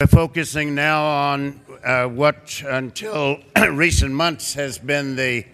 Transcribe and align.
We're 0.00 0.06
focusing 0.06 0.76
now 0.76 1.04
on 1.04 1.60
uh, 1.82 2.06
what, 2.06 2.62
until 2.64 3.38
recent 3.72 4.12
months, 4.12 4.54
has 4.54 4.78
been 4.78 5.16
the, 5.16 5.44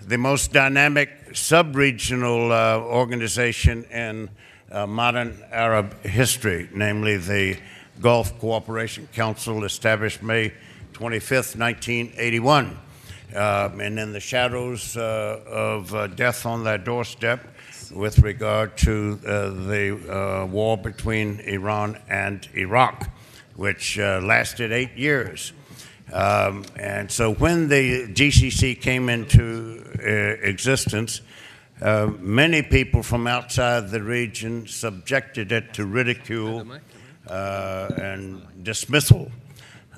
the 0.00 0.16
most 0.16 0.52
dynamic 0.52 1.10
sub 1.32 1.74
regional 1.74 2.52
uh, 2.52 2.78
organization 2.78 3.82
in 3.86 4.30
uh, 4.70 4.86
modern 4.86 5.42
Arab 5.50 6.00
history, 6.04 6.68
namely 6.72 7.16
the 7.16 7.58
Gulf 8.00 8.38
Cooperation 8.38 9.08
Council, 9.12 9.64
established 9.64 10.22
May 10.22 10.52
25, 10.92 11.58
1981. 11.58 12.66
Um, 13.34 13.80
and 13.80 13.98
in 13.98 14.12
the 14.12 14.20
shadows 14.20 14.96
uh, 14.96 15.40
of 15.48 15.92
uh, 15.92 16.06
death 16.06 16.46
on 16.46 16.62
their 16.62 16.78
doorstep, 16.78 17.44
with 17.90 18.20
regard 18.20 18.76
to 18.76 19.18
uh, 19.26 19.50
the 19.50 20.48
war 20.48 20.78
between 20.78 21.40
Iran 21.40 21.98
and 22.08 22.48
Iraq 22.54 23.10
which 23.60 23.98
uh, 23.98 24.18
lasted 24.24 24.72
eight 24.72 24.96
years. 24.96 25.52
Um, 26.14 26.64
and 26.76 27.10
so 27.10 27.34
when 27.34 27.68
the 27.68 28.06
GCC 28.08 28.80
came 28.80 29.10
into 29.10 29.84
uh, 29.98 30.48
existence, 30.48 31.20
uh, 31.82 32.10
many 32.20 32.62
people 32.62 33.02
from 33.02 33.26
outside 33.26 33.90
the 33.90 34.02
region 34.02 34.66
subjected 34.66 35.52
it 35.52 35.74
to 35.74 35.84
ridicule 35.84 36.66
uh, 37.28 37.90
and 38.00 38.64
dismissal 38.64 39.30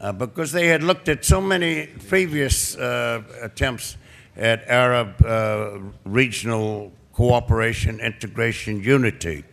uh, 0.00 0.10
because 0.10 0.50
they 0.50 0.66
had 0.66 0.82
looked 0.82 1.08
at 1.08 1.24
so 1.24 1.40
many 1.40 1.86
previous 2.08 2.76
uh, 2.76 3.22
attempts 3.42 3.96
at 4.36 4.66
Arab 4.66 5.94
regional 6.04 6.90
cooperation, 7.12 8.00
integration, 8.00 8.82
unity 8.82 9.44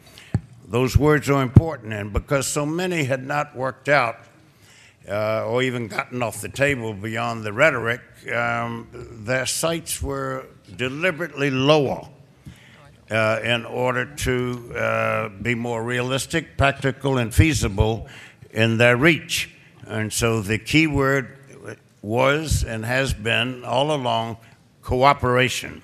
those 0.69 0.95
words 0.95 1.29
are 1.31 1.41
important, 1.41 1.93
and 1.93 2.13
because 2.13 2.45
so 2.45 2.63
many 2.63 3.03
had 3.03 3.25
not 3.25 3.55
worked 3.55 3.89
out 3.89 4.17
uh, 5.09 5.43
or 5.47 5.63
even 5.63 5.87
gotten 5.87 6.21
off 6.21 6.41
the 6.41 6.49
table 6.49 6.93
beyond 6.93 7.43
the 7.43 7.51
rhetoric, 7.51 8.01
um, 8.31 8.87
their 9.26 9.48
sights 9.48 9.99
were 9.99 10.45
deliberately 10.76 11.49
lower 11.49 12.07
uh, 13.09 13.39
in 13.43 13.65
order 13.65 14.05
to 14.15 14.71
uh, 14.76 15.29
be 15.41 15.55
more 15.55 15.84
realistic, 15.84 16.55
practical, 16.55 17.17
and 17.17 17.33
feasible 17.33 18.07
in 18.51 18.77
their 18.77 18.95
reach. 18.95 19.49
And 19.87 20.13
so 20.13 20.41
the 20.41 20.59
key 20.59 20.85
word 20.85 21.35
was 22.04 22.63
and 22.63 22.85
has 22.85 23.11
been 23.11 23.65
all 23.65 23.91
along 23.91 24.37
cooperation. 24.83 25.81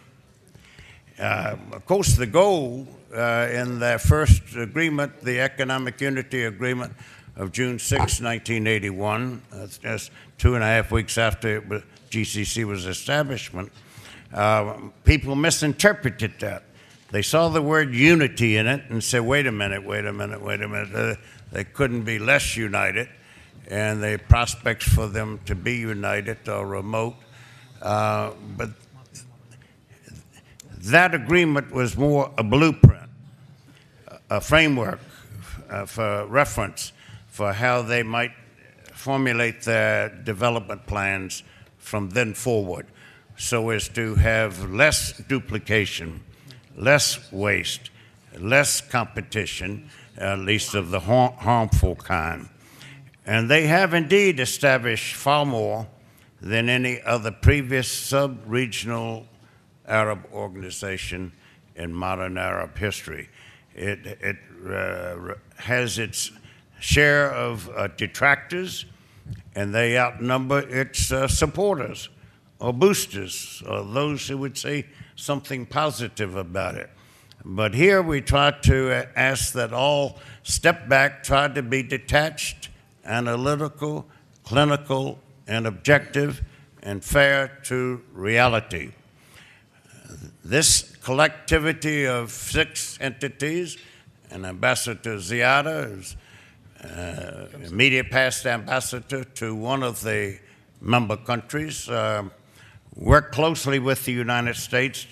Uh, 1.17 1.55
of 1.72 1.86
course, 1.88 2.16
the 2.16 2.27
goal 2.27 2.88
uh, 3.16 3.49
in 3.52 3.80
their 3.80 3.97
first 3.97 4.55
agreement, 4.55 5.21
the 5.21 5.39
Economic 5.39 6.02
Unity 6.02 6.44
Agreement 6.44 6.94
of 7.35 7.52
June 7.52 7.80
6, 7.80 7.99
1981, 7.99 9.41
that's 9.52 9.77
just 9.77 10.11
two 10.38 10.55
and 10.55 10.63
a 10.63 10.67
half 10.67 10.91
weeks 10.91 11.17
after 11.17 11.61
was, 11.61 11.83
GCC 12.09 12.66
was 12.66 12.86
establishment, 12.86 13.71
uh, 14.33 14.77
people 15.03 15.36
misinterpreted 15.36 16.33
that. 16.39 16.63
They 17.11 17.21
saw 17.21 17.49
the 17.49 17.61
word 17.61 17.93
unity 17.93 18.58
in 18.58 18.67
it 18.67 18.83
and 18.89 19.03
said, 19.03 19.21
wait 19.21 19.47
a 19.47 19.52
minute, 19.52 19.86
wait 19.86 20.05
a 20.05 20.13
minute, 20.13 20.41
wait 20.41 20.61
a 20.61 20.67
minute. 20.67 20.93
Uh, 20.93 21.16
they 21.52 21.63
couldn't 21.63 22.03
be 22.03 22.19
less 22.19 22.58
united, 22.58 23.08
and 23.69 24.03
the 24.03 24.19
prospects 24.27 24.86
for 24.86 25.08
them 25.08 25.39
to 25.45 25.55
be 25.55 25.75
united 25.75 26.49
are 26.49 26.66
remote. 26.66 27.16
Uh, 27.81 28.31
but 28.58 28.69
that 30.80 31.16
agreement 31.16 31.71
was 31.71 31.95
more 31.95 32.31
a 32.38 32.43
blueprint 32.43 33.05
a 34.30 34.42
framework 34.42 35.00
uh, 35.70 35.86
for 35.86 36.26
reference 36.28 36.92
for 37.28 37.54
how 37.54 37.81
they 37.81 38.04
might 38.04 38.32
formulate 38.94 39.64
their 39.64 40.09
development 40.09 40.86
plans 40.88 41.44
from 41.78 42.09
then 42.09 42.34
forward 42.34 42.88
so 43.38 43.70
as 43.70 43.90
to 43.90 44.16
have 44.16 44.72
less 44.72 45.17
duplication, 45.28 46.23
less 46.77 47.32
waste, 47.32 47.89
less 48.39 48.82
competition, 48.82 49.89
at 50.17 50.39
least 50.39 50.73
of 50.73 50.89
the 50.89 50.99
harmful 50.99 51.95
kind. 51.95 52.48
And 53.26 53.49
they 53.49 53.67
have 53.67 53.94
indeed 53.94 54.39
established 54.39 55.16
far 55.16 55.45
more 55.45 55.88
than 56.42 56.70
any 56.70 57.02
other 57.02 57.32
previous 57.32 57.92
sub 57.92 58.39
regional 58.45 59.26
Arab 59.88 60.26
organization 60.32 61.33
in 61.76 61.94
modern 61.94 62.38
Arab 62.38 62.78
history. 62.78 63.30
It, 63.75 64.05
it 64.21 64.37
uh, 64.65 65.36
has 65.58 65.99
its 65.99 66.31
share 66.80 67.31
of 67.31 67.69
uh, 67.69 67.87
detractors, 67.87 68.86
and 69.53 69.73
they 69.73 69.97
outnumber 69.97 70.59
its 70.59 71.11
uh, 71.11 71.27
supporters 71.27 72.09
or 72.59 72.71
boosters 72.71 73.61
or 73.67 73.83
those 73.83 74.27
who 74.27 74.37
would 74.37 74.58
say 74.58 74.86
something 75.15 75.65
positive 75.65 76.36
about 76.36 76.75
it. 76.75 76.89
But 77.43 77.75
here 77.75 78.02
we 78.02 78.21
try 78.21 78.52
to 78.52 78.91
uh, 78.91 79.05
ask 79.15 79.53
that 79.53 79.73
all 79.73 80.17
step 80.43 80.87
back, 80.87 81.23
try 81.23 81.47
to 81.47 81.61
be 81.61 81.83
detached, 81.83 82.69
analytical, 83.03 84.07
clinical, 84.43 85.19
and 85.47 85.67
objective, 85.67 86.43
and 86.81 87.03
fair 87.03 87.59
to 87.65 88.02
reality. 88.13 88.92
This 90.43 90.95
collectivity 91.05 92.08
of 92.08 92.32
six 92.32 92.98
entities, 92.99 93.77
and 94.32 94.43
Ambassador 94.43 95.17
Ziada 95.17 95.99
is 95.99 96.17
uh, 96.83 97.45
immediate 97.64 98.10
past 98.10 98.48
ambassador 98.48 99.23
to 99.23 99.54
one 99.54 99.83
of 99.83 100.02
the 100.02 100.39
member 100.82 101.16
countries, 101.16 101.88
uh, 101.89 102.23
worked 102.95 103.32
closely 103.36 103.77
with 103.77 104.04
the 104.05 104.14
United 104.14 104.55
States 104.55 105.05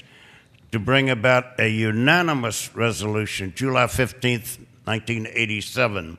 to 0.72 0.80
bring 0.80 1.12
about 1.12 1.60
a 1.60 1.70
unanimous 1.70 2.76
resolution, 2.76 3.54
July 3.56 3.86
15th, 3.86 4.58
1987, 4.86 6.18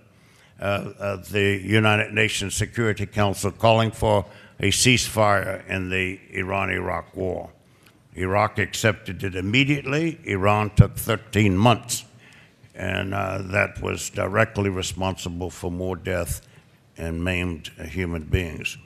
uh, 0.61 0.93
of 1.01 1.31
the 1.31 1.61
United 1.61 2.15
Nations 2.15 2.55
Security 2.55 3.06
Council 3.06 3.51
calling 3.51 3.91
for 3.91 4.25
a 4.61 4.71
ceasefire 4.71 5.69
in 5.69 5.91
the 5.91 6.21
Iran 6.31 6.71
Iraq 6.71 7.17
war. 7.17 7.51
Iraq 8.15 8.59
accepted 8.59 9.25
it 9.25 9.35
immediately. 9.35 10.21
Iran 10.25 10.71
took 10.71 10.97
13 10.97 11.57
months, 11.57 12.05
and 12.75 13.15
uh, 13.15 13.39
that 13.43 13.83
was 13.83 14.11
directly 14.11 14.71
responsible 14.71 15.51
for 15.51 15.71
more 15.71 15.97
death 15.97 16.47
and 16.97 17.25
maimed 17.25 17.69
human 17.89 18.25
beings. 18.25 18.79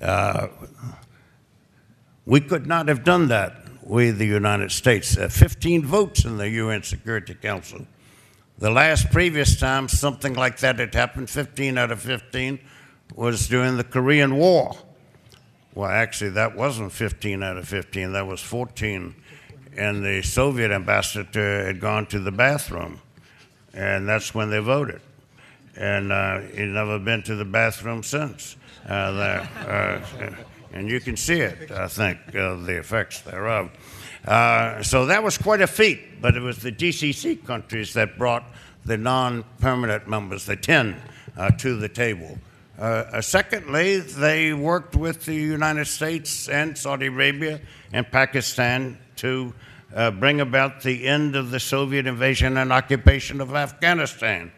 Uh, 0.00 0.48
we 2.24 2.40
could 2.40 2.66
not 2.66 2.88
have 2.88 3.04
done 3.04 3.28
that, 3.28 3.62
with 3.82 4.18
the 4.18 4.26
United 4.26 4.72
States. 4.72 5.16
Uh, 5.16 5.28
15 5.28 5.84
votes 5.84 6.24
in 6.24 6.38
the 6.38 6.48
UN 6.50 6.82
Security 6.82 7.34
Council. 7.34 7.86
The 8.58 8.70
last 8.70 9.10
previous 9.10 9.58
time 9.58 9.88
something 9.88 10.34
like 10.34 10.58
that 10.58 10.78
had 10.78 10.94
happened, 10.94 11.28
15 11.28 11.78
out 11.78 11.90
of 11.90 12.00
15, 12.00 12.60
was 13.14 13.48
during 13.48 13.76
the 13.76 13.84
Korean 13.84 14.36
War. 14.36 14.76
Well, 15.74 15.88
actually, 15.88 16.30
that 16.30 16.54
wasn't 16.54 16.92
15 16.92 17.42
out 17.42 17.56
of 17.56 17.66
15, 17.66 18.12
that 18.12 18.26
was 18.26 18.40
14. 18.40 19.14
And 19.74 20.04
the 20.04 20.20
Soviet 20.22 20.70
ambassador 20.70 21.64
had 21.64 21.80
gone 21.80 22.06
to 22.06 22.18
the 22.18 22.30
bathroom, 22.30 23.00
and 23.72 24.06
that's 24.06 24.34
when 24.34 24.50
they 24.50 24.58
voted. 24.58 25.00
And 25.76 26.12
uh, 26.12 26.40
he's 26.40 26.68
never 26.68 26.98
been 26.98 27.22
to 27.22 27.36
the 27.36 27.46
bathroom 27.46 28.02
since. 28.02 28.56
Uh, 28.86 29.12
there, 29.12 29.48
uh, 29.66 30.34
and 30.74 30.88
you 30.88 31.00
can 31.00 31.16
see 31.16 31.40
it, 31.40 31.70
I 31.70 31.88
think, 31.88 32.18
uh, 32.34 32.56
the 32.56 32.78
effects 32.78 33.20
thereof. 33.22 33.70
Uh, 34.26 34.82
so 34.82 35.06
that 35.06 35.22
was 35.22 35.38
quite 35.38 35.62
a 35.62 35.66
feat, 35.66 36.20
but 36.20 36.36
it 36.36 36.40
was 36.40 36.58
the 36.58 36.72
GCC 36.72 37.44
countries 37.46 37.94
that 37.94 38.18
brought 38.18 38.44
the 38.84 38.96
non 38.98 39.44
permanent 39.60 40.06
members, 40.06 40.44
the 40.44 40.56
10, 40.56 41.00
uh, 41.36 41.50
to 41.52 41.76
the 41.76 41.88
table. 41.88 42.38
Uh, 42.78 43.20
secondly, 43.20 43.98
they 43.98 44.52
worked 44.52 44.96
with 44.96 45.24
the 45.24 45.34
United 45.34 45.86
States 45.86 46.48
and 46.48 46.76
Saudi 46.76 47.06
Arabia 47.06 47.60
and 47.92 48.10
Pakistan 48.10 48.98
to 49.16 49.52
uh, 49.94 50.10
bring 50.10 50.40
about 50.40 50.82
the 50.82 51.06
end 51.06 51.36
of 51.36 51.50
the 51.50 51.60
Soviet 51.60 52.06
invasion 52.06 52.56
and 52.56 52.72
occupation 52.72 53.40
of 53.40 53.54
Afghanistan. 53.54 54.50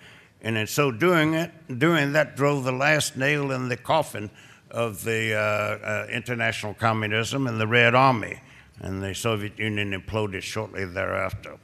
And 0.42 0.56
in 0.56 0.66
so 0.66 0.90
doing 0.90 1.34
it, 1.34 1.50
doing 1.78 2.12
that 2.12 2.36
drove 2.36 2.64
the 2.64 2.72
last 2.72 3.16
nail 3.16 3.50
in 3.50 3.68
the 3.68 3.76
coffin 3.76 4.30
of 4.70 5.02
the 5.04 5.34
uh, 5.34 5.38
uh, 5.38 6.06
international 6.10 6.74
communism 6.74 7.46
and 7.46 7.60
the 7.60 7.66
Red 7.66 7.94
Army. 7.94 8.40
And 8.80 9.02
the 9.02 9.14
Soviet 9.14 9.58
Union 9.58 9.92
imploded 9.92 10.42
shortly 10.42 10.84
thereafter. 10.84 11.58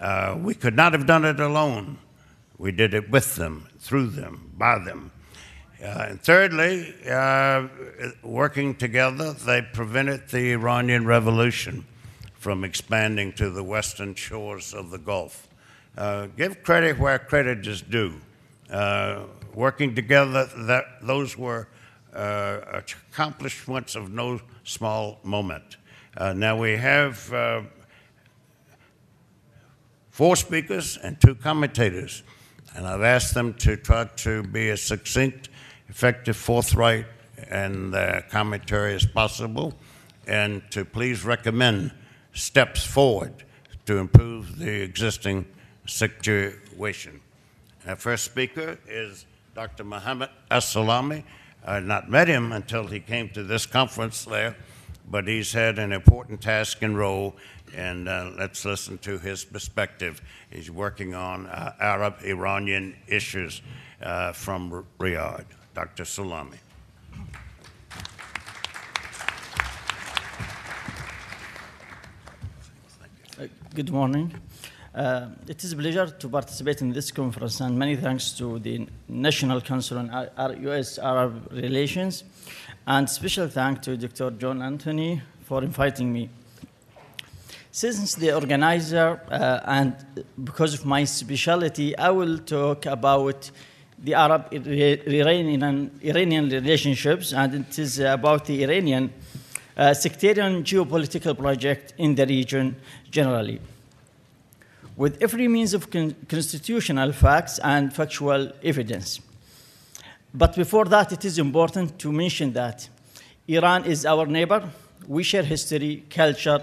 Uh, 0.00 0.36
we 0.40 0.54
could 0.54 0.74
not 0.74 0.92
have 0.94 1.06
done 1.06 1.24
it 1.24 1.40
alone. 1.40 1.98
We 2.58 2.72
did 2.72 2.94
it 2.94 3.10
with 3.10 3.36
them, 3.36 3.68
through 3.78 4.08
them, 4.08 4.52
by 4.56 4.78
them. 4.78 5.12
Uh, 5.82 6.06
and 6.10 6.22
thirdly, 6.22 6.94
uh, 7.10 7.66
working 8.22 8.72
together, 8.72 9.32
they 9.32 9.60
prevented 9.60 10.28
the 10.28 10.52
Iranian 10.52 11.04
Revolution 11.04 11.84
from 12.34 12.62
expanding 12.62 13.32
to 13.32 13.50
the 13.50 13.64
western 13.64 14.14
shores 14.14 14.74
of 14.74 14.90
the 14.90 14.98
Gulf. 14.98 15.48
Uh, 15.98 16.28
give 16.36 16.62
credit 16.62 17.00
where 17.00 17.18
credit 17.18 17.66
is 17.66 17.82
due. 17.82 18.20
Uh, 18.70 19.24
working 19.54 19.92
together, 19.92 20.48
that, 20.56 20.84
those 21.02 21.36
were 21.36 21.66
uh, 22.14 22.60
accomplishments 22.72 23.96
of 23.96 24.12
no 24.12 24.40
small 24.62 25.18
moment. 25.24 25.78
Uh, 26.16 26.32
now 26.32 26.56
we 26.56 26.76
have 26.76 27.16
four 30.10 30.36
speakers 30.36 30.96
and 30.96 31.20
two 31.20 31.34
commentators, 31.34 32.22
and 32.76 32.86
I've 32.86 33.02
asked 33.02 33.34
them 33.34 33.54
to 33.54 33.76
try 33.76 34.04
to 34.04 34.44
be 34.44 34.70
as 34.70 34.80
succinct, 34.80 35.48
effective, 35.92 36.34
forthright, 36.34 37.04
and 37.50 37.94
uh, 37.94 38.22
commentary 38.30 38.94
as 38.94 39.04
possible, 39.04 39.74
and 40.26 40.62
to 40.70 40.86
please 40.86 41.22
recommend 41.22 41.92
steps 42.32 42.82
forward 42.82 43.44
to 43.84 43.98
improve 43.98 44.56
the 44.56 44.82
existing 44.82 45.44
situation. 45.86 47.20
Our 47.86 47.96
first 47.96 48.24
speaker 48.24 48.78
is 48.88 49.26
Dr. 49.54 49.84
Muhammad 49.84 50.30
As-Salami. 50.50 51.24
I 51.66 51.74
had 51.74 51.84
not 51.84 52.08
met 52.08 52.26
him 52.26 52.52
until 52.52 52.86
he 52.86 52.98
came 52.98 53.28
to 53.30 53.42
this 53.42 53.66
conference 53.66 54.24
there, 54.24 54.56
but 55.10 55.28
he's 55.28 55.52
had 55.52 55.78
an 55.78 55.92
important 55.92 56.40
task 56.40 56.80
and 56.80 56.96
role, 56.96 57.36
and 57.76 58.08
uh, 58.08 58.30
let's 58.38 58.64
listen 58.64 58.96
to 58.98 59.18
his 59.18 59.44
perspective. 59.44 60.22
He's 60.48 60.70
working 60.70 61.14
on 61.14 61.48
uh, 61.48 61.74
Arab 61.78 62.14
Iranian 62.24 62.96
issues 63.06 63.60
uh, 64.00 64.32
from 64.32 64.86
Riyadh. 64.98 65.44
Dr. 65.74 66.04
Salami. 66.04 66.58
Good 73.74 73.90
morning. 73.90 74.34
Uh, 74.94 75.28
it 75.48 75.64
is 75.64 75.72
a 75.72 75.76
pleasure 75.76 76.06
to 76.06 76.28
participate 76.28 76.82
in 76.82 76.92
this 76.92 77.10
conference, 77.10 77.60
and 77.60 77.78
many 77.78 77.96
thanks 77.96 78.32
to 78.32 78.58
the 78.58 78.86
National 79.08 79.62
Council 79.62 79.98
on 79.98 80.62
U.S. 80.64 80.98
Arab 80.98 81.50
Relations, 81.50 82.24
and 82.86 83.08
special 83.08 83.48
thanks 83.48 83.86
to 83.86 83.96
Dr. 83.96 84.32
John 84.32 84.60
Anthony 84.60 85.22
for 85.40 85.64
inviting 85.64 86.12
me. 86.12 86.28
Since 87.70 88.16
the 88.16 88.34
organizer, 88.34 89.22
uh, 89.30 89.60
and 89.64 89.96
because 90.44 90.74
of 90.74 90.84
my 90.84 91.04
specialty, 91.04 91.96
I 91.96 92.10
will 92.10 92.36
talk 92.36 92.84
about 92.84 93.50
the 94.02 94.14
Arab 94.14 94.48
Iranian, 94.52 95.90
Iranian 96.02 96.48
relationships, 96.48 97.32
and 97.32 97.54
it 97.54 97.78
is 97.78 98.00
about 98.00 98.46
the 98.46 98.62
Iranian 98.64 99.12
uh, 99.76 99.94
sectarian 99.94 100.64
geopolitical 100.64 101.36
project 101.38 101.94
in 101.98 102.14
the 102.14 102.26
region 102.26 102.76
generally 103.10 103.60
with 104.96 105.22
every 105.22 105.48
means 105.48 105.74
of 105.74 105.90
con 105.90 106.14
constitutional 106.28 107.12
facts 107.12 107.58
and 107.62 107.92
factual 107.92 108.52
evidence. 108.62 109.20
But 110.34 110.56
before 110.56 110.86
that, 110.86 111.12
it 111.12 111.24
is 111.24 111.38
important 111.38 111.98
to 111.98 112.12
mention 112.12 112.52
that 112.54 112.88
Iran 113.48 113.84
is 113.84 114.06
our 114.06 114.26
neighbor. 114.26 114.68
We 115.06 115.22
share 115.22 115.42
history, 115.42 116.04
culture, 116.08 116.62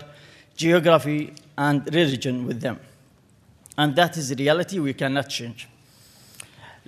geography, 0.56 1.34
and 1.58 1.86
religion 1.94 2.46
with 2.48 2.62
them. 2.62 2.80
And 3.78 3.96
that 3.96 4.18
is 4.18 4.32
a 4.32 4.36
reality 4.36 4.80
we 4.80 4.94
cannot 4.94 5.30
change. 5.30 5.69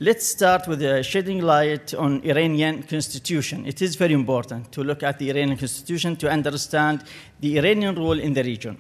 Let's 0.03 0.25
start 0.25 0.67
with 0.67 0.81
uh, 0.81 1.03
shedding 1.03 1.43
light 1.43 1.93
on 1.93 2.23
Iranian 2.23 2.81
constitution. 2.81 3.67
It 3.67 3.83
is 3.83 3.95
very 3.95 4.13
important 4.13 4.71
to 4.71 4.83
look 4.83 5.03
at 5.03 5.19
the 5.19 5.29
Iranian 5.29 5.59
constitution 5.59 6.15
to 6.15 6.27
understand 6.27 7.03
the 7.39 7.59
Iranian 7.59 7.93
role 7.93 8.19
in 8.19 8.33
the 8.33 8.41
region. 8.41 8.77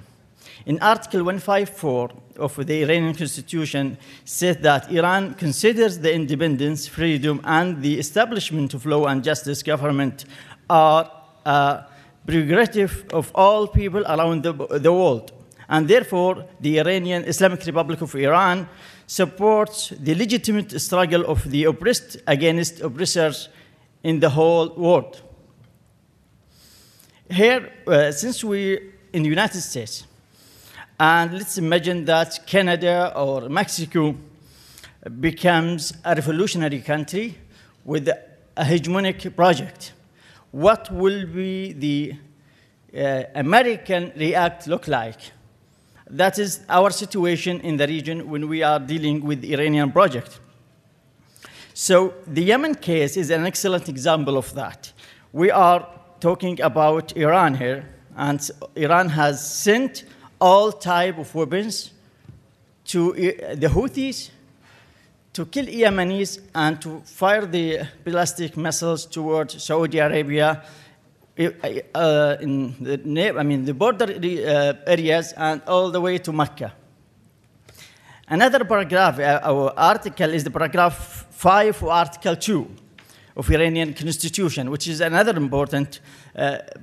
In 0.65 0.79
Article 0.81 1.19
154 1.23 2.09
of 2.37 2.55
the 2.65 2.81
Iranian 2.81 3.13
constitution 3.13 3.99
said 4.25 4.63
that 4.63 4.91
Iran 4.91 5.35
considers 5.35 5.99
the 5.99 6.11
independence, 6.11 6.87
freedom, 6.87 7.39
and 7.43 7.83
the 7.83 7.99
establishment 7.99 8.73
of 8.73 8.87
law 8.87 9.05
and 9.05 9.23
justice 9.23 9.61
government 9.61 10.25
are 10.71 11.07
a 11.45 11.83
prerogative 12.25 13.05
of 13.13 13.31
all 13.35 13.67
people 13.67 14.03
around 14.07 14.41
the, 14.41 14.53
the 14.79 14.91
world. 14.91 15.31
And 15.69 15.87
therefore, 15.87 16.45
the 16.59 16.79
Iranian 16.79 17.25
Islamic 17.25 17.63
Republic 17.67 18.01
of 18.01 18.15
Iran 18.15 18.67
supports 19.11 19.89
the 19.99 20.15
legitimate 20.15 20.79
struggle 20.79 21.25
of 21.25 21.43
the 21.51 21.65
oppressed 21.65 22.15
against 22.27 22.79
oppressors 22.79 23.49
in 24.03 24.21
the 24.21 24.29
whole 24.29 24.69
world. 24.69 25.21
Here, 27.29 27.73
uh, 27.87 28.13
since 28.13 28.41
we 28.41 28.77
are 28.77 28.81
in 29.11 29.23
the 29.23 29.29
United 29.29 29.59
States, 29.59 30.05
and 30.97 31.33
let's 31.33 31.57
imagine 31.57 32.05
that 32.05 32.39
Canada 32.47 33.11
or 33.13 33.49
Mexico 33.49 34.15
becomes 35.19 35.91
a 36.05 36.15
revolutionary 36.15 36.79
country 36.79 37.37
with 37.83 38.07
a 38.07 38.63
hegemonic 38.63 39.35
project. 39.35 39.91
What 40.51 40.89
will 40.89 41.25
be 41.25 41.73
the 41.73 42.15
uh, 42.97 43.23
American 43.35 44.13
react 44.15 44.67
look 44.67 44.87
like? 44.87 45.19
That 46.11 46.37
is 46.39 46.59
our 46.67 46.89
situation 46.89 47.61
in 47.61 47.77
the 47.77 47.87
region 47.87 48.29
when 48.29 48.49
we 48.49 48.63
are 48.63 48.79
dealing 48.79 49.23
with 49.23 49.45
Iranian 49.45 49.93
project. 49.93 50.41
So 51.73 52.13
the 52.27 52.43
Yemen 52.43 52.75
case 52.75 53.15
is 53.15 53.29
an 53.29 53.45
excellent 53.45 53.87
example 53.87 54.37
of 54.37 54.53
that. 54.55 54.91
We 55.31 55.51
are 55.51 55.87
talking 56.19 56.59
about 56.59 57.15
Iran 57.15 57.55
here, 57.55 57.87
and 58.17 58.39
Iran 58.75 59.07
has 59.07 59.39
sent 59.39 60.03
all 60.39 60.73
type 60.73 61.17
of 61.17 61.33
weapons 61.33 61.91
to 62.87 63.11
uh, 63.11 63.55
the 63.55 63.67
Houthis 63.67 64.31
to 65.31 65.45
kill 65.45 65.65
Yemenis 65.65 66.39
and 66.53 66.81
to 66.81 66.99
fire 67.05 67.45
the 67.45 67.87
ballistic 68.03 68.57
missiles 68.57 69.05
towards 69.05 69.63
Saudi 69.63 69.99
Arabia 69.99 70.61
uh, 71.47 72.37
in 72.41 72.75
the, 72.79 73.35
I 73.37 73.43
mean, 73.43 73.65
the 73.65 73.73
border 73.73 74.05
uh, 74.05 74.73
areas 74.87 75.33
and 75.37 75.61
all 75.67 75.91
the 75.91 76.01
way 76.01 76.17
to 76.19 76.31
Mecca. 76.31 76.73
Another 78.27 78.63
paragraph, 78.63 79.19
uh, 79.19 79.39
our 79.43 79.73
article 79.77 80.33
is 80.33 80.43
the 80.43 80.51
paragraph 80.51 81.27
5 81.31 81.83
of 81.83 81.89
Article 81.89 82.35
2 82.35 82.67
of 83.35 83.49
Iranian 83.51 83.93
constitution, 83.93 84.69
which 84.69 84.87
is 84.87 85.01
another 85.01 85.35
important 85.37 85.99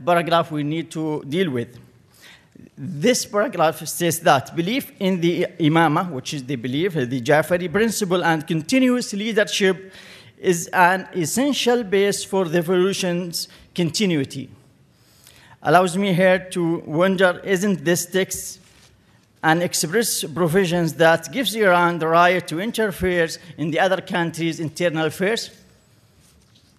paragraph 0.04 0.50
we 0.50 0.62
need 0.62 0.90
to 0.90 1.22
deal 1.24 1.50
with 1.50 1.78
this 2.76 3.26
paragraph 3.26 3.86
says 3.86 4.20
that 4.20 4.54
belief 4.54 4.92
in 5.00 5.20
the 5.20 5.46
imama, 5.58 6.10
which 6.10 6.34
is 6.34 6.44
the 6.44 6.56
belief, 6.56 6.94
the 6.94 7.20
Jafari 7.20 7.70
principle, 7.70 8.24
and 8.24 8.46
continuous 8.46 9.12
leadership 9.12 9.92
is 10.40 10.68
an 10.68 11.08
essential 11.14 11.82
base 11.82 12.24
for 12.24 12.44
the 12.46 12.58
evolution's 12.58 13.48
continuity. 13.74 14.50
Allows 15.62 15.96
me 15.96 16.14
here 16.14 16.38
to 16.50 16.78
wonder 16.86 17.40
isn't 17.44 17.84
this 17.84 18.06
text 18.06 18.60
an 19.42 19.62
express 19.62 20.24
provisions 20.24 20.94
that 20.94 21.32
gives 21.32 21.54
Iran 21.54 21.98
the 21.98 22.08
right 22.08 22.46
to 22.48 22.60
interfere 22.60 23.28
in 23.56 23.70
the 23.70 23.80
other 23.80 24.00
countries' 24.00 24.60
internal 24.60 25.06
affairs? 25.06 25.50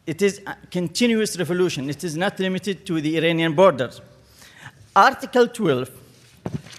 It 0.06 0.22
is 0.22 0.42
a 0.48 0.56
continuous 0.72 1.38
revolution. 1.38 1.90
It 1.90 2.04
is 2.04 2.18
not 2.18 2.40
limited 2.40 2.86
to 2.88 3.00
the 3.00 3.18
Iranian 3.18 3.54
borders. 3.54 4.02
Article 4.96 5.48
12 5.48 5.90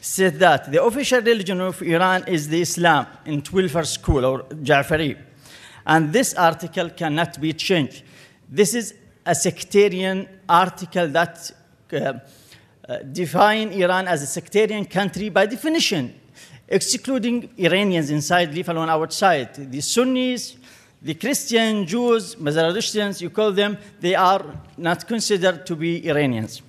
said 0.00 0.38
that 0.38 0.72
the 0.72 0.82
official 0.82 1.20
religion 1.20 1.60
of 1.60 1.80
Iran 1.82 2.24
is 2.26 2.48
the 2.48 2.60
Islam 2.60 3.06
in 3.24 3.42
12th 3.42 3.86
school 3.86 4.24
or 4.24 4.42
Jafari. 4.62 5.16
And 5.86 6.12
this 6.12 6.34
article 6.34 6.90
cannot 6.90 7.40
be 7.40 7.52
changed. 7.52 8.02
This 8.48 8.74
is 8.74 8.94
a 9.24 9.34
sectarian 9.34 10.28
article 10.48 11.08
that 11.08 11.50
uh, 11.92 12.14
uh, 12.88 12.98
define 13.12 13.72
Iran 13.72 14.08
as 14.08 14.22
a 14.22 14.26
sectarian 14.26 14.84
country 14.84 15.28
by 15.28 15.46
definition, 15.46 16.18
excluding 16.68 17.50
Iranians 17.56 18.10
inside, 18.10 18.52
leave 18.54 18.68
alone 18.68 18.88
outside. 18.88 19.54
The 19.54 19.80
Sunnis, 19.80 20.56
the 21.02 21.14
Christian, 21.14 21.86
Jews, 21.86 22.34
Zaradushtans, 22.34 23.20
you 23.20 23.30
call 23.30 23.52
them, 23.52 23.78
they 24.00 24.14
are 24.14 24.44
not 24.76 25.06
considered 25.06 25.64
to 25.66 25.76
be 25.76 26.06
Iranians. 26.08 26.62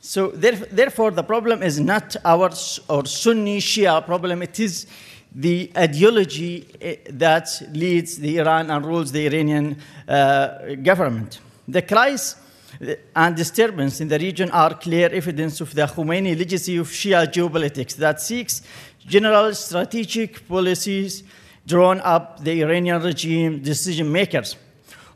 So 0.00 0.28
therefore, 0.28 1.10
the 1.10 1.22
problem 1.22 1.62
is 1.62 1.78
not 1.78 2.16
our 2.24 2.50
or 2.88 3.04
Sunni 3.04 3.58
Shia 3.58 4.04
problem. 4.06 4.42
It 4.42 4.58
is 4.58 4.86
the 5.34 5.70
ideology 5.76 6.66
eh, 6.80 6.96
that 7.10 7.48
leads 7.72 8.16
the 8.16 8.38
Iran 8.38 8.70
and 8.70 8.84
rules 8.84 9.12
the 9.12 9.26
Iranian 9.26 9.76
uh, 10.08 10.74
government. 10.82 11.40
The 11.66 11.82
cries 11.82 12.36
eh, 12.80 12.96
and 13.14 13.36
disturbance 13.36 14.00
in 14.00 14.08
the 14.08 14.18
region 14.18 14.50
are 14.50 14.74
clear 14.74 15.10
evidence 15.10 15.60
of 15.60 15.74
the 15.74 15.82
Khomeini 15.82 16.36
legacy 16.36 16.76
of 16.78 16.88
Shia 16.88 17.26
geopolitics 17.26 17.96
that 17.96 18.20
seeks 18.20 18.62
general 19.06 19.54
strategic 19.54 20.46
policies 20.48 21.22
drawn 21.66 22.00
up 22.00 22.42
the 22.42 22.62
Iranian 22.62 23.02
regime 23.02 23.60
decision 23.62 24.10
makers 24.10 24.56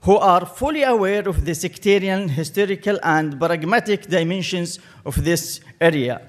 who 0.02 0.16
are 0.16 0.44
fully 0.44 0.82
aware 0.82 1.28
of 1.28 1.44
the 1.44 1.54
sectarian, 1.54 2.28
historical, 2.28 2.98
and 3.02 3.38
pragmatic 3.38 4.08
dimensions 4.08 4.78
of 5.06 5.22
this 5.24 5.60
area. 5.80 6.20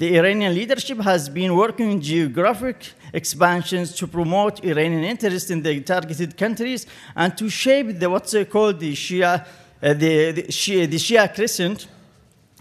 The 0.00 0.16
Iranian 0.16 0.54
leadership 0.54 0.98
has 1.00 1.28
been 1.28 1.54
working 1.54 1.90
on 1.90 2.00
geographic 2.00 2.94
expansions 3.12 3.94
to 3.96 4.06
promote 4.06 4.64
Iranian 4.64 5.04
interest 5.04 5.50
in 5.50 5.60
the 5.62 5.78
targeted 5.82 6.38
countries 6.38 6.86
and 7.14 7.36
to 7.36 7.50
shape 7.50 7.98
the, 7.98 8.08
what's 8.08 8.34
called 8.50 8.80
the 8.80 8.94
Shia, 8.94 9.44
uh, 9.44 9.92
the, 9.92 10.32
the, 10.32 10.42
Shia, 10.44 10.90
the 10.90 10.96
Shia 10.96 11.34
crescent. 11.34 11.86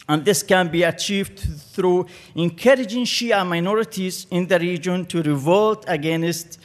And 0.09 0.25
this 0.25 0.43
can 0.43 0.67
be 0.67 0.83
achieved 0.83 1.39
through 1.73 2.07
encouraging 2.35 3.05
Shia 3.05 3.47
minorities 3.47 4.27
in 4.29 4.45
the 4.45 4.59
region 4.59 5.05
to 5.05 5.21
revolt 5.23 5.85
against 5.87 6.59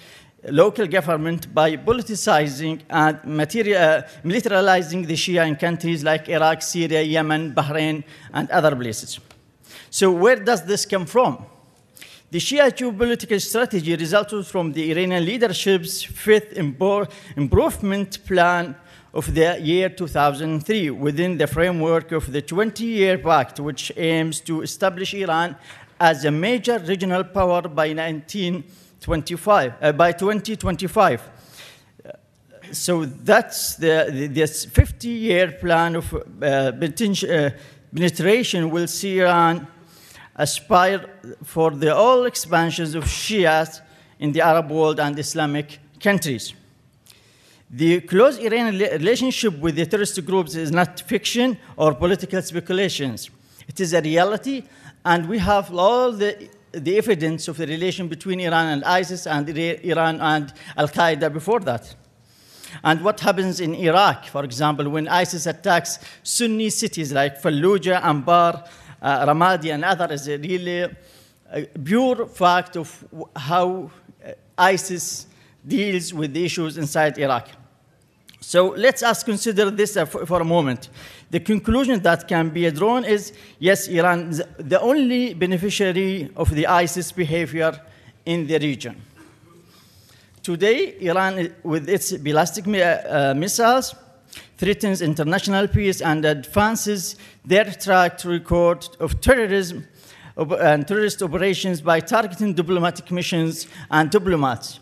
local 0.50 0.88
government 0.88 1.54
by 1.54 1.76
politicizing 1.76 2.80
and 2.90 3.22
material, 3.24 3.80
uh, 3.80 4.02
militarizing 4.24 5.06
the 5.06 5.14
Shia 5.14 5.46
in 5.46 5.54
countries 5.54 6.02
like 6.02 6.28
Iraq, 6.28 6.62
Syria, 6.62 7.00
Yemen, 7.02 7.54
Bahrain, 7.54 8.02
and 8.32 8.50
other 8.50 8.74
places. 8.74 9.20
So, 9.94 10.10
where 10.10 10.34
does 10.34 10.64
this 10.64 10.84
come 10.86 11.06
from? 11.06 11.46
The 12.32 12.40
Shia 12.40 12.68
geopolitical 12.72 13.40
strategy 13.40 13.94
resulted 13.94 14.44
from 14.44 14.72
the 14.72 14.90
Iranian 14.90 15.24
leadership's 15.24 16.02
fifth 16.02 16.52
improvement 17.36 18.26
plan 18.26 18.74
of 19.12 19.32
the 19.32 19.56
year 19.60 19.88
2003 19.88 20.90
within 20.90 21.38
the 21.38 21.46
framework 21.46 22.10
of 22.10 22.32
the 22.32 22.42
20 22.42 22.84
year 22.84 23.18
pact, 23.18 23.60
which 23.60 23.92
aims 23.96 24.40
to 24.40 24.62
establish 24.62 25.14
Iran 25.14 25.54
as 26.00 26.24
a 26.24 26.30
major 26.32 26.80
regional 26.80 27.22
power 27.22 27.62
by 27.62 27.92
1925, 27.94 29.74
uh, 29.80 29.92
by 29.92 30.10
2025. 30.10 31.22
So 32.72 33.04
that's 33.04 33.76
the, 33.76 34.08
the 34.10 34.26
this 34.26 34.64
50 34.64 35.08
year 35.08 35.52
plan 35.52 35.94
of 35.94 36.12
uh, 36.42 36.72
penetration 37.92 38.70
will 38.70 38.88
see 38.88 39.20
Iran 39.20 39.68
aspire 40.36 41.08
for 41.44 41.70
the 41.70 41.94
all 41.94 42.24
expansions 42.24 42.94
of 42.94 43.04
Shias 43.04 43.80
in 44.18 44.32
the 44.32 44.40
Arab 44.40 44.70
world 44.70 45.00
and 45.00 45.18
Islamic 45.18 45.78
countries. 46.00 46.54
The 47.70 48.00
close 48.02 48.38
Iranian 48.38 48.78
relationship 48.78 49.58
with 49.58 49.74
the 49.76 49.86
terrorist 49.86 50.24
groups 50.24 50.54
is 50.54 50.70
not 50.70 51.00
fiction 51.00 51.58
or 51.76 51.94
political 51.94 52.40
speculations. 52.42 53.30
It 53.66 53.80
is 53.80 53.92
a 53.94 54.00
reality, 54.00 54.64
and 55.04 55.28
we 55.28 55.38
have 55.38 55.74
all 55.74 56.12
the, 56.12 56.48
the 56.72 56.96
evidence 56.96 57.48
of 57.48 57.56
the 57.56 57.66
relation 57.66 58.08
between 58.08 58.40
Iran 58.40 58.66
and 58.66 58.84
ISIS 58.84 59.26
and 59.26 59.48
Iran 59.48 60.20
and 60.20 60.52
Al 60.76 60.88
Qaeda 60.88 61.32
before 61.32 61.60
that. 61.60 61.94
And 62.82 63.02
what 63.02 63.20
happens 63.20 63.60
in 63.60 63.74
Iraq, 63.74 64.26
for 64.26 64.44
example, 64.44 64.88
when 64.88 65.08
ISIS 65.08 65.46
attacks 65.46 65.98
Sunni 66.22 66.70
cities 66.70 67.12
like 67.12 67.40
Fallujah, 67.40 68.02
Anbar, 68.02 68.68
uh, 69.04 69.26
Ramadi 69.26 69.70
and 69.72 69.84
others 69.84 70.26
is 70.26 70.40
really 70.40 70.80
a 70.80 70.88
uh, 71.52 71.64
pure 71.84 72.26
fact 72.26 72.76
of 72.76 73.04
how 73.36 73.90
uh, 74.26 74.32
ISIS 74.56 75.26
deals 75.66 76.14
with 76.14 76.32
the 76.32 76.42
issues 76.42 76.78
inside 76.78 77.18
Iraq. 77.18 77.48
So 78.40 78.68
let's 78.76 79.02
us 79.02 79.22
consider 79.22 79.70
this 79.70 79.96
uh, 79.96 80.06
for, 80.06 80.40
a 80.40 80.44
moment. 80.44 80.88
The 81.30 81.40
conclusion 81.40 82.00
that 82.00 82.26
can 82.26 82.48
be 82.48 82.70
drawn 82.70 83.04
is 83.04 83.32
yes, 83.58 83.88
Iran 83.88 84.30
is 84.30 84.42
the 84.58 84.80
only 84.80 85.34
beneficiary 85.34 86.30
of 86.34 86.50
the 86.54 86.66
ISIS 86.66 87.12
behavior 87.12 87.78
in 88.24 88.46
the 88.46 88.58
region. 88.58 89.00
Today, 90.42 90.96
Iran, 91.00 91.54
with 91.62 91.88
its 91.88 92.12
ballistic 92.12 92.66
uh, 92.66 93.34
missiles, 93.36 93.94
threatens 94.56 95.02
international 95.02 95.68
peace 95.68 96.00
and 96.00 96.24
advances 96.24 97.16
their 97.44 97.64
track 97.64 98.24
record 98.24 98.88
of 99.00 99.20
terrorism 99.20 99.86
and 100.36 100.88
terrorist 100.88 101.22
operations 101.22 101.80
by 101.80 102.00
targeting 102.00 102.52
diplomatic 102.54 103.08
missions 103.10 103.66
and 103.90 104.10
diplomats. 104.10 104.78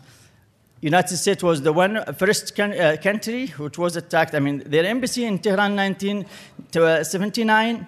United 0.81 1.17
States 1.17 1.43
was 1.43 1.61
the 1.61 1.71
one 1.71 1.97
uh, 1.97 2.11
first 2.11 2.59
uh, 2.59 2.97
country 2.97 3.47
which 3.57 3.77
was 3.77 3.95
attacked. 3.95 4.35
I 4.35 4.39
mean, 4.39 4.63
their 4.65 4.83
embassy 4.85 5.23
in 5.23 5.39
Tehran, 5.39 5.77
1979. 5.77 7.75
Uh, 7.75 7.85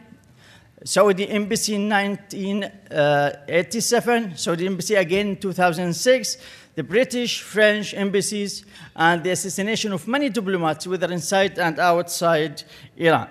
Saudi 0.86 1.30
embassy 1.30 1.76
in 1.76 1.90
1987. 1.90 4.24
Uh, 4.24 4.36
Saudi 4.36 4.66
embassy 4.68 4.96
again 4.96 5.28
in 5.30 5.38
2006 5.38 6.38
the 6.76 6.84
British, 6.84 7.42
French 7.42 7.94
embassies, 7.94 8.66
and 8.96 9.24
the 9.24 9.32
assassination 9.32 9.94
of 9.94 10.08
many 10.08 10.30
diplomats, 10.30 10.86
whether 10.86 11.12
inside 11.12 11.58
and 11.58 11.80
outside 11.80 12.64
Iran. 12.98 13.30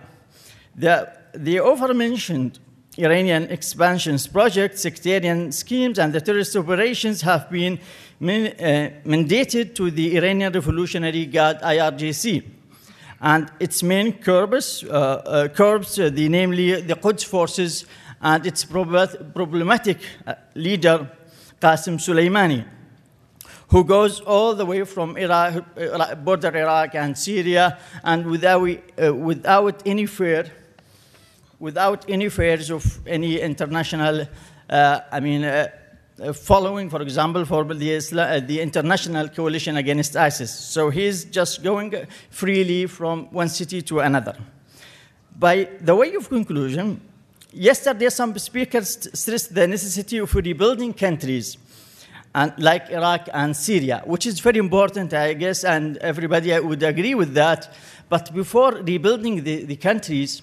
The, 0.75 1.13
the 1.35 1.59
aforementioned 1.59 2.59
Iranian 2.97 3.45
expansions 3.45 4.27
projects, 4.27 4.83
sectarian 4.83 5.53
schemes, 5.53 5.99
and 5.99 6.13
the 6.13 6.21
terrorist 6.21 6.57
operations 6.57 7.21
have 7.23 7.51
been 7.51 7.75
uh, 7.79 8.91
mandated 9.05 9.75
to 9.75 9.91
the 9.91 10.17
Iranian 10.17 10.53
Revolutionary 10.53 11.27
Guard 11.27 11.61
IRGC. 11.61 12.45
And 13.21 13.51
its 13.61 13.83
main 13.83 14.23
corps, 14.23 14.85
uh, 14.85 14.89
uh, 14.89 15.49
corps 15.49 15.99
uh, 15.99 16.09
the, 16.11 16.29
namely 16.29 16.81
the 16.81 16.95
Quds 16.95 17.25
forces, 17.25 17.85
and 18.23 18.47
its 18.47 18.65
problematic 18.65 19.99
uh, 20.27 20.35
leader, 20.55 21.11
Qasem 21.61 21.99
Soleimani 21.99 22.65
who 23.69 23.85
goes 23.85 24.21
all 24.21 24.55
the 24.55 24.67
way 24.67 24.85
from 24.85 25.17
Iraq, 25.17 25.65
border 26.25 26.57
Iraq 26.57 26.95
and 26.95 27.17
Syria, 27.17 27.79
and 28.03 28.27
without, 28.27 28.69
uh, 29.03 29.15
without 29.15 29.83
any 29.87 30.07
fear, 30.07 30.51
without 31.59 32.09
any 32.09 32.29
fears 32.29 32.71
of 32.71 32.85
any 33.07 33.41
international, 33.41 34.27
uh, 34.69 35.01
I 35.11 35.21
mean, 35.21 35.45
uh, 35.45 35.69
uh 36.23 36.33
following, 36.33 36.91
for 36.91 37.03
example, 37.03 37.45
for 37.45 37.65
the, 37.65 37.97
uh, 37.97 38.41
the 38.41 38.61
international 38.61 39.29
coalition 39.29 39.77
against 39.77 40.17
ISIS. 40.17 40.53
So 40.53 40.91
he's 40.91 41.25
just 41.25 41.63
going 41.63 42.07
freely 42.31 42.87
from 42.87 43.27
one 43.33 43.49
city 43.49 43.83
to 43.83 44.01
another. 44.01 44.37
By 45.37 45.69
the 45.81 45.97
way 45.97 46.15
of 46.15 46.29
conclusion, 46.29 47.01
yesterday 47.53 48.09
some 48.11 48.37
speakers 48.39 49.09
stressed 49.13 49.55
the 49.55 49.67
necessity 49.67 50.19
of 50.19 50.33
rebuilding 50.35 50.93
countries 50.93 51.57
and 52.35 52.53
like 52.59 52.91
Iraq 52.91 53.29
and 53.33 53.57
Syria, 53.57 54.03
which 54.05 54.27
is 54.27 54.41
very 54.41 54.59
important, 54.59 55.15
I 55.15 55.35
guess, 55.35 55.65
and 55.65 55.97
everybody 55.99 56.59
would 56.59 56.83
agree 56.83 57.15
with 57.15 57.35
that. 57.35 57.73
But 58.09 58.35
before 58.35 58.73
rebuilding 58.73 59.45
the, 59.45 59.65
the 59.65 59.77
countries, 59.77 60.43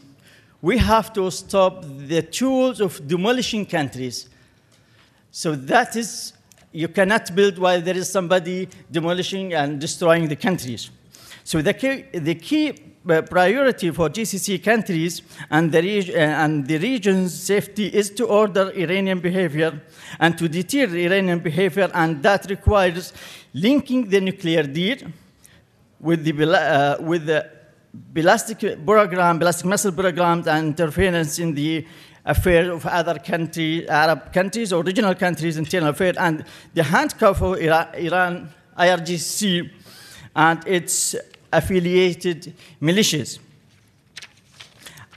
we 0.61 0.77
have 0.77 1.11
to 1.13 1.29
stop 1.31 1.83
the 1.83 2.21
tools 2.21 2.79
of 2.79 3.05
demolishing 3.07 3.65
countries. 3.65 4.29
So 5.31 5.55
that 5.55 5.95
is, 5.95 6.33
you 6.71 6.87
cannot 6.87 7.35
build 7.35 7.57
while 7.57 7.81
there 7.81 7.97
is 7.97 8.09
somebody 8.09 8.69
demolishing 8.89 9.53
and 9.53 9.79
destroying 9.79 10.27
the 10.29 10.35
countries. 10.35 10.91
So 11.43 11.61
the 11.61 11.73
key, 11.73 12.05
the 12.13 12.35
key 12.35 12.73
priority 13.03 13.89
for 13.91 14.09
GCC 14.09 14.63
countries 14.63 15.23
and 15.49 15.71
the, 15.71 16.13
uh, 16.13 16.19
and 16.19 16.67
the 16.67 16.77
region's 16.77 17.33
safety 17.33 17.87
is 17.87 18.11
to 18.11 18.25
order 18.25 18.71
Iranian 18.71 19.19
behavior 19.19 19.81
and 20.19 20.37
to 20.37 20.47
deter 20.47 20.85
Iranian 20.95 21.39
behavior, 21.39 21.89
and 21.93 22.21
that 22.23 22.49
requires 22.49 23.13
linking 23.53 24.09
the 24.09 24.21
nuclear 24.21 24.63
deal 24.63 24.97
with 25.99 26.23
the, 26.23 26.33
uh, 26.51 26.97
with 27.01 27.25
the 27.25 27.49
ballistic 27.93 28.85
program, 28.85 29.39
ballistic 29.39 29.65
missile 29.65 29.91
programs, 29.91 30.47
and 30.47 30.67
interference 30.67 31.39
in 31.39 31.53
the 31.53 31.85
affairs 32.25 32.69
of 32.69 32.85
other 32.85 33.19
countries, 33.19 33.87
Arab 33.87 34.31
countries 34.31 34.71
or 34.71 34.83
regional 34.83 35.15
countries' 35.15 35.57
internal 35.57 35.89
affairs, 35.89 36.17
and 36.17 36.45
the 36.73 36.83
handcuff 36.83 37.41
of 37.41 37.59
Iran 37.59 38.49
IRGC 38.77 39.69
and 40.35 40.67
its 40.67 41.15
affiliated 41.51 42.53
militias, 42.81 43.39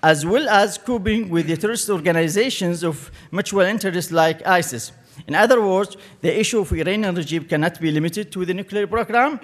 as 0.04 0.26
well 0.26 0.46
as 0.50 0.76
coping 0.76 1.30
with 1.30 1.46
the 1.46 1.56
terrorist 1.56 1.88
organizations 1.88 2.84
of 2.84 3.10
mutual 3.32 3.62
interest 3.62 4.12
like 4.12 4.46
ISIS. 4.46 4.92
In 5.26 5.34
other 5.34 5.58
words, 5.62 5.96
the 6.20 6.32
issue 6.42 6.60
of 6.60 6.70
Iranian 6.72 7.14
regime 7.14 7.44
cannot 7.46 7.80
be 7.80 7.90
limited 7.90 8.30
to 8.32 8.44
the 8.44 8.52
nuclear 8.52 8.86
program, 8.86 9.40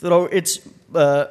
though, 0.00 0.26
it's, 0.26 0.54
uh, 0.94 1.24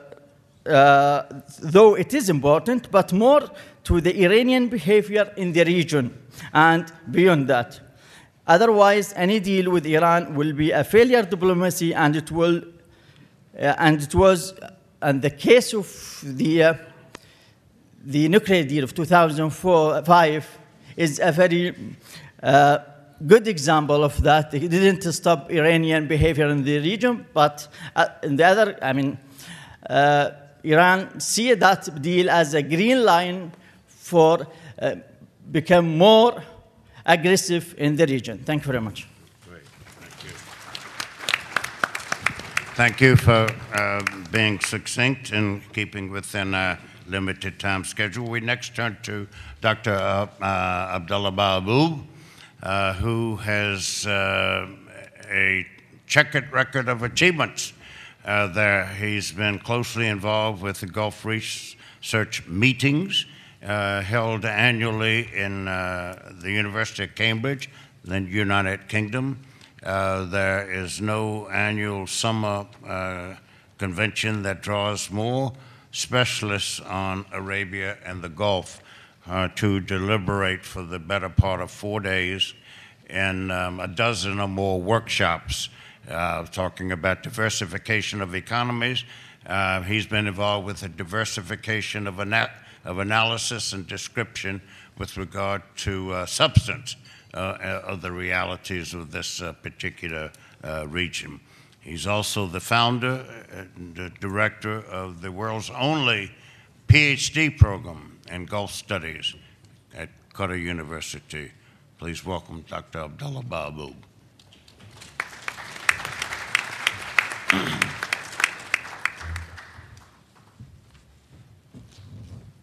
uh, 0.66 1.22
though 1.60 1.94
it 1.94 2.12
is 2.16 2.28
important, 2.28 2.90
but 2.90 3.14
more 3.14 3.44
to 3.84 4.02
the 4.02 4.14
Iranian 4.26 4.68
behavior 4.68 5.32
in 5.38 5.54
the 5.54 5.64
region 5.64 6.06
and 6.52 6.92
beyond 7.12 7.48
that. 7.48 7.80
Otherwise, 8.48 9.14
any 9.16 9.40
deal 9.40 9.70
with 9.70 9.86
Iran 9.86 10.34
will 10.34 10.54
be 10.54 10.72
a 10.72 10.84
failure 10.84 11.22
diplomacy, 11.22 11.94
and 11.94 12.16
it 12.16 12.32
will, 12.32 12.64
uh, 13.60 13.76
and 13.78 14.02
it 14.02 14.16
was 14.16 14.56
and 15.02 15.22
the 15.22 15.30
case 15.30 15.74
of 15.74 15.88
the, 16.24 16.64
uh, 16.64 16.74
the 18.06 18.30
nuclear 18.30 18.64
deal 18.64 18.84
of 18.84 18.94
2005 18.94 20.60
is 20.96 21.20
a 21.20 21.32
very 21.32 21.76
uh, 22.44 22.78
good 23.26 23.48
example 23.48 24.04
of 24.04 24.22
that. 24.22 24.54
It 24.54 24.70
didn't 24.70 25.12
stop 25.12 25.52
Iranian 25.52 26.08
behavior 26.08 26.48
in 26.48 26.64
the 26.64 26.80
region, 26.80 27.26
but 27.34 27.68
uh, 27.96 28.08
in 28.22 28.36
the 28.36 28.46
other, 28.46 28.78
I 28.82 28.94
mean, 28.94 29.18
uh, 29.90 30.32
Iran 30.64 31.20
see 31.20 31.54
that 31.54 32.02
deal 32.02 32.30
as 32.30 32.54
a 32.54 32.62
green 32.62 33.04
line 33.04 33.52
for 33.88 34.48
uh, 34.80 34.96
become 35.52 35.98
more 35.98 36.44
aggressive 37.06 37.76
in 37.78 37.96
the 37.96 38.06
region. 38.06 38.40
Thank 38.40 38.64
you 38.64 38.72
very 38.72 38.82
much. 38.82 39.08
Great. 39.48 39.64
Thank 40.00 40.24
you. 40.24 40.32
Thank 42.76 43.02
you 43.02 43.16
for 43.16 43.48
uh, 43.74 44.02
being 44.32 44.60
succinct 44.60 45.32
and 45.32 45.62
keeping 45.74 46.12
within 46.12 46.54
a 46.54 46.80
limited 47.08 47.60
time 47.60 47.84
schedule. 47.84 48.28
We 48.28 48.40
next 48.40 48.76
turn 48.76 48.98
to 49.04 49.28
Dr. 49.62 49.94
Uh, 49.94 50.28
uh, 50.42 50.96
Abdullah 50.96 51.32
Baabood, 51.32 52.04
uh, 52.64 52.94
who 52.94 53.38
has 53.38 54.06
uh, 54.08 54.68
a 55.30 55.66
checkered 56.08 56.52
record 56.52 56.88
of 56.88 57.04
achievements 57.04 57.74
uh, 58.26 58.48
there. 58.48 58.86
He's 58.88 59.32
been 59.32 59.60
closely 59.60 60.08
involved 60.08 60.62
with 60.62 60.80
the 60.80 60.88
Gulf 60.88 61.26
Research 61.26 62.46
meetings 62.48 63.26
uh, 63.64 64.02
held 64.02 64.46
annually 64.46 65.30
in 65.34 65.66
the 65.66 66.52
University 66.52 67.04
of 67.04 67.16
Cambridge, 67.16 67.70
the 68.04 68.22
United 68.22 68.88
Kingdom. 68.88 69.40
There 69.82 70.70
is 70.72 71.02
no 71.02 71.48
annual 71.50 72.08
summer 72.08 72.68
convention 73.78 74.44
that 74.44 74.62
draws 74.62 75.12
more 75.12 75.54
specialists 75.96 76.82
on 76.82 77.26
Arabia 77.32 77.98
and 78.06 78.22
the 78.22 78.28
Gulf 78.28 78.82
uh, 79.28 79.48
to 79.56 79.80
deliberate 79.80 80.66
for 80.66 80.84
the 80.84 81.00
better 81.00 81.30
part 81.30 81.62
of 81.62 81.72
four 81.72 82.02
days 82.02 82.54
and 83.10 83.50
um, 83.50 83.80
a 83.80 83.88
dozen 83.88 84.42
or 84.42 84.48
more 84.50 84.82
workshops 84.82 85.70
uh, 86.10 86.44
talking 86.48 86.92
about 86.92 87.24
diversification 87.24 88.22
of 88.22 88.36
economies. 88.36 89.06
Uh, 89.46 89.82
he's 89.84 90.06
been 90.06 90.28
involved 90.28 90.68
with 90.68 90.82
the 90.82 90.90
diversification 90.90 92.08
of, 92.08 92.20
ana- 92.20 92.52
of 92.84 93.00
analysis 93.00 93.72
and 93.72 93.88
description 93.88 94.62
with 94.98 95.16
regard 95.16 95.62
to 95.78 96.12
uh, 96.12 96.26
substance 96.26 96.98
uh, 97.34 97.38
uh, 97.38 97.82
of 97.86 98.02
the 98.02 98.12
realities 98.12 98.94
of 98.94 99.12
this 99.12 99.42
particular 99.62 100.30
region. 100.88 101.40
He's 101.86 102.08
also 102.08 102.48
the 102.48 102.60
founder 102.60 103.24
and 103.52 104.12
director 104.20 104.80
of 104.80 105.22
the 105.22 105.32
world's 105.32 105.70
only 105.70 106.32
PhD 106.88 107.56
program 107.56 108.18
in 108.28 108.48
Gulf 108.48 108.72
Studies 108.72 109.36
at 109.94 110.10
Qatar 110.34 110.60
University. 110.60 111.52
Please 112.00 112.26
welcome 112.26 112.66
Dr. 112.68 113.02
Abdullah 113.02 113.44
Baabood. 113.44 113.94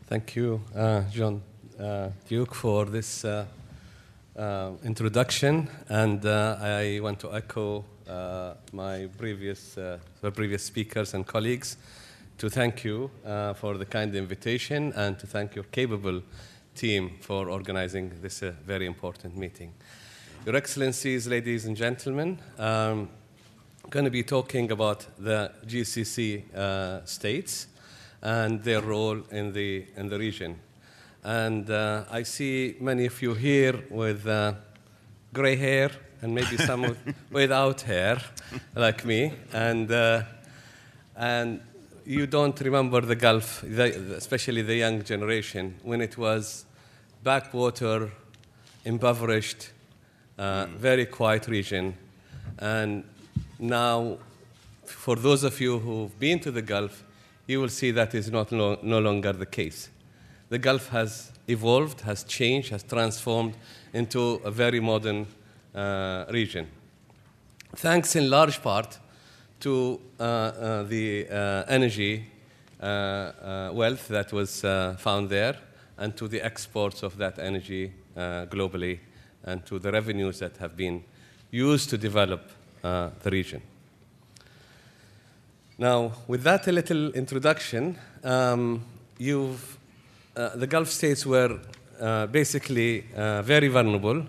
Thank 0.08 0.34
you, 0.34 0.60
uh, 0.74 1.02
John 1.12 1.42
uh, 1.78 2.08
Duke, 2.28 2.56
for 2.56 2.86
this 2.86 3.24
uh, 3.24 3.46
uh, 4.36 4.72
introduction. 4.82 5.68
And 5.88 6.26
uh, 6.26 6.58
I 6.60 6.98
want 7.00 7.20
to 7.20 7.32
echo 7.32 7.84
uh, 8.08 8.54
my 8.72 9.08
previous, 9.18 9.78
uh, 9.78 9.98
previous 10.34 10.62
speakers 10.62 11.14
and 11.14 11.26
colleagues 11.26 11.76
to 12.38 12.50
thank 12.50 12.84
you 12.84 13.10
uh, 13.24 13.54
for 13.54 13.78
the 13.78 13.84
kind 13.84 14.14
invitation 14.14 14.92
and 14.94 15.18
to 15.18 15.26
thank 15.26 15.54
your 15.54 15.64
capable 15.64 16.22
team 16.74 17.12
for 17.20 17.48
organizing 17.48 18.12
this 18.20 18.42
uh, 18.42 18.52
very 18.66 18.86
important 18.86 19.36
meeting. 19.36 19.72
Your 20.44 20.56
Excellencies, 20.56 21.26
ladies 21.26 21.66
and 21.66 21.76
gentlemen, 21.76 22.38
um, 22.58 23.08
going 23.90 24.04
to 24.04 24.10
be 24.10 24.22
talking 24.22 24.72
about 24.72 25.06
the 25.18 25.52
GCC 25.66 26.54
uh, 26.54 27.04
states 27.04 27.68
and 28.22 28.62
their 28.62 28.80
role 28.80 29.20
in 29.30 29.52
the, 29.52 29.86
in 29.96 30.08
the 30.08 30.18
region. 30.18 30.58
And 31.22 31.70
uh, 31.70 32.04
I 32.10 32.24
see 32.24 32.76
many 32.80 33.06
of 33.06 33.22
you 33.22 33.34
here 33.34 33.84
with 33.90 34.24
gray 35.32 35.56
hair 35.56 35.90
and 36.22 36.34
maybe 36.34 36.56
some 36.56 36.96
without 37.30 37.82
hair, 37.82 38.18
like 38.74 39.04
me. 39.04 39.32
And, 39.52 39.90
uh, 39.90 40.22
and 41.16 41.60
you 42.06 42.26
don't 42.26 42.58
remember 42.60 43.00
the 43.00 43.16
Gulf, 43.16 43.62
the, 43.62 44.16
especially 44.16 44.62
the 44.62 44.76
young 44.76 45.02
generation, 45.02 45.74
when 45.82 46.00
it 46.00 46.16
was 46.16 46.64
backwater, 47.22 48.10
impoverished, 48.84 49.70
uh, 50.38 50.66
very 50.78 51.06
quiet 51.06 51.48
region. 51.48 51.94
And 52.58 53.04
now, 53.58 54.18
for 54.84 55.16
those 55.16 55.44
of 55.44 55.60
you 55.60 55.78
who've 55.78 56.18
been 56.18 56.40
to 56.40 56.50
the 56.50 56.62
Gulf, 56.62 57.04
you 57.46 57.60
will 57.60 57.68
see 57.68 57.90
that 57.90 58.14
is 58.14 58.30
not 58.30 58.52
no, 58.52 58.78
longer 58.82 59.32
the 59.32 59.46
case. 59.46 59.90
The 60.48 60.58
Gulf 60.58 60.88
has 60.88 61.32
evolved, 61.48 62.02
has 62.02 62.24
changed, 62.24 62.70
has 62.70 62.82
transformed 62.82 63.56
into 63.92 64.40
a 64.44 64.50
very 64.50 64.80
modern 64.80 65.26
region. 65.74 66.66
Thanks 67.76 68.16
in 68.16 68.28
large 68.28 68.62
part 68.62 68.98
to 69.60 70.00
uh, 70.18 70.22
uh, 70.22 70.82
the 70.82 71.26
uh, 71.30 71.64
energy 71.68 72.26
uh, 72.80 72.84
uh, 72.84 73.70
wealth 73.72 74.08
that 74.08 74.32
was 74.32 74.64
uh, 74.64 74.96
found 74.98 75.30
there 75.30 75.56
and 75.98 76.16
to 76.16 76.28
the 76.28 76.44
exports 76.44 77.02
of 77.02 77.16
that 77.16 77.38
energy 77.38 77.92
uh, 78.16 78.46
globally 78.46 78.98
and 79.44 79.64
to 79.66 79.78
the 79.78 79.90
revenues 79.90 80.38
that 80.38 80.56
have 80.56 80.76
been 80.76 81.02
used 81.50 81.90
to 81.90 81.98
develop 81.98 82.40
uh, 82.82 83.10
the 83.22 83.30
region. 83.30 83.62
Now, 85.78 86.12
with 86.28 86.42
that 86.42 86.66
a 86.66 86.72
little 86.72 87.10
introduction, 87.12 87.96
um, 88.24 88.84
you've, 89.18 89.78
uh, 90.36 90.56
the 90.56 90.66
Gulf 90.66 90.88
states 90.88 91.24
were 91.24 91.58
uh, 92.00 92.26
basically 92.26 93.04
uh, 93.16 93.42
very 93.42 93.68
vulnerable. 93.68 94.26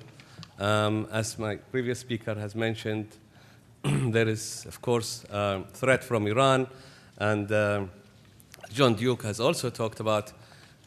Um, 0.59 1.07
as 1.11 1.39
my 1.39 1.55
previous 1.55 1.99
speaker 1.99 2.35
has 2.35 2.53
mentioned, 2.55 3.07
there 3.83 4.27
is, 4.27 4.65
of 4.67 4.81
course, 4.81 5.25
a 5.31 5.63
threat 5.73 6.03
from 6.03 6.27
Iran, 6.27 6.67
and 7.17 7.51
uh, 7.51 7.85
John 8.71 8.93
Duke 8.95 9.23
has 9.23 9.39
also 9.39 9.69
talked 9.69 9.99
about 9.99 10.31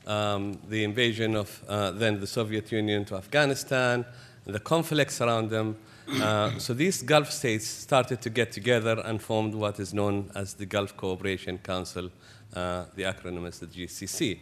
um, 0.07 0.59
the 0.69 0.85
invasion 0.85 1.35
of 1.35 1.63
uh, 1.69 1.91
then 1.91 2.21
the 2.21 2.27
Soviet 2.27 2.71
Union 2.71 3.05
to 3.07 3.17
Afghanistan, 3.17 4.05
the 4.45 4.61
conflicts 4.61 5.21
around 5.21 5.51
them. 5.51 5.77
Uh, 6.09 6.51
so 6.59 6.73
these 6.73 7.03
Gulf 7.03 7.33
states 7.33 7.67
started 7.67 8.21
to 8.23 8.31
get 8.31 8.53
together 8.53 9.03
and 9.05 9.21
formed 9.21 9.55
what 9.55 9.81
is 9.81 9.93
known 9.93 10.31
as 10.35 10.55
the 10.55 10.67
Gulf 10.67 10.97
Cooperation 10.97 11.59
Council. 11.59 12.11
Uh, 12.55 12.85
the 12.95 13.03
acronym 13.03 13.47
is 13.47 13.59
the 13.59 13.67
GCC. 13.67 14.39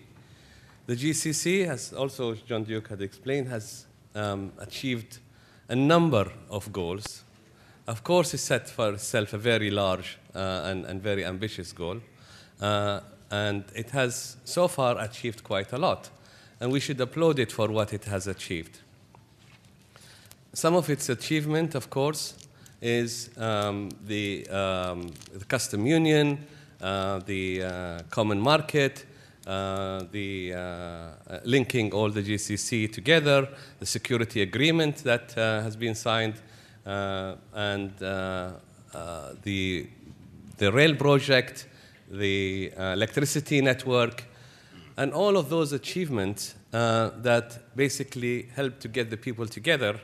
The 0.86 0.94
GCC, 0.94 1.66
as 1.66 1.94
also 1.94 2.34
John 2.34 2.64
Duke 2.64 2.88
had 2.88 3.00
explained, 3.00 3.48
has 3.48 3.86
um, 4.14 4.52
achieved 4.58 5.18
a 5.68 5.76
number 5.76 6.30
of 6.50 6.72
goals. 6.72 7.22
Of 7.86 8.02
course, 8.02 8.34
it 8.34 8.38
set 8.38 8.68
for 8.68 8.92
itself 8.94 9.32
a 9.32 9.38
very 9.38 9.70
large 9.70 10.18
uh, 10.34 10.62
and, 10.64 10.84
and 10.86 11.02
very 11.02 11.24
ambitious 11.24 11.72
goal. 11.72 12.00
Uh, 12.60 13.00
and 13.30 13.64
it 13.74 13.90
has 13.90 14.36
so 14.44 14.68
far 14.68 14.98
achieved 14.98 15.42
quite 15.42 15.72
a 15.72 15.78
lot. 15.78 16.10
And 16.60 16.72
we 16.72 16.80
should 16.80 17.00
applaud 17.00 17.38
it 17.38 17.52
for 17.52 17.68
what 17.68 17.92
it 17.92 18.04
has 18.04 18.26
achieved. 18.26 18.78
Some 20.52 20.76
of 20.76 20.88
its 20.88 21.08
achievement, 21.08 21.74
of 21.74 21.90
course, 21.90 22.34
is 22.80 23.30
um, 23.38 23.90
the, 24.06 24.46
um, 24.48 25.10
the 25.32 25.44
custom 25.46 25.84
union, 25.84 26.46
uh, 26.80 27.18
the 27.20 27.62
uh, 27.62 27.98
common 28.10 28.40
market, 28.40 29.04
the 29.44 30.54
uh, 30.54 31.38
linking 31.44 31.92
all 31.92 32.10
the 32.10 32.22
GCC 32.22 32.92
together, 32.92 33.48
the 33.78 33.86
security 33.86 34.42
agreement 34.42 34.98
that 35.04 35.36
uh, 35.36 35.62
has 35.62 35.76
been 35.76 35.94
signed, 35.94 36.34
uh, 36.86 37.34
and 37.54 38.02
uh, 38.02 38.52
uh, 38.94 39.32
the, 39.42 39.86
the 40.58 40.70
rail 40.70 40.94
project, 40.94 41.66
the 42.10 42.72
uh, 42.78 42.82
electricity 42.92 43.60
network, 43.60 44.24
and 44.96 45.12
all 45.12 45.36
of 45.36 45.48
those 45.50 45.72
achievements 45.72 46.54
uh, 46.72 47.10
that 47.22 47.58
basically 47.76 48.48
help 48.54 48.78
to 48.80 48.88
get 48.88 49.10
the 49.10 49.16
people 49.16 49.46
together 49.46 49.98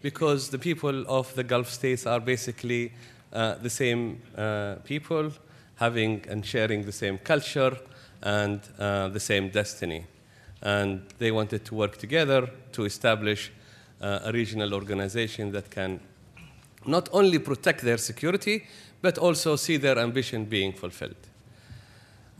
because 0.00 0.50
the 0.50 0.58
people 0.58 1.04
of 1.08 1.32
the 1.34 1.44
Gulf 1.44 1.68
states 1.68 2.06
are 2.06 2.18
basically 2.18 2.92
uh, 3.32 3.54
the 3.54 3.70
same 3.70 4.20
uh, 4.36 4.76
people 4.84 5.30
having 5.76 6.24
and 6.28 6.44
sharing 6.44 6.84
the 6.84 6.92
same 6.92 7.18
culture 7.18 7.76
and 8.22 8.60
uh, 8.78 9.08
the 9.08 9.20
same 9.20 9.48
destiny. 9.48 10.06
And 10.62 11.02
they 11.18 11.30
wanted 11.30 11.64
to 11.66 11.74
work 11.74 11.96
together 11.96 12.48
to 12.72 12.84
establish 12.84 13.50
uh, 14.00 14.20
a 14.24 14.32
regional 14.32 14.74
organization 14.74 15.52
that 15.52 15.70
can 15.70 16.00
not 16.86 17.08
only 17.12 17.38
protect 17.38 17.82
their 17.82 17.98
security, 17.98 18.64
but 19.00 19.18
also 19.18 19.56
see 19.56 19.76
their 19.76 19.98
ambition 19.98 20.44
being 20.44 20.72
fulfilled. 20.72 21.28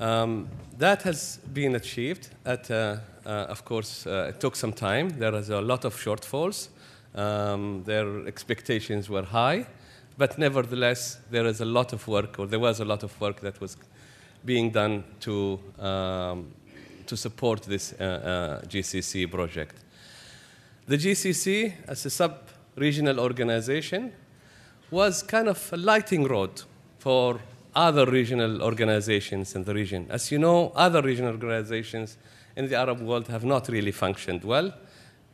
Um, 0.00 0.48
that 0.78 1.02
has 1.02 1.38
been 1.52 1.74
achieved. 1.74 2.28
At, 2.44 2.70
uh, 2.70 2.96
uh, 3.24 3.46
of 3.48 3.64
course, 3.64 4.06
uh, 4.06 4.30
it 4.30 4.40
took 4.40 4.56
some 4.56 4.72
time. 4.72 5.10
There 5.10 5.34
is 5.34 5.50
a 5.50 5.60
lot 5.60 5.84
of 5.84 5.94
shortfalls. 5.94 6.68
Um, 7.14 7.84
their 7.84 8.26
expectations 8.26 9.08
were 9.08 9.22
high, 9.22 9.66
but 10.16 10.38
nevertheless, 10.38 11.18
there 11.30 11.46
is 11.46 11.60
a 11.60 11.64
lot 11.64 11.92
of 11.92 12.08
work, 12.08 12.38
or 12.38 12.46
there 12.46 12.58
was 12.58 12.80
a 12.80 12.84
lot 12.84 13.02
of 13.02 13.20
work 13.20 13.40
that 13.40 13.60
was 13.60 13.76
being 14.44 14.70
done 14.70 15.04
to, 15.20 15.58
um, 15.78 16.52
to 17.06 17.16
support 17.16 17.62
this 17.62 17.92
uh, 17.92 18.60
uh, 18.62 18.66
GCC 18.66 19.30
project. 19.30 19.76
The 20.86 20.96
GCC, 20.96 21.72
as 21.86 22.04
a 22.06 22.10
sub 22.10 22.48
regional 22.76 23.20
organization, 23.20 24.12
was 24.90 25.22
kind 25.22 25.48
of 25.48 25.72
a 25.72 25.76
lighting 25.76 26.24
rod 26.24 26.62
for 26.98 27.40
other 27.74 28.04
regional 28.06 28.62
organizations 28.62 29.54
in 29.54 29.64
the 29.64 29.74
region. 29.74 30.06
As 30.10 30.30
you 30.30 30.38
know, 30.38 30.72
other 30.74 31.00
regional 31.00 31.32
organizations 31.32 32.18
in 32.56 32.68
the 32.68 32.76
Arab 32.76 33.00
world 33.00 33.28
have 33.28 33.44
not 33.44 33.68
really 33.68 33.92
functioned 33.92 34.44
well, 34.44 34.72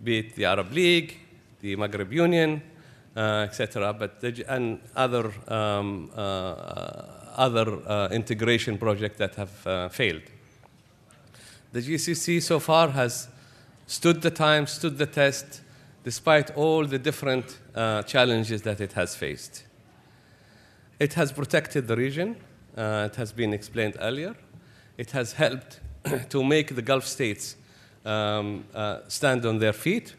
be 0.03 0.19
it 0.19 0.37
the 0.37 0.45
Arab 0.45 0.73
League, 0.73 1.17
the 1.61 1.77
Maghreb 1.77 2.13
Union, 2.13 2.63
uh, 3.17 3.47
etc., 3.49 3.93
but 3.93 4.21
the, 4.21 4.45
and 4.49 4.81
other 4.95 5.33
um, 5.49 6.11
uh, 6.15 7.03
other 7.39 7.79
uh, 7.87 8.09
integration 8.11 8.77
projects 8.77 9.19
that 9.19 9.35
have 9.37 9.67
uh, 9.67 9.89
failed. 9.89 10.23
The 11.73 11.81
GCC 11.81 12.43
so 12.43 12.59
far 12.59 12.89
has 12.89 13.29
stood 13.87 14.23
the 14.23 14.31
time, 14.31 14.67
stood 14.67 14.99
the 14.99 15.07
test, 15.07 15.63
despite 16.05 16.57
all 16.57 16.85
the 16.85 16.99
different 16.99 17.59
uh, 17.75 18.03
challenges 18.03 18.63
that 18.63 18.81
it 18.81 18.93
has 18.93 19.15
faced. 19.15 19.65
It 20.99 21.15
has 21.15 21.33
protected 21.33 21.87
the 21.87 21.97
region, 21.97 22.37
it 22.77 23.17
has 23.17 23.33
been 23.33 23.53
explained 23.53 23.97
earlier. 24.01 24.35
It 24.97 25.13
has 25.13 25.33
helped 25.33 25.81
to 26.31 26.45
make 26.45 26.75
the 26.75 26.83
Gulf 26.83 27.07
states 27.07 27.57
um, 28.05 28.65
uh, 28.75 29.01
stand 29.09 29.47
on 29.47 29.59
their 29.59 29.73
feet. 29.73 30.15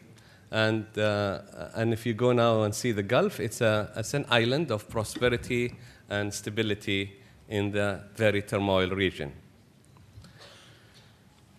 And, 0.50 0.86
uh, 0.98 1.40
and 1.74 1.92
if 1.92 2.06
you 2.06 2.14
go 2.14 2.32
now 2.32 2.62
and 2.62 2.74
see 2.74 2.92
the 2.92 3.02
Gulf, 3.02 3.38
it's, 3.38 3.60
a, 3.60 3.90
it's 3.96 4.14
an 4.14 4.26
island 4.28 4.70
of 4.70 4.88
prosperity 4.88 5.76
and 6.10 6.32
stability 6.34 7.12
in 7.48 7.72
the 7.72 8.00
very 8.16 8.42
turmoil 8.42 8.90
region. 8.90 9.32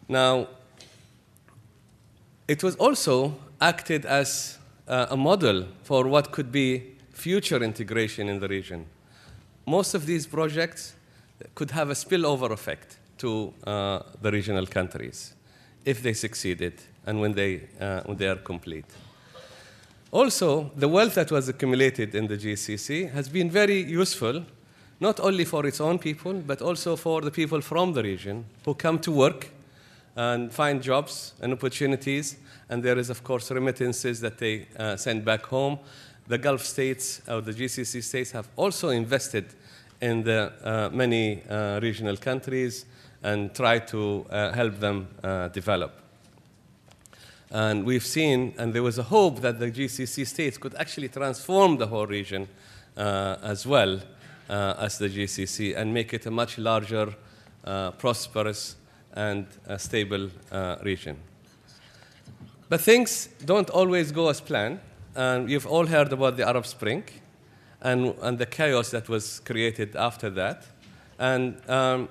Now, 0.08 0.48
it 2.48 2.64
was 2.64 2.76
also 2.76 3.36
acted 3.60 4.06
as 4.06 4.58
uh, 4.88 5.08
a 5.10 5.18
model 5.18 5.68
for 5.84 6.08
what 6.08 6.32
could 6.32 6.52
be 6.52 6.98
future 7.14 7.64
integration 7.64 8.28
in 8.28 8.40
the 8.40 8.48
region. 8.48 8.86
Most 9.66 9.94
of 9.94 10.06
these 10.06 10.28
projects 10.28 10.96
could 11.56 11.72
have 11.72 11.90
a 11.90 11.94
spillover 11.94 12.52
effect 12.52 12.98
to 13.20 13.54
uh, 13.64 14.00
the 14.22 14.32
regional 14.32 14.66
countries 14.66 15.34
if 15.86 16.02
they 16.02 16.14
succeeded 16.14 16.74
and 17.06 17.22
when 17.22 17.34
they, 17.34 17.62
uh, 17.80 18.02
when 18.02 18.18
they 18.18 18.28
are 18.28 18.36
complete. 18.36 18.86
Also, 20.12 20.70
the 20.76 20.90
wealth 20.90 21.16
that 21.16 21.32
was 21.32 21.48
accumulated 21.48 22.14
in 22.16 22.28
the 22.28 22.36
GCC 22.36 23.10
has 23.12 23.30
been 23.30 23.50
very 23.50 23.82
useful, 23.82 24.44
not 25.00 25.22
only 25.22 25.46
for 25.46 25.66
its 25.66 25.80
own 25.80 25.98
people, 25.98 26.34
but 26.34 26.62
also 26.62 26.98
for 26.98 27.22
the 27.22 27.32
people 27.32 27.62
from 27.62 27.94
the 27.94 28.04
region 28.04 28.44
who 28.66 28.74
come 28.74 29.00
to 29.00 29.12
work 29.12 29.48
and 30.18 30.52
find 30.52 30.84
jobs 30.84 31.34
and 31.42 31.54
opportunities. 31.54 32.36
And 32.70 32.84
there 32.84 32.98
is, 32.98 33.10
of 33.10 33.24
course, 33.24 33.52
remittances 33.52 34.20
that 34.20 34.38
they 34.38 34.68
uh, 34.78 34.98
send 34.98 35.24
back 35.24 35.46
home. 35.46 35.80
The 36.28 36.38
Gulf 36.38 36.66
states, 36.66 37.22
or 37.30 37.40
the 37.40 37.54
GCC 37.54 38.04
states, 38.04 38.32
have 38.32 38.50
also 38.58 38.90
invested 38.90 39.46
in 40.02 40.24
the 40.24 40.52
uh, 40.62 40.90
many 40.92 41.42
uh, 41.50 41.80
regional 41.82 42.18
countries 42.18 42.86
and 43.24 43.54
try 43.56 43.80
to 43.80 44.26
uh, 44.30 44.52
help 44.52 44.78
them 44.80 45.08
uh, 45.24 45.48
develop. 45.50 46.01
And 47.52 47.86
we've 47.86 48.06
seen, 48.06 48.54
and 48.58 48.74
there 48.74 48.84
was 48.84 48.98
a 48.98 49.04
hope 49.04 49.42
that 49.42 49.60
the 49.60 49.70
GCC 49.70 50.26
states 50.26 50.58
could 50.58 50.74
actually 50.76 51.10
transform 51.10 51.78
the 51.78 51.88
whole 51.88 52.08
region 52.08 52.48
uh, 52.98 53.36
as 53.44 53.68
well 53.68 54.00
as 54.50 54.98
the 54.98 55.08
GCC 55.08 55.78
and 55.78 55.94
make 55.94 56.14
it 56.14 56.26
a 56.26 56.32
much 56.32 56.58
larger, 56.58 57.14
prosperous, 57.98 58.76
and 59.14 59.48
stable 59.78 60.30
uh, 60.52 60.78
region. 60.84 61.18
But 62.70 62.80
things 62.80 63.28
don't 63.44 63.70
always 63.70 64.12
go 64.12 64.30
as 64.30 64.40
planned. 64.40 64.80
And 65.14 65.50
you've 65.50 65.68
all 65.68 65.86
heard 65.86 66.14
about 66.14 66.38
the 66.38 66.48
Arab 66.48 66.66
Spring 66.66 67.04
and, 67.82 68.16
and 68.22 68.38
the 68.38 68.46
chaos 68.46 68.92
that 68.92 69.10
was 69.10 69.42
created 69.42 69.96
after 69.98 70.30
that. 70.30 70.64
And 71.20 71.58
um, 71.70 72.08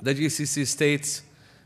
the 0.00 0.14
GCC 0.14 0.66
states 0.66 1.22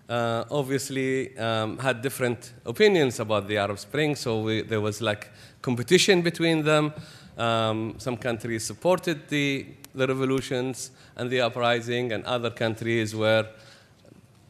uh, 0.09 0.45
obviously 0.51 1.37
um, 1.39 1.79
had 1.79 2.03
different 2.03 2.53
opinions 2.67 3.21
about 3.21 3.49
the 3.49 3.59
Arab 3.59 3.79
Spring, 3.79 4.17
so 4.17 4.41
we, 4.41 4.63
there 4.63 4.81
was 4.81 5.01
like 5.01 5.31
competition 5.63 6.23
between 6.23 6.65
them. 6.65 6.93
Um, 7.37 7.95
some 7.99 8.17
countries 8.17 8.65
supported 8.65 9.29
the, 9.29 9.67
the 9.95 10.07
revolutions 10.07 10.91
and 11.17 11.31
the 11.31 11.41
uprising, 11.41 12.13
and 12.13 12.25
other 12.25 12.51
countries 12.51 13.15
were 13.15 13.47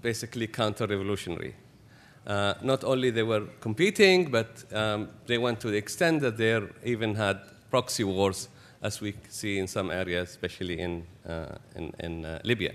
basically 0.02 0.46
counter-revolutionary. 0.46 1.54
Uh, 2.26 2.54
not 2.62 2.84
only 2.84 3.10
they 3.10 3.22
were 3.22 3.46
competing, 3.60 4.30
but 4.30 4.64
um, 4.72 5.08
they 5.26 5.38
went 5.38 5.60
to 5.60 5.70
the 5.70 5.76
extent 5.76 6.20
that 6.20 6.36
they 6.36 6.60
even 6.84 7.14
had 7.14 7.38
proxy 7.70 8.04
wars, 8.04 8.48
as 8.82 9.00
we 9.00 9.14
see 9.28 9.58
in 9.58 9.66
some 9.66 9.90
areas, 9.90 10.30
especially 10.30 10.78
in, 10.78 11.06
uh, 11.28 11.46
in, 11.74 11.92
in 12.00 12.24
uh, 12.24 12.38
Libya. 12.44 12.72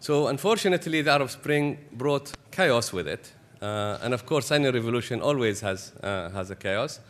So 0.00 0.28
unfortunately, 0.28 1.02
the 1.02 1.10
Arab 1.10 1.30
Spring 1.30 1.78
brought 1.92 2.32
chaos 2.50 2.92
with 2.92 3.08
it. 3.08 3.32
Uh, 3.60 3.98
and 4.02 4.14
of 4.14 4.24
course, 4.24 4.52
any 4.52 4.70
revolution 4.70 5.20
always 5.20 5.60
has, 5.60 5.92
uh, 6.02 6.30
has 6.30 6.50
a 6.50 6.56
chaos. 6.56 7.00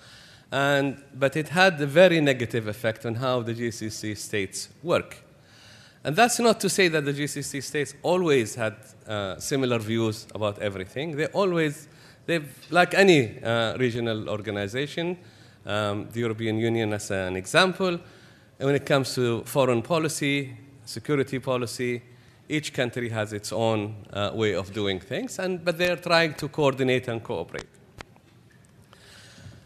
And, 0.50 1.02
but 1.14 1.36
it 1.36 1.50
had 1.50 1.78
a 1.80 1.86
very 1.86 2.20
negative 2.20 2.66
effect 2.66 3.04
on 3.04 3.16
how 3.16 3.42
the 3.42 3.52
GCC 3.52 4.16
states 4.16 4.70
work. 4.82 5.18
And 6.04 6.16
that's 6.16 6.38
not 6.38 6.60
to 6.60 6.70
say 6.70 6.88
that 6.88 7.04
the 7.04 7.12
GCC 7.12 7.62
states 7.62 7.94
always 8.02 8.54
had 8.54 8.76
uh, 9.06 9.38
similar 9.38 9.78
views 9.78 10.26
about 10.34 10.58
everything. 10.60 11.16
They 11.16 11.26
always, 11.26 11.88
they've, 12.24 12.48
like 12.70 12.94
any 12.94 13.42
uh, 13.42 13.76
regional 13.76 14.30
organization, 14.30 15.18
um, 15.66 16.08
the 16.12 16.20
European 16.20 16.56
Union 16.58 16.94
as 16.94 17.10
an 17.10 17.36
example, 17.36 17.98
when 18.56 18.74
it 18.74 18.86
comes 18.86 19.14
to 19.16 19.42
foreign 19.44 19.82
policy, 19.82 20.56
security 20.86 21.38
policy, 21.38 22.02
each 22.48 22.72
country 22.72 23.10
has 23.10 23.32
its 23.32 23.52
own 23.52 23.94
uh, 24.12 24.30
way 24.34 24.54
of 24.54 24.72
doing 24.72 25.00
things, 25.00 25.38
and, 25.38 25.64
but 25.64 25.76
they're 25.76 25.96
trying 25.96 26.34
to 26.34 26.48
coordinate 26.48 27.08
and 27.08 27.22
cooperate. 27.22 27.68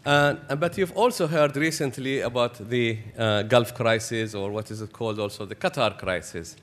Uh, 0.05 0.33
but 0.57 0.77
you've 0.77 0.97
also 0.97 1.27
heard 1.27 1.55
recently 1.55 2.19
about 2.19 2.55
the 2.69 2.97
uh, 3.17 3.43
Gulf 3.43 3.73
crisis, 3.73 4.35
or 4.35 4.51
what 4.51 4.69
is 4.69 4.81
it 4.81 4.91
called 4.91 5.17
also, 5.17 5.45
the 5.45 5.55
Qatar 5.55 5.97
crisis. 5.97 6.57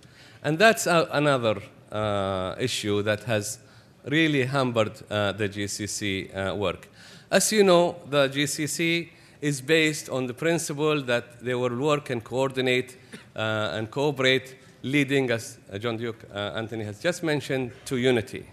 And 0.44 0.58
that's 0.58 0.86
uh, 0.86 1.08
another 1.10 1.62
uh, 1.90 2.54
issue 2.58 3.02
that 3.02 3.24
has 3.24 3.58
really 4.04 4.44
hampered 4.44 4.92
uh, 5.10 5.32
the 5.32 5.48
GCC 5.48 6.54
work. 6.56 6.88
As 7.30 7.50
you 7.50 7.64
know, 7.64 7.96
the 8.10 8.28
GCC 8.28 9.08
is 9.40 9.62
based 9.62 10.10
on 10.10 10.26
the 10.26 10.34
principle 10.34 11.00
that 11.02 11.40
they 11.40 11.54
will 11.54 11.76
work 11.78 12.10
and 12.10 12.22
coordinate 12.22 12.96
and 13.34 13.90
cooperate, 13.90 14.56
leading, 14.82 15.30
as 15.30 15.58
John 15.78 15.96
Duke 15.96 16.24
Anthony 16.32 16.84
has 16.84 17.00
just 17.00 17.22
mentioned, 17.22 17.72
to 17.84 17.96
unity. 17.96 18.46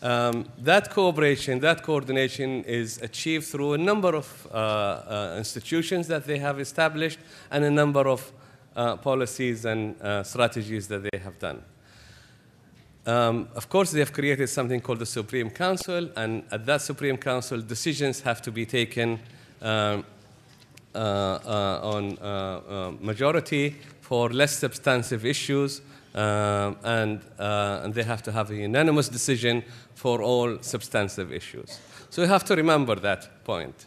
Um, 0.00 0.48
that 0.58 0.90
cooperation, 0.90 1.58
that 1.60 1.82
coordination 1.82 2.62
is 2.64 3.02
achieved 3.02 3.46
through 3.46 3.72
a 3.72 3.78
number 3.78 4.14
of 4.14 4.46
uh, 4.52 4.54
uh, 4.54 5.34
institutions 5.36 6.06
that 6.06 6.24
they 6.24 6.38
have 6.38 6.60
established 6.60 7.18
and 7.50 7.64
a 7.64 7.70
number 7.70 8.06
of 8.06 8.32
uh, 8.76 8.96
policies 8.96 9.64
and 9.64 10.00
uh, 10.00 10.22
strategies 10.22 10.86
that 10.86 11.02
they 11.02 11.18
have 11.18 11.36
done. 11.40 11.62
Um, 13.06 13.48
of 13.56 13.68
course, 13.68 13.90
they 13.90 13.98
have 13.98 14.12
created 14.12 14.48
something 14.48 14.80
called 14.80 15.00
the 15.00 15.06
Supreme 15.06 15.50
Council, 15.50 16.10
and 16.14 16.44
at 16.52 16.64
that 16.66 16.82
Supreme 16.82 17.16
Council, 17.16 17.60
decisions 17.60 18.20
have 18.20 18.40
to 18.42 18.52
be 18.52 18.66
taken 18.66 19.18
um, 19.60 20.04
uh, 20.94 20.98
uh, 20.98 21.80
on 21.82 22.98
majority 23.00 23.76
for 24.08 24.30
less 24.30 24.56
substantive 24.56 25.26
issues 25.26 25.82
uh, 26.14 26.72
and, 26.82 27.20
uh, 27.38 27.82
and 27.84 27.92
they 27.92 28.02
have 28.02 28.22
to 28.22 28.32
have 28.32 28.50
a 28.50 28.54
unanimous 28.54 29.06
decision 29.06 29.62
for 29.94 30.22
all 30.22 30.56
substantive 30.62 31.30
issues. 31.30 31.78
So 32.08 32.22
you 32.22 32.28
have 32.28 32.44
to 32.46 32.56
remember 32.56 32.94
that 32.94 33.44
point, 33.44 33.84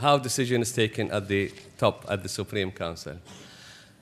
how 0.00 0.18
decision 0.18 0.62
is 0.62 0.72
taken 0.72 1.12
at 1.12 1.28
the 1.28 1.52
top, 1.78 2.04
at 2.08 2.24
the 2.24 2.28
Supreme 2.28 2.72
Council. 2.72 3.18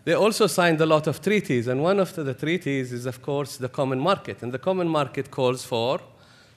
They 0.05 0.15
also 0.15 0.47
signed 0.47 0.81
a 0.81 0.87
lot 0.87 1.07
of 1.07 1.21
treaties, 1.21 1.67
and 1.67 1.83
one 1.83 2.01
of 2.01 2.15
the 2.15 2.33
treaties 2.33 2.91
is, 2.91 3.05
of 3.05 3.21
course, 3.21 3.59
the 3.59 3.69
common 3.69 4.01
market. 4.01 4.43
And 4.43 4.53
the 4.53 4.59
common 4.59 4.89
market 4.89 5.31
calls 5.31 5.63
for 5.63 6.01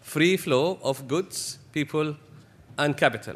free 0.01 0.37
flow 0.37 0.79
of 0.81 1.09
goods, 1.09 1.59
people, 1.73 2.15
and 2.77 2.95
capital. 2.95 3.35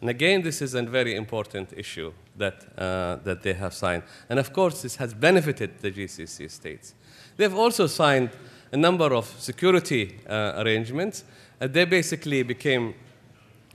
And 0.00 0.08
again, 0.08 0.40
this 0.40 0.62
is 0.62 0.74
a 0.74 0.82
very 0.82 1.14
important 1.14 1.74
issue 1.76 2.14
that, 2.36 2.64
uh, 2.76 3.16
that 3.24 3.42
they 3.42 3.52
have 3.52 3.74
signed. 3.74 4.02
And 4.28 4.38
of 4.38 4.52
course, 4.52 4.82
this 4.82 4.96
has 4.96 5.14
benefited 5.14 5.80
the 5.80 5.90
GCC 5.90 6.50
states. 6.50 6.94
They've 7.36 7.54
also 7.54 7.86
signed 7.86 8.30
a 8.72 8.76
number 8.76 9.14
of 9.14 9.26
security 9.38 10.16
uh, 10.28 10.54
arrangements. 10.56 11.24
Uh, 11.60 11.68
they 11.68 11.84
basically 11.84 12.42
became 12.42 12.94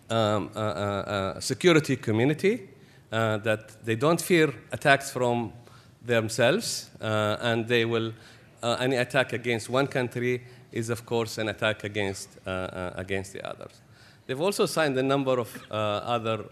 um, 0.09 0.49
a, 0.55 1.35
a, 1.37 1.41
security 1.41 1.95
community 1.95 2.67
uh, 3.11 3.37
that 3.37 3.85
they 3.85 3.95
don't 3.95 4.21
fear 4.21 4.53
attacks 4.71 5.11
from 5.11 5.53
themselves, 6.05 6.89
uh, 7.01 7.37
and 7.41 7.67
they 7.67 7.85
will, 7.85 8.11
uh, 8.63 8.77
any 8.79 8.95
attack 8.95 9.33
against 9.33 9.69
one 9.69 9.87
country 9.87 10.43
is, 10.71 10.89
of 10.89 11.05
course, 11.05 11.37
an 11.37 11.49
attack 11.49 11.83
against, 11.83 12.29
against 12.45 13.33
the 13.33 13.47
others. 13.47 13.81
They've 14.27 14.39
also 14.39 14.65
signed 14.65 14.97
a 14.97 15.03
number 15.03 15.39
of 15.39 15.49
other 15.71 16.45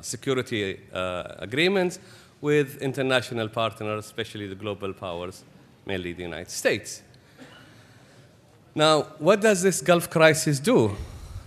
security 0.00 0.80
uh, 0.92 1.34
agreements 1.38 1.98
with 2.40 2.80
international 2.82 3.48
partners, 3.48 4.06
especially 4.06 4.46
the 4.46 4.54
global 4.54 4.92
powers, 4.92 5.44
mainly 5.86 6.12
the 6.12 6.22
United 6.22 6.50
States. 6.50 7.02
Now, 8.74 9.02
what 9.18 9.40
does 9.40 9.62
this 9.62 9.80
Gulf 9.82 10.08
crisis 10.08 10.60
do 10.60 10.96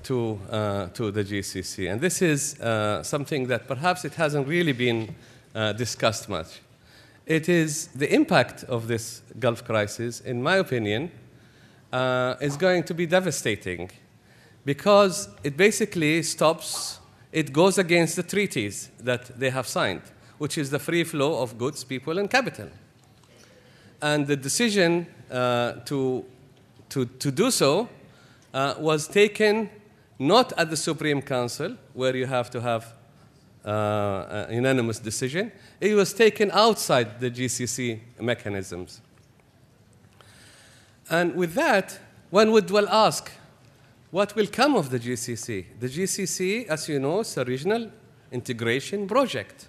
to, 0.04 0.40
uh, 0.50 0.88
to 0.88 1.12
the 1.12 1.24
GCC? 1.24 1.92
And 1.92 2.02
this 2.02 2.22
is 2.22 2.60
uh, 2.60 3.02
something 3.04 3.48
that 3.48 3.68
perhaps 3.68 4.06
it 4.06 4.14
hasn't 4.16 4.48
really 4.48 4.74
been 4.74 5.16
uh, 5.56 5.74
discussed 5.74 6.30
much. 6.30 6.60
It 7.26 7.48
is 7.48 7.88
the 7.88 8.14
impact 8.14 8.66
of 8.66 8.88
this 8.88 9.22
Gulf 9.40 9.64
crisis, 9.64 10.20
in 10.20 10.44
my 10.44 10.58
opinion, 10.58 11.12
uh, 11.94 12.36
is 12.42 12.58
going 12.58 12.84
to 12.84 12.94
be 12.94 13.06
devastating 13.06 13.90
because 14.66 15.30
it 15.44 15.56
basically 15.56 16.24
stops, 16.24 17.00
it 17.34 17.52
goes 17.52 17.78
against 17.78 18.16
the 18.16 18.24
treaties 18.24 18.90
that 19.00 19.38
they 19.38 19.50
have 19.50 19.68
signed, 19.68 20.04
which 20.38 20.58
is 20.58 20.70
the 20.70 20.80
free 20.80 21.04
flow 21.04 21.42
of 21.42 21.58
goods, 21.58 21.84
people, 21.84 22.18
and 22.18 22.30
capital. 22.30 22.70
And 24.02 24.26
the 24.26 24.38
decision 24.38 25.08
uh, 25.30 25.74
to 25.86 26.26
to, 26.94 27.06
to 27.06 27.32
do 27.32 27.50
so 27.50 27.90
uh, 28.54 28.76
was 28.78 29.08
taken 29.08 29.70
not 30.20 30.54
at 30.58 30.70
the 30.70 30.78
Supreme 30.78 31.24
Council, 31.24 31.76
where 31.94 32.16
you 32.16 32.28
have 32.28 32.52
to 32.52 32.62
have 32.62 32.94
uh, 33.66 34.46
a 34.48 34.54
unanimous 34.54 35.00
decision. 35.00 35.52
It 35.82 35.96
was 35.96 36.14
taken 36.14 36.52
outside 36.52 37.20
the 37.20 37.32
GCC 37.32 38.00
mechanisms. 38.20 39.02
And 41.10 41.36
with 41.36 41.56
that, 41.56 42.00
one 42.30 42.52
would 42.52 42.70
well 42.70 42.88
ask, 42.90 43.32
what 44.14 44.36
will 44.36 44.48
come 44.48 44.76
of 44.76 44.90
the 44.90 45.00
GCC? 45.00 45.66
The 45.80 45.88
GCC, 45.88 46.68
as 46.68 46.88
you 46.88 47.00
know, 47.00 47.22
is 47.22 47.36
a 47.36 47.44
regional 47.44 47.92
integration 48.32 49.08
project. 49.08 49.68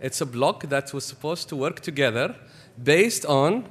It's 0.00 0.20
a 0.20 0.26
bloc 0.26 0.62
that 0.68 0.94
was 0.94 1.04
supposed 1.04 1.48
to 1.48 1.56
work 1.56 1.80
together 1.80 2.36
based 2.82 3.26
on 3.26 3.66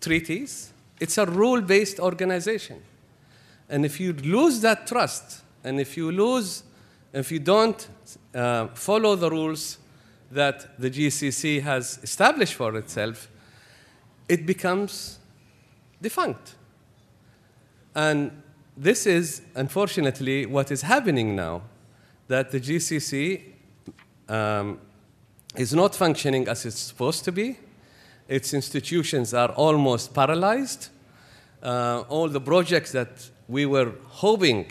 treaties 0.00 0.72
it's 1.02 1.18
a 1.18 1.26
rule 1.26 1.60
based 1.60 1.98
organization. 1.98 2.80
And 3.68 3.84
if 3.84 3.98
you 3.98 4.12
lose 4.12 4.60
that 4.60 4.86
trust, 4.86 5.42
and 5.64 5.80
if 5.80 5.96
you 5.96 6.12
lose, 6.12 6.62
if 7.12 7.32
you 7.32 7.40
don't 7.40 7.88
uh, 8.32 8.68
follow 8.68 9.16
the 9.16 9.28
rules 9.28 9.78
that 10.30 10.78
the 10.78 10.88
GCC 10.88 11.60
has 11.62 11.98
established 12.04 12.54
for 12.54 12.76
itself, 12.76 13.28
it 14.28 14.46
becomes 14.46 15.18
defunct. 16.00 16.54
And 17.94 18.42
this 18.76 19.06
is, 19.06 19.42
unfortunately, 19.54 20.46
what 20.46 20.70
is 20.70 20.82
happening 20.82 21.36
now 21.36 21.62
that 22.28 22.50
the 22.50 22.60
GCC 22.60 23.42
um, 24.28 24.78
is 25.56 25.74
not 25.74 25.94
functioning 25.94 26.48
as 26.48 26.64
it's 26.64 26.78
supposed 26.78 27.24
to 27.24 27.32
be. 27.32 27.58
Its 28.28 28.54
institutions 28.54 29.34
are 29.34 29.50
almost 29.50 30.14
paralyzed 30.14 30.88
uh, 31.62 32.04
all 32.08 32.28
the 32.28 32.40
projects 32.40 32.92
that 32.92 33.30
we 33.48 33.66
were 33.66 33.92
hoping 34.08 34.66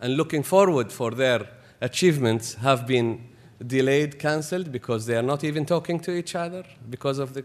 and 0.00 0.16
looking 0.16 0.42
forward 0.42 0.90
for 0.90 1.10
their 1.10 1.46
achievements 1.80 2.54
have 2.54 2.86
been 2.86 3.28
delayed, 3.66 4.18
cancelled, 4.18 4.72
because 4.72 5.06
they 5.06 5.16
are 5.16 5.22
not 5.22 5.44
even 5.44 5.64
talking 5.64 6.00
to 6.00 6.12
each 6.12 6.34
other 6.34 6.64
because 6.90 7.18
of 7.18 7.34
the 7.34 7.44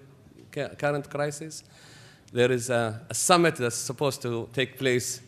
current 0.78 1.10
crisis. 1.10 1.64
There 2.34 2.52
is 2.52 2.70
a, 2.70 3.02
a, 3.10 3.14
summit 3.14 3.56
that's 3.56 3.78
supposed 3.78 4.22
to 4.24 4.50
take 4.52 4.78
place 4.78 5.22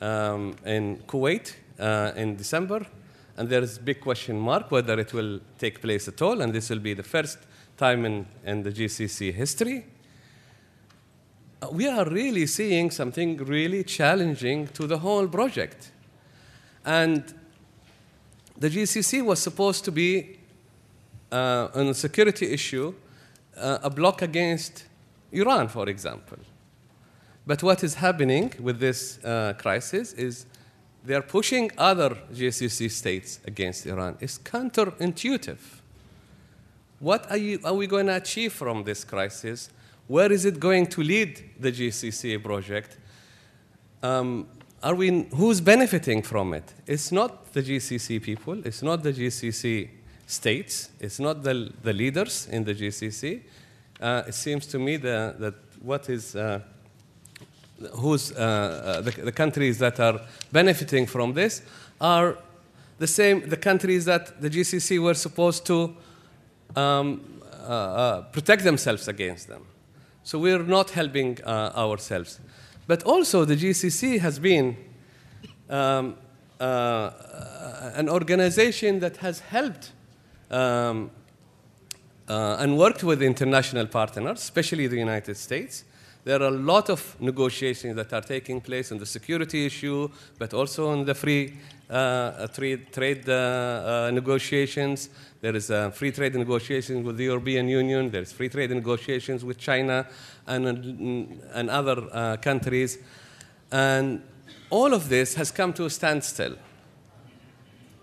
um, 0.00 0.56
in 0.64 0.96
Kuwait 1.06 1.54
uh, 1.78 2.12
in 2.16 2.36
December, 2.36 2.86
and 3.36 3.48
there 3.48 3.62
is 3.62 3.76
a 3.76 3.80
big 3.80 4.00
question 4.00 4.38
mark 4.38 4.70
whether 4.70 4.98
it 4.98 5.12
will 5.12 5.40
take 5.58 5.82
place 5.82 6.08
at 6.08 6.22
all, 6.22 6.40
and 6.40 6.54
this 6.54 6.70
will 6.70 6.78
be 6.78 6.94
the 6.94 7.02
first 7.02 7.38
time 7.76 8.06
in, 8.06 8.26
in 8.44 8.62
the 8.62 8.70
GCC 8.70 9.34
history. 9.34 9.84
We 11.72 11.88
are 11.88 12.08
really 12.08 12.46
seeing 12.46 12.90
something 12.90 13.36
really 13.38 13.84
challenging 13.84 14.68
to 14.68 14.86
the 14.86 14.98
whole 14.98 15.28
project. 15.28 15.90
And 16.84 17.34
the 18.58 18.70
GCC 18.70 19.22
was 19.22 19.40
supposed 19.40 19.84
to 19.84 19.92
be, 19.92 20.38
uh, 21.30 21.68
on 21.74 21.88
a 21.88 21.94
security 21.94 22.50
issue, 22.52 22.94
uh, 23.56 23.78
a 23.82 23.90
block 23.90 24.22
against 24.22 24.84
Iran, 25.36 25.68
for 25.68 25.88
example. 25.88 26.38
But 27.46 27.62
what 27.62 27.84
is 27.84 27.94
happening 27.94 28.52
with 28.60 28.80
this 28.80 29.22
uh, 29.24 29.54
crisis 29.58 30.12
is 30.14 30.46
they 31.04 31.14
are 31.14 31.22
pushing 31.22 31.70
other 31.78 32.16
GCC 32.32 32.90
states 32.90 33.40
against 33.46 33.86
Iran. 33.86 34.16
It's 34.20 34.38
counterintuitive. 34.38 35.60
What 36.98 37.30
are, 37.30 37.36
you, 37.36 37.60
are 37.64 37.74
we 37.74 37.86
going 37.86 38.06
to 38.06 38.16
achieve 38.16 38.52
from 38.52 38.84
this 38.84 39.04
crisis 39.04 39.70
where 40.08 40.30
is 40.30 40.44
it 40.44 40.60
going 40.60 40.86
to 40.86 41.02
lead 41.02 41.42
the 41.58 41.72
GCC 41.72 42.42
project? 42.42 42.96
Um, 44.02 44.46
are 44.82 44.94
we, 44.94 45.26
who's 45.34 45.60
benefiting 45.60 46.22
from 46.22 46.54
it? 46.54 46.74
It's 46.86 47.10
not 47.10 47.52
the 47.52 47.62
GCC 47.62 48.22
people, 48.22 48.64
it's 48.64 48.82
not 48.82 49.02
the 49.02 49.12
GCC 49.12 49.88
states, 50.26 50.90
it's 51.00 51.18
not 51.18 51.42
the, 51.42 51.72
the 51.82 51.92
leaders 51.92 52.46
in 52.50 52.64
the 52.64 52.74
GCC. 52.74 53.42
Uh, 54.00 54.22
it 54.26 54.34
seems 54.34 54.66
to 54.66 54.78
me 54.78 54.96
that, 54.98 55.40
that 55.40 55.54
what 55.80 56.08
is, 56.10 56.36
uh, 56.36 56.60
who's, 57.92 58.32
uh, 58.32 58.36
uh, 58.36 59.00
the, 59.00 59.10
the 59.10 59.32
countries 59.32 59.78
that 59.78 59.98
are 60.00 60.20
benefiting 60.52 61.06
from 61.06 61.32
this 61.32 61.62
are 62.00 62.36
the 62.98 63.06
same, 63.06 63.48
the 63.48 63.56
countries 63.56 64.04
that 64.04 64.40
the 64.40 64.50
GCC 64.50 65.02
were 65.02 65.14
supposed 65.14 65.64
to 65.66 65.96
um, 66.74 67.20
uh, 67.66 67.72
uh, 67.72 68.22
protect 68.32 68.64
themselves 68.64 69.08
against 69.08 69.48
them. 69.48 69.64
So 70.22 70.38
we're 70.38 70.62
not 70.62 70.90
helping 70.90 71.42
ourselves. 71.44 72.40
But 72.86 73.02
also, 73.04 73.44
the 73.44 73.56
GCC 73.56 74.20
has 74.20 74.38
been 74.38 74.76
um, 75.68 76.16
an 76.58 78.08
organization 78.08 79.00
that 79.00 79.16
has 79.18 79.40
helped 79.40 79.92
um, 80.50 81.10
uh, 82.28 82.56
and 82.58 82.76
worked 82.76 83.04
with 83.04 83.22
international 83.22 83.86
partners, 83.86 84.40
especially 84.40 84.86
the 84.86 84.98
United 84.98 85.36
States. 85.36 85.84
There 86.24 86.42
are 86.42 86.48
a 86.48 86.50
lot 86.50 86.90
of 86.90 87.16
negotiations 87.20 87.94
that 87.94 88.12
are 88.12 88.20
taking 88.20 88.60
place 88.60 88.90
on 88.90 88.98
the 88.98 89.06
security 89.06 89.64
issue, 89.64 90.08
but 90.38 90.52
also 90.52 90.88
on 90.88 91.04
the 91.04 91.14
free 91.14 91.54
uh, 91.88 92.48
trade, 92.48 92.92
trade 92.92 93.28
uh, 93.28 93.32
uh, 93.32 94.10
negotiations. 94.12 95.08
There 95.40 95.54
is 95.54 95.70
a 95.70 95.92
free 95.92 96.10
trade 96.10 96.34
negotiations 96.34 97.06
with 97.06 97.16
the 97.16 97.24
European 97.24 97.68
Union. 97.68 98.10
There 98.10 98.22
is 98.22 98.32
free 98.32 98.48
trade 98.48 98.70
negotiations 98.70 99.44
with 99.44 99.58
China 99.58 100.04
and, 100.48 100.66
and 101.54 101.70
other 101.70 102.38
countries. 102.38 102.98
And 103.70 104.22
all 104.68 104.94
of 104.94 105.08
this 105.08 105.34
has 105.34 105.52
come 105.52 105.72
to 105.74 105.84
a 105.84 105.90
standstill. 105.90 106.56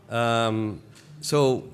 Um, 0.10 0.82
so, 1.20 1.66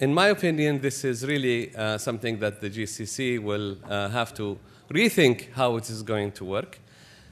in 0.00 0.12
my 0.12 0.28
opinion, 0.28 0.80
this 0.80 1.04
is 1.04 1.24
really 1.24 1.74
uh, 1.74 1.98
something 1.98 2.38
that 2.40 2.60
the 2.60 2.70
GCC 2.70 3.38
will 3.40 3.76
uh, 3.88 4.08
have 4.08 4.34
to 4.34 4.58
rethink 4.90 5.52
how 5.52 5.76
it 5.76 5.88
is 5.88 6.02
going 6.02 6.32
to 6.32 6.44
work. 6.44 6.78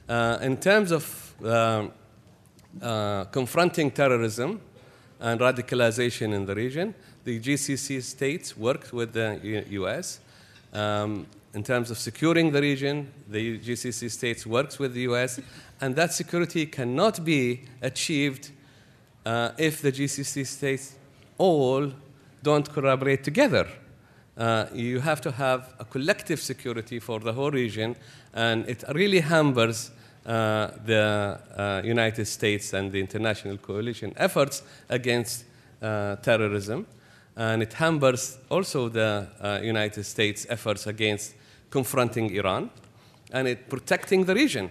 Uh, 0.07 0.37
in 0.41 0.57
terms 0.57 0.91
of 0.91 1.33
uh, 2.81 3.25
confronting 3.25 3.91
terrorism 3.91 4.59
and 5.19 5.39
radicalization 5.39 6.33
in 6.33 6.45
the 6.45 6.53
region. 6.53 6.93
The 7.23 7.39
GCC 7.39 8.01
states 8.03 8.57
worked 8.57 8.91
with 8.91 9.13
the 9.13 9.39
U- 9.41 9.85
US. 9.85 10.19
Um, 10.73 11.27
in 11.53 11.63
terms 11.63 11.91
of 11.91 11.97
securing 11.97 12.51
the 12.51 12.61
region, 12.61 13.11
the 13.29 13.59
GCC 13.59 14.09
states 14.09 14.45
works 14.45 14.79
with 14.79 14.93
the 14.93 15.01
US, 15.01 15.39
and 15.79 15.95
that 15.95 16.13
security 16.13 16.65
cannot 16.65 17.23
be 17.23 17.61
achieved 17.81 18.51
uh, 19.25 19.51
if 19.57 19.81
the 19.81 19.91
GCC 19.91 20.45
states 20.45 20.95
all 21.37 21.93
don't 22.43 22.71
collaborate 22.71 23.23
together. 23.23 23.67
Uh, 24.37 24.65
you 24.73 24.99
have 24.99 25.21
to 25.21 25.31
have 25.31 25.73
a 25.79 25.85
collective 25.85 26.39
security 26.39 26.99
for 26.99 27.19
the 27.19 27.33
whole 27.33 27.51
region, 27.51 27.95
and 28.33 28.67
it 28.67 28.83
really 28.93 29.19
hampers 29.19 29.91
uh, 30.25 30.71
the 30.85 31.39
uh, 31.57 31.81
United 31.83 32.25
States 32.25 32.73
and 32.73 32.91
the 32.91 32.99
international 32.99 33.57
coalition 33.57 34.13
efforts 34.17 34.63
against 34.89 35.45
uh, 35.81 36.15
terrorism. 36.17 36.87
And 37.35 37.61
it 37.61 37.73
hampers 37.73 38.37
also 38.49 38.89
the 38.89 39.27
uh, 39.41 39.59
United 39.61 40.03
States' 40.03 40.45
efforts 40.49 40.87
against 40.87 41.33
confronting 41.69 42.33
Iran 42.35 42.69
and 43.31 43.47
it 43.47 43.67
protecting 43.69 44.25
the 44.25 44.35
region. 44.35 44.69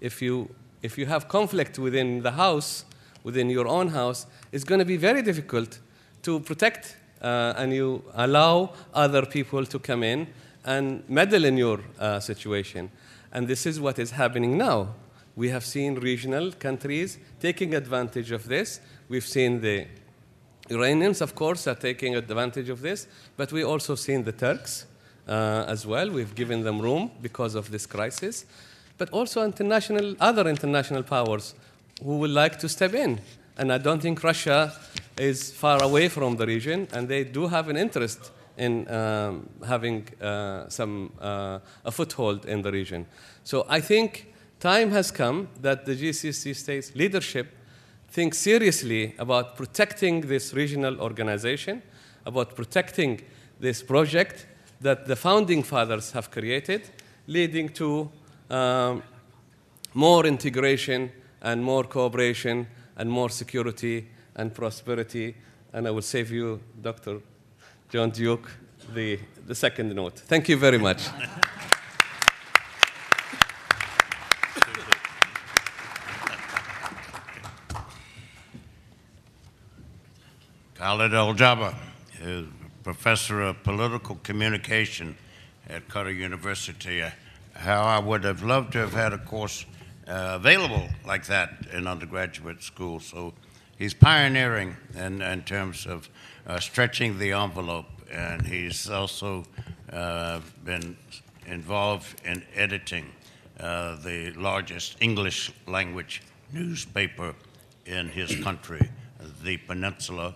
If 0.00 0.20
you, 0.20 0.50
if 0.82 0.98
you 0.98 1.06
have 1.06 1.28
conflict 1.28 1.78
within 1.78 2.22
the 2.22 2.32
house, 2.32 2.84
within 3.22 3.48
your 3.48 3.68
own 3.68 3.88
house, 3.88 4.26
it's 4.52 4.64
going 4.64 4.80
to 4.80 4.84
be 4.84 4.96
very 4.96 5.22
difficult 5.22 5.78
to 6.22 6.40
protect 6.40 6.96
uh, 7.20 7.54
and 7.56 7.72
you 7.72 8.02
allow 8.14 8.72
other 8.94 9.26
people 9.26 9.66
to 9.66 9.78
come 9.78 10.02
in 10.02 10.26
and 10.64 11.02
meddle 11.08 11.44
in 11.44 11.56
your 11.56 11.80
uh, 11.98 12.20
situation. 12.20 12.90
And 13.32 13.46
this 13.46 13.66
is 13.66 13.80
what 13.80 13.98
is 13.98 14.12
happening 14.12 14.58
now. 14.58 14.94
We 15.36 15.48
have 15.50 15.64
seen 15.64 15.94
regional 15.94 16.52
countries 16.52 17.18
taking 17.40 17.74
advantage 17.74 18.30
of 18.32 18.48
this. 18.48 18.80
We've 19.08 19.26
seen 19.26 19.60
the 19.60 19.86
Iranians, 20.68 21.20
of 21.20 21.34
course, 21.34 21.66
are 21.66 21.74
taking 21.74 22.14
advantage 22.16 22.68
of 22.68 22.80
this, 22.80 23.06
but 23.36 23.52
we 23.52 23.64
also 23.64 23.94
seen 23.94 24.24
the 24.24 24.32
Turks 24.32 24.86
uh, 25.28 25.64
as 25.66 25.86
well. 25.86 26.10
We've 26.10 26.34
given 26.34 26.62
them 26.62 26.80
room 26.80 27.10
because 27.22 27.54
of 27.54 27.70
this 27.70 27.86
crisis, 27.86 28.44
but 28.98 29.10
also 29.10 29.44
international, 29.44 30.14
other 30.20 30.48
international 30.48 31.02
powers 31.02 31.54
who 32.02 32.18
would 32.18 32.30
like 32.30 32.58
to 32.60 32.68
step 32.68 32.94
in. 32.94 33.20
And 33.60 33.70
I 33.70 33.76
don't 33.76 34.00
think 34.00 34.24
Russia 34.24 34.72
is 35.18 35.52
far 35.52 35.82
away 35.82 36.08
from 36.08 36.36
the 36.36 36.46
region, 36.46 36.88
and 36.94 37.06
they 37.06 37.24
do 37.24 37.46
have 37.46 37.68
an 37.68 37.76
interest 37.76 38.32
in 38.56 38.90
um, 38.90 39.50
having 39.68 40.08
uh, 40.18 40.66
some 40.70 41.12
uh, 41.20 41.58
a 41.84 41.90
foothold 41.90 42.46
in 42.46 42.62
the 42.62 42.72
region. 42.72 43.04
So 43.44 43.66
I 43.68 43.82
think 43.82 44.32
time 44.60 44.90
has 44.92 45.10
come 45.10 45.48
that 45.60 45.84
the 45.84 45.94
GCC 45.94 46.56
states 46.56 46.94
leadership 46.94 47.54
think 48.08 48.34
seriously 48.34 49.14
about 49.18 49.56
protecting 49.56 50.22
this 50.22 50.54
regional 50.54 50.98
organization, 50.98 51.82
about 52.24 52.56
protecting 52.56 53.20
this 53.60 53.82
project 53.82 54.46
that 54.80 55.06
the 55.06 55.16
founding 55.16 55.62
fathers 55.62 56.12
have 56.12 56.30
created, 56.30 56.88
leading 57.26 57.68
to 57.74 58.10
um, 58.48 59.02
more 59.92 60.24
integration 60.24 61.12
and 61.42 61.62
more 61.62 61.84
cooperation 61.84 62.66
and 63.00 63.10
more 63.10 63.30
security 63.30 64.06
and 64.36 64.54
prosperity. 64.54 65.34
And 65.72 65.88
I 65.88 65.90
will 65.90 66.02
save 66.02 66.30
you, 66.30 66.60
Dr. 66.82 67.20
John 67.88 68.10
Duke, 68.10 68.50
the, 68.92 69.18
the 69.46 69.54
second 69.54 69.94
note. 69.94 70.18
Thank 70.18 70.50
you 70.50 70.58
very 70.58 70.76
much. 70.76 71.08
Khalid 80.74 81.14
Al 81.14 81.34
Jaber 81.34 81.74
is 82.20 82.46
professor 82.82 83.40
of 83.40 83.62
political 83.62 84.16
communication 84.16 85.16
at 85.70 85.88
Qatar 85.88 86.14
University. 86.14 87.02
How 87.54 87.82
I 87.82 87.98
would 87.98 88.24
have 88.24 88.42
loved 88.42 88.72
to 88.72 88.78
have 88.78 88.92
had 88.92 89.14
a 89.14 89.18
course 89.18 89.64
uh, 90.10 90.32
available 90.34 90.88
like 91.06 91.24
that 91.26 91.66
in 91.72 91.86
undergraduate 91.86 92.62
school. 92.62 92.98
So 92.98 93.32
he's 93.78 93.94
pioneering 93.94 94.76
in, 94.96 95.22
in 95.22 95.42
terms 95.42 95.86
of 95.86 96.08
uh, 96.46 96.58
stretching 96.58 97.18
the 97.18 97.32
envelope, 97.32 97.86
and 98.10 98.44
he's 98.44 98.90
also 98.90 99.44
uh, 99.92 100.40
been 100.64 100.96
involved 101.46 102.20
in 102.24 102.42
editing 102.54 103.06
uh, 103.60 103.96
the 104.02 104.32
largest 104.32 104.96
English 105.00 105.52
language 105.66 106.22
newspaper 106.52 107.34
in 107.86 108.08
his 108.08 108.34
country, 108.42 108.90
the 109.44 109.56
Peninsula, 109.58 110.34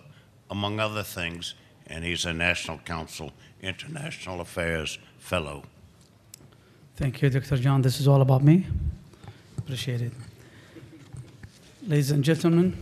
among 0.51 0.79
other 0.79 1.03
things, 1.03 1.55
and 1.87 2.03
he's 2.03 2.25
a 2.25 2.33
National 2.33 2.77
Council 2.79 3.31
International 3.61 4.41
Affairs 4.41 4.99
Fellow. 5.19 5.63
Thank 6.95 7.21
you, 7.21 7.29
Dr. 7.29 7.57
John. 7.57 7.81
This 7.81 7.99
is 7.99 8.07
all 8.07 8.21
about 8.21 8.43
me. 8.43 8.65
Appreciate 9.65 10.01
it. 10.01 10.11
Ladies 11.87 12.11
and 12.11 12.23
gentlemen, 12.23 12.77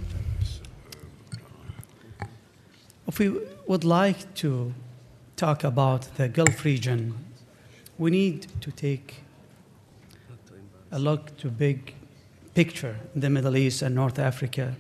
if 3.08 3.20
we 3.20 3.40
would 3.68 3.86
like 3.86 4.34
to 4.34 4.74
talk 5.38 5.64
about 5.64 6.14
the 6.18 6.28
Gulf 6.28 6.66
region, 6.66 7.16
we 7.98 8.12
need 8.12 8.48
to 8.60 8.70
take 8.70 9.24
a 10.92 11.00
look 11.00 11.38
to 11.38 11.48
big 11.48 11.96
picture 12.54 12.98
in 13.16 13.22
the 13.22 13.30
Middle 13.30 13.56
East 13.56 13.82
and 13.82 13.96
North 13.96 14.20
Africa 14.20 14.76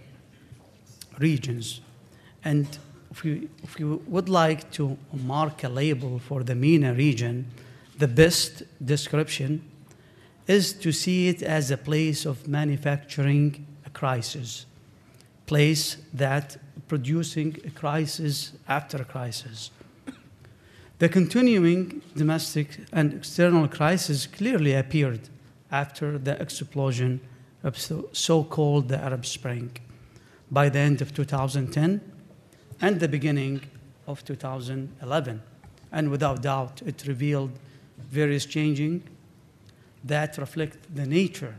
regions. 1.20 1.80
And 2.44 2.68
if 3.12 3.24
you, 3.24 3.50
if 3.64 3.80
you 3.80 4.04
would 4.08 4.28
like 4.28 4.70
to 4.72 4.98
mark 5.14 5.64
a 5.64 5.70
label 5.70 6.20
for 6.20 6.44
the 6.44 6.54
MENA 6.54 6.96
region, 6.96 7.50
the 7.98 8.10
best 8.10 8.64
description 8.84 9.64
is 10.48 10.74
to 10.74 10.92
see 10.92 11.28
it 11.30 11.42
as 11.42 11.72
a 11.72 11.78
place 11.78 12.26
of 12.26 12.48
manufacturing 12.48 13.66
a 13.86 13.90
crisis, 13.90 14.66
place 15.46 15.98
that 16.14 16.58
producing 16.88 17.58
a 17.66 17.70
crisis 17.70 18.54
after 18.68 18.98
a 18.98 19.06
crisis. 19.06 19.72
The 21.00 21.10
continuing 21.10 22.02
domestic 22.16 22.80
and 22.92 23.14
external 23.14 23.68
crisis 23.68 24.28
clearly 24.28 24.74
appeared 24.74 25.30
after 25.72 26.18
the 26.18 26.42
explosion 26.42 27.20
of 27.64 27.78
so 27.78 28.44
called 28.44 28.90
the 28.90 29.00
Arab 29.00 29.26
Spring 29.26 29.72
by 30.52 30.70
the 30.70 30.80
end 30.80 31.02
of 31.02 31.14
2010 31.14 32.00
and 32.82 33.00
the 33.00 33.08
beginning 33.08 33.62
of 34.08 34.24
2011. 34.24 35.42
And 35.92 36.10
without 36.10 36.42
doubt, 36.42 36.82
it 36.86 37.06
revealed 37.08 37.52
various 37.98 38.46
changing 38.46 39.04
that 40.04 40.38
reflect 40.38 40.94
the 40.94 41.06
nature 41.06 41.56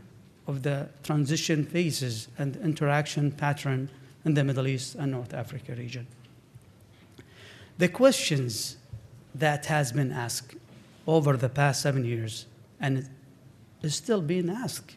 of 0.47 0.63
the 0.63 0.89
transition 1.03 1.65
phases 1.65 2.27
and 2.37 2.55
interaction 2.57 3.31
pattern 3.31 3.89
in 4.23 4.33
the 4.33 4.43
Middle 4.43 4.67
East 4.67 4.95
and 4.95 5.11
North 5.11 5.33
Africa 5.33 5.73
region. 5.73 6.07
The 7.77 7.87
questions 7.87 8.77
that 9.33 9.65
has 9.65 9.91
been 9.91 10.11
asked 10.11 10.55
over 11.07 11.35
the 11.35 11.49
past 11.49 11.81
seven 11.81 12.05
years 12.05 12.45
and 12.79 13.09
is 13.81 13.95
still 13.95 14.21
being 14.21 14.49
asked 14.49 14.95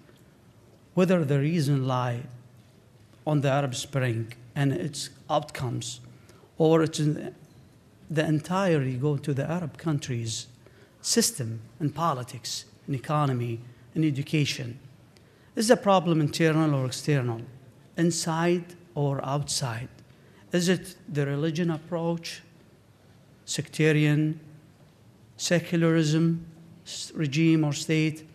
whether 0.95 1.25
the 1.25 1.39
reason 1.39 1.87
lie 1.87 2.23
on 3.27 3.41
the 3.41 3.51
Arab 3.51 3.75
Spring 3.75 4.33
and 4.55 4.73
its 4.73 5.11
outcomes 5.29 6.01
or 6.57 6.83
it's 6.83 6.99
the 6.99 8.25
entirety 8.25 8.95
go 8.95 9.17
to 9.17 9.35
the 9.35 9.49
Arab 9.49 9.77
countries 9.77 10.47
system 11.03 11.61
and 11.79 11.95
politics 11.95 12.65
and 12.89 12.97
economy 12.97 13.61
and 13.95 14.05
education. 14.05 14.79
Is 15.55 15.69
the 15.69 15.77
problem 15.77 16.21
internal 16.21 16.75
or 16.75 16.87
external? 16.87 17.43
Inside 17.97 18.65
or 18.95 19.25
outside? 19.25 19.89
Is 20.53 20.69
it 20.69 20.97
the 21.09 21.27
religion 21.27 21.71
approach, 21.71 22.43
sectarian, 23.45 24.41
secularism 25.37 26.45
regime 27.15 27.65
or 27.65 27.73
state, 27.73 28.27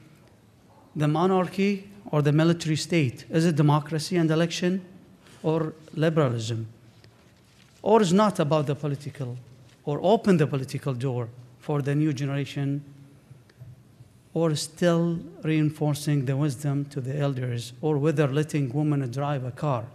the 0.96 1.08
monarchy 1.08 1.90
or 2.12 2.22
the 2.22 2.32
military 2.32 2.76
state? 2.76 3.26
Is 3.30 3.46
it 3.46 3.56
democracy 3.56 4.16
and 4.18 4.30
election 4.30 4.86
or 5.42 5.74
liberalism? 5.96 6.68
Or 7.82 8.02
is 8.02 8.14
not 8.14 8.40
about 8.40 8.68
the 8.68 8.76
political 8.76 9.38
or 9.86 10.00
open 10.04 10.38
the 10.38 10.48
political 10.48 10.94
door 10.94 11.30
for 11.60 11.82
the 11.82 11.96
new 11.96 12.14
generation 12.14 12.84
or 14.34 14.56
still 14.56 15.20
reinforcing 15.44 16.26
the 16.26 16.36
wisdom 16.36 16.86
to 16.86 17.00
the 17.00 17.18
elders, 17.18 17.74
or 17.82 17.98
whether 17.98 18.28
letting 18.28 18.72
women 18.74 19.10
drive 19.12 19.46
a 19.46 19.52
car 19.52 19.86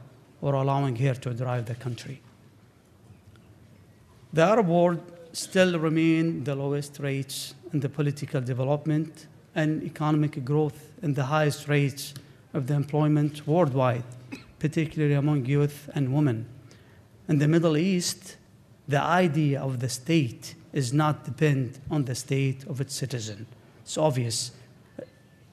or 0.41 0.55
allowing 0.55 0.95
her 0.97 1.15
to 1.15 1.35
drive 1.35 1.67
the 1.67 1.75
country. 1.75 2.21
The 4.33 4.43
Arab 4.43 4.69
world 4.69 5.01
still 5.33 5.79
remain 5.79 6.45
the 6.45 6.55
lowest 6.55 6.99
rates 7.01 7.55
in 7.73 7.81
the 7.81 7.89
political 7.89 8.41
development 8.41 9.27
and 9.55 9.83
economic 9.83 10.45
growth 10.45 10.93
and 11.03 11.17
the 11.17 11.25
highest 11.25 11.69
rates 11.69 12.15
of 12.55 12.67
the 12.67 12.75
employment 12.75 13.47
worldwide, 13.47 14.05
particularly 14.59 15.15
among 15.15 15.47
youth 15.47 15.91
and 15.95 16.15
women. 16.15 16.47
In 17.29 17.39
the 17.39 17.49
Middle 17.49 17.77
East, 17.77 18.37
the 18.87 19.01
idea 19.01 19.61
of 19.61 19.81
the 19.81 19.89
state 19.89 20.55
is 20.73 20.93
not 20.93 21.25
depend 21.25 21.79
on 21.91 22.05
the 22.05 22.15
state 22.15 22.65
of 22.67 22.81
its 22.81 22.95
citizen. 22.95 23.47
It's 23.89 23.97
obvious. 23.97 24.51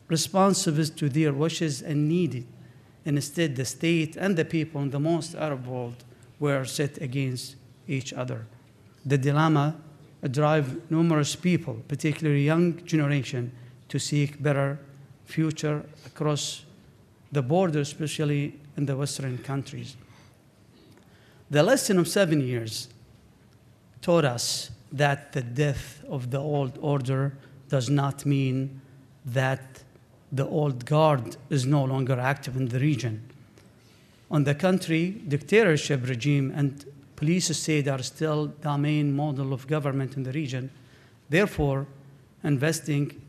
Responsive 0.09 0.93
to 0.97 1.07
their 1.07 1.31
wishes 1.31 1.81
and 1.81 2.09
needed. 2.09 2.45
Instead, 3.05 3.55
the 3.55 3.63
state 3.63 4.17
and 4.17 4.35
the 4.35 4.43
people 4.43 4.81
in 4.81 4.89
the 4.89 4.99
most 4.99 5.35
Arab 5.35 5.65
world 5.65 6.03
were 6.37 6.65
set 6.65 7.01
against 7.01 7.55
each 7.87 8.11
other. 8.11 8.45
The 9.05 9.17
dilemma 9.17 9.77
drive 10.29 10.91
numerous 10.91 11.33
people, 11.33 11.75
particularly 11.87 12.43
young 12.43 12.85
generation, 12.85 13.53
to 13.87 13.99
seek 13.99 14.43
better 14.43 14.79
future 15.23 15.85
across 16.05 16.65
the 17.31 17.41
border, 17.41 17.79
especially 17.79 18.59
in 18.75 18.85
the 18.85 18.97
Western 18.97 19.37
countries. 19.37 19.95
The 21.49 21.63
lesson 21.63 21.99
of 21.99 22.09
seven 22.09 22.41
years 22.41 22.89
taught 24.01 24.25
us 24.25 24.71
that 24.91 25.31
the 25.31 25.41
death 25.41 26.03
of 26.09 26.31
the 26.31 26.39
old 26.39 26.77
order 26.81 27.37
does 27.69 27.89
not 27.89 28.25
mean 28.25 28.81
that 29.25 29.83
the 30.31 30.47
old 30.47 30.85
guard 30.85 31.37
is 31.49 31.65
no 31.65 31.83
longer 31.83 32.19
active 32.19 32.55
in 32.55 32.67
the 32.67 32.79
region. 32.79 33.23
On 34.29 34.43
the 34.43 34.55
country, 34.55 35.11
dictatorship 35.27 36.07
regime 36.07 36.51
and 36.55 36.85
police 37.15 37.55
state 37.55 37.87
are 37.87 38.03
still 38.03 38.53
the 38.61 38.77
main 38.77 39.15
model 39.15 39.53
of 39.53 39.67
government 39.67 40.17
in 40.17 40.23
the 40.23 40.31
region. 40.31 40.69
Therefore, 41.29 41.87
investing 42.43 43.21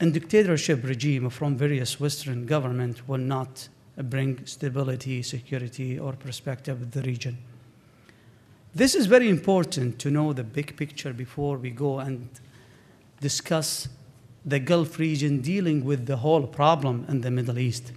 in 0.00 0.12
dictatorship 0.12 0.84
regime 0.84 1.30
from 1.30 1.56
various 1.56 2.00
Western 2.00 2.46
government 2.46 3.08
will 3.08 3.18
not 3.18 3.68
bring 3.96 4.44
stability, 4.46 5.22
security, 5.22 5.98
or 5.98 6.12
perspective 6.12 6.82
of 6.82 6.90
the 6.90 7.02
region. 7.02 7.38
This 8.74 8.94
is 8.94 9.06
very 9.06 9.30
important 9.30 9.98
to 10.00 10.10
know 10.10 10.32
the 10.32 10.44
big 10.44 10.76
picture 10.76 11.14
before 11.14 11.56
we 11.56 11.70
go 11.70 11.98
and 11.98 12.28
discuss 13.20 13.88
the 14.44 14.58
Gulf 14.58 14.98
region 14.98 15.40
dealing 15.40 15.84
with 15.84 16.06
the 16.06 16.18
whole 16.18 16.46
problem 16.46 17.04
in 17.08 17.20
the 17.20 17.30
Middle 17.30 17.58
East. 17.58 17.92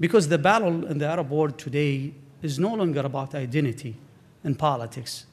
Because 0.00 0.28
the 0.28 0.38
battle 0.38 0.86
in 0.86 0.98
the 0.98 1.06
Arab 1.06 1.30
world 1.30 1.58
today 1.58 2.14
is 2.42 2.58
no 2.58 2.74
longer 2.74 3.00
about 3.00 3.34
identity 3.34 3.96
and 4.44 4.58
politics. 4.58 5.26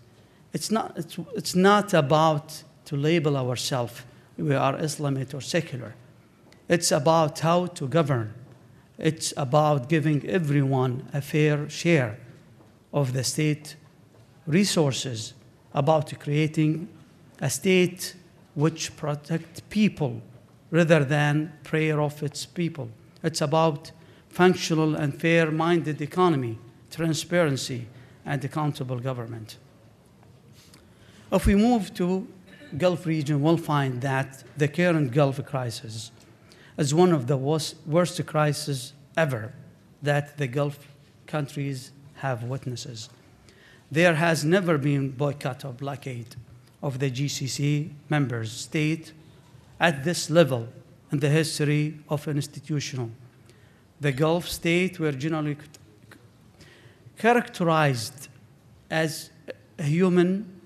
It's 0.52 0.72
not, 0.72 0.98
it's, 0.98 1.18
it's 1.36 1.56
not 1.56 1.94
about 1.94 2.64
to 2.86 2.96
label 2.96 3.38
ourselves 3.38 4.04
we 4.38 4.56
are 4.56 4.78
Islamist 4.78 5.34
or 5.34 5.42
secular. 5.42 5.94
It's 6.68 6.92
about 6.92 7.40
how 7.40 7.68
to 7.68 7.88
govern. 7.88 8.34
It's 8.98 9.34
about 9.38 9.90
giving 9.90 10.28
everyone 10.28 11.08
a 11.14 11.22
fair 11.22 11.70
share 11.70 12.18
of 12.92 13.14
the 13.14 13.24
state 13.24 13.76
resources, 14.48 15.34
about 15.74 16.18
creating 16.20 16.88
a 17.40 17.50
state 17.50 18.16
which 18.56 18.96
protect 18.96 19.68
people 19.70 20.22
rather 20.72 21.04
than 21.04 21.54
prayer 21.64 22.02
of 22.02 22.22
its 22.24 22.46
people. 22.46 22.90
It's 23.24 23.42
about 23.42 23.92
functional 24.30 24.96
and 24.96 25.20
fair-minded 25.20 26.02
economy, 26.02 26.58
transparency, 26.90 27.88
and 28.26 28.44
accountable 28.44 29.00
government. 29.00 29.58
If 31.32 31.46
we 31.46 31.56
move 31.56 31.94
to 31.96 32.28
Gulf 32.78 33.06
region, 33.06 33.42
we'll 33.42 33.58
find 33.58 34.02
that 34.02 34.44
the 34.58 34.68
current 34.68 35.12
Gulf 35.12 35.44
crisis 35.46 36.12
is 36.78 36.94
one 36.94 37.12
of 37.12 37.28
the 37.28 37.38
worst, 37.38 37.76
worst 37.86 38.26
crises 38.26 38.94
ever 39.16 39.54
that 40.02 40.38
the 40.38 40.48
Gulf 40.48 40.88
countries 41.28 41.92
have 42.16 42.44
witnesses. 42.44 43.10
There 43.92 44.16
has 44.16 44.44
never 44.44 44.78
been 44.78 45.12
boycott 45.12 45.64
or 45.66 45.72
blockade 45.72 46.36
of 46.84 47.00
the 47.00 47.10
GCC 47.10 47.90
members 48.10 48.52
state 48.52 49.14
at 49.80 50.04
this 50.04 50.30
level 50.30 50.68
in 51.12 51.20
the 51.20 51.30
history 51.30 51.98
of 52.10 52.28
an 52.28 52.36
institutional. 52.36 53.10
The 54.02 54.12
Gulf 54.12 54.50
states 54.50 55.00
were 55.00 55.14
generally 55.14 55.58
characterized 57.18 58.28
as 58.92 59.30
a 59.80 59.84
human, 59.84 60.62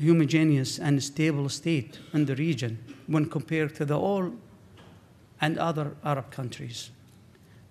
homogeneous 0.00 0.80
and 0.80 1.00
stable 1.02 1.48
state 1.48 2.00
in 2.12 2.26
the 2.26 2.34
region 2.34 2.78
when 3.06 3.26
compared 3.26 3.76
to 3.76 3.84
the 3.84 3.98
all 3.98 4.32
and 5.40 5.58
other 5.58 5.96
Arab 6.04 6.30
countries. 6.32 6.90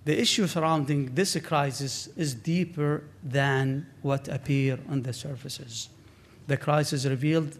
The 0.06 0.20
issue 0.20 0.48
surrounding 0.48 1.14
this 1.14 1.38
crisis 1.42 2.08
is 2.16 2.34
deeper 2.34 3.04
than 3.22 3.86
what 4.02 4.30
appear 4.30 4.80
on 4.90 5.04
the 5.04 5.14
surfaces. 5.14 5.90
The 6.48 6.58
crisis 6.58 7.06
revealed 7.06 7.58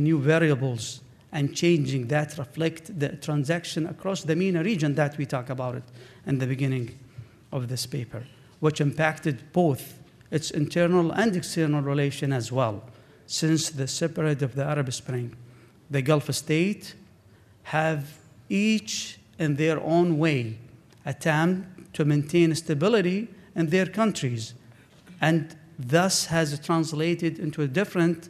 new 0.00 0.18
variables 0.18 1.00
and 1.32 1.54
changing 1.54 2.08
that 2.08 2.38
reflect 2.38 2.98
the 2.98 3.08
transaction 3.16 3.86
across 3.86 4.22
the 4.22 4.36
MENA 4.36 4.62
region 4.62 4.94
that 4.94 5.18
we 5.18 5.26
talk 5.26 5.50
about 5.50 5.74
it 5.74 5.82
in 6.26 6.38
the 6.38 6.46
beginning 6.46 6.98
of 7.52 7.68
this 7.68 7.86
paper, 7.86 8.24
which 8.60 8.80
impacted 8.80 9.52
both 9.52 9.98
its 10.30 10.50
internal 10.50 11.10
and 11.12 11.36
external 11.36 11.82
relation 11.82 12.32
as 12.32 12.52
well. 12.52 12.84
Since 13.26 13.70
the 13.70 13.88
separate 13.88 14.42
of 14.42 14.54
the 14.54 14.64
Arab 14.64 14.92
Spring, 14.92 15.36
the 15.90 16.02
Gulf 16.02 16.32
states 16.34 16.94
have 17.64 18.18
each 18.48 19.18
in 19.38 19.56
their 19.56 19.80
own 19.80 20.18
way 20.18 20.58
attempt 21.04 21.94
to 21.94 22.04
maintain 22.04 22.54
stability 22.54 23.28
in 23.54 23.68
their 23.68 23.86
countries 23.86 24.54
and 25.20 25.56
thus 25.78 26.26
has 26.26 26.58
translated 26.60 27.38
into 27.38 27.62
a 27.62 27.68
different 27.68 28.28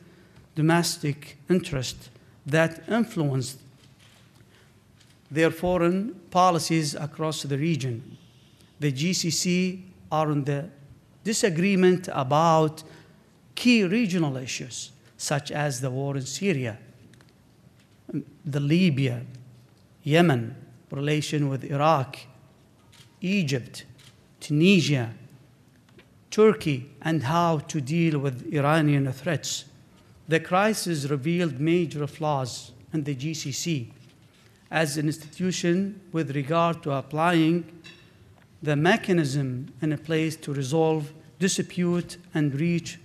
domestic 0.54 1.38
interest 1.48 2.10
that 2.46 2.82
influenced 2.88 3.58
their 5.30 5.50
foreign 5.50 6.14
policies 6.30 6.94
across 6.94 7.42
the 7.42 7.58
region. 7.58 8.16
The 8.78 8.92
GCC 8.92 9.82
are 10.12 10.30
in 10.30 10.44
the 10.44 10.68
disagreement 11.24 12.08
about 12.12 12.82
key 13.54 13.84
regional 13.84 14.36
issues, 14.36 14.92
such 15.16 15.50
as 15.50 15.80
the 15.80 15.90
war 15.90 16.16
in 16.16 16.26
Syria, 16.26 16.78
the 18.44 18.60
Libya, 18.60 19.22
Yemen, 20.02 20.54
relation 20.90 21.48
with 21.48 21.64
Iraq, 21.64 22.18
Egypt, 23.20 23.84
Tunisia, 24.38 25.14
Turkey, 26.30 26.90
and 27.00 27.22
how 27.22 27.58
to 27.58 27.80
deal 27.80 28.18
with 28.18 28.52
Iranian 28.52 29.10
threats. 29.12 29.64
The 30.26 30.40
crisis 30.40 31.04
revealed 31.06 31.60
major 31.60 32.06
flaws 32.06 32.72
in 32.92 33.04
the 33.04 33.14
GCC 33.14 33.90
as 34.70 34.96
an 34.96 35.06
institution 35.06 36.00
with 36.12 36.34
regard 36.34 36.82
to 36.82 36.92
applying 36.92 37.64
the 38.62 38.74
mechanism 38.74 39.72
in 39.82 39.92
a 39.92 39.98
place 39.98 40.36
to 40.36 40.54
resolve 40.54 41.12
dispute 41.38 42.16
and 42.32 42.58
reach 42.58 42.98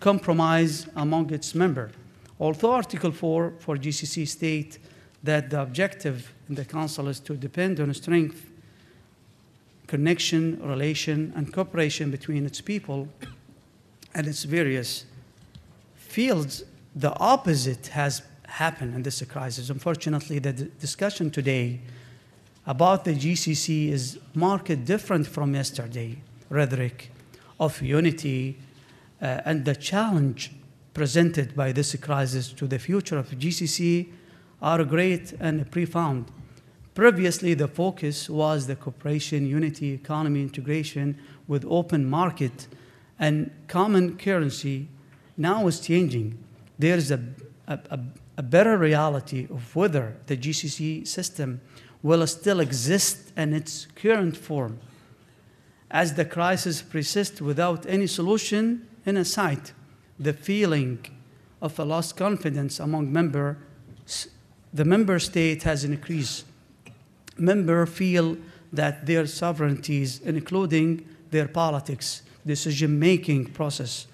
compromise 0.00 0.86
among 0.94 1.32
its 1.32 1.54
members. 1.54 1.92
Although 2.38 2.72
Article 2.72 3.10
4 3.10 3.54
for 3.58 3.76
GCC 3.76 4.28
state 4.28 4.78
that 5.24 5.50
the 5.50 5.60
objective 5.60 6.32
in 6.48 6.54
the 6.54 6.64
Council 6.64 7.08
is 7.08 7.18
to 7.20 7.34
depend 7.34 7.80
on 7.80 7.92
strength, 7.92 8.48
connection, 9.88 10.60
relation, 10.62 11.32
and 11.34 11.52
cooperation 11.52 12.12
between 12.12 12.46
its 12.46 12.60
people 12.60 13.08
and 14.14 14.26
its 14.28 14.44
various 14.44 15.04
fields, 16.18 16.64
the 16.96 17.16
opposite 17.20 17.86
has 17.86 18.22
happened 18.42 18.92
in 18.92 19.04
this 19.04 19.22
crisis. 19.22 19.70
Unfortunately, 19.70 20.40
the 20.40 20.52
discussion 20.52 21.30
today 21.30 21.78
about 22.66 23.04
the 23.04 23.14
GCC 23.14 23.90
is 23.90 24.18
marked 24.34 24.84
different 24.84 25.28
from 25.28 25.54
yesterday 25.54 26.18
rhetoric 26.50 27.12
of 27.60 27.80
unity 27.80 28.58
uh, 29.22 29.42
and 29.44 29.64
the 29.64 29.76
challenge 29.76 30.50
presented 30.92 31.54
by 31.54 31.70
this 31.70 31.94
crisis 31.94 32.52
to 32.52 32.66
the 32.66 32.80
future 32.80 33.16
of 33.16 33.28
GCC 33.30 34.08
are 34.60 34.82
great 34.82 35.34
and 35.38 35.70
profound. 35.70 36.24
Previously, 36.96 37.54
the 37.54 37.68
focus 37.68 38.28
was 38.28 38.66
the 38.66 38.74
cooperation, 38.74 39.46
unity, 39.46 39.92
economy 39.92 40.42
integration 40.42 41.16
with 41.46 41.64
open 41.68 42.04
market 42.04 42.66
and 43.20 43.52
common 43.68 44.16
currency. 44.16 44.88
Now 45.38 45.66
it's 45.68 45.80
changing. 45.80 46.36
There's 46.78 47.10
a, 47.10 47.20
a, 47.66 48.00
a 48.36 48.42
better 48.42 48.76
reality 48.76 49.46
of 49.48 49.74
whether 49.74 50.16
the 50.26 50.36
GCC 50.36 51.06
system 51.06 51.60
will 52.02 52.26
still 52.26 52.60
exist 52.60 53.32
in 53.36 53.54
its 53.54 53.86
current 53.94 54.36
form. 54.36 54.78
As 55.90 56.14
the 56.14 56.24
crisis 56.24 56.82
persists 56.82 57.40
without 57.40 57.86
any 57.86 58.06
solution 58.06 58.86
in 59.06 59.24
sight, 59.24 59.72
the 60.18 60.32
feeling 60.34 60.98
of 61.62 61.78
a 61.78 61.84
lost 61.84 62.16
confidence 62.16 62.78
among 62.78 63.10
members 63.12 63.56
the 64.72 64.84
member 64.84 65.18
state 65.18 65.62
has 65.62 65.84
increased. 65.84 66.44
Members 67.36 67.88
feel 67.88 68.36
that 68.72 69.06
their 69.06 69.26
sovereignties, 69.26 70.20
including 70.20 71.08
their 71.30 71.48
politics, 71.48 72.22
decision-making 72.44 73.46
process, 73.46 74.06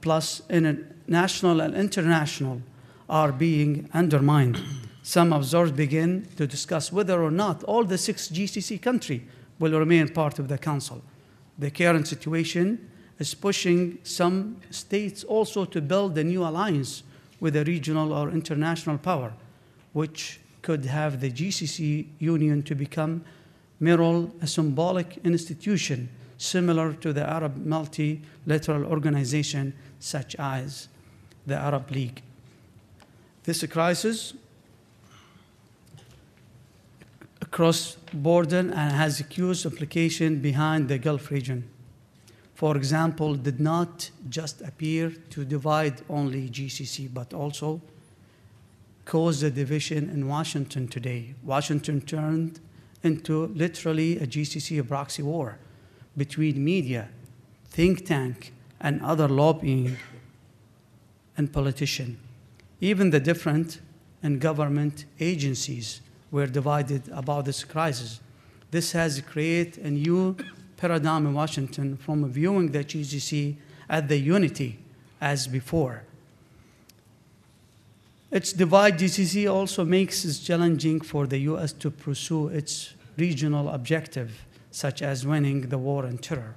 plus 0.00 0.42
in 0.48 0.66
a 0.66 0.76
national 1.10 1.60
and 1.60 1.74
international, 1.74 2.62
are 3.08 3.32
being 3.32 3.88
undermined. 3.92 4.58
Some 5.02 5.32
observers 5.32 5.72
begin 5.72 6.28
to 6.36 6.46
discuss 6.46 6.92
whether 6.92 7.22
or 7.22 7.30
not 7.30 7.64
all 7.64 7.84
the 7.84 7.98
six 7.98 8.28
GCC 8.28 8.80
countries 8.80 9.22
will 9.58 9.78
remain 9.78 10.08
part 10.08 10.38
of 10.38 10.48
the 10.48 10.58
Council. 10.58 11.02
The 11.58 11.70
current 11.70 12.06
situation 12.08 12.88
is 13.18 13.34
pushing 13.34 13.98
some 14.02 14.56
states 14.70 15.24
also 15.24 15.64
to 15.64 15.80
build 15.80 16.16
a 16.16 16.24
new 16.24 16.42
alliance 16.44 17.02
with 17.40 17.56
a 17.56 17.64
regional 17.64 18.12
or 18.12 18.30
international 18.30 18.98
power 18.98 19.32
which 19.92 20.40
could 20.62 20.84
have 20.84 21.20
the 21.20 21.30
GCC 21.30 22.06
Union 22.18 22.62
to 22.62 22.74
become 22.74 23.24
merely 23.80 24.30
a 24.40 24.46
symbolic 24.46 25.18
institution 25.24 26.08
similar 26.42 26.92
to 26.94 27.12
the 27.12 27.28
Arab 27.28 27.64
multilateral 27.64 28.84
organization 28.86 29.72
such 30.00 30.34
as 30.36 30.88
the 31.46 31.54
Arab 31.54 31.90
League. 31.90 32.22
This 33.44 33.64
crisis 33.66 34.34
across 37.40 37.96
border 38.12 38.58
and 38.58 38.72
has 38.72 39.20
a 39.20 39.24
huge 39.24 39.64
implication 39.64 40.40
behind 40.40 40.88
the 40.88 40.98
Gulf 40.98 41.30
region. 41.30 41.68
For 42.54 42.76
example, 42.76 43.34
did 43.34 43.60
not 43.60 44.10
just 44.28 44.62
appear 44.62 45.10
to 45.30 45.44
divide 45.44 46.02
only 46.08 46.48
GCC, 46.48 47.12
but 47.12 47.32
also 47.32 47.80
caused 49.04 49.42
a 49.42 49.50
division 49.50 50.08
in 50.10 50.28
Washington 50.28 50.86
today. 50.88 51.34
Washington 51.42 52.00
turned 52.00 52.60
into 53.02 53.46
literally 53.48 54.18
a 54.18 54.26
GCC 54.26 54.86
proxy 54.86 55.22
war 55.22 55.58
between 56.16 56.62
media, 56.64 57.08
think 57.68 58.06
tank, 58.06 58.52
and 58.80 59.00
other 59.02 59.28
lobbying 59.28 59.96
and 61.36 61.52
politician. 61.52 62.18
Even 62.80 63.10
the 63.10 63.20
different 63.20 63.80
and 64.22 64.40
government 64.40 65.04
agencies 65.20 66.00
were 66.30 66.46
divided 66.46 67.08
about 67.12 67.44
this 67.44 67.64
crisis. 67.64 68.20
This 68.70 68.92
has 68.92 69.20
created 69.20 69.84
a 69.84 69.90
new 69.90 70.36
paradigm 70.76 71.26
in 71.26 71.34
Washington 71.34 71.96
from 71.96 72.30
viewing 72.30 72.72
the 72.72 72.84
GCC 72.84 73.56
as 73.88 74.08
the 74.08 74.16
unity 74.16 74.78
as 75.20 75.46
before. 75.46 76.02
Its 78.30 78.52
divide 78.52 78.98
GCC 78.98 79.52
also 79.52 79.84
makes 79.84 80.24
it 80.24 80.42
challenging 80.42 81.00
for 81.02 81.26
the 81.26 81.38
U.S. 81.52 81.72
to 81.74 81.90
pursue 81.90 82.48
its 82.48 82.94
regional 83.18 83.68
objective, 83.68 84.46
such 84.72 85.02
as 85.02 85.24
winning 85.24 85.60
the 85.68 85.78
war 85.78 86.04
on 86.06 86.18
terror, 86.18 86.56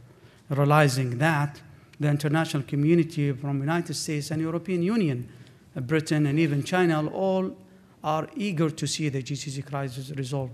realizing 0.49 1.17
that 1.19 1.61
the 1.99 2.09
international 2.09 2.63
community 2.63 3.31
from 3.33 3.59
United 3.59 3.93
States 3.93 4.31
and 4.31 4.41
European 4.41 4.81
Union, 4.81 5.29
uh, 5.75 5.81
Britain, 5.81 6.25
and 6.25 6.39
even 6.39 6.63
China 6.63 7.07
all 7.09 7.55
are 8.03 8.27
eager 8.35 8.69
to 8.69 8.87
see 8.87 9.09
the 9.09 9.21
GCC 9.21 9.65
crisis 9.65 10.11
resolved. 10.11 10.53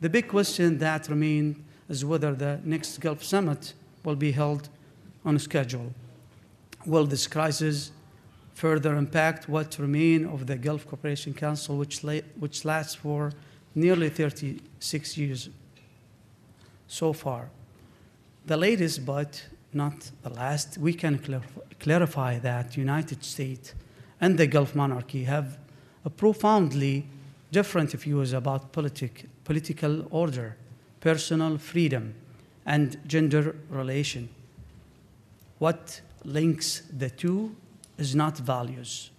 The 0.00 0.08
big 0.08 0.28
question 0.28 0.78
that 0.78 1.08
remains 1.08 1.58
is 1.88 2.04
whether 2.04 2.34
the 2.34 2.60
next 2.64 2.98
Gulf 2.98 3.22
Summit 3.22 3.74
will 4.02 4.16
be 4.16 4.32
held 4.32 4.68
on 5.24 5.38
schedule. 5.38 5.92
Will 6.86 7.06
this 7.06 7.26
crisis 7.26 7.92
further 8.54 8.96
impact 8.96 9.48
what 9.48 9.78
remains 9.78 10.26
of 10.32 10.46
the 10.46 10.56
Gulf 10.56 10.86
Cooperation 10.86 11.34
Council, 11.34 11.76
which, 11.76 12.02
which 12.38 12.64
lasts 12.64 12.94
for 12.94 13.32
nearly 13.74 14.08
36 14.08 15.18
years 15.18 15.48
so 16.94 17.12
far? 17.12 17.50
The 18.46 18.56
latest, 18.56 19.04
but 19.04 19.42
not 19.72 20.10
the 20.22 20.30
last, 20.30 20.78
we 20.78 20.94
can 20.94 21.18
clarify 21.80 22.38
that 22.38 22.76
United 22.76 23.24
States 23.24 23.74
and 24.20 24.38
the 24.38 24.46
Gulf 24.46 24.74
monarchy 24.74 25.24
have 25.24 25.58
a 26.04 26.10
profoundly 26.10 27.06
different 27.50 27.90
views 27.92 28.32
about 28.32 28.72
politic, 28.72 29.26
political 29.44 30.06
order, 30.10 30.56
personal 31.00 31.58
freedom, 31.58 32.14
and 32.64 32.96
gender 33.06 33.56
relation. 33.68 34.28
What 35.58 36.00
links 36.24 36.82
the 36.96 37.10
two 37.10 37.56
is 37.98 38.14
not 38.14 38.38
values, 38.38 39.10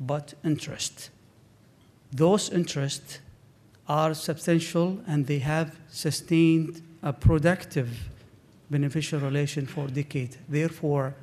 but 0.00 0.34
interest. 0.44 1.10
Those 2.12 2.50
interests 2.50 3.20
are 3.88 4.14
substantial 4.14 5.00
and 5.06 5.26
they 5.26 5.38
have 5.38 5.78
sustained 5.88 6.82
a 7.06 7.12
productive, 7.12 7.88
beneficial 8.68 9.20
relation 9.20 9.64
for 9.64 9.86
decades. 9.86 10.36
Therefore, 10.48 11.14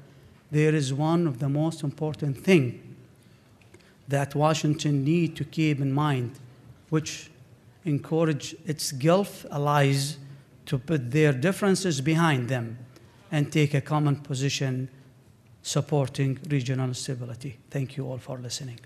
there 0.49 0.73
is 0.73 0.93
one 0.93 1.27
of 1.27 1.39
the 1.39 1.49
most 1.49 1.83
important 1.83 2.37
things 2.37 2.75
that 4.07 4.33
Washington 4.33 5.03
need 5.03 5.35
to 5.35 5.43
keep 5.43 5.81
in 5.81 5.91
mind, 5.91 6.39
which 6.89 7.29
encourage 7.83 8.55
its 8.65 8.93
Gulf 8.93 9.45
allies 9.51 10.17
to 10.67 10.77
put 10.77 11.11
their 11.11 11.33
differences 11.33 11.99
behind 11.99 12.47
them 12.47 12.77
and 13.29 13.51
take 13.51 13.73
a 13.73 13.81
common 13.81 14.15
position 14.15 14.87
supporting 15.61 16.39
regional 16.47 16.93
stability. 16.93 17.57
Thank 17.69 17.97
you 17.97 18.07
all 18.07 18.19
for 18.19 18.37
listening. 18.37 18.79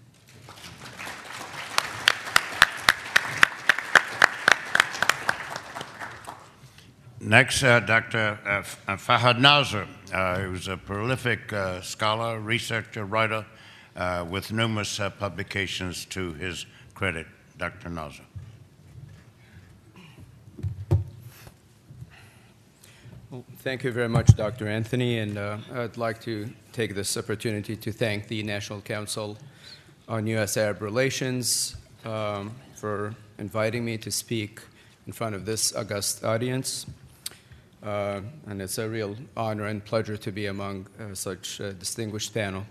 Next, 7.19 7.63
uh, 7.63 7.79
Dr. 7.79 8.37
Fahad 8.87 9.39
Nazer, 9.39 9.87
uh, 10.13 10.39
who's 10.39 10.67
a 10.67 10.77
prolific 10.77 11.51
uh, 11.51 11.81
scholar, 11.81 12.39
researcher, 12.39 13.05
writer 13.05 13.43
uh, 13.95 14.23
with 14.29 14.51
numerous 14.51 14.99
uh, 14.99 15.09
publications 15.09 16.05
to 16.05 16.33
his 16.33 16.67
credit. 16.93 17.25
Dr. 17.57 17.89
Nazer. 17.89 18.21
Well, 23.31 23.43
thank 23.57 23.83
you 23.83 23.91
very 23.91 24.07
much, 24.07 24.27
Dr. 24.35 24.67
Anthony, 24.67 25.17
and 25.17 25.37
uh, 25.37 25.57
I'd 25.73 25.97
like 25.97 26.21
to 26.21 26.49
take 26.71 26.93
this 26.93 27.17
opportunity 27.17 27.75
to 27.75 27.91
thank 27.91 28.27
the 28.27 28.43
National 28.43 28.79
Council 28.79 29.37
on 30.07 30.27
U.S. 30.27 30.55
Arab 30.55 30.83
Relations 30.83 31.75
um, 32.05 32.53
for 32.75 33.15
inviting 33.39 33.83
me 33.83 33.97
to 33.97 34.11
speak 34.11 34.61
in 35.07 35.13
front 35.13 35.33
of 35.33 35.45
this 35.45 35.75
august 35.75 36.23
audience. 36.23 36.85
Uh, 37.87 38.19
and 38.47 38.61
it's 38.61 38.77
a 38.79 38.89
real 38.89 39.15
honor 39.37 39.67
and 39.67 39.85
pleasure 39.85 40.17
to 40.17 40.29
be 40.29 40.47
among 40.47 40.85
uh, 40.99 41.15
such 41.15 41.61
a 41.61 41.71
distinguished 41.71 42.33
panel. 42.33 42.65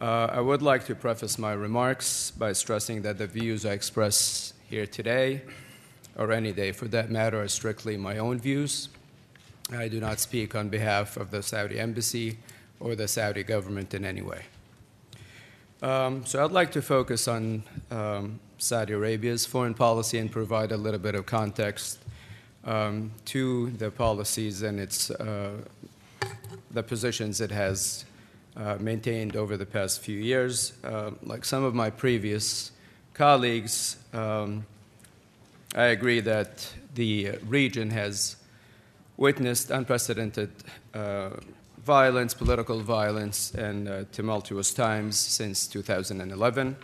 Uh, 0.00 0.28
I 0.30 0.40
would 0.40 0.62
like 0.62 0.86
to 0.86 0.94
preface 0.94 1.38
my 1.38 1.52
remarks 1.54 2.30
by 2.30 2.52
stressing 2.52 3.02
that 3.02 3.18
the 3.18 3.26
views 3.26 3.66
I 3.66 3.72
express 3.72 4.52
here 4.70 4.86
today, 4.86 5.42
or 6.16 6.30
any 6.30 6.52
day 6.52 6.70
for 6.70 6.86
that 6.86 7.10
matter, 7.10 7.42
are 7.42 7.48
strictly 7.48 7.96
my 7.96 8.18
own 8.18 8.38
views. 8.38 8.90
I 9.72 9.88
do 9.88 9.98
not 9.98 10.20
speak 10.20 10.54
on 10.54 10.68
behalf 10.68 11.16
of 11.16 11.32
the 11.32 11.42
Saudi 11.42 11.80
embassy 11.80 12.38
or 12.78 12.94
the 12.94 13.08
Saudi 13.08 13.42
government 13.42 13.92
in 13.92 14.04
any 14.04 14.22
way. 14.22 14.42
Um, 15.82 16.24
so 16.24 16.44
I'd 16.44 16.52
like 16.52 16.70
to 16.72 16.82
focus 16.82 17.26
on 17.26 17.64
um, 17.90 18.38
Saudi 18.58 18.92
Arabia's 18.92 19.46
foreign 19.46 19.74
policy 19.74 20.16
and 20.18 20.30
provide 20.30 20.70
a 20.70 20.76
little 20.76 21.00
bit 21.00 21.16
of 21.16 21.26
context 21.26 21.98
um, 22.64 23.12
to 23.26 23.70
the 23.70 23.90
policies 23.90 24.62
and 24.62 24.78
its 24.80 25.10
uh, 25.10 25.52
the 26.70 26.82
positions 26.82 27.40
it 27.40 27.50
has 27.50 28.04
uh, 28.56 28.76
maintained 28.80 29.36
over 29.36 29.56
the 29.56 29.66
past 29.66 30.00
few 30.00 30.18
years. 30.18 30.72
Uh, 30.84 31.12
like 31.22 31.44
some 31.44 31.64
of 31.64 31.74
my 31.74 31.90
previous 31.90 32.72
colleagues, 33.14 33.96
um, 34.12 34.66
I 35.74 35.86
agree 35.86 36.20
that 36.20 36.74
the 36.94 37.38
region 37.46 37.90
has 37.90 38.36
witnessed 39.16 39.70
unprecedented 39.70 40.50
uh, 40.94 41.30
violence, 41.84 42.34
political 42.34 42.80
violence, 42.80 43.54
and 43.54 43.88
uh, 43.88 44.04
tumultuous 44.12 44.72
times 44.74 45.16
since 45.16 45.66
2011. 45.66 46.76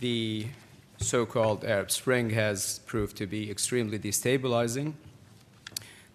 The 0.00 0.46
so 1.00 1.24
called 1.24 1.64
Arab 1.64 1.90
Spring 1.90 2.30
has 2.30 2.80
proved 2.86 3.16
to 3.16 3.26
be 3.26 3.50
extremely 3.50 3.98
destabilizing. 3.98 4.92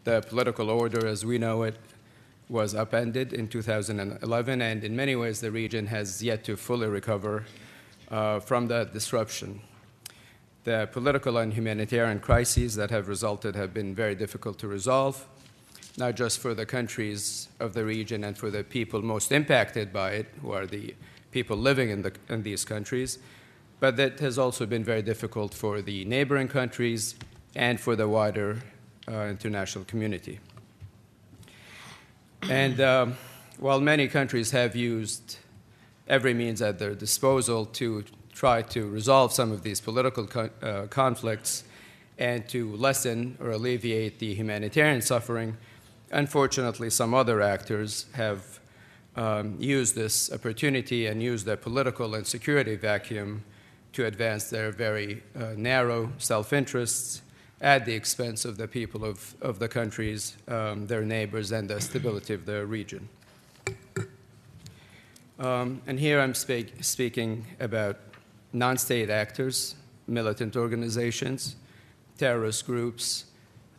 The 0.03 0.21
political 0.21 0.69
order 0.69 1.07
as 1.07 1.25
we 1.25 1.37
know 1.37 1.63
it 1.63 1.75
was 2.47 2.75
upended 2.75 3.33
in 3.33 3.47
2011, 3.47 4.61
and 4.61 4.83
in 4.83 4.95
many 4.95 5.15
ways, 5.15 5.41
the 5.41 5.49
region 5.49 5.87
has 5.87 6.21
yet 6.21 6.43
to 6.43 6.55
fully 6.55 6.87
recover 6.87 7.45
uh, 8.11 8.39
from 8.39 8.67
that 8.67 8.93
disruption. 8.93 9.59
The 10.63 10.87
political 10.91 11.37
and 11.37 11.51
humanitarian 11.51 12.19
crises 12.19 12.75
that 12.75 12.91
have 12.91 13.07
resulted 13.07 13.55
have 13.55 13.73
been 13.73 13.95
very 13.95 14.13
difficult 14.13 14.59
to 14.59 14.67
resolve, 14.67 15.25
not 15.97 16.15
just 16.15 16.39
for 16.39 16.53
the 16.53 16.65
countries 16.65 17.47
of 17.59 17.73
the 17.73 17.83
region 17.83 18.23
and 18.23 18.37
for 18.37 18.51
the 18.51 18.63
people 18.63 19.01
most 19.01 19.31
impacted 19.31 19.91
by 19.91 20.11
it, 20.11 20.27
who 20.41 20.51
are 20.51 20.67
the 20.67 20.93
people 21.31 21.57
living 21.57 21.89
in, 21.89 22.03
the, 22.03 22.13
in 22.29 22.43
these 22.43 22.63
countries, 22.63 23.17
but 23.79 23.97
that 23.97 24.19
has 24.19 24.37
also 24.37 24.65
been 24.65 24.83
very 24.83 25.01
difficult 25.01 25.53
for 25.53 25.81
the 25.81 26.05
neighboring 26.05 26.47
countries 26.47 27.15
and 27.55 27.79
for 27.79 27.95
the 27.95 28.07
wider 28.07 28.61
uh, 29.07 29.25
international 29.25 29.85
community. 29.85 30.39
And 32.43 32.79
um, 32.79 33.17
while 33.59 33.81
many 33.81 34.07
countries 34.07 34.51
have 34.51 34.75
used 34.75 35.37
every 36.07 36.33
means 36.33 36.61
at 36.61 36.79
their 36.79 36.93
disposal 36.93 37.65
to 37.65 38.03
try 38.33 38.61
to 38.61 38.87
resolve 38.87 39.33
some 39.33 39.51
of 39.51 39.63
these 39.63 39.79
political 39.81 40.27
co- 40.27 40.49
uh, 40.61 40.87
conflicts 40.87 41.63
and 42.17 42.47
to 42.49 42.75
lessen 42.75 43.37
or 43.39 43.51
alleviate 43.51 44.19
the 44.19 44.33
humanitarian 44.35 45.01
suffering, 45.01 45.57
unfortunately, 46.11 46.89
some 46.89 47.13
other 47.13 47.41
actors 47.41 48.05
have 48.13 48.59
um, 49.15 49.55
used 49.59 49.95
this 49.95 50.31
opportunity 50.31 51.07
and 51.07 51.23
used 51.23 51.45
the 51.45 51.57
political 51.57 52.13
and 52.15 52.27
security 52.27 52.75
vacuum 52.75 53.43
to 53.95 54.05
advance 54.05 54.49
their 54.49 54.71
very 54.71 55.23
uh, 55.39 55.53
narrow 55.55 56.11
self 56.17 56.51
interests 56.51 57.21
at 57.61 57.85
the 57.85 57.93
expense 57.93 58.43
of 58.43 58.57
the 58.57 58.67
people 58.67 59.05
of, 59.05 59.35
of 59.41 59.57
the 59.57 59.67
countries, 59.67 60.35
um, 60.49 60.85
their 60.87 61.03
neighbors, 61.03 61.51
and 61.51 61.69
the 61.69 61.79
stability 61.79 62.33
of 62.33 62.45
the 62.45 62.65
region. 62.65 63.07
Um, 65.39 65.81
and 65.87 65.97
here 65.97 66.19
I'm 66.19 66.33
speak, 66.33 66.83
speaking 66.83 67.45
about 67.59 67.97
non 68.51 68.77
state 68.77 69.09
actors, 69.09 69.75
militant 70.07 70.57
organizations, 70.57 71.55
terrorist 72.17 72.65
groups, 72.65 73.25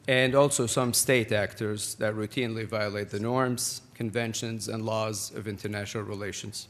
and 0.08 0.34
also 0.34 0.66
some 0.66 0.94
state 0.94 1.30
actors 1.30 1.94
that 1.96 2.14
routinely 2.14 2.66
violate 2.66 3.10
the 3.10 3.20
norms, 3.20 3.82
conventions, 3.94 4.68
and 4.68 4.86
laws 4.86 5.34
of 5.34 5.46
international 5.46 6.04
relations. 6.04 6.68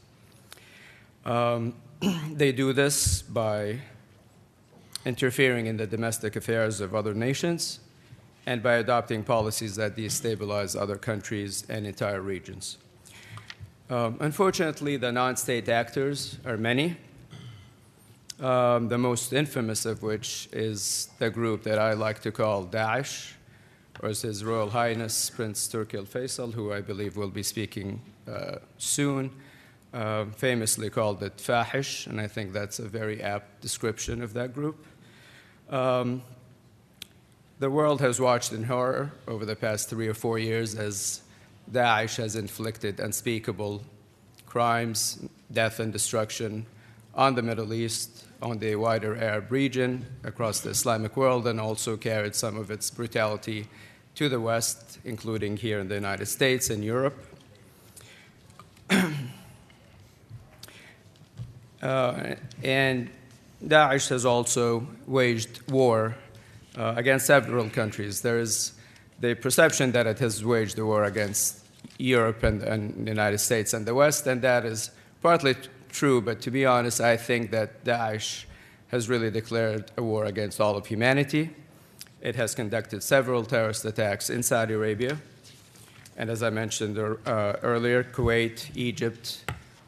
Um, 1.25 1.73
they 2.31 2.51
do 2.51 2.73
this 2.73 3.21
by 3.21 3.79
interfering 5.05 5.65
in 5.65 5.77
the 5.77 5.87
domestic 5.87 6.35
affairs 6.35 6.81
of 6.81 6.93
other 6.93 7.13
nations 7.13 7.79
and 8.45 8.61
by 8.61 8.75
adopting 8.75 9.23
policies 9.23 9.75
that 9.75 9.95
destabilize 9.95 10.79
other 10.79 10.95
countries 10.95 11.65
and 11.69 11.87
entire 11.87 12.21
regions. 12.21 12.77
Um, 13.89 14.17
unfortunately, 14.19 14.97
the 14.97 15.11
non 15.11 15.37
state 15.37 15.69
actors 15.69 16.37
are 16.45 16.57
many, 16.57 16.97
um, 18.39 18.89
the 18.89 18.97
most 18.97 19.33
infamous 19.33 19.85
of 19.85 20.03
which 20.03 20.49
is 20.51 21.09
the 21.19 21.29
group 21.29 21.63
that 21.63 21.79
I 21.79 21.93
like 21.93 22.21
to 22.21 22.31
call 22.31 22.65
Daesh, 22.65 23.33
or 24.01 24.09
His 24.09 24.43
Royal 24.43 24.69
Highness 24.69 25.29
Prince 25.29 25.67
Turki 25.67 25.97
Al 25.97 26.03
Faisal, 26.03 26.53
who 26.53 26.73
I 26.73 26.81
believe 26.81 27.17
will 27.17 27.29
be 27.29 27.43
speaking 27.43 28.01
uh, 28.27 28.57
soon, 28.77 29.31
uh, 29.93 30.25
famously 30.35 30.89
called 30.89 31.23
it 31.23 31.37
Fahish, 31.37 32.07
and 32.07 32.19
I 32.19 32.27
think 32.27 32.53
that's 32.53 32.79
a 32.79 32.87
very 32.87 33.21
apt 33.21 33.61
description 33.61 34.21
of 34.21 34.33
that 34.33 34.53
group. 34.53 34.85
Um, 35.69 36.21
the 37.59 37.69
world 37.69 38.01
has 38.01 38.19
watched 38.19 38.53
in 38.53 38.63
horror 38.63 39.11
over 39.27 39.45
the 39.45 39.55
past 39.55 39.89
three 39.89 40.07
or 40.07 40.13
four 40.13 40.37
years 40.37 40.75
as 40.75 41.21
Daesh 41.71 42.17
has 42.17 42.35
inflicted 42.35 42.99
unspeakable 42.99 43.81
crimes, 44.45 45.25
death, 45.51 45.79
and 45.79 45.91
destruction 45.91 46.65
on 47.15 47.35
the 47.35 47.41
Middle 47.41 47.73
East, 47.73 48.25
on 48.41 48.59
the 48.59 48.75
wider 48.75 49.15
Arab 49.15 49.51
region, 49.51 50.05
across 50.23 50.61
the 50.61 50.69
Islamic 50.69 51.17
world, 51.17 51.47
and 51.47 51.59
also 51.59 51.97
carried 51.97 52.35
some 52.35 52.57
of 52.57 52.69
its 52.69 52.91
brutality 52.91 53.67
to 54.15 54.29
the 54.29 54.39
West, 54.39 54.99
including 55.03 55.57
here 55.57 55.79
in 55.79 55.87
the 55.87 55.95
United 55.95 56.27
States 56.27 56.69
and 56.69 56.83
Europe. 56.83 57.36
Uh, 61.81 62.35
and 62.63 63.09
Daesh 63.65 64.09
has 64.09 64.25
also 64.25 64.87
waged 65.07 65.69
war 65.71 66.15
uh, 66.77 66.93
against 66.95 67.25
several 67.25 67.69
countries. 67.69 68.21
There 68.21 68.39
is 68.39 68.73
the 69.19 69.33
perception 69.35 69.91
that 69.93 70.05
it 70.05 70.19
has 70.19 70.45
waged 70.45 70.77
a 70.77 70.85
war 70.85 71.05
against 71.05 71.65
Europe 71.97 72.43
and, 72.43 72.61
and 72.61 73.05
the 73.05 73.09
United 73.09 73.39
States 73.39 73.73
and 73.73 73.85
the 73.85 73.95
West, 73.95 74.27
and 74.27 74.41
that 74.41 74.65
is 74.65 74.91
partly 75.21 75.55
true, 75.89 76.21
but 76.21 76.41
to 76.41 76.51
be 76.51 76.65
honest, 76.65 77.01
I 77.01 77.17
think 77.17 77.51
that 77.51 77.83
Daesh 77.83 78.45
has 78.89 79.09
really 79.09 79.31
declared 79.31 79.91
a 79.97 80.03
war 80.03 80.25
against 80.25 80.61
all 80.61 80.77
of 80.77 80.85
humanity. 80.85 81.49
It 82.21 82.35
has 82.35 82.53
conducted 82.55 83.03
several 83.03 83.43
terrorist 83.43 83.85
attacks 83.85 84.29
in 84.29 84.43
Saudi 84.43 84.73
Arabia, 84.73 85.17
and 86.15 86.29
as 86.29 86.43
I 86.43 86.49
mentioned 86.49 86.97
uh, 86.97 87.53
earlier, 87.63 88.03
Kuwait, 88.03 88.75
Egypt 88.75 89.43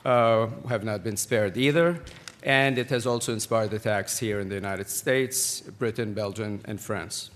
uh, 0.06 0.48
have 0.68 0.84
not 0.84 1.04
been 1.04 1.18
spared 1.18 1.58
either. 1.58 2.02
And 2.44 2.78
it 2.78 2.90
has 2.90 3.06
also 3.06 3.34
inspired 3.34 3.74
attacks 3.74 4.20
here 4.20 4.40
in 4.40 4.48
the 4.48 4.56
United 4.56 4.90
States, 4.90 5.62
Britain, 5.62 6.14
Belgium, 6.14 6.62
and 6.66 6.80
France. 6.80 7.32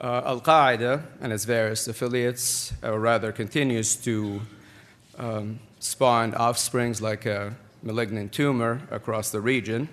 Uh, 0.00 0.22
Al 0.24 0.40
Qaeda 0.40 1.02
and 1.20 1.32
its 1.32 1.44
various 1.44 1.88
affiliates, 1.88 2.72
or 2.82 2.98
rather, 2.98 3.32
continues 3.32 3.96
to 3.96 4.40
um, 5.18 5.60
spawn 5.78 6.34
offsprings 6.34 7.00
like 7.00 7.26
a 7.26 7.54
malignant 7.82 8.32
tumor 8.32 8.80
across 8.90 9.30
the 9.30 9.40
region, 9.40 9.88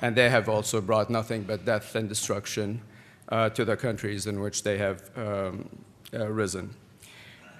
and 0.00 0.16
they 0.16 0.30
have 0.30 0.48
also 0.48 0.80
brought 0.80 1.10
nothing 1.10 1.42
but 1.42 1.64
death 1.64 1.94
and 1.94 2.08
destruction 2.08 2.80
uh, 3.28 3.48
to 3.50 3.64
the 3.64 3.76
countries 3.76 4.26
in 4.26 4.40
which 4.40 4.62
they 4.62 4.78
have 4.78 5.10
um, 5.16 5.68
uh, 6.14 6.26
risen. 6.28 6.74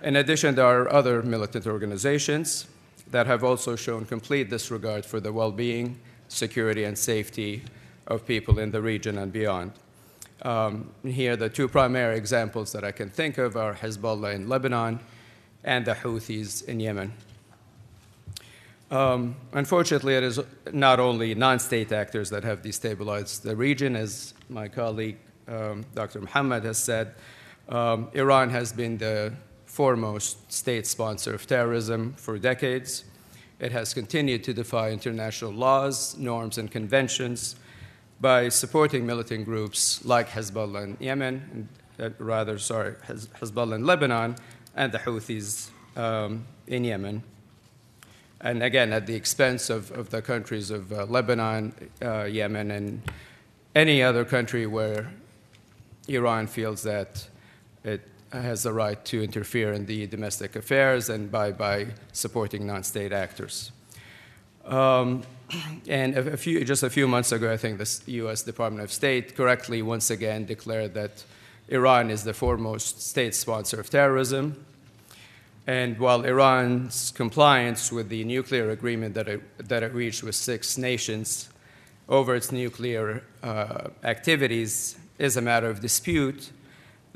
In 0.03 0.17
addition, 0.17 0.55
there 0.55 0.67
are 0.67 0.93
other 0.93 1.23
militant 1.23 1.67
organizations 1.67 2.67
that 3.11 3.26
have 3.26 3.44
also 3.44 3.76
shown 3.76 4.04
complete 4.04 4.50
disregard 4.50 5.04
for 5.04 5.20
the 5.20 5.32
well 5.32 5.52
being, 5.52 5.98
security, 6.28 6.84
and 6.84 6.96
safety 6.96 7.62
of 8.07 8.26
people 8.26 8.59
in 8.59 8.70
the 8.70 8.82
region 8.82 9.18
and 9.18 9.32
beyond. 9.32 9.72
Um, 10.42 10.90
here, 11.02 11.36
the 11.36 11.48
two 11.48 11.68
primary 11.68 12.16
examples 12.16 12.72
that 12.72 12.84
I 12.84 12.92
can 12.92 13.11
think 13.11 13.38
of 13.38 13.57
are 13.57 13.74
Hezbollah 13.74 14.34
in 14.34 14.48
Lebanon 14.48 15.00
and 15.64 15.84
the 15.84 15.94
Houthis 15.94 16.64
in 16.66 16.80
Yemen. 16.80 17.12
Um, 18.90 19.34
unfortunately, 19.52 20.14
it 20.14 20.22
is 20.22 20.38
not 20.72 21.00
only 21.00 21.34
non 21.34 21.59
state 21.59 21.90
actors 21.90 22.30
that 22.30 22.44
have 22.44 22.62
destabilized 22.62 23.42
the 23.42 23.57
region, 23.57 23.96
as 23.96 24.34
my 24.48 24.68
colleague 24.68 25.16
um, 25.48 25.84
Dr. 25.94 26.20
Muhammad 26.20 26.64
has 26.64 26.78
said. 26.78 27.14
Um, 27.68 28.09
Iran 28.12 28.50
has 28.50 28.72
been 28.72 28.98
the 28.98 29.32
foremost 29.77 30.51
state 30.51 30.87
sponsor 30.87 31.35
of 31.35 31.47
terrorism 31.47 32.14
for 32.14 32.39
decades. 32.39 33.05
It 33.61 33.72
has 33.72 33.93
continued 33.93 34.43
to 34.45 34.55
defy 34.55 34.91
international 34.91 35.53
laws, 35.53 36.16
norms, 36.16 36.57
and 36.57 36.70
conventions 36.70 37.57
by 38.18 38.49
supporting 38.49 39.05
militant 39.05 39.45
groups 39.45 40.03
like 40.03 40.31
Hezbollah 40.31 40.85
in 40.85 40.97
Yemen, 40.99 41.68
uh, 42.01 42.09
rather, 42.18 42.59
sorry, 42.59 42.95
Hezbollah 43.39 43.74
in 43.74 43.85
Lebanon, 43.85 44.37
and 44.74 44.93
the 44.93 44.99
Houthis 44.99 45.68
um, 45.95 46.47
in 46.66 46.83
Yemen. 46.83 47.22
And 48.41 48.62
again, 48.62 48.95
at 48.95 49.07
the 49.07 49.14
expense 49.14 49.68
of, 49.68 49.91
of 49.91 50.09
the 50.09 50.22
countries 50.22 50.70
of 50.70 50.91
uh, 50.91 51.05
Lebanon, 51.05 51.74
uh, 52.01 52.24
Yemen, 52.24 52.70
and 52.70 53.03
any 53.74 54.03
other 54.03 54.24
country 54.24 54.66
where 54.66 55.12
Iran 56.09 56.47
feels 56.47 56.83
that 56.85 57.29
it 57.85 58.01
has 58.43 58.62
the 58.62 58.72
right 58.72 59.03
to 59.07 59.22
interfere 59.22 59.72
in 59.72 59.87
the 59.87 60.07
domestic 60.07 60.57
affairs 60.57 61.09
and 61.09 61.30
by, 61.30 61.53
by 61.53 61.87
supporting 62.12 62.66
non 62.66 62.82
state 62.82 63.12
actors. 63.12 63.72
Um, 64.64 65.22
and 65.89 66.16
a, 66.16 66.37
few, 66.37 66.64
just 66.64 66.82
a 66.82 66.91
few 66.91 67.07
months 67.07 67.32
ago, 67.32 67.53
I 67.53 67.57
think 67.57 67.78
the 67.78 68.12
US 68.24 68.43
Department 68.43 68.82
of 68.82 68.93
State 68.93 69.37
correctly 69.37 69.80
once 69.82 70.11
again 70.11 70.45
declared 70.45 70.95
that 70.95 71.24
Iran 71.68 72.11
is 72.11 72.24
the 72.24 72.34
foremost 72.34 73.01
state 73.01 73.34
sponsor 73.34 73.80
of 73.80 73.91
terrorism. 73.91 74.64
And 75.66 75.99
while 75.99 76.24
Iran's 76.24 77.11
compliance 77.11 77.91
with 77.91 78.09
the 78.09 78.24
nuclear 78.24 78.70
agreement 78.70 79.14
that 79.14 79.28
it, 79.28 79.68
that 79.68 79.82
it 79.82 79.93
reached 79.93 80.22
with 80.22 80.37
six 80.37 80.78
nations 80.78 81.49
over 82.09 82.37
its 82.37 82.53
nuclear 82.53 83.24
uh, 83.43 83.89
activities 84.05 84.97
is 85.18 85.37
a 85.37 85.41
matter 85.41 85.68
of 85.68 85.80
dispute, 85.80 86.51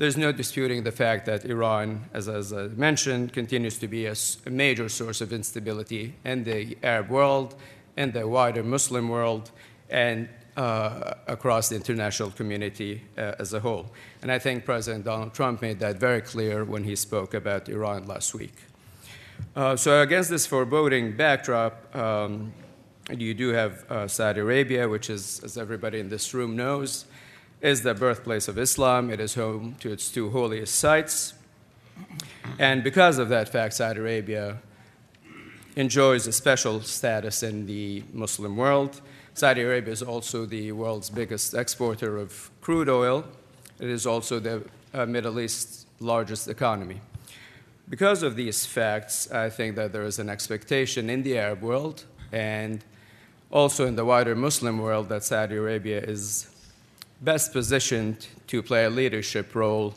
there's 0.01 0.17
no 0.17 0.31
disputing 0.31 0.81
the 0.81 0.91
fact 0.91 1.27
that 1.27 1.45
Iran, 1.45 2.05
as, 2.11 2.27
as 2.27 2.51
I 2.51 2.69
mentioned, 2.69 3.33
continues 3.33 3.77
to 3.77 3.87
be 3.87 4.07
a, 4.07 4.15
a, 4.47 4.49
major 4.49 4.89
source 4.89 5.21
of 5.21 5.31
instability 5.31 6.15
in 6.25 6.43
the 6.43 6.75
Arab 6.81 7.09
world, 7.09 7.53
in 7.95 8.11
the 8.11 8.27
wider 8.27 8.63
Muslim 8.63 9.09
world, 9.09 9.51
and 9.91 10.27
uh, 10.57 11.13
across 11.27 11.69
the 11.69 11.75
international 11.75 12.31
community 12.31 13.03
uh, 13.15 13.35
as 13.37 13.53
a 13.53 13.59
whole. 13.59 13.91
And 14.23 14.31
I 14.31 14.39
think 14.39 14.65
President 14.65 15.05
Donald 15.05 15.35
Trump 15.35 15.61
made 15.61 15.79
that 15.81 15.97
very 15.97 16.21
clear 16.21 16.65
when 16.65 16.83
he 16.83 16.95
spoke 16.95 17.35
about 17.35 17.69
Iran 17.69 18.07
last 18.07 18.33
week. 18.33 18.55
Uh, 19.55 19.75
so, 19.75 20.01
against 20.01 20.31
this 20.31 20.47
foreboding 20.47 21.15
backdrop, 21.15 21.95
um, 21.95 22.51
you 23.11 23.35
do 23.35 23.49
have 23.49 23.85
uh, 23.91 24.07
Saudi 24.07 24.39
Arabia, 24.39 24.89
which 24.89 25.11
is, 25.11 25.41
as 25.43 25.59
everybody 25.59 25.99
in 25.99 26.09
this 26.09 26.33
room 26.33 26.55
knows, 26.55 27.05
is 27.61 27.83
the 27.83 27.93
birthplace 27.93 28.47
of 28.47 28.57
Islam. 28.57 29.09
It 29.09 29.19
is 29.19 29.35
home 29.35 29.75
to 29.79 29.91
its 29.91 30.11
two 30.11 30.31
holiest 30.31 30.75
sites. 30.75 31.33
And 32.57 32.83
because 32.83 33.17
of 33.17 33.29
that 33.29 33.49
fact, 33.49 33.75
Saudi 33.75 33.99
Arabia 33.99 34.57
enjoys 35.75 36.27
a 36.27 36.31
special 36.31 36.81
status 36.81 37.43
in 37.43 37.67
the 37.67 38.03
Muslim 38.11 38.57
world. 38.57 39.01
Saudi 39.33 39.61
Arabia 39.61 39.93
is 39.93 40.01
also 40.01 40.45
the 40.45 40.71
world's 40.71 41.09
biggest 41.09 41.53
exporter 41.53 42.17
of 42.17 42.49
crude 42.61 42.89
oil. 42.89 43.23
It 43.79 43.89
is 43.89 44.05
also 44.05 44.39
the 44.39 44.63
uh, 44.93 45.05
Middle 45.05 45.39
East's 45.39 45.85
largest 45.99 46.47
economy. 46.47 46.99
Because 47.87 48.23
of 48.23 48.35
these 48.35 48.65
facts, 48.65 49.31
I 49.31 49.49
think 49.49 49.75
that 49.75 49.93
there 49.93 50.03
is 50.03 50.19
an 50.19 50.29
expectation 50.29 51.09
in 51.09 51.23
the 51.23 51.37
Arab 51.37 51.61
world 51.61 52.05
and 52.31 52.83
also 53.51 53.85
in 53.85 53.95
the 53.95 54.05
wider 54.05 54.35
Muslim 54.35 54.79
world 54.79 55.09
that 55.09 55.23
Saudi 55.23 55.55
Arabia 55.55 56.01
is 56.01 56.50
best 57.21 57.53
positioned 57.53 58.27
to 58.47 58.63
play 58.63 58.85
a 58.85 58.89
leadership 58.89 59.53
role 59.55 59.93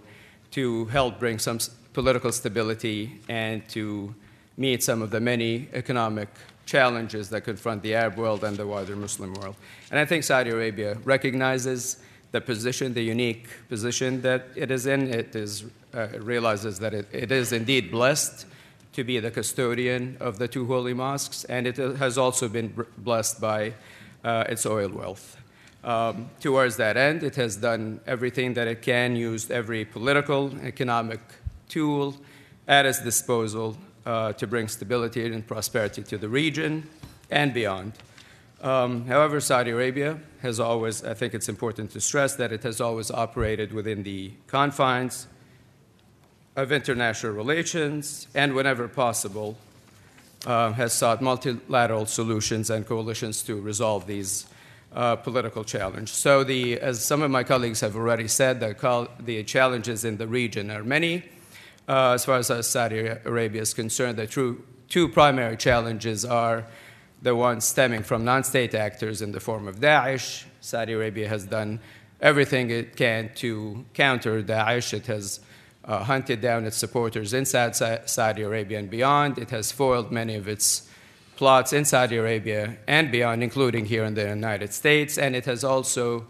to 0.50 0.84
help 0.86 1.18
bring 1.18 1.38
some 1.38 1.58
political 1.92 2.30
stability 2.30 3.20
and 3.28 3.66
to 3.68 4.14
meet 4.56 4.82
some 4.82 5.02
of 5.02 5.10
the 5.10 5.20
many 5.20 5.68
economic 5.72 6.28
challenges 6.66 7.28
that 7.30 7.42
confront 7.42 7.82
the 7.82 7.94
Arab 7.94 8.16
world 8.16 8.44
and 8.44 8.56
the 8.56 8.66
wider 8.66 8.96
Muslim 8.96 9.34
world. 9.34 9.56
And 9.90 9.98
I 9.98 10.04
think 10.04 10.24
Saudi 10.24 10.50
Arabia 10.50 10.96
recognizes 11.04 11.98
the 12.32 12.40
position, 12.40 12.94
the 12.94 13.02
unique 13.02 13.48
position 13.68 14.22
that 14.22 14.48
it 14.56 14.70
is 14.70 14.86
in. 14.86 15.08
It 15.08 15.36
is, 15.36 15.64
uh, 15.92 16.08
realizes 16.18 16.78
that 16.80 16.94
it, 16.94 17.06
it 17.12 17.30
is 17.30 17.52
indeed 17.52 17.90
blessed 17.90 18.46
to 18.92 19.04
be 19.04 19.18
the 19.20 19.30
custodian 19.30 20.16
of 20.20 20.38
the 20.38 20.48
two 20.48 20.66
holy 20.66 20.94
mosques, 20.94 21.44
and 21.44 21.66
it 21.66 21.76
has 21.76 22.16
also 22.16 22.48
been 22.48 22.74
blessed 22.98 23.40
by 23.40 23.74
uh, 24.24 24.44
its 24.48 24.66
oil 24.66 24.88
wealth. 24.88 25.36
Um, 25.84 26.30
towards 26.40 26.78
that 26.78 26.96
end, 26.96 27.22
it 27.22 27.36
has 27.36 27.56
done 27.56 28.00
everything 28.06 28.54
that 28.54 28.66
it 28.66 28.80
can, 28.80 29.16
used 29.16 29.50
every 29.50 29.84
political, 29.84 30.50
economic 30.62 31.20
tool 31.68 32.16
at 32.66 32.86
its 32.86 33.02
disposal 33.02 33.76
uh, 34.06 34.32
to 34.32 34.46
bring 34.46 34.66
stability 34.68 35.26
and 35.26 35.46
prosperity 35.46 36.02
to 36.02 36.16
the 36.16 36.28
region 36.28 36.88
and 37.30 37.52
beyond. 37.52 37.92
Um, 38.62 39.06
however, 39.06 39.40
Saudi 39.40 39.72
Arabia 39.72 40.18
has 40.40 40.58
always, 40.58 41.04
I 41.04 41.12
think 41.12 41.34
it's 41.34 41.50
important 41.50 41.90
to 41.90 42.00
stress 42.00 42.34
that 42.36 42.50
it 42.50 42.62
has 42.62 42.80
always 42.80 43.10
operated 43.10 43.74
within 43.74 44.04
the 44.04 44.32
confines 44.46 45.26
of 46.56 46.72
international 46.72 47.32
relations 47.34 48.26
and, 48.34 48.54
whenever 48.54 48.88
possible, 48.88 49.58
uh, 50.46 50.72
has 50.72 50.94
sought 50.94 51.20
multilateral 51.20 52.06
solutions 52.06 52.70
and 52.70 52.86
coalitions 52.86 53.42
to 53.42 53.60
resolve 53.60 54.06
these 54.06 54.46
uh, 54.94 55.16
political 55.16 55.64
challenge. 55.64 56.10
So, 56.10 56.44
the, 56.44 56.80
as 56.80 57.04
some 57.04 57.22
of 57.22 57.30
my 57.30 57.42
colleagues 57.42 57.80
have 57.80 57.96
already 57.96 58.28
said, 58.28 58.60
the, 58.60 59.08
the 59.20 59.42
challenges 59.44 60.04
in 60.04 60.16
the 60.16 60.26
region 60.26 60.70
are 60.70 60.84
many. 60.84 61.24
Uh, 61.88 62.12
as 62.12 62.24
far 62.24 62.38
as 62.38 62.66
Saudi 62.66 63.00
Arabia 63.00 63.62
is 63.62 63.74
concerned, 63.74 64.16
the 64.16 64.26
true, 64.26 64.64
two 64.88 65.08
primary 65.08 65.56
challenges 65.56 66.24
are 66.24 66.64
the 67.20 67.34
ones 67.34 67.64
stemming 67.64 68.02
from 68.02 68.24
non 68.24 68.44
state 68.44 68.74
actors 68.74 69.20
in 69.20 69.32
the 69.32 69.40
form 69.40 69.66
of 69.66 69.80
Daesh. 69.80 70.44
Saudi 70.60 70.92
Arabia 70.92 71.28
has 71.28 71.44
done 71.44 71.80
everything 72.20 72.70
it 72.70 72.96
can 72.96 73.30
to 73.34 73.84
counter 73.94 74.42
Daesh. 74.42 74.94
It 74.94 75.06
has 75.06 75.40
uh, 75.84 76.04
hunted 76.04 76.40
down 76.40 76.64
its 76.64 76.76
supporters 76.76 77.34
inside 77.34 77.76
Saudi 77.76 78.42
Arabia 78.42 78.78
and 78.78 78.88
beyond. 78.88 79.38
It 79.38 79.50
has 79.50 79.72
foiled 79.72 80.10
many 80.10 80.34
of 80.36 80.48
its 80.48 80.88
plots 81.36 81.72
in 81.72 81.84
Saudi 81.84 82.16
Arabia 82.16 82.76
and 82.86 83.10
beyond, 83.10 83.42
including 83.42 83.86
here 83.86 84.04
in 84.04 84.14
the 84.14 84.28
United 84.28 84.72
States. 84.72 85.18
And 85.18 85.34
it 85.34 85.44
has 85.46 85.64
also 85.64 86.26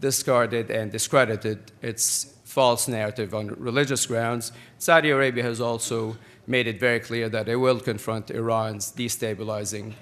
discarded 0.00 0.70
and 0.70 0.92
discredited 0.92 1.72
its 1.82 2.34
false 2.44 2.88
narrative 2.88 3.34
on 3.34 3.48
religious 3.58 4.06
grounds. 4.06 4.52
Saudi 4.78 5.10
Arabia 5.10 5.42
has 5.42 5.60
also 5.60 6.16
made 6.46 6.66
it 6.66 6.78
very 6.80 7.00
clear 7.00 7.28
that 7.28 7.48
it 7.48 7.56
will 7.56 7.80
confront 7.80 8.30
Iran's 8.30 8.92
destabilizing 8.92 9.94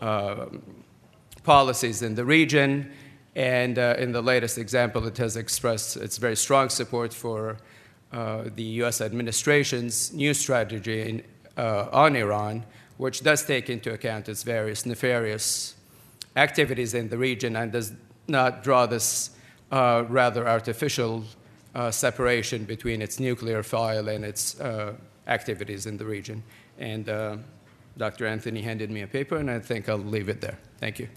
uh, 0.00 0.46
policies 1.44 2.02
in 2.02 2.14
the 2.14 2.24
region. 2.24 2.90
And 3.36 3.78
uh, 3.78 3.96
in 3.98 4.12
the 4.12 4.22
latest 4.22 4.58
example, 4.58 5.06
it 5.06 5.16
has 5.18 5.36
expressed 5.36 5.96
its 5.96 6.18
very 6.18 6.36
strong 6.36 6.68
support 6.68 7.12
for 7.12 7.56
uh, 8.12 8.44
the 8.54 8.62
US 8.82 9.00
administration's 9.00 10.12
new 10.12 10.34
strategy 10.34 11.00
in, 11.08 11.22
uh, 11.56 11.88
on 11.92 12.16
Iran, 12.16 12.64
which 12.96 13.22
does 13.22 13.44
take 13.44 13.68
into 13.68 13.92
account 13.92 14.28
its 14.28 14.42
various 14.42 14.86
nefarious 14.86 15.74
activities 16.36 16.94
in 16.94 17.08
the 17.08 17.18
region 17.18 17.56
and 17.56 17.72
does 17.72 17.92
not 18.28 18.62
draw 18.62 18.86
this 18.86 19.30
uh, 19.70 20.04
rather 20.08 20.46
artificial 20.48 21.24
uh, 21.74 21.90
separation 21.90 22.64
between 22.64 23.02
its 23.02 23.18
nuclear 23.18 23.62
file 23.62 24.08
and 24.08 24.24
its 24.24 24.60
uh, 24.60 24.94
activities 25.26 25.86
in 25.86 25.96
the 25.96 26.04
region. 26.04 26.42
And 26.78 27.08
uh, 27.08 27.36
Dr. 27.96 28.26
Anthony 28.26 28.62
handed 28.62 28.90
me 28.90 29.02
a 29.02 29.06
paper, 29.06 29.36
and 29.36 29.50
I 29.50 29.58
think 29.58 29.88
I'll 29.88 29.98
leave 29.98 30.28
it 30.28 30.40
there. 30.40 30.58
Thank 30.78 30.98
you. 30.98 31.08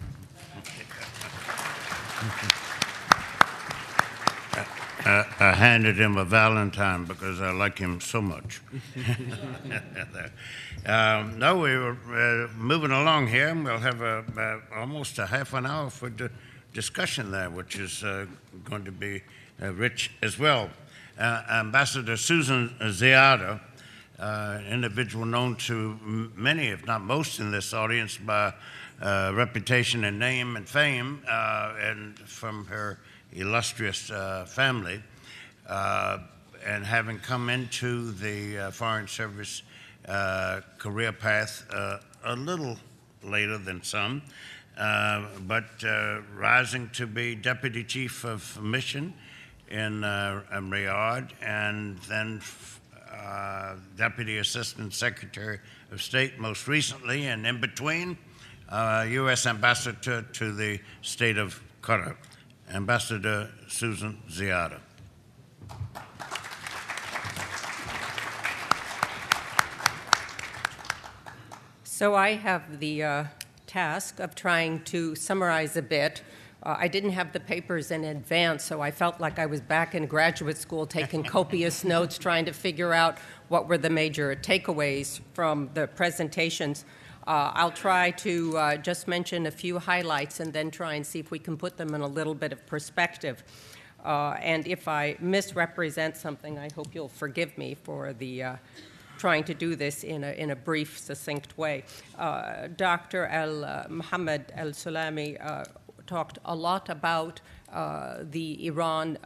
I 5.09 5.53
handed 5.55 5.97
him 5.97 6.17
a 6.17 6.25
Valentine 6.25 7.05
because 7.05 7.39
I 7.39 7.51
like 7.51 7.79
him 7.79 8.01
so 8.01 8.21
much. 8.21 8.61
um, 10.87 11.37
no, 11.37 11.57
we 11.57 11.75
were 11.77 11.91
uh, 11.91 12.47
moving 12.55 12.91
along 12.91 13.27
here, 13.27 13.49
and 13.49 13.63
we'll 13.63 13.77
have 13.77 14.01
a, 14.01 14.23
uh, 14.37 14.79
almost 14.79 15.19
a 15.19 15.25
half 15.25 15.53
an 15.53 15.65
hour 15.65 15.89
for 15.89 16.09
di- 16.09 16.29
discussion 16.73 17.29
there, 17.29 17.49
which 17.49 17.77
is 17.77 18.03
uh, 18.03 18.25
going 18.63 18.85
to 18.85 18.91
be 18.91 19.21
uh, 19.61 19.73
rich 19.73 20.11
as 20.21 20.39
well. 20.39 20.69
Uh, 21.19 21.43
Ambassador 21.49 22.15
Susan 22.15 22.73
Ziadeh, 22.81 23.59
an 24.17 24.65
individual 24.67 25.25
known 25.25 25.55
to 25.57 25.99
many, 26.35 26.67
if 26.67 26.85
not 26.87 27.01
most, 27.01 27.39
in 27.39 27.51
this 27.51 27.73
audience 27.73 28.17
by 28.17 28.53
reputation 29.01 30.05
and 30.05 30.17
name 30.17 30.55
and 30.55 30.67
fame, 30.69 31.21
and 31.27 32.17
from 32.19 32.65
her 32.65 32.97
illustrious 33.33 34.09
uh, 34.09 34.45
family. 34.47 35.03
Uh, 35.67 36.19
and 36.65 36.85
having 36.85 37.19
come 37.19 37.49
into 37.49 38.11
the 38.13 38.57
uh, 38.57 38.71
Foreign 38.71 39.07
Service 39.07 39.61
uh, 39.61 39.66
Uh, 40.07 40.61
career 40.77 41.11
path 41.11 41.67
uh, 41.73 41.97
a 42.23 42.33
little 42.33 42.77
later 43.23 43.57
than 43.57 43.83
some, 43.83 44.21
uh, 44.77 45.25
but 45.41 45.65
uh, 45.83 46.21
rising 46.33 46.89
to 46.93 47.05
be 47.05 47.35
Deputy 47.35 47.83
Chief 47.83 48.23
of 48.23 48.61
Mission 48.63 49.13
in 49.69 49.99
Riyadh 49.99 51.29
and 51.41 51.97
then 52.07 52.41
Deputy 53.97 54.37
Assistant 54.37 54.93
Secretary 54.93 55.59
of 55.91 56.01
State 56.01 56.39
most 56.39 56.69
recently, 56.69 57.27
and 57.27 57.45
in 57.45 57.59
between, 57.59 58.17
uh, 58.69 59.05
U.S. 59.09 59.45
Ambassador 59.45 60.21
to 60.21 60.53
the 60.53 60.79
state 61.01 61.37
of 61.37 61.61
Qatar. 61.81 62.15
Ambassador 62.73 63.49
Susan 63.67 64.21
Ziadeh. 64.29 64.79
So 71.97 72.13
I 72.13 72.33
have 72.33 72.79
the 72.79 73.01
uh, 73.01 73.23
task 73.65 74.19
of 74.19 74.35
trying 74.35 74.83
to 74.83 75.15
summarize 75.15 75.75
a 75.77 75.81
bit. 75.81 76.21
Uh, 76.61 76.75
I 76.77 76.87
didn't 76.87 77.13
have 77.13 77.33
the 77.33 77.39
papers 77.39 77.89
in 77.89 78.03
advance, 78.03 78.63
so 78.63 78.81
I 78.81 78.91
felt 78.91 79.19
like 79.19 79.39
I 79.39 79.47
was 79.47 79.61
back 79.61 79.95
in 79.95 80.05
graduate 80.05 80.59
school 80.59 80.85
taking 80.85 81.23
copious 81.37 81.83
notes, 81.83 82.19
trying 82.19 82.45
to 82.45 82.53
figure 82.53 82.93
out 82.93 83.17
what 83.47 83.67
were 83.67 83.79
the 83.79 83.89
major 83.89 84.35
takeaways 84.35 85.21
from 85.33 85.71
the 85.73 85.87
presentations. 85.87 86.85
Uh, 87.25 87.49
I'll 87.55 87.71
try 87.71 88.11
to 88.11 88.55
uh, 88.55 88.77
just 88.77 89.07
mention 89.07 89.47
a 89.47 89.51
few 89.51 89.79
highlights 89.79 90.39
and 90.39 90.53
then 90.53 90.69
try 90.69 90.93
and 90.93 91.03
see 91.03 91.17
if 91.17 91.31
we 91.31 91.39
can 91.39 91.57
put 91.57 91.77
them 91.77 91.95
in 91.95 92.01
a 92.01 92.07
little 92.07 92.35
bit 92.35 92.53
of 92.53 92.63
perspective. 92.67 93.43
Uh, 94.05 94.35
and 94.39 94.67
if 94.67 94.87
I 94.87 95.17
misrepresent 95.19 96.15
something, 96.15 96.59
I 96.59 96.69
hope 96.75 96.93
you'll 96.93 97.09
forgive 97.09 97.57
me 97.57 97.73
for 97.73 98.13
the 98.13 98.43
uh, 98.43 98.55
trying 99.17 99.43
to 99.45 99.53
do 99.53 99.75
this 99.75 100.03
in 100.03 100.23
a, 100.23 100.31
in 100.31 100.51
a 100.51 100.55
brief, 100.55 100.97
succinct 100.97 101.57
way. 101.57 101.83
Uh, 102.17 102.67
Dr. 102.75 103.25
Al 103.27 103.65
uh, 103.65 103.85
Muhammad 103.89 104.51
Al 104.55 104.69
Sulami 104.71 105.37
talked 106.05 106.39
a 106.45 106.55
lot 106.55 106.89
about 106.89 107.41
the 108.31 108.65
Iran 108.67 109.17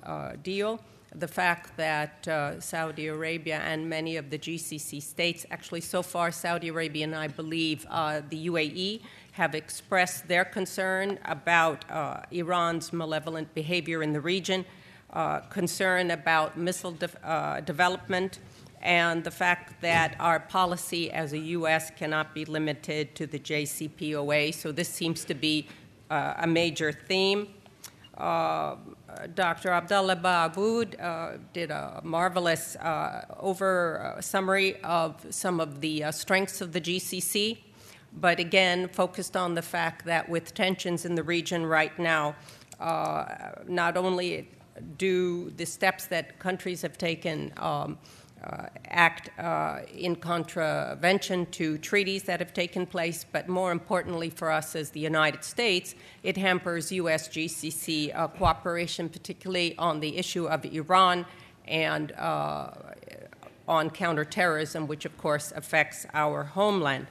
deal 0.44 0.80
the 1.16 1.28
fact 1.28 1.76
that 1.78 2.26
uh, 2.28 2.60
Saudi 2.60 3.08
Arabia 3.08 3.60
and 3.66 3.90
many 3.90 4.16
of 4.16 4.30
the 4.30 4.40
GCC 4.40 5.02
states, 5.02 5.46
actually, 5.52 5.82
so 5.82 6.02
far, 6.02 6.32
Saudi 6.32 6.70
Arabia 6.70 7.04
and 7.04 7.16
I 7.16 7.28
believe 7.28 7.86
uh, 7.90 8.22
the 8.30 8.48
UAE, 8.48 9.02
have 9.34 9.56
expressed 9.56 10.28
their 10.28 10.46
concern 10.46 11.20
about 11.26 11.90
uh, 11.90 12.22
Iran's 12.32 12.92
malevolent 12.94 13.54
behavior 13.54 14.04
in 14.04 14.14
the 14.14 14.22
region, 14.22 14.66
uh, 15.12 15.40
concern 15.42 16.12
about 16.12 16.58
missile 16.58 16.92
de- 16.92 17.28
uh, 17.28 17.60
development, 17.62 18.40
and 18.82 19.24
the 19.24 19.32
fact 19.32 19.82
that 19.82 20.16
our 20.20 20.40
policy 20.40 21.12
as 21.12 21.34
a 21.34 21.38
U.S. 21.38 21.92
cannot 21.92 22.34
be 22.34 22.46
limited 22.46 23.16
to 23.16 23.28
the 23.28 23.40
JCPOA. 23.40 24.54
So, 24.54 24.72
this 24.72 24.90
seems 24.90 25.24
to 25.26 25.34
be 25.34 25.68
uh, 26.10 26.34
a 26.38 26.48
major 26.48 26.92
theme. 26.92 27.48
Uh, 28.18 28.76
Dr. 29.34 29.70
Abdullah 29.70 30.16
Baabood 30.16 31.02
uh, 31.02 31.38
did 31.54 31.72
a 31.72 32.02
marvelous 32.04 32.76
uh, 32.76 33.26
over 33.40 34.16
uh, 34.18 34.22
summary 34.22 34.80
of 34.84 35.26
some 35.30 35.60
of 35.60 35.82
the 35.82 36.04
uh, 36.04 36.12
strengths 36.12 36.62
of 36.62 36.72
the 36.72 36.82
GCC, 36.82 37.58
but 38.14 38.40
again 38.40 38.88
focused 38.90 39.36
on 39.36 39.56
the 39.56 39.62
fact 39.62 40.06
that 40.06 40.30
with 40.30 40.54
tensions 40.54 41.06
in 41.06 41.16
the 41.16 41.24
region 41.24 41.66
right 41.66 41.98
now, 41.98 42.36
not 42.80 43.96
only 43.96 44.50
do 44.98 45.52
the 45.52 45.66
steps 45.66 46.08
that 46.08 46.40
countries 46.40 46.82
have 46.82 46.98
taken 46.98 47.54
um, 47.58 47.98
uh, 48.44 48.66
act 48.86 49.30
uh, 49.40 49.82
in 49.96 50.16
contravention 50.16 51.46
to 51.48 51.78
treaties 51.78 52.24
that 52.24 52.40
have 52.40 52.54
taken 52.54 52.86
place, 52.86 53.26
but 53.32 53.48
more 53.48 53.72
importantly 53.72 54.30
for 54.30 54.50
us 54.50 54.76
as 54.76 54.90
the 54.90 55.00
United 55.00 55.44
States, 55.44 55.94
it 56.24 56.38
hampers 56.38 56.92
U.S. 56.92 57.28
GCC 57.28 58.16
uh, 58.16 58.28
cooperation, 58.28 59.10
particularly 59.10 59.76
on 59.78 60.00
the 60.00 60.18
issue 60.18 60.48
of 60.48 60.66
Iran 60.66 61.26
and 61.68 62.14
uh, 62.14 62.72
on 63.68 63.90
counterterrorism, 63.90 64.88
which 64.88 65.06
of 65.06 65.16
course 65.18 65.54
affects 65.56 66.06
our 66.14 66.44
homeland. 66.44 67.08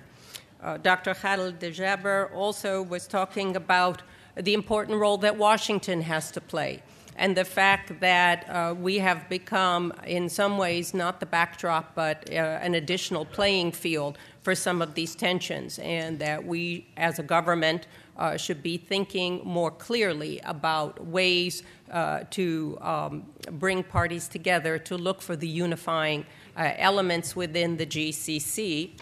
Uh, 0.63 0.77
Dr. 0.77 1.15
Khalil 1.15 1.53
Dejaber 1.53 2.35
also 2.35 2.83
was 2.83 3.07
talking 3.07 3.57
about 3.57 4.03
the 4.35 4.55
important 4.55 4.99
role 4.99 5.17
that 5.19 5.37
Washington 5.37 6.03
has 6.03 6.31
to 6.33 6.41
play 6.41 6.83
and 7.21 7.37
the 7.37 7.45
fact 7.45 8.01
that 8.01 8.49
uh, 8.49 8.75
we 8.75 8.97
have 8.97 9.29
become, 9.29 9.93
in 10.07 10.27
some 10.31 10.57
ways, 10.57 10.95
not 10.95 11.21
the 11.21 11.27
backdrop, 11.27 11.95
but 11.95 12.27
uh, 12.31 12.35
an 12.63 12.75
additional 12.75 13.27
playing 13.27 13.73
field 13.73 14.17
for 14.41 14.55
some 14.55 14.81
of 14.81 14.95
these 14.95 15.15
tensions, 15.15 15.79
and 15.81 16.19
that 16.19 16.43
we, 16.43 16.87
as 16.97 17.19
a 17.19 17.23
government, 17.23 17.87
uh, 18.17 18.39
should 18.39 18.63
be 18.63 18.79
thinking 18.79 19.43
more 19.45 19.71
clearly 19.71 20.41
about 20.45 21.07
ways 21.07 21.63
uh, 21.91 22.21
to 22.31 22.79
um, 22.81 23.27
bring 23.53 23.83
parties 23.83 24.27
together 24.27 24.79
to 24.79 24.97
look 24.97 25.21
for 25.21 25.37
the 25.37 25.47
unifying 25.47 26.25
uh, 26.57 26.73
elements 26.79 27.37
within 27.37 27.77
the 27.77 27.85
GCC. 27.85 28.99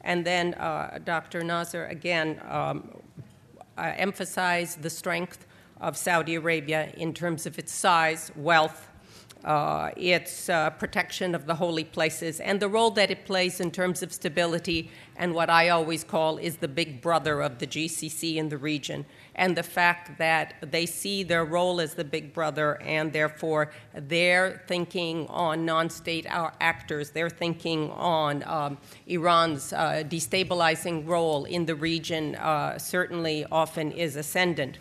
And 0.00 0.24
then 0.24 0.54
uh, 0.54 0.98
Dr. 1.04 1.42
Nazer, 1.42 1.88
again, 1.88 2.40
um, 2.48 2.90
uh, 3.78 3.92
emphasize 3.96 4.74
the 4.74 4.90
strength 4.90 5.46
of 5.82 5.96
Saudi 5.96 6.36
Arabia 6.36 6.90
in 6.96 7.12
terms 7.12 7.44
of 7.44 7.58
its 7.58 7.72
size, 7.72 8.32
wealth, 8.36 8.88
uh, 9.44 9.90
its 9.96 10.48
uh, 10.48 10.70
protection 10.70 11.34
of 11.34 11.46
the 11.46 11.56
holy 11.56 11.82
places, 11.82 12.38
and 12.38 12.60
the 12.60 12.68
role 12.68 12.92
that 12.92 13.10
it 13.10 13.24
plays 13.24 13.58
in 13.58 13.72
terms 13.72 14.00
of 14.00 14.12
stability 14.12 14.88
and 15.16 15.34
what 15.34 15.50
I 15.50 15.68
always 15.70 16.04
call 16.04 16.38
is 16.38 16.56
the 16.56 16.68
big 16.68 17.02
brother 17.02 17.42
of 17.42 17.58
the 17.58 17.66
GCC 17.66 18.36
in 18.36 18.48
the 18.48 18.56
region, 18.56 19.04
and 19.34 19.56
the 19.56 19.62
fact 19.64 20.16
that 20.18 20.54
they 20.62 20.86
see 20.86 21.24
their 21.24 21.44
role 21.44 21.80
as 21.80 21.94
the 21.94 22.04
big 22.04 22.32
brother, 22.32 22.80
and 22.82 23.12
therefore 23.12 23.72
they're 23.94 24.62
thinking 24.68 25.26
on 25.26 25.64
non 25.66 25.90
state 25.90 26.26
actors, 26.28 27.10
they're 27.10 27.28
thinking 27.28 27.90
on 27.90 28.44
um, 28.44 28.78
Iran's 29.08 29.72
uh, 29.72 30.04
destabilizing 30.06 31.06
role 31.06 31.44
in 31.44 31.66
the 31.66 31.74
region, 31.74 32.36
uh, 32.36 32.78
certainly 32.78 33.44
often 33.50 33.90
is 33.90 34.14
ascendant. 34.14 34.78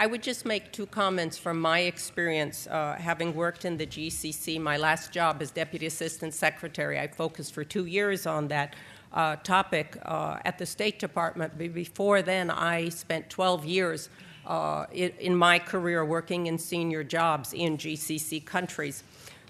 I 0.00 0.06
would 0.06 0.22
just 0.22 0.46
make 0.46 0.70
two 0.70 0.86
comments 0.86 1.36
from 1.36 1.60
my 1.60 1.80
experience 1.80 2.68
uh, 2.68 2.94
having 3.00 3.34
worked 3.34 3.64
in 3.64 3.76
the 3.76 3.84
GCC. 3.84 4.60
My 4.60 4.76
last 4.76 5.10
job 5.10 5.42
as 5.42 5.50
Deputy 5.50 5.86
Assistant 5.86 6.32
Secretary, 6.34 7.00
I 7.00 7.08
focused 7.08 7.52
for 7.52 7.64
two 7.64 7.84
years 7.84 8.24
on 8.24 8.46
that 8.46 8.76
uh, 9.12 9.34
topic 9.42 9.98
uh, 10.02 10.38
at 10.44 10.56
the 10.56 10.66
State 10.66 11.00
Department. 11.00 11.54
But 11.58 11.74
before 11.74 12.22
then, 12.22 12.48
I 12.48 12.90
spent 12.90 13.28
12 13.28 13.64
years 13.64 14.08
uh, 14.46 14.86
in, 14.92 15.10
in 15.18 15.34
my 15.34 15.58
career 15.58 16.04
working 16.04 16.46
in 16.46 16.58
senior 16.58 17.02
jobs 17.02 17.52
in 17.52 17.76
GCC 17.76 18.44
countries. 18.44 19.02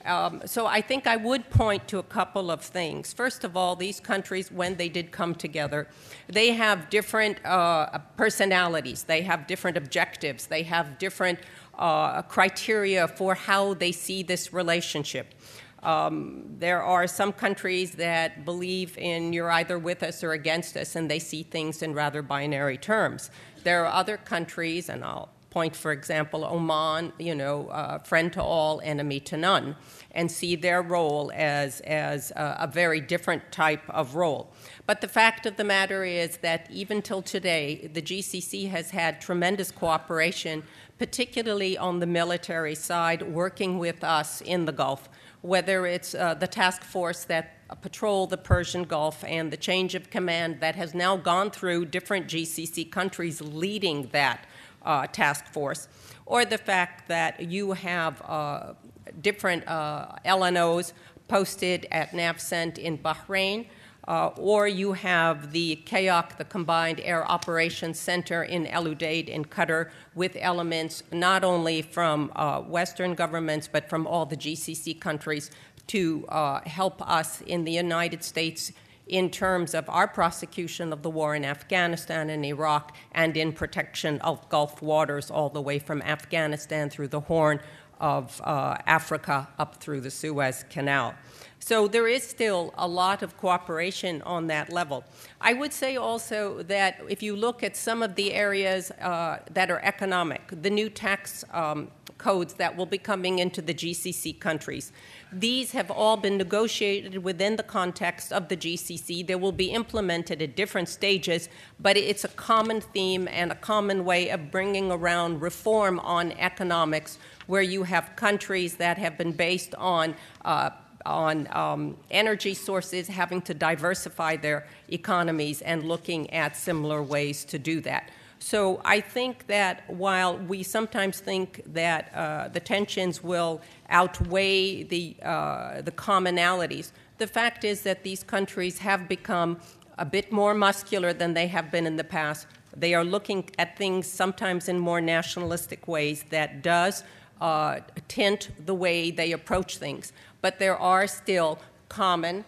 Um, 0.04 0.42
so 0.46 0.66
I 0.66 0.80
think 0.80 1.06
I 1.06 1.16
would 1.16 1.50
point 1.50 1.88
to 1.88 1.98
a 1.98 2.02
couple 2.02 2.50
of 2.50 2.62
things. 2.62 3.12
First 3.12 3.44
of 3.44 3.56
all, 3.56 3.76
these 3.76 4.00
countries, 4.00 4.50
when 4.50 4.76
they 4.76 4.88
did 4.88 5.10
come 5.10 5.34
together, 5.34 5.88
they 6.28 6.52
have 6.52 6.88
different 6.88 7.44
uh, 7.44 7.98
personalities, 8.16 9.04
they 9.04 9.22
have 9.22 9.46
different 9.46 9.76
objectives, 9.76 10.46
they 10.46 10.62
have 10.62 10.98
different 10.98 11.40
uh, 11.78 12.22
criteria 12.22 13.08
for 13.08 13.34
how 13.34 13.74
they 13.74 13.92
see 13.92 14.22
this 14.22 14.52
relationship. 14.52 15.34
Um, 15.82 16.56
there 16.58 16.82
are 16.82 17.06
some 17.06 17.32
countries 17.32 17.92
that 17.92 18.44
believe 18.44 18.98
in 18.98 19.32
you're 19.32 19.50
either 19.50 19.78
with 19.78 20.02
us 20.02 20.24
or 20.24 20.32
against 20.32 20.76
us, 20.76 20.96
and 20.96 21.08
they 21.08 21.20
see 21.20 21.44
things 21.44 21.82
in 21.82 21.94
rather 21.94 22.20
binary 22.22 22.78
terms. 22.78 23.30
There 23.62 23.84
are 23.84 23.92
other 23.92 24.16
countries, 24.16 24.88
and 24.88 25.04
I'll 25.04 25.28
point, 25.50 25.74
for 25.74 25.92
example, 25.92 26.44
Oman, 26.44 27.12
you 27.18 27.34
know, 27.34 27.68
uh, 27.68 27.98
friend 27.98 28.32
to 28.34 28.42
all, 28.42 28.80
enemy 28.84 29.20
to 29.20 29.36
none, 29.36 29.76
and 30.12 30.30
see 30.30 30.56
their 30.56 30.82
role 30.82 31.32
as, 31.34 31.80
as 31.80 32.30
a, 32.32 32.56
a 32.60 32.66
very 32.66 33.00
different 33.00 33.50
type 33.50 33.82
of 33.88 34.14
role. 34.14 34.52
But 34.86 35.00
the 35.00 35.08
fact 35.08 35.46
of 35.46 35.56
the 35.56 35.64
matter 35.64 36.04
is 36.04 36.38
that 36.38 36.68
even 36.70 37.02
till 37.02 37.22
today, 37.22 37.90
the 37.92 38.02
GCC 38.02 38.70
has 38.70 38.90
had 38.90 39.20
tremendous 39.20 39.70
cooperation, 39.70 40.64
particularly 40.98 41.78
on 41.78 42.00
the 42.00 42.06
military 42.06 42.74
side, 42.74 43.22
working 43.22 43.78
with 43.78 44.04
us 44.04 44.40
in 44.42 44.64
the 44.64 44.72
Gulf, 44.72 45.08
whether 45.40 45.86
it's 45.86 46.14
uh, 46.14 46.34
the 46.34 46.46
task 46.48 46.82
force 46.82 47.24
that 47.24 47.54
patrol 47.82 48.26
the 48.26 48.36
Persian 48.36 48.84
Gulf 48.84 49.22
and 49.24 49.52
the 49.52 49.56
change 49.56 49.94
of 49.94 50.10
command 50.10 50.60
that 50.60 50.74
has 50.74 50.94
now 50.94 51.16
gone 51.16 51.50
through 51.50 51.86
different 51.86 52.26
GCC 52.26 52.90
countries 52.90 53.40
leading 53.40 54.08
that 54.12 54.46
uh, 54.88 55.06
task 55.06 55.46
force, 55.52 55.86
or 56.26 56.44
the 56.44 56.58
fact 56.58 57.06
that 57.08 57.40
you 57.40 57.72
have 57.72 58.20
uh, 58.22 58.72
different 59.20 59.68
uh, 59.68 60.08
LNOs 60.24 60.94
posted 61.28 61.86
at 61.92 62.10
NAVCENT 62.12 62.78
in 62.78 62.96
Bahrain, 62.96 63.66
uh, 64.08 64.28
or 64.38 64.66
you 64.66 64.94
have 64.94 65.52
the 65.52 65.78
CAOC, 65.84 66.38
the 66.38 66.44
Combined 66.44 67.00
Air 67.00 67.30
Operations 67.30 68.00
Center 68.00 68.42
in 68.42 68.66
Al 68.68 68.86
Udeid 68.86 69.28
in 69.28 69.44
Qatar, 69.44 69.90
with 70.14 70.34
elements 70.40 71.02
not 71.12 71.44
only 71.44 71.82
from 71.82 72.32
uh, 72.34 72.62
Western 72.62 73.14
governments 73.14 73.68
but 73.70 73.90
from 73.90 74.06
all 74.06 74.24
the 74.24 74.36
GCC 74.36 74.98
countries 74.98 75.50
to 75.88 76.26
help 76.66 77.00
us 77.08 77.40
in 77.42 77.64
the 77.64 77.72
United 77.72 78.22
States 78.22 78.72
in 79.08 79.30
terms 79.30 79.74
of 79.74 79.88
our 79.88 80.06
prosecution 80.06 80.92
of 80.92 81.02
the 81.02 81.10
war 81.10 81.34
in 81.34 81.44
Afghanistan 81.44 82.30
and 82.30 82.44
Iraq 82.44 82.94
and 83.12 83.36
in 83.36 83.52
protection 83.52 84.20
of 84.20 84.48
Gulf 84.48 84.82
waters 84.82 85.30
all 85.30 85.48
the 85.48 85.62
way 85.62 85.78
from 85.78 86.02
Afghanistan 86.02 86.90
through 86.90 87.08
the 87.08 87.20
Horn 87.20 87.60
of 88.00 88.40
uh, 88.44 88.76
Africa 88.86 89.48
up 89.58 89.76
through 89.76 90.00
the 90.00 90.10
Suez 90.10 90.64
Canal. 90.70 91.14
So 91.58 91.88
there 91.88 92.06
is 92.06 92.22
still 92.22 92.72
a 92.78 92.86
lot 92.86 93.22
of 93.22 93.36
cooperation 93.36 94.22
on 94.22 94.46
that 94.46 94.72
level. 94.72 95.04
I 95.40 95.52
would 95.54 95.72
say 95.72 95.96
also 95.96 96.62
that 96.64 97.00
if 97.08 97.22
you 97.22 97.34
look 97.34 97.62
at 97.62 97.76
some 97.76 98.02
of 98.02 98.14
the 98.14 98.32
areas 98.32 98.90
uh, 98.92 99.40
that 99.52 99.70
are 99.70 99.80
economic, 99.80 100.42
the 100.50 100.70
new 100.70 100.88
tax 100.88 101.44
um, 101.52 101.90
codes 102.16 102.54
that 102.54 102.76
will 102.76 102.86
be 102.86 102.98
coming 102.98 103.38
into 103.38 103.60
the 103.60 103.74
GCC 103.74 104.38
countries, 104.38 104.92
these 105.32 105.72
have 105.72 105.90
all 105.90 106.16
been 106.16 106.38
negotiated 106.38 107.22
within 107.22 107.56
the 107.56 107.62
context 107.62 108.32
of 108.32 108.48
the 108.48 108.56
GCC. 108.56 109.26
They 109.26 109.34
will 109.34 109.52
be 109.52 109.70
implemented 109.72 110.40
at 110.40 110.56
different 110.56 110.88
stages, 110.88 111.48
but 111.78 111.96
it's 111.96 112.24
a 112.24 112.28
common 112.28 112.80
theme 112.80 113.28
and 113.28 113.52
a 113.52 113.54
common 113.54 114.04
way 114.04 114.30
of 114.30 114.50
bringing 114.50 114.90
around 114.90 115.40
reform 115.40 115.98
on 116.00 116.32
economics, 116.32 117.18
where 117.46 117.62
you 117.62 117.82
have 117.82 118.16
countries 118.16 118.76
that 118.76 118.98
have 118.98 119.18
been 119.18 119.32
based 119.32 119.74
on. 119.74 120.14
Uh, 120.44 120.70
on 121.06 121.48
um, 121.56 121.96
energy 122.10 122.52
sources, 122.52 123.08
having 123.08 123.40
to 123.40 123.54
diversify 123.54 124.36
their 124.36 124.66
economies, 124.90 125.62
and 125.62 125.84
looking 125.84 126.28
at 126.34 126.54
similar 126.54 127.02
ways 127.02 127.44
to 127.46 127.58
do 127.58 127.80
that. 127.80 128.10
So 128.38 128.80
I 128.84 129.00
think 129.00 129.46
that 129.48 129.82
while 129.88 130.38
we 130.38 130.62
sometimes 130.62 131.20
think 131.20 131.62
that 131.66 132.14
uh, 132.14 132.48
the 132.48 132.60
tensions 132.60 133.22
will 133.22 133.60
outweigh 133.90 134.84
the, 134.84 135.16
uh, 135.22 135.82
the 135.82 135.90
commonalities, 135.90 136.92
the 137.18 137.26
fact 137.26 137.64
is 137.64 137.82
that 137.82 138.04
these 138.04 138.22
countries 138.22 138.78
have 138.78 139.08
become 139.08 139.58
a 139.98 140.04
bit 140.04 140.30
more 140.30 140.54
muscular 140.54 141.12
than 141.12 141.34
they 141.34 141.48
have 141.48 141.70
been 141.70 141.86
in 141.86 141.96
the 141.96 142.04
past. 142.04 142.46
They 142.76 142.94
are 142.94 143.04
looking 143.04 143.50
at 143.58 143.76
things 143.76 144.06
sometimes 144.06 144.68
in 144.68 144.78
more 144.78 145.00
nationalistic 145.00 145.88
ways 145.88 146.24
that 146.30 146.62
does 146.62 147.02
uh, 147.40 147.80
tint 148.06 148.50
the 148.64 148.74
way 148.74 149.10
they 149.10 149.32
approach 149.32 149.78
things. 149.78 150.12
But 150.40 150.60
there 150.60 150.76
are 150.76 151.06
still 151.08 151.58
common 151.88 152.44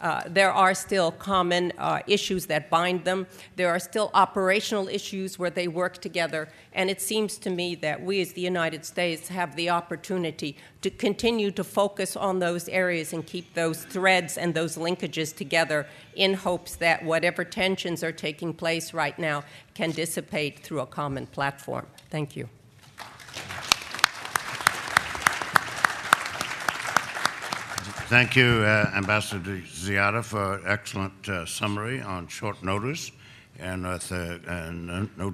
uh, 0.00 0.22
there 0.26 0.52
are 0.52 0.74
still 0.74 1.10
common 1.10 1.72
uh, 1.78 2.00
issues 2.06 2.46
that 2.46 2.70
bind 2.70 3.04
them. 3.04 3.26
There 3.56 3.70
are 3.70 3.78
still 3.78 4.10
operational 4.14 4.88
issues 4.88 5.38
where 5.38 5.50
they 5.50 5.68
work 5.68 5.98
together. 5.98 6.48
And 6.72 6.88
it 6.88 7.00
seems 7.00 7.38
to 7.38 7.50
me 7.50 7.74
that 7.76 8.02
we, 8.02 8.20
as 8.20 8.32
the 8.32 8.40
United 8.40 8.84
States, 8.84 9.28
have 9.28 9.56
the 9.56 9.70
opportunity 9.70 10.56
to 10.82 10.90
continue 10.90 11.50
to 11.52 11.64
focus 11.64 12.16
on 12.16 12.38
those 12.38 12.68
areas 12.68 13.12
and 13.12 13.26
keep 13.26 13.54
those 13.54 13.84
threads 13.84 14.38
and 14.38 14.54
those 14.54 14.76
linkages 14.76 15.34
together 15.34 15.86
in 16.14 16.34
hopes 16.34 16.76
that 16.76 17.04
whatever 17.04 17.44
tensions 17.44 18.04
are 18.04 18.12
taking 18.12 18.54
place 18.54 18.94
right 18.94 19.18
now 19.18 19.42
can 19.74 19.90
dissipate 19.90 20.60
through 20.60 20.80
a 20.80 20.86
common 20.86 21.26
platform. 21.26 21.86
Thank 22.10 22.36
you. 22.36 22.48
Thank 28.08 28.36
you, 28.36 28.62
uh, 28.64 28.90
Ambassador 28.94 29.58
Ziadeh, 29.58 30.24
for 30.24 30.66
excellent 30.66 31.28
uh, 31.28 31.44
summary 31.44 32.00
on 32.00 32.26
short 32.26 32.62
notice 32.62 33.12
and 33.58 33.86
with 33.86 34.10
uh, 34.10 34.38
and 34.46 34.86
no, 35.18 35.30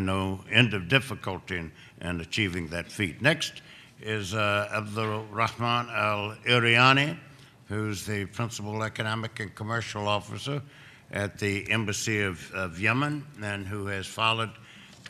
no, 0.00 0.40
end 0.50 0.74
of 0.74 0.88
difficulty 0.88 1.58
in, 1.58 1.70
in, 2.00 2.20
achieving 2.20 2.66
that 2.70 2.90
feat. 2.90 3.22
Next 3.22 3.62
is 4.02 4.34
uh, 4.34 4.68
Abdul 4.74 5.26
Rahman 5.26 5.88
Al 5.88 6.34
Iriani, 6.44 7.16
who's 7.68 8.04
the 8.04 8.24
Principal 8.24 8.82
Economic 8.82 9.38
and 9.38 9.54
Commercial 9.54 10.08
Officer 10.08 10.60
at 11.12 11.38
the 11.38 11.70
Embassy 11.70 12.22
of, 12.22 12.50
of 12.52 12.80
Yemen 12.80 13.24
and 13.40 13.68
who 13.68 13.86
has 13.86 14.04
followed 14.04 14.50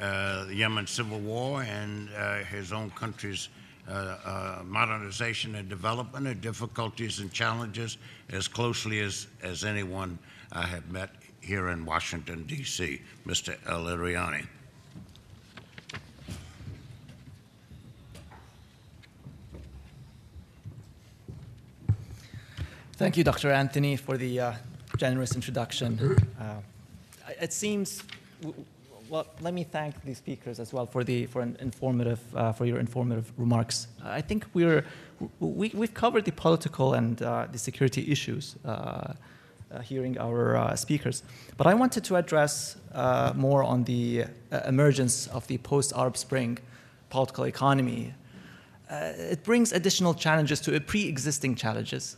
uh, 0.03 0.45
the 0.45 0.55
Yemen 0.55 0.87
civil 0.87 1.21
war 1.21 1.63
and 1.63 2.11
uh, 2.15 2.45
his 2.45 2.75
own 2.75 2.91
country's 2.91 3.49
uh, 3.89 3.93
uh, 3.93 4.63
modernization 4.65 5.55
and 5.55 5.69
development 5.69 6.27
and 6.27 6.41
difficulties 6.41 7.21
and 7.21 7.33
challenges 7.33 7.99
as 8.31 8.49
closely 8.49 9.01
as, 9.01 9.27
as 9.43 9.65
anyone 9.65 10.19
I 10.53 10.67
have 10.67 10.91
met 10.91 11.11
here 11.41 11.69
in 11.69 11.85
Washington, 11.85 12.45
D.C., 12.47 13.01
Mr. 13.27 13.57
Al 13.69 13.85
Iriani. 13.85 14.47
Thank 22.95 23.17
you, 23.17 23.25
Dr. 23.25 23.53
Anthony, 23.53 23.97
for 23.97 24.17
the 24.17 24.41
uh, 24.41 24.53
generous 24.97 25.35
introduction. 25.35 26.17
Uh, 26.41 26.61
it 27.41 27.53
seems 27.53 28.03
well, 29.09 29.27
let 29.41 29.55
me 29.55 29.65
thank 29.65 30.03
the 30.05 30.15
speakers 30.15 30.59
as 30.59 30.73
well 30.73 30.87
for 30.87 31.05
the 31.05 31.27
for 31.27 31.41
an 31.43 31.57
informative 31.61 32.21
uh, 32.35 32.53
for 32.53 32.65
your 32.65 32.79
informative 32.79 33.33
remarks. 33.37 33.89
I 34.03 34.21
think 34.21 34.45
we're 34.55 34.85
we, 35.41 35.71
we've 35.75 35.95
covered 35.95 36.25
the 36.25 36.33
political 36.33 36.95
and 36.95 37.23
uh, 37.23 37.47
the 37.51 37.59
security 37.59 38.11
issues 38.11 38.57
uh, 38.65 38.69
uh, 38.69 39.81
hearing 39.81 40.19
our 40.19 40.57
uh, 40.57 40.77
speakers. 40.77 41.23
But 41.57 41.67
I 41.67 41.75
wanted 41.75 42.05
to 42.05 42.17
address 42.17 42.77
more 43.35 43.63
on 43.63 43.85
the 43.85 44.25
emergence 44.65 45.27
of 45.29 45.47
the 45.47 45.59
post 45.59 45.93
Arab 45.95 46.17
Spring 46.17 46.59
political 47.11 47.45
economy. 47.45 48.15
It 48.91 49.43
brings 49.45 49.73
additional 49.73 50.15
challenges 50.15 50.61
to 50.63 50.81
pre 50.81 51.09
existing 51.09 51.57
challenges. 51.57 52.17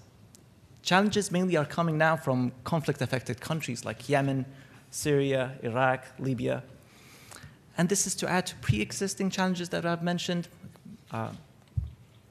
Challenges 0.83 1.31
mainly 1.31 1.57
are 1.57 1.65
coming 1.67 1.99
now 1.99 2.17
from 2.17 2.53
conflict 2.65 3.03
affected 3.03 3.41
countries 3.41 3.85
like 3.85 4.09
Yemen, 4.09 4.47
Syria, 4.91 5.53
Iraq, 5.63 6.05
Libya. 6.19 6.63
And 7.79 7.89
this 7.89 8.09
is 8.09 8.17
to 8.17 8.29
add 8.29 8.47
to 8.47 8.57
pre 8.57 8.81
existing 8.81 9.31
challenges 9.31 9.69
that 9.69 9.87
I've 9.87 10.03
mentioned. 10.03 10.49
Uh, 11.13 11.31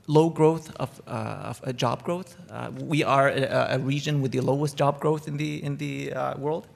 low 0.08 0.30
growth 0.30 0.74
of, 0.78 1.02
uh, 1.08 1.52
of 1.52 1.62
uh, 1.66 1.72
job 1.74 2.04
growth. 2.04 2.38
Uh, 2.50 2.72
we 2.80 3.04
are 3.04 3.30
a, 3.30 3.76
a, 3.76 3.80
region 3.80 4.22
with 4.22 4.32
the 4.32 4.40
lowest 4.40 4.78
job 4.78 5.00
growth 5.02 5.28
in 5.28 5.36
the, 5.36 5.62
in 5.64 5.76
the 5.78 6.14
uh, 6.14 6.38
world. 6.38 6.68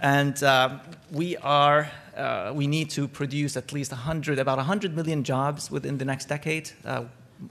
And 0.00 0.40
uh, 0.44 0.78
we, 1.10 1.36
are, 1.38 1.90
we 2.52 2.68
need 2.68 2.90
to 2.90 3.08
produce 3.08 3.56
at 3.56 3.72
least 3.72 3.90
100, 3.90 4.38
about 4.38 4.58
100 4.58 4.94
million 4.94 5.24
jobs 5.24 5.70
within 5.70 5.98
the 5.98 6.04
next 6.04 6.26
decade. 6.26 6.70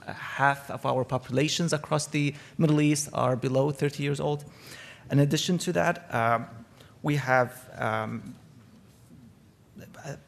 half 0.06 0.70
of 0.70 0.86
our 0.86 1.04
populations 1.04 1.74
across 1.74 2.06
the 2.06 2.34
Middle 2.56 2.80
East 2.80 3.10
are 3.12 3.36
below 3.36 3.70
30 3.70 4.02
years 4.02 4.20
old. 4.20 4.44
In 5.10 5.18
addition 5.18 5.58
to 5.58 5.72
that, 5.72 6.48
we 7.02 7.16
have 7.16 7.68
um, 7.76 8.34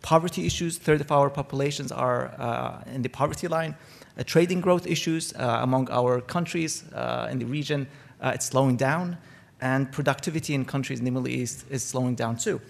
poverty 0.02 0.46
issues. 0.46 0.78
Third 0.78 1.00
of 1.00 1.10
our 1.10 1.30
populations 1.30 1.92
are 1.92 2.82
in 2.92 3.02
the 3.02 3.08
poverty 3.08 3.48
line. 3.48 3.74
Uh, 4.18 4.22
trading 4.24 4.60
growth 4.60 4.86
issues 4.86 5.32
uh, 5.34 5.60
among 5.62 5.88
our 5.90 6.20
countries 6.20 6.84
uh, 6.92 7.28
in 7.30 7.38
the 7.38 7.46
region, 7.46 7.86
it's 8.22 8.46
slowing 8.46 8.76
down, 8.76 9.16
and 9.60 9.90
productivity 9.92 10.52
in 10.52 10.64
countries 10.64 10.98
in 10.98 11.04
the 11.04 11.10
Middle 11.10 11.28
East 11.28 11.64
is 11.70 11.82
slowing 11.82 12.14
down 12.14 12.36
too. 12.36 12.60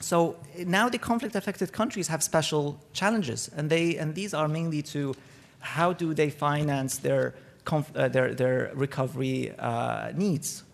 So 0.00 0.36
now 0.66 0.88
the 0.88 0.98
conflict 0.98 1.36
affected 1.36 1.72
countries 1.72 2.08
have 2.08 2.22
special 2.22 2.80
challenges, 2.92 3.50
and, 3.56 3.70
they, 3.70 3.98
and 3.98 4.14
these 4.14 4.34
are 4.34 4.48
mainly 4.48 4.82
to 4.82 5.14
how 5.60 5.92
do 5.92 6.14
they 6.14 6.30
finance 6.30 6.98
their, 6.98 7.34
uh, 7.70 8.08
their, 8.08 8.34
their 8.34 8.72
recovery 8.74 9.52
uh, 9.58 10.12
needs. 10.14 10.64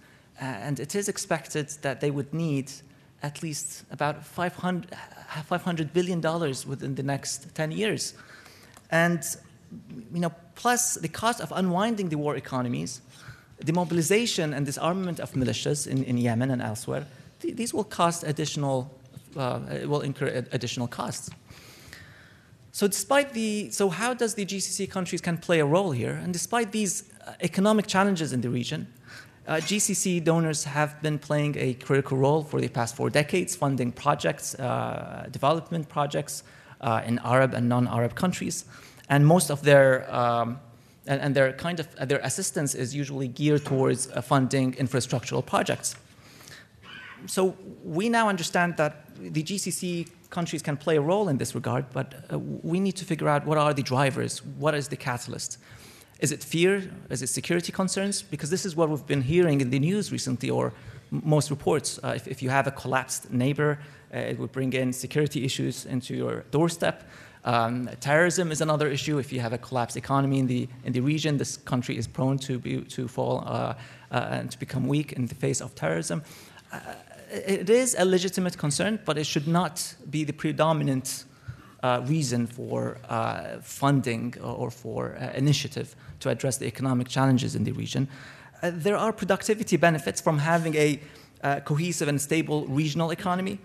Uh, 0.40 0.44
and 0.44 0.80
it 0.80 0.94
is 0.94 1.08
expected 1.08 1.68
that 1.82 2.00
they 2.00 2.10
would 2.10 2.32
need 2.32 2.70
at 3.26 3.42
least 3.42 3.84
about 3.90 4.24
500, 4.24 4.86
$500 5.50 5.92
billion 5.92 6.20
within 6.70 6.94
the 6.94 7.02
next 7.02 7.54
10 7.54 7.72
years. 7.72 8.14
And 8.90 9.20
you 10.14 10.20
know, 10.20 10.32
plus 10.54 10.94
the 10.94 11.08
cost 11.08 11.40
of 11.40 11.52
unwinding 11.52 12.08
the 12.08 12.18
war 12.18 12.36
economies, 12.36 13.00
the 13.58 13.72
mobilization 13.72 14.54
and 14.54 14.64
disarmament 14.64 15.18
of 15.20 15.32
militias 15.32 15.86
in, 15.86 16.04
in 16.04 16.18
Yemen 16.18 16.50
and 16.50 16.62
elsewhere, 16.62 17.04
th- 17.40 17.56
these 17.56 17.74
will 17.74 17.84
cost 17.84 18.22
additional, 18.22 18.90
uh, 19.36 19.60
will 19.86 20.02
incur 20.02 20.28
additional 20.52 20.86
costs. 20.86 21.30
So, 22.72 22.86
despite 22.86 23.32
the, 23.32 23.70
so 23.70 23.88
how 23.88 24.14
does 24.14 24.34
the 24.34 24.44
GCC 24.44 24.90
countries 24.90 25.22
can 25.22 25.38
play 25.38 25.60
a 25.60 25.64
role 25.64 25.92
here? 25.92 26.20
And 26.22 26.32
despite 26.32 26.72
these 26.72 27.04
uh, 27.26 27.32
economic 27.40 27.86
challenges 27.86 28.32
in 28.32 28.42
the 28.42 28.50
region, 28.50 28.86
uh, 29.46 29.56
GCC 29.56 30.22
donors 30.24 30.64
have 30.64 31.00
been 31.02 31.18
playing 31.18 31.56
a 31.58 31.74
critical 31.74 32.16
role 32.16 32.42
for 32.42 32.60
the 32.60 32.68
past 32.68 32.96
four 32.96 33.10
decades, 33.10 33.54
funding 33.54 33.92
projects, 33.92 34.54
uh, 34.56 35.28
development 35.30 35.88
projects 35.88 36.42
uh, 36.80 37.02
in 37.06 37.18
Arab 37.20 37.54
and 37.54 37.68
non-Arab 37.68 38.14
countries 38.14 38.64
and 39.08 39.26
most 39.26 39.50
of 39.50 39.62
their 39.62 40.12
um, 40.14 40.58
and, 41.06 41.20
and, 41.20 41.34
their 41.36 41.52
kind 41.52 41.78
of 41.78 42.08
their 42.08 42.18
assistance 42.18 42.74
is 42.74 42.94
usually 42.94 43.28
geared 43.28 43.64
towards 43.64 44.10
uh, 44.10 44.20
funding 44.20 44.72
infrastructural 44.72 45.44
projects. 45.44 45.94
So 47.26 47.56
we 47.84 48.08
now 48.08 48.28
understand 48.28 48.76
that 48.78 49.06
the 49.16 49.42
GCC 49.42 50.08
countries 50.30 50.62
can 50.62 50.76
play 50.76 50.96
a 50.96 51.00
role 51.00 51.28
in 51.28 51.38
this 51.38 51.54
regard, 51.54 51.84
but 51.92 52.14
uh, 52.32 52.38
we 52.38 52.80
need 52.80 52.96
to 52.96 53.04
figure 53.04 53.28
out 53.28 53.46
what 53.46 53.56
are 53.56 53.72
the 53.72 53.82
drivers, 53.82 54.44
what 54.44 54.74
is 54.74 54.88
the 54.88 54.96
catalyst. 54.96 55.58
Is 56.20 56.32
it 56.32 56.42
fear? 56.42 56.90
Is 57.10 57.22
it 57.22 57.28
security 57.28 57.72
concerns? 57.72 58.22
Because 58.22 58.50
this 58.50 58.64
is 58.64 58.74
what 58.74 58.88
we've 58.88 59.06
been 59.06 59.22
hearing 59.22 59.60
in 59.60 59.70
the 59.70 59.78
news 59.78 60.10
recently, 60.10 60.50
or 60.50 60.72
most 61.10 61.50
reports. 61.50 62.00
Uh, 62.02 62.14
if, 62.16 62.26
if, 62.26 62.42
you 62.42 62.50
have 62.50 62.66
a 62.66 62.70
collapsed 62.70 63.30
neighbor, 63.30 63.78
uh, 64.14 64.18
it 64.18 64.38
would 64.38 64.50
bring 64.50 64.72
in 64.72 64.92
security 64.92 65.44
issues 65.44 65.84
into 65.84 66.14
your 66.14 66.44
doorstep. 66.50 67.08
Um, 67.44 67.88
terrorism 68.00 68.50
is 68.50 68.60
another 68.60 68.88
issue. 68.88 69.18
If 69.18 69.32
you 69.32 69.40
have 69.40 69.52
a 69.52 69.58
collapsed 69.58 69.96
economy 69.96 70.40
in 70.40 70.46
the, 70.46 70.68
in 70.84 70.92
the 70.92 71.00
region, 71.00 71.36
this 71.36 71.58
country 71.58 71.96
is 71.96 72.06
prone 72.06 72.38
to, 72.38 72.58
be, 72.58 72.80
to 72.80 73.06
fall 73.06 73.44
uh, 73.46 73.74
uh, 74.10 74.28
and 74.30 74.50
to 74.50 74.58
become 74.58 74.88
weak 74.88 75.12
in 75.12 75.26
the 75.26 75.34
face 75.34 75.60
of 75.60 75.74
terrorism. 75.74 76.22
Uh, 76.72 76.80
it 77.30 77.68
is 77.68 77.94
a 77.98 78.04
legitimate 78.04 78.56
concern, 78.56 78.98
but 79.04 79.18
it 79.18 79.26
should 79.26 79.46
not 79.46 79.94
be 80.10 80.24
the 80.24 80.32
predominant 80.32 81.24
uh, 81.82 82.02
reason 82.06 82.46
for 82.46 82.98
uh, 83.08 83.58
funding 83.60 84.34
or 84.42 84.70
for 84.70 85.16
uh, 85.16 85.30
initiative 85.34 85.94
to 86.20 86.28
address 86.28 86.56
the 86.56 86.66
economic 86.66 87.08
challenges 87.08 87.54
in 87.54 87.64
the 87.64 87.72
region. 87.72 88.08
there 88.62 88.96
are 88.96 89.12
productivity 89.12 89.76
benefits 89.76 90.20
from 90.20 90.38
having 90.38 90.74
a 90.74 90.98
cohesive 91.64 92.08
and 92.08 92.20
stable 92.20 92.66
regional 92.66 93.10
economy 93.10 93.58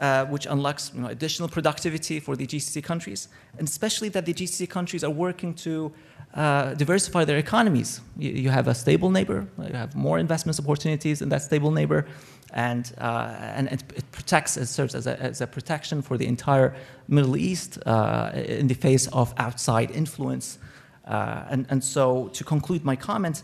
uh, 0.00 0.24
which 0.26 0.46
unlocks 0.46 0.92
you 0.94 1.00
know, 1.00 1.08
additional 1.08 1.48
productivity 1.48 2.20
for 2.20 2.36
the 2.36 2.46
GCC 2.46 2.82
countries, 2.82 3.28
and 3.58 3.66
especially 3.66 4.08
that 4.10 4.24
the 4.26 4.34
GCC 4.34 4.68
countries 4.68 5.02
are 5.02 5.10
working 5.10 5.54
to 5.54 5.92
uh, 6.34 6.74
diversify 6.74 7.24
their 7.24 7.38
economies. 7.38 8.00
You, 8.16 8.30
you, 8.30 8.50
have 8.50 8.68
a 8.68 8.74
stable 8.74 9.10
neighbor, 9.10 9.46
you 9.58 9.72
have 9.72 9.96
more 9.96 10.18
investment 10.18 10.58
opportunities 10.60 11.22
in 11.22 11.30
that 11.30 11.42
stable 11.42 11.70
neighbor, 11.70 12.06
and, 12.52 12.92
uh, 12.98 13.36
and 13.54 13.68
it, 13.68 13.82
it, 13.94 14.10
protects, 14.12 14.56
it 14.56 14.66
serves 14.66 14.94
as 14.94 15.06
a, 15.06 15.20
as 15.20 15.40
a, 15.40 15.46
protection 15.46 16.02
for 16.02 16.16
the 16.16 16.26
entire 16.26 16.74
Middle 17.06 17.36
East 17.36 17.78
uh, 17.84 18.30
in 18.34 18.68
the 18.68 18.74
face 18.74 19.06
of 19.08 19.34
outside 19.36 19.90
influence. 19.90 20.58
Uh, 21.06 21.44
and, 21.50 21.66
and 21.68 21.84
so, 21.84 22.28
to 22.28 22.44
conclude 22.44 22.84
my 22.84 22.96
comment, 22.96 23.42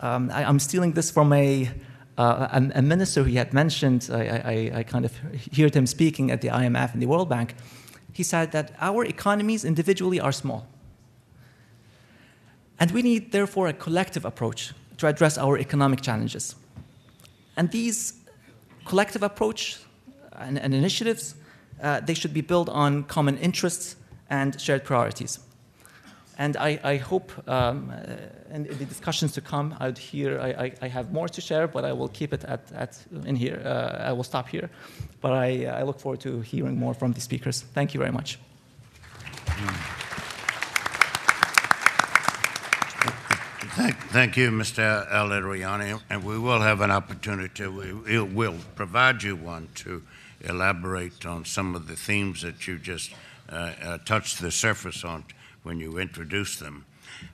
um, 0.00 0.30
I, 0.32 0.44
I'm 0.44 0.58
stealing 0.58 0.92
this 0.92 1.10
from 1.10 1.32
a 1.32 1.70
uh, 2.18 2.48
a, 2.52 2.78
a, 2.78 2.82
minister 2.82 3.24
he 3.24 3.36
had 3.36 3.52
mentioned, 3.52 4.08
I, 4.10 4.24
I, 4.26 4.78
I, 4.78 4.82
kind 4.84 5.04
of 5.04 5.14
heard 5.54 5.74
him 5.74 5.86
speaking 5.86 6.30
at 6.30 6.40
the 6.40 6.48
IMF 6.48 6.94
and 6.94 7.02
the 7.02 7.06
World 7.06 7.28
Bank. 7.28 7.54
He 8.10 8.22
said 8.22 8.52
that 8.52 8.72
our 8.80 9.04
economies 9.04 9.66
individually 9.66 10.18
are 10.18 10.32
small. 10.32 10.66
And 12.80 12.90
we 12.92 13.02
need, 13.02 13.32
therefore, 13.32 13.68
a 13.68 13.74
collective 13.74 14.24
approach 14.24 14.72
to 14.96 15.06
address 15.06 15.36
our 15.36 15.58
economic 15.58 16.00
challenges. 16.00 16.54
And 17.56 17.70
these 17.70 18.15
collective 18.86 19.22
approach 19.22 19.78
and, 20.32 20.58
and 20.58 20.74
initiatives, 20.74 21.34
uh, 21.82 22.00
they 22.00 22.14
should 22.14 22.32
be 22.32 22.40
built 22.40 22.68
on 22.68 23.04
common 23.04 23.36
interests 23.38 23.96
and 24.30 24.60
shared 24.60 24.84
priorities. 24.84 25.40
And 26.38 26.56
I, 26.56 26.78
I 26.84 26.96
hope 26.96 27.32
um, 27.48 27.90
uh, 27.90 28.54
in 28.54 28.64
the 28.64 28.84
discussions 28.84 29.32
to 29.32 29.40
come, 29.40 29.74
I'd 29.80 29.96
hear, 29.96 30.38
I, 30.38 30.48
I, 30.64 30.72
I, 30.82 30.88
have 30.88 31.10
more 31.10 31.28
to 31.28 31.40
share, 31.40 31.66
but 31.66 31.84
I 31.84 31.92
will 31.94 32.08
keep 32.08 32.34
it 32.34 32.44
at, 32.44 32.60
at 32.72 32.98
in 33.24 33.36
here. 33.36 33.62
Uh, 33.64 34.10
I 34.10 34.12
will 34.12 34.24
stop 34.24 34.48
here. 34.48 34.68
But 35.22 35.32
I, 35.32 35.64
I 35.64 35.82
look 35.82 35.98
forward 35.98 36.20
to 36.20 36.40
hearing 36.40 36.78
more 36.78 36.92
from 36.92 37.12
the 37.12 37.20
speakers. 37.20 37.62
Thank 37.72 37.94
you 37.94 38.00
very 38.00 38.12
much. 38.12 38.38
Thank, 43.76 43.98
thank 44.04 44.36
you, 44.38 44.50
Mr. 44.52 45.06
Al 45.12 45.30
And 46.08 46.24
we 46.24 46.38
will 46.38 46.62
have 46.62 46.80
an 46.80 46.90
opportunity, 46.90 47.66
we 47.66 47.92
will 48.22 48.56
provide 48.74 49.22
you 49.22 49.36
one 49.36 49.68
to 49.74 50.02
elaborate 50.40 51.26
on 51.26 51.44
some 51.44 51.74
of 51.74 51.86
the 51.86 51.94
themes 51.94 52.40
that 52.40 52.66
you 52.66 52.78
just 52.78 53.10
uh, 53.50 53.74
uh, 53.82 53.98
touched 53.98 54.40
the 54.40 54.50
surface 54.50 55.04
on 55.04 55.24
when 55.62 55.78
you 55.78 55.98
introduced 55.98 56.58
them. 56.58 56.86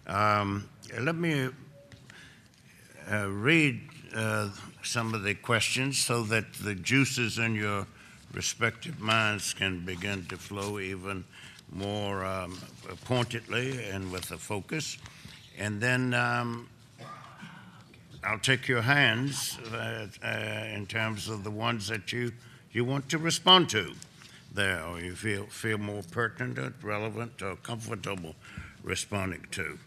Um, 0.08 0.68
let 0.98 1.14
me 1.14 1.50
uh, 3.08 3.28
read 3.28 3.80
uh, 4.12 4.48
some 4.82 5.14
of 5.14 5.22
the 5.22 5.34
questions 5.34 5.98
so 5.98 6.24
that 6.24 6.54
the 6.54 6.74
juices 6.74 7.38
in 7.38 7.54
your 7.54 7.86
respective 8.34 8.98
minds 8.98 9.54
can 9.54 9.84
begin 9.84 10.26
to 10.26 10.36
flow 10.36 10.80
even 10.80 11.22
more 11.70 12.24
um, 12.26 12.58
pointedly 13.04 13.80
and 13.90 14.10
with 14.10 14.32
a 14.32 14.38
focus. 14.38 14.98
And 15.58 15.80
then 15.80 16.14
um, 16.14 16.68
I'll 18.24 18.38
take 18.38 18.68
your 18.68 18.82
hands 18.82 19.58
uh, 19.72 20.06
uh, 20.24 20.28
in 20.74 20.86
terms 20.86 21.28
of 21.28 21.44
the 21.44 21.50
ones 21.50 21.88
that 21.88 22.12
you, 22.12 22.32
you 22.70 22.84
want 22.84 23.08
to 23.10 23.18
respond 23.18 23.68
to 23.70 23.92
there 24.54 24.84
or 24.84 25.00
you 25.00 25.14
feel, 25.14 25.46
feel 25.46 25.78
more 25.78 26.02
pertinent, 26.10 26.74
relevant, 26.82 27.42
or 27.42 27.56
comfortable 27.56 28.34
responding 28.82 29.46
to. 29.52 29.78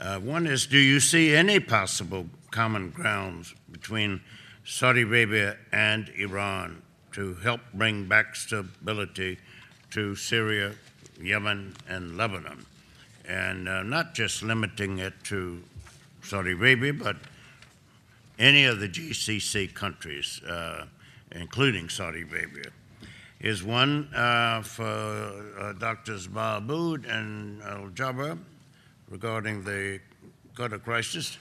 Uh, 0.00 0.18
one 0.18 0.46
is 0.46 0.66
Do 0.66 0.78
you 0.78 1.00
see 1.00 1.34
any 1.34 1.60
possible 1.60 2.26
common 2.50 2.90
grounds 2.90 3.54
between 3.70 4.20
Saudi 4.64 5.02
Arabia 5.02 5.56
and 5.72 6.10
Iran 6.16 6.82
to 7.12 7.34
help 7.36 7.60
bring 7.74 8.06
back 8.06 8.36
stability 8.36 9.38
to 9.90 10.14
Syria, 10.16 10.72
Yemen, 11.20 11.74
and 11.88 12.16
Lebanon? 12.16 12.66
And 13.30 13.68
uh, 13.68 13.84
not 13.84 14.12
just 14.12 14.42
limiting 14.42 14.98
it 14.98 15.14
to 15.24 15.62
Saudi 16.22 16.50
Arabia, 16.50 16.92
but 16.92 17.16
any 18.40 18.64
of 18.64 18.80
the 18.80 18.88
GCC 18.88 19.72
countries, 19.72 20.42
uh, 20.42 20.86
including 21.30 21.88
Saudi 21.88 22.22
Arabia. 22.22 22.70
Is 23.38 23.62
one 23.62 24.12
uh, 24.14 24.62
for 24.62 24.84
uh, 24.84 25.72
Drs. 25.74 26.28
Mahmoud 26.28 27.06
and 27.06 27.62
Al 27.62 27.88
Jaber 27.90 28.36
regarding 29.08 29.64
the 29.64 30.00
Qatar 30.54 30.82
crisis. 30.82 31.38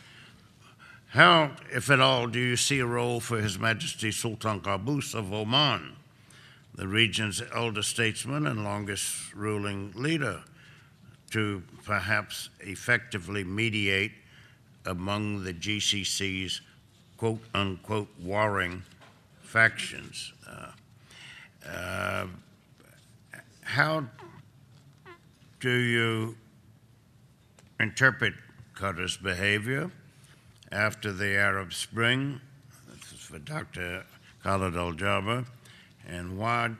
How, 1.10 1.52
if 1.74 1.90
at 1.90 2.00
all, 2.00 2.28
do 2.28 2.40
you 2.40 2.56
see 2.56 2.80
a 2.80 2.86
role 2.86 3.20
for 3.20 3.42
His 3.42 3.58
Majesty 3.58 4.12
Sultan 4.12 4.62
Qaboos 4.62 5.16
of 5.16 5.34
Oman, 5.34 5.94
the 6.76 6.88
region's 6.88 7.42
elder 7.54 7.82
statesman 7.82 8.46
and 8.46 8.64
longest 8.64 9.34
ruling 9.34 9.92
leader, 9.96 10.44
to 11.30 11.64
perhaps 11.86 12.50
effectively 12.62 13.44
mediate 13.44 14.12
among 14.86 15.44
the 15.44 15.54
GCC's 15.54 16.62
quote 17.18 17.42
unquote 17.54 18.10
warring 18.22 18.84
factions? 19.42 20.34
Uh, 20.48 20.72
uh, 21.68 22.26
how 23.62 24.06
do 25.60 25.72
you 25.72 26.36
interpret 27.80 28.34
Qatar's 28.76 29.18
behavior 29.18 29.92
after 30.72 31.12
the 31.12 31.36
Arab 31.36 31.74
Spring? 31.74 32.40
This 32.90 33.12
is 33.14 33.20
for 33.20 33.40
Dr. 33.40 34.06
Khalid 34.44 34.76
Al 34.76 34.94
Jaber. 34.94 35.46
And 36.08 36.38
why, 36.38 36.72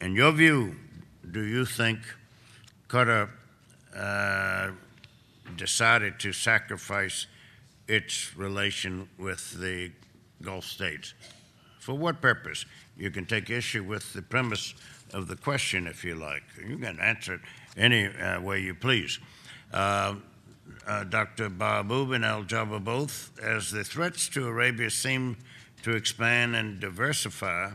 in 0.00 0.14
your 0.14 0.32
view, 0.32 0.76
do 1.30 1.42
you 1.42 1.64
think 1.66 1.98
Qatar 2.88 3.28
uh, 3.94 4.70
decided 5.56 6.18
to 6.20 6.32
sacrifice 6.32 7.26
its 7.86 8.36
relation 8.36 9.08
with 9.18 9.58
the 9.60 9.92
Gulf 10.42 10.64
states? 10.64 11.14
For 11.80 11.94
what 11.94 12.20
purpose? 12.20 12.64
You 12.96 13.10
can 13.10 13.26
take 13.26 13.50
issue 13.50 13.84
with 13.84 14.12
the 14.12 14.22
premise 14.22 14.74
of 15.12 15.28
the 15.28 15.36
question 15.36 15.86
if 15.86 16.04
you 16.04 16.14
like. 16.14 16.42
You 16.66 16.78
can 16.78 16.98
answer 17.00 17.34
it 17.34 17.40
any 17.76 18.06
uh, 18.06 18.40
way 18.40 18.60
you 18.60 18.74
please. 18.74 19.18
Uh, 19.72 20.16
uh, 20.86 21.04
Dr. 21.04 21.50
Mahmoud 21.50 22.12
and 22.12 22.24
Al 22.24 22.44
Jaber 22.44 22.82
both, 22.82 23.38
as 23.42 23.70
the 23.70 23.84
threats 23.84 24.28
to 24.30 24.46
Arabia 24.46 24.90
seem 24.90 25.36
to 25.82 25.94
expand 25.94 26.56
and 26.56 26.80
diversify, 26.80 27.70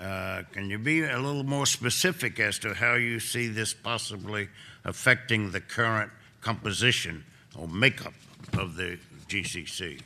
uh, 0.00 0.42
can 0.52 0.70
you 0.70 0.78
be 0.78 1.02
a 1.02 1.18
little 1.18 1.44
more 1.44 1.66
specific 1.66 2.40
as 2.40 2.58
to 2.60 2.74
how 2.74 2.94
you 2.94 3.20
see 3.20 3.48
this 3.48 3.74
possibly 3.74 4.48
affecting 4.84 5.50
the 5.50 5.60
current 5.60 6.10
composition 6.40 7.24
or 7.56 7.68
makeup 7.68 8.14
of 8.56 8.76
the 8.76 8.98
GCC? 9.28 10.00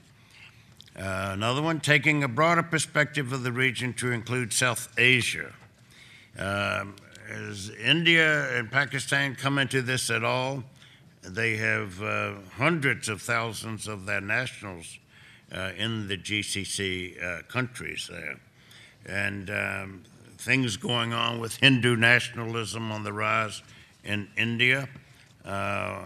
Uh, 0.97 1.31
another 1.33 1.63
one, 1.63 1.81
taking 1.81 2.23
a 2.25 2.29
broader 2.29 2.63
perspective 2.63 3.33
of 3.33 3.43
the 3.43 3.53
region 3.53 3.93
to 3.95 4.13
include 4.13 4.53
South 4.53 4.93
Asia. 4.99 5.53
Um, 6.39 6.97
has 7.29 7.71
India 7.71 8.57
and 8.57 8.71
Pakistan 8.71 9.35
come 9.35 9.59
into 9.59 9.81
this 9.81 10.11
at 10.11 10.25
all? 10.25 10.63
They 11.23 11.57
have 11.57 12.03
uh, 12.03 12.35
hundreds 12.57 13.09
of 13.09 13.23
thousands 13.23 13.89
of 13.89 14.07
their 14.07 14.21
nationals 14.21 14.99
uh, 15.53 15.71
in 15.77 16.07
the 16.09 16.19
GCC 16.19 17.23
uh, 17.23 17.43
countries 17.45 18.09
there. 18.11 18.39
And 19.07 19.51
um, 19.51 20.03
things 20.39 20.77
going 20.77 21.13
on 21.13 21.41
with 21.41 21.57
Hindu 21.57 21.97
nationalism 21.97 22.91
on 22.93 23.05
the 23.05 23.13
rise 23.13 23.63
in 24.05 24.29
India. 24.37 24.89
Uh, 25.45 26.05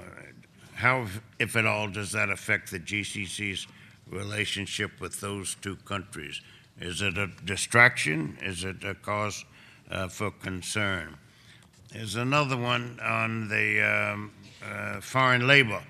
how, 0.74 1.06
if 1.38 1.56
at 1.56 1.66
all, 1.66 1.88
does 1.88 2.12
that 2.12 2.30
affect 2.30 2.70
the 2.70 2.78
GCC's 2.78 3.66
relationship 4.08 5.00
with 5.00 5.20
those 5.20 5.56
two 5.60 5.76
countries? 5.84 6.40
Is 6.80 7.02
it 7.02 7.18
a 7.18 7.26
distraction? 7.44 8.38
Is 8.40 8.64
it 8.64 8.84
a 8.84 8.94
cause 8.94 9.44
uh, 9.90 10.08
for 10.08 10.30
concern? 10.30 11.16
There's 11.92 12.16
another 12.16 12.56
one 12.56 13.00
on 13.02 13.48
the 13.48 13.82
um, 13.82 14.32
uh, 14.64 15.00
foreign 15.00 15.46
labor 15.46 15.82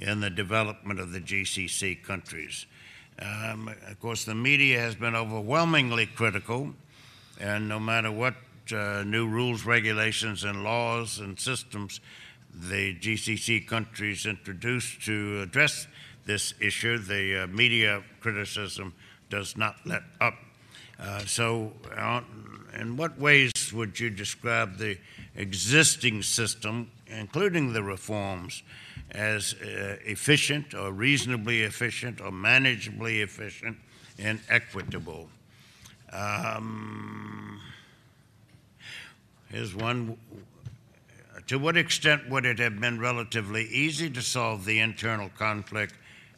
in 0.00 0.20
the 0.20 0.30
development 0.30 1.00
of 1.00 1.12
the 1.12 1.20
GCC 1.20 2.02
countries. 2.02 2.66
Um, 3.20 3.68
of 3.88 4.00
course, 4.00 4.24
the 4.24 4.34
media 4.34 4.80
has 4.80 4.94
been 4.94 5.14
overwhelmingly 5.14 6.06
critical, 6.06 6.72
and 7.38 7.68
no 7.68 7.78
matter 7.78 8.10
what 8.10 8.34
uh, 8.72 9.02
new 9.04 9.26
rules, 9.26 9.64
regulations, 9.64 10.44
and 10.44 10.64
laws 10.64 11.18
and 11.18 11.38
systems 11.38 12.00
the 12.52 12.94
GCC 12.96 13.66
countries 13.66 14.26
introduced 14.26 15.04
to 15.04 15.42
address 15.42 15.86
this 16.26 16.54
issue, 16.60 16.98
the 16.98 17.44
uh, 17.44 17.46
media 17.46 18.02
criticism 18.20 18.94
does 19.28 19.56
not 19.56 19.76
let 19.84 20.02
up. 20.20 20.34
Uh, 20.98 21.20
so, 21.20 21.72
uh, 21.96 22.20
in 22.78 22.96
what 22.96 23.18
ways 23.18 23.52
would 23.72 23.98
you 23.98 24.10
describe 24.10 24.76
the 24.76 24.98
existing 25.34 26.22
system, 26.22 26.90
including 27.06 27.72
the 27.72 27.82
reforms, 27.82 28.62
as 29.12 29.54
uh, 29.54 29.96
efficient 30.04 30.74
or 30.74 30.92
reasonably 30.92 31.62
efficient 31.62 32.20
or 32.20 32.30
manageably 32.30 33.22
efficient 33.22 33.76
and 34.18 34.40
equitable? 34.48 35.28
Um, 36.12 37.60
here's 39.50 39.74
one. 39.74 40.16
To 41.46 41.58
what 41.58 41.76
extent 41.76 42.28
would 42.28 42.46
it 42.46 42.58
have 42.58 42.80
been 42.80 43.00
relatively 43.00 43.64
easy 43.64 44.08
to 44.10 44.22
solve 44.22 44.64
the 44.64 44.78
internal 44.78 45.30
conflict 45.36 45.94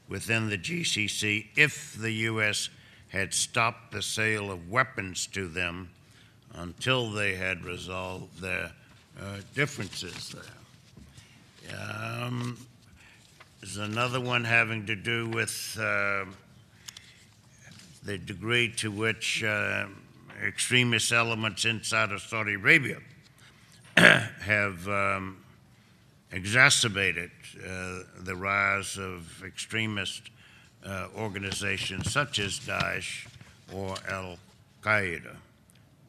within 0.09 0.49
the 0.49 0.59
GCC 0.59 1.47
if 1.57 1.95
the 1.95 2.13
U.S. 2.13 2.71
had 3.09 3.35
stopped 3.35 3.93
the 3.93 4.03
sale 4.03 4.51
of 4.51 4.71
weapons 4.71 5.27
to 5.29 5.49
them 5.49 5.91
until 6.55 7.11
they 7.11 7.35
had 7.35 7.65
resolved 7.65 8.41
their 8.41 8.73
uh, 9.21 9.39
differences 9.55 10.31
there. 10.31 10.62
Um, 11.73 12.59
there's 13.61 13.77
another 13.77 14.21
one 14.21 14.45
having 14.45 14.87
to 14.87 14.97
do 14.97 15.29
with 15.29 15.77
uh, 15.81 16.25
the 18.05 18.19
degree 18.19 18.73
to 18.77 18.91
which 18.91 19.45
uh, 19.45 19.87
extremist 20.45 21.13
elements 21.13 21.65
inside 21.65 22.11
of 22.13 22.21
Saudi 22.21 22.55
Arabia 22.55 22.99
have 23.97 24.89
um, 24.89 25.39
exacerbated 26.33 27.31
uh, 27.59 28.01
the 28.21 28.35
rise 28.35 28.99
of 28.99 29.43
extremist 29.45 30.31
uh, 30.85 31.09
organizations 31.17 32.11
such 32.11 32.39
as 32.39 32.59
Daesh 32.61 33.27
or 33.73 33.95
Al 34.09 34.39
Qaeda. 34.83 35.37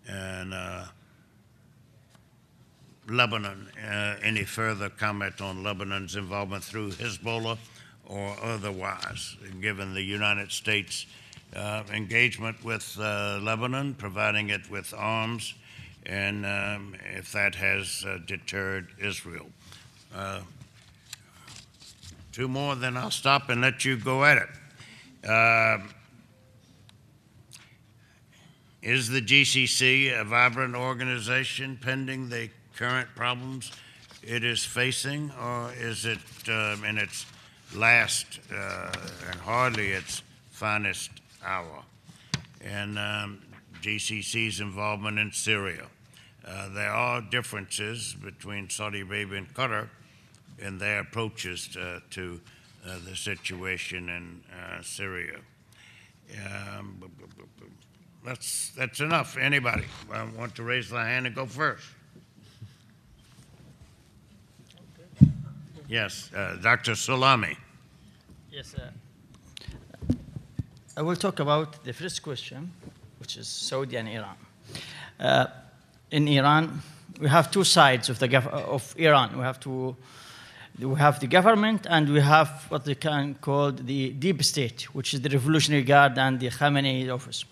And 0.07 0.53
uh, 0.53 0.85
Lebanon, 3.09 3.67
uh, 3.83 4.15
any 4.21 4.43
further 4.43 4.89
comment 4.89 5.41
on 5.41 5.63
Lebanon's 5.63 6.15
involvement 6.15 6.63
through 6.63 6.91
Hezbollah 6.91 7.57
or 8.05 8.35
otherwise, 8.41 9.35
given 9.61 9.93
the 9.93 10.01
United 10.01 10.51
States 10.51 11.05
uh, 11.55 11.83
engagement 11.93 12.63
with 12.63 12.97
uh, 12.99 13.39
Lebanon, 13.41 13.93
providing 13.93 14.49
it 14.49 14.69
with 14.69 14.93
arms, 14.97 15.53
and 16.05 16.45
um, 16.45 16.95
if 17.15 17.31
that 17.31 17.55
has 17.55 18.03
uh, 18.07 18.17
deterred 18.25 18.87
Israel. 18.99 19.47
Uh, 20.13 20.41
two 22.31 22.47
more, 22.47 22.75
then 22.75 22.97
I'll 22.97 23.11
stop 23.11 23.49
and 23.49 23.61
let 23.61 23.85
you 23.85 23.97
go 23.97 24.23
at 24.25 24.37
it. 24.37 25.29
Um, 25.29 25.89
is 28.81 29.07
the 29.07 29.21
GCC 29.21 30.19
a 30.19 30.25
vibrant 30.25 30.75
organization 30.75 31.79
pending 31.81 32.27
the 32.27 32.49
current 32.75 33.09
problems 33.15 33.71
it 34.25 34.43
is 34.43 34.63
facing, 34.63 35.31
or 35.31 35.71
is 35.77 36.05
it 36.05 36.19
um, 36.47 36.85
in 36.85 36.97
its 36.97 37.25
last 37.75 38.39
uh, 38.53 38.91
and 39.29 39.39
hardly 39.41 39.91
its 39.91 40.21
finest 40.51 41.11
hour? 41.43 41.83
And 42.63 42.97
um, 42.97 43.41
GCC's 43.81 44.61
involvement 44.61 45.19
in 45.19 45.31
Syria. 45.33 45.87
Uh, 46.45 46.69
there 46.69 46.91
are 46.91 47.21
differences 47.21 48.15
between 48.21 48.69
Saudi 48.69 49.01
Arabia 49.01 49.39
and 49.39 49.53
Qatar 49.53 49.89
in 50.59 50.77
their 50.77 50.99
approaches 50.99 51.67
to, 51.69 52.01
to 52.11 52.39
uh, 52.85 52.95
the 53.05 53.15
situation 53.15 54.09
in 54.09 54.43
uh, 54.53 54.81
Syria. 54.81 55.39
Um, 56.45 57.11
that's, 58.25 58.71
that's 58.71 59.01
enough. 59.01 59.37
Anybody 59.37 59.83
want 60.37 60.55
to 60.55 60.63
raise 60.63 60.89
their 60.89 61.03
hand 61.03 61.27
and 61.27 61.35
go 61.35 61.45
first? 61.45 61.85
Yes, 65.93 66.31
uh, 66.35 66.57
Dr. 66.59 66.95
Salami. 66.95 67.55
Yes, 68.51 68.69
sir. 68.69 68.89
I 70.97 71.03
will 71.03 71.15
talk 71.15 71.39
about 71.39 71.83
the 71.83 71.93
first 71.93 72.23
question, 72.23 72.71
which 73.19 73.37
is 73.37 73.47
Saudi 73.47 73.97
and 73.97 74.09
Iran. 74.09 74.35
Uh, 75.19 75.45
in 76.09 76.27
Iran, 76.27 76.81
we 77.19 77.29
have 77.29 77.51
two 77.51 77.63
sides 77.63 78.09
of 78.09 78.17
the 78.17 78.27
of 78.37 78.95
Iran. 78.97 79.37
We 79.37 79.43
have 79.43 79.59
to 79.59 79.95
We 80.79 80.95
have 80.99 81.19
the 81.19 81.27
government, 81.27 81.85
and 81.87 82.09
we 82.09 82.21
have 82.21 82.49
what 82.69 82.85
they 82.85 82.95
can 82.95 83.35
call 83.35 83.71
the 83.71 84.13
deep 84.13 84.43
state, 84.43 84.87
which 84.95 85.13
is 85.13 85.21
the 85.21 85.29
Revolutionary 85.29 85.83
Guard 85.83 86.17
and 86.17 86.39
the 86.39 86.49
Khamenei 86.49 87.13
office. 87.13 87.45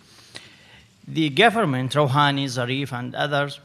The 1.08 1.30
government, 1.30 1.94
Rouhani, 1.94 2.46
Zarif, 2.48 2.92
and 2.92 3.14
others, 3.14 3.60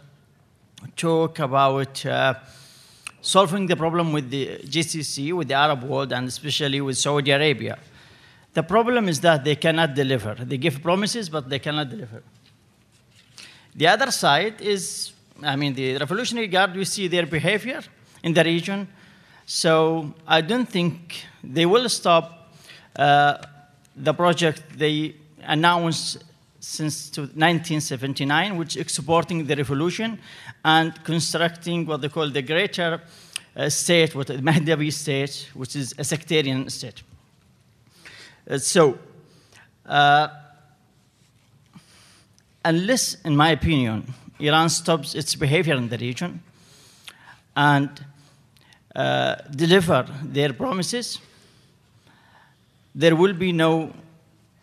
talk 0.97 1.39
about 1.39 2.05
uh, 2.05 2.35
solving 3.27 3.67
the 3.67 3.75
problem 3.75 4.13
with 4.13 4.31
the 4.31 4.59
GCC, 4.59 5.33
with 5.33 5.49
the 5.49 5.55
Arab 5.55 5.83
world, 5.83 6.13
and 6.13 6.29
especially 6.29 6.81
with 6.81 6.97
Saudi 6.97 7.33
Arabia. 7.33 7.77
The 8.55 8.63
problem 8.63 9.09
is 9.09 9.21
that 9.21 9.43
they 9.43 9.57
cannot 9.57 9.97
deliver. 9.97 10.35
They 10.35 10.57
give 10.59 10.81
promises, 10.81 11.29
but 11.29 11.49
they 11.49 11.59
cannot 11.59 11.91
deliver. 11.91 12.23
The 13.75 13.89
other 13.89 14.13
side 14.13 14.61
is, 14.61 15.13
I 15.43 15.57
mean, 15.57 15.75
the 15.75 15.99
Revolutionary 15.99 16.47
Guard, 16.47 16.77
we 16.77 16.85
see 16.85 17.09
their 17.09 17.27
behavior 17.27 17.83
in 18.23 18.33
the 18.33 18.45
region. 18.45 18.87
So 19.45 20.15
I 20.27 20.41
don't 20.41 20.69
think 20.69 21.25
they 21.43 21.67
will 21.67 21.89
stop 21.89 22.55
uh, 22.95 23.39
the 23.97 24.15
project 24.15 24.63
they 24.79 25.17
announced 25.43 26.23
since 26.67 27.17
1979, 27.17 28.57
which 28.57 28.77
is 28.77 28.83
exporting 28.83 29.47
the 29.47 29.55
revolution 29.55 30.19
and 30.65 30.93
constructing 31.05 31.87
what 31.87 32.01
they 32.01 32.09
call 32.09 32.29
the 32.29 32.43
greater 32.43 33.01
uh, 33.57 33.69
state, 33.69 34.15
what 34.15 34.27
the 34.27 34.35
Mahdavi 34.35 34.93
state, 34.93 35.49
which 35.55 35.77
is 35.77 35.95
a 35.97 36.03
sectarian 36.03 36.69
state. 36.69 37.03
Uh, 38.51 38.59
so, 38.59 38.99
uh, 39.87 40.29
unless, 42.65 43.15
in 43.25 43.37
my 43.37 43.51
opinion, 43.51 44.13
Iran 44.41 44.69
stops 44.69 45.15
its 45.15 45.37
behavior 45.37 45.77
in 45.77 45.89
the 45.89 45.99
region 45.99 46.43
and 47.55 48.05
uh, 48.97 49.37
deliver 49.55 50.05
their 50.25 50.53
promises, 50.53 51.21
there 52.93 53.15
will 53.15 53.35
be 53.35 53.53
no 53.53 53.93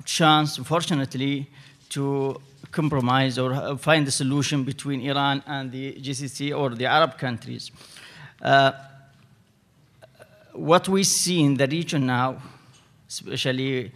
chance, 0.03 0.57
unfortunately, 0.57 1.49
to 1.93 2.41
compromise 2.71 3.37
or 3.37 3.77
find 3.77 4.07
a 4.07 4.11
solution 4.11 4.63
between 4.63 5.01
Iran 5.01 5.43
and 5.45 5.71
the 5.71 5.93
GCC 5.93 6.57
or 6.57 6.69
the 6.71 6.85
Arab 6.85 7.17
countries. 7.17 7.71
Uh, 8.41 8.71
what 10.53 10.87
we 10.89 11.03
see 11.03 11.41
in 11.41 11.55
the 11.55 11.67
region 11.67 12.05
now, 12.05 12.41
especially 13.07 13.91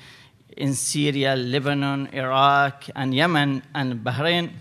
in 0.56 0.74
Syria, 0.74 1.36
Lebanon, 1.36 2.08
Iraq, 2.14 2.86
and 2.96 3.14
Yemen, 3.14 3.64
and 3.74 4.04
Bahrain, 4.04 4.52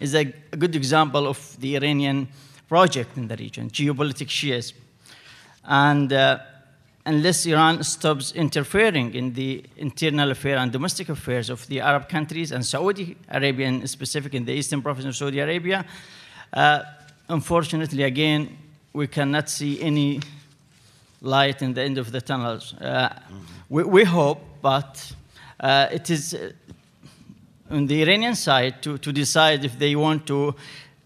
is 0.00 0.14
a, 0.14 0.32
a 0.52 0.56
good 0.56 0.76
example 0.76 1.26
of 1.26 1.56
the 1.60 1.76
Iranian 1.76 2.28
project 2.68 3.16
in 3.16 3.28
the 3.28 3.36
region, 3.36 3.70
geopolitical 3.70 4.28
Shias. 4.28 4.72
And 5.64 6.12
uh, 6.12 6.38
unless 7.06 7.46
Iran 7.46 7.84
stops 7.84 8.32
interfering 8.32 9.14
in 9.14 9.32
the 9.32 9.64
internal 9.76 10.32
affairs 10.32 10.60
and 10.60 10.72
domestic 10.72 11.08
affairs 11.08 11.48
of 11.50 11.66
the 11.68 11.80
Arab 11.80 12.08
countries 12.08 12.50
and 12.50 12.66
Saudi 12.66 13.16
Arabia, 13.28 13.68
in 13.68 13.86
specific 13.86 14.34
in 14.34 14.44
the 14.44 14.52
eastern 14.52 14.82
province 14.82 15.06
of 15.06 15.16
Saudi 15.16 15.38
Arabia, 15.38 15.86
uh, 16.52 16.82
unfortunately, 17.28 18.02
again, 18.02 18.58
we 18.92 19.06
cannot 19.06 19.48
see 19.48 19.80
any 19.80 20.20
light 21.22 21.62
in 21.62 21.74
the 21.74 21.82
end 21.82 21.96
of 21.96 22.10
the 22.10 22.20
tunnels. 22.20 22.74
Uh, 22.74 23.14
we, 23.68 23.84
we, 23.84 24.04
hope, 24.04 24.40
but 24.60 25.12
uh, 25.60 25.86
it 25.92 26.10
is 26.10 26.34
uh, 26.34 26.50
on 27.70 27.86
the 27.86 28.02
Iranian 28.02 28.34
side 28.34 28.82
to, 28.82 28.98
to 28.98 29.12
decide 29.12 29.64
if 29.64 29.78
they 29.78 29.94
want 29.94 30.26
to 30.26 30.54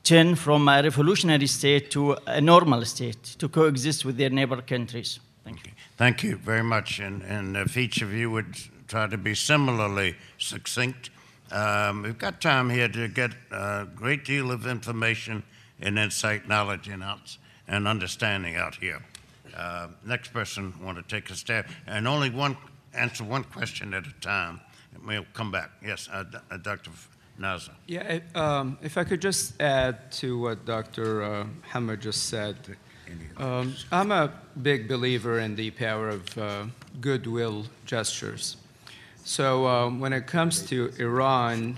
turn 0.03 0.35
from 0.35 0.67
a 0.69 0.83
revolutionary 0.83 1.47
state 1.47 1.91
to 1.91 2.17
a 2.27 2.41
normal 2.41 2.85
state 2.87 3.23
to 3.39 3.49
coexist 3.49 4.05
with 4.05 4.17
their 4.17 4.31
neighbor 4.31 4.63
countries. 4.63 5.21
Thank 5.51 5.67
you. 5.67 5.73
Thank 5.97 6.23
you 6.23 6.37
very 6.37 6.63
much. 6.63 7.01
And, 7.01 7.23
and 7.23 7.57
if 7.57 7.77
each 7.77 8.03
of 8.03 8.13
you 8.13 8.31
would 8.31 8.57
try 8.87 9.09
to 9.09 9.19
be 9.19 9.35
similarly 9.35 10.15
succinct, 10.39 11.11
um, 11.51 12.03
we've 12.03 12.19
got 12.19 12.41
time 12.41 12.71
here 12.71 12.89
to 12.89 13.09
get 13.09 13.33
a 13.51 13.89
great 13.97 14.25
deal 14.25 14.53
of 14.53 14.69
information 14.69 15.43
and 15.81 15.99
insight, 15.99 16.47
knowledge, 16.47 16.87
and, 16.87 17.03
out, 17.03 17.37
and 17.67 17.89
understanding 17.89 18.55
out 18.55 18.77
here. 18.77 19.03
Uh, 19.57 19.89
next 20.07 20.33
person 20.33 20.73
want 20.85 20.97
to 20.99 21.03
take 21.03 21.29
a 21.31 21.35
stab, 21.35 21.67
and 21.89 22.07
only 22.07 22.31
one 22.31 22.57
answer 22.95 23.25
one 23.25 23.43
question 23.43 23.93
at 23.93 24.07
a 24.07 24.13
time. 24.21 24.61
And 24.95 25.05
we'll 25.05 25.27
come 25.35 25.51
back. 25.51 25.71
Yes, 25.85 26.09
uh, 26.13 26.23
uh, 26.49 26.59
Dr. 26.59 26.93
Nazer. 27.41 27.73
Yeah, 27.89 28.21
um, 28.37 28.79
if 28.83 28.97
I 28.97 29.03
could 29.03 29.21
just 29.21 29.61
add 29.61 30.13
to 30.13 30.39
what 30.39 30.65
Dr. 30.65 31.25
Uh, 31.25 31.47
Hammer 31.63 31.97
just 31.97 32.29
said. 32.29 32.77
Um, 33.37 33.75
I'm 33.91 34.13
a 34.13 34.33
big 34.61 34.89
believer 34.89 35.39
in 35.41 35.57
the 35.57 35.71
power 35.71 36.09
of 36.09 36.39
uh, 36.39 36.65
goodwill 37.01 37.67
gestures. 37.87 38.57
So 39.25 39.67
um, 39.67 40.01
when 40.01 40.13
it 40.13 40.27
comes 40.27 40.67
to 40.67 40.93
Iran, 40.99 41.77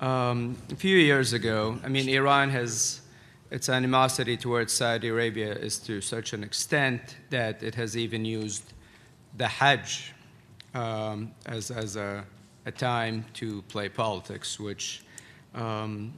um, 0.00 0.56
a 0.70 0.76
few 0.76 0.96
years 0.96 1.32
ago, 1.32 1.78
I 1.84 1.88
mean, 1.88 2.08
Iran 2.08 2.50
has 2.50 3.00
its 3.50 3.68
animosity 3.68 4.36
towards 4.36 4.72
Saudi 4.72 5.08
Arabia 5.08 5.52
is 5.52 5.78
to 5.80 6.00
such 6.00 6.32
an 6.32 6.42
extent 6.44 7.16
that 7.30 7.62
it 7.62 7.74
has 7.74 7.96
even 7.96 8.24
used 8.24 8.72
the 9.36 9.48
Hajj 9.48 10.12
um, 10.74 11.32
as, 11.46 11.70
as 11.70 11.96
a, 11.96 12.24
a, 12.64 12.70
time 12.70 13.24
to 13.34 13.62
play 13.62 13.88
politics, 13.88 14.60
which, 14.60 15.02
um, 15.54 16.12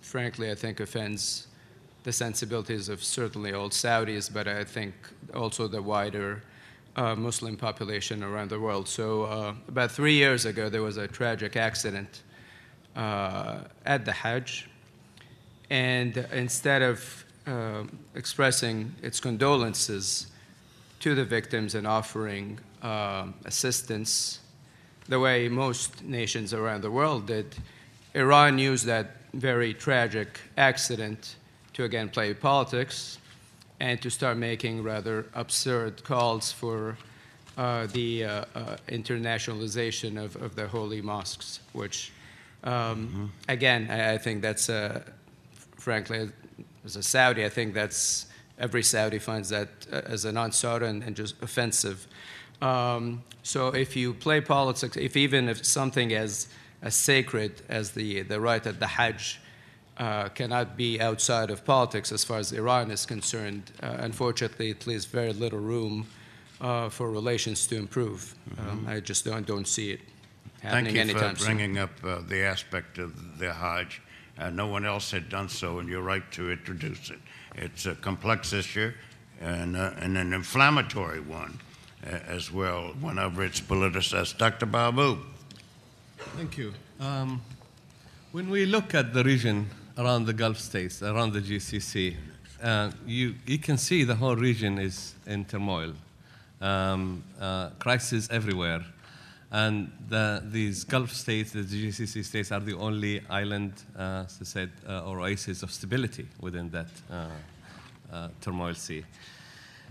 frankly, 0.00 0.50
I 0.50 0.54
think 0.56 0.80
offends 0.80 1.46
the 2.06 2.12
sensibilities 2.12 2.88
of 2.88 3.02
certainly 3.02 3.52
all 3.52 3.68
Saudis, 3.68 4.32
but 4.32 4.46
I 4.46 4.62
think 4.62 4.94
also 5.34 5.66
the 5.66 5.82
wider 5.82 6.40
uh, 6.94 7.16
Muslim 7.16 7.56
population 7.56 8.22
around 8.22 8.48
the 8.48 8.60
world. 8.60 8.86
So, 8.86 9.24
uh, 9.24 9.54
about 9.66 9.90
three 9.90 10.14
years 10.14 10.44
ago, 10.44 10.68
there 10.68 10.84
was 10.84 10.98
a 10.98 11.08
tragic 11.08 11.56
accident 11.56 12.22
uh, 12.94 13.58
at 13.84 14.04
the 14.04 14.12
Hajj. 14.12 14.68
And 15.68 16.16
instead 16.32 16.80
of 16.80 17.24
uh, 17.44 17.82
expressing 18.14 18.94
its 19.02 19.18
condolences 19.18 20.28
to 21.00 21.16
the 21.16 21.24
victims 21.24 21.74
and 21.74 21.88
offering 21.88 22.60
uh, 22.82 23.26
assistance 23.46 24.38
the 25.08 25.18
way 25.18 25.48
most 25.48 26.04
nations 26.04 26.54
around 26.54 26.82
the 26.82 26.90
world 26.90 27.26
did, 27.26 27.56
Iran 28.14 28.58
used 28.58 28.84
that 28.84 29.16
very 29.34 29.74
tragic 29.74 30.38
accident 30.56 31.34
to 31.76 31.84
again 31.84 32.08
play 32.08 32.32
politics 32.32 33.18
and 33.80 34.00
to 34.00 34.08
start 34.08 34.38
making 34.38 34.82
rather 34.82 35.26
absurd 35.34 36.02
calls 36.04 36.50
for 36.50 36.96
uh, 37.58 37.86
the 37.88 38.24
uh, 38.24 38.44
uh, 38.54 38.76
internationalization 38.88 40.22
of, 40.22 40.36
of 40.36 40.56
the 40.56 40.66
holy 40.66 41.02
mosques, 41.02 41.60
which, 41.74 42.12
um, 42.64 42.72
mm-hmm. 42.72 43.26
again, 43.48 43.88
I, 43.90 44.14
I, 44.14 44.18
think 44.18 44.40
that's, 44.40 44.70
uh, 44.70 45.02
frankly, 45.76 46.30
as 46.86 46.96
a 46.96 47.02
Saudi, 47.02 47.44
I 47.44 47.50
think 47.50 47.74
that's 47.74 48.26
every 48.58 48.82
Saudi 48.82 49.18
finds 49.18 49.50
that 49.50 49.68
uh, 49.92 50.00
as 50.06 50.24
a 50.24 50.32
non-Saudi 50.32 50.86
and, 50.86 51.02
and, 51.02 51.14
just 51.14 51.34
offensive. 51.42 52.06
Um, 52.62 53.22
so 53.42 53.68
if 53.68 53.94
you 53.96 54.14
play 54.14 54.40
politics, 54.40 54.96
if 54.96 55.14
even 55.14 55.50
if 55.50 55.64
something 55.64 56.14
as 56.14 56.48
as 56.82 56.94
sacred 56.94 57.62
as 57.68 57.92
the 57.92 58.22
the 58.22 58.40
right 58.40 58.66
at 58.66 58.80
the 58.80 58.86
Hajj 58.86 59.40
uh, 59.98 60.28
cannot 60.30 60.76
be 60.76 61.00
outside 61.00 61.50
of 61.50 61.64
politics 61.64 62.12
as 62.12 62.24
far 62.24 62.38
as 62.38 62.52
Iran 62.52 62.90
is 62.90 63.06
concerned. 63.06 63.70
Uh, 63.82 63.96
unfortunately, 64.00 64.70
it 64.70 64.86
leaves 64.86 65.04
very 65.06 65.32
little 65.32 65.58
room 65.58 66.06
uh, 66.60 66.88
for 66.88 67.10
relations 67.10 67.66
to 67.68 67.76
improve. 67.76 68.34
Mm-hmm. 68.50 68.70
Um, 68.70 68.86
I 68.88 69.00
just 69.00 69.24
don't, 69.24 69.46
don't 69.46 69.66
see 69.66 69.92
it 69.92 70.00
happening 70.60 70.98
anytime 70.98 70.98
soon. 70.98 70.98
Thank 70.98 70.98
you 70.98 71.00
anytime 71.00 71.36
for 71.36 71.44
bringing 71.44 71.78
up 71.78 71.90
uh, 72.04 72.20
the 72.28 72.42
aspect 72.42 72.98
of 72.98 73.38
the 73.38 73.52
Hajj. 73.52 74.02
Uh, 74.38 74.50
no 74.50 74.66
one 74.66 74.84
else 74.84 75.10
had 75.10 75.30
done 75.30 75.48
so, 75.48 75.78
and 75.78 75.88
you're 75.88 76.02
right 76.02 76.30
to 76.32 76.50
introduce 76.50 77.10
it. 77.10 77.18
It's 77.54 77.86
a 77.86 77.94
complex 77.94 78.52
issue 78.52 78.92
and, 79.40 79.76
uh, 79.76 79.92
and 79.98 80.18
an 80.18 80.34
inflammatory 80.34 81.20
one 81.20 81.58
as 82.02 82.52
well, 82.52 82.94
whenever 83.00 83.42
it's 83.42 83.60
politicized. 83.60 84.38
Dr. 84.38 84.66
Baabood. 84.66 85.18
Thank 86.36 86.58
you. 86.58 86.72
Um, 87.00 87.40
when 88.32 88.50
we 88.50 88.66
look 88.66 88.94
at 88.94 89.14
the 89.14 89.24
region 89.24 89.70
around 89.98 90.26
the 90.26 90.32
Gulf 90.32 90.58
states, 90.58 91.02
around 91.02 91.32
the 91.32 91.40
GCC, 91.40 92.16
uh, 92.62 92.90
you, 93.06 93.34
you 93.46 93.58
can 93.58 93.78
see 93.78 94.04
the 94.04 94.14
whole 94.14 94.36
region 94.36 94.78
is 94.78 95.14
in 95.26 95.44
turmoil. 95.44 95.92
Um, 96.60 97.22
uh, 97.38 97.68
crisis 97.78 98.28
everywhere. 98.30 98.82
And 99.50 99.92
the, 100.08 100.42
these 100.44 100.84
Gulf 100.84 101.12
states, 101.12 101.52
the 101.52 101.62
GCC 101.62 102.24
states, 102.24 102.50
are 102.50 102.60
the 102.60 102.74
only 102.74 103.20
island, 103.28 103.74
uh, 103.96 104.24
as 104.26 104.38
I 104.40 104.44
said, 104.44 104.70
uh, 104.88 105.04
or 105.04 105.20
oasis 105.20 105.62
of 105.62 105.70
stability 105.70 106.26
within 106.40 106.70
that 106.70 106.88
uh, 107.10 107.26
uh, 108.12 108.28
turmoil 108.40 108.74
sea. 108.74 109.04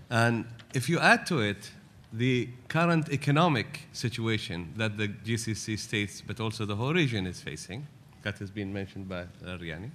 And 0.09 0.45
if 0.73 0.89
you 0.89 0.99
add 0.99 1.25
to 1.27 1.39
it 1.39 1.71
the 2.11 2.49
current 2.67 3.09
economic 3.11 3.81
situation 3.93 4.73
that 4.77 4.97
the 4.97 5.07
GCC 5.07 5.77
states, 5.77 6.21
but 6.21 6.39
also 6.39 6.65
the 6.65 6.75
whole 6.75 6.93
region 6.93 7.27
is 7.27 7.41
facing, 7.41 7.87
that 8.25 8.37
has 8.39 8.51
been 8.51 8.73
mentioned 8.73 9.07
by 9.07 9.23
Iriani, 9.45 9.89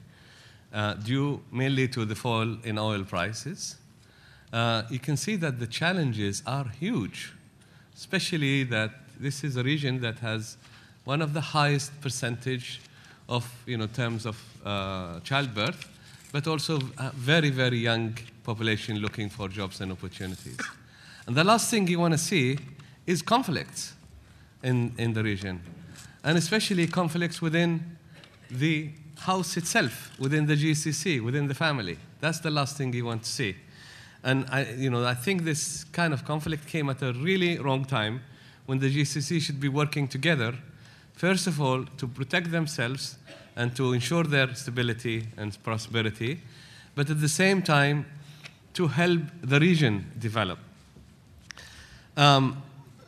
uh, 0.73 0.95
due 0.95 1.43
mainly 1.53 1.87
to 1.89 2.07
the 2.07 2.15
fall 2.15 2.57
in 2.65 2.79
oil 2.79 3.05
prices 3.05 3.77
uh, 4.53 4.83
you 4.91 4.99
can 4.99 5.17
see 5.17 5.37
that 5.37 5.59
the 5.61 5.67
challenges 5.67 6.43
are 6.47 6.69
huge, 6.69 7.33
especially 7.97 8.65
that 8.65 8.91
this 9.19 9.45
is 9.45 9.57
a 9.57 9.63
region 9.63 10.01
that 10.01 10.19
has 10.19 10.57
one 11.05 11.23
of 11.23 11.33
the 11.35 11.41
highest 11.41 11.99
percentage 12.01 12.81
of, 13.29 13.49
you 13.67 13.77
know, 13.77 13.87
terms 13.87 14.27
of 14.27 14.43
uh, 14.65 15.21
childbirth, 15.21 15.89
but 16.33 16.47
also 16.47 16.81
a 16.99 17.11
very, 17.15 17.51
very 17.51 17.79
young 17.79 18.17
population 18.43 18.99
looking 18.99 19.29
for 19.29 19.49
jobs 19.49 19.81
and 19.81 19.93
opportunities. 19.93 20.59
And 21.27 21.37
the 21.37 21.45
last 21.45 21.71
thing 21.71 21.87
you 21.87 22.01
want 22.01 22.15
to 22.15 22.19
see 22.19 22.59
is 23.07 23.23
conflicts 23.23 23.95
in, 24.63 24.93
in 24.99 25.13
the 25.13 25.23
region, 25.23 25.61
and 26.25 26.37
especially 26.37 26.87
conflicts 26.89 27.41
within 27.41 27.99
the 28.51 28.91
house 29.19 29.57
itself, 29.57 30.11
within 30.19 30.47
the 30.47 30.55
GCC, 30.55 31.23
within 31.23 31.47
the 31.47 31.55
family. 31.55 31.99
That's 32.21 32.41
the 32.41 32.51
last 32.51 32.77
thing 32.77 32.93
you 32.93 33.05
want 33.05 33.23
to 33.25 33.29
see. 33.29 33.57
And 34.23 34.47
I, 34.51 34.67
you 34.77 34.91
know, 34.91 35.05
I 35.05 35.15
think 35.15 35.45
this 35.45 35.85
kind 35.85 36.13
of 36.13 36.25
conflict 36.25 36.67
came 36.67 36.91
at 36.91 37.03
a 37.03 37.13
really 37.13 37.59
wrong 37.59 37.85
time 37.85 38.23
when 38.67 38.79
the 38.79 38.95
GCC 38.95 39.41
should 39.41 39.61
be 39.61 39.69
working 39.69 40.09
together, 40.09 40.55
first 41.15 41.47
of 41.47 41.61
all, 41.61 41.85
to 41.85 42.07
protect 42.07 42.51
themselves 42.51 43.17
and 43.57 43.75
to 43.77 43.93
ensure 43.93 44.25
their 44.25 44.55
stability 44.55 45.27
and 45.37 45.63
prosperity, 45.63 46.41
but 46.95 47.11
at 47.11 47.21
the 47.21 47.29
same 47.29 47.63
time, 47.63 48.07
to 48.75 48.87
help 48.87 49.23
the 49.43 49.59
region 49.59 50.11
develop. 50.19 50.59
Um, 52.17 52.63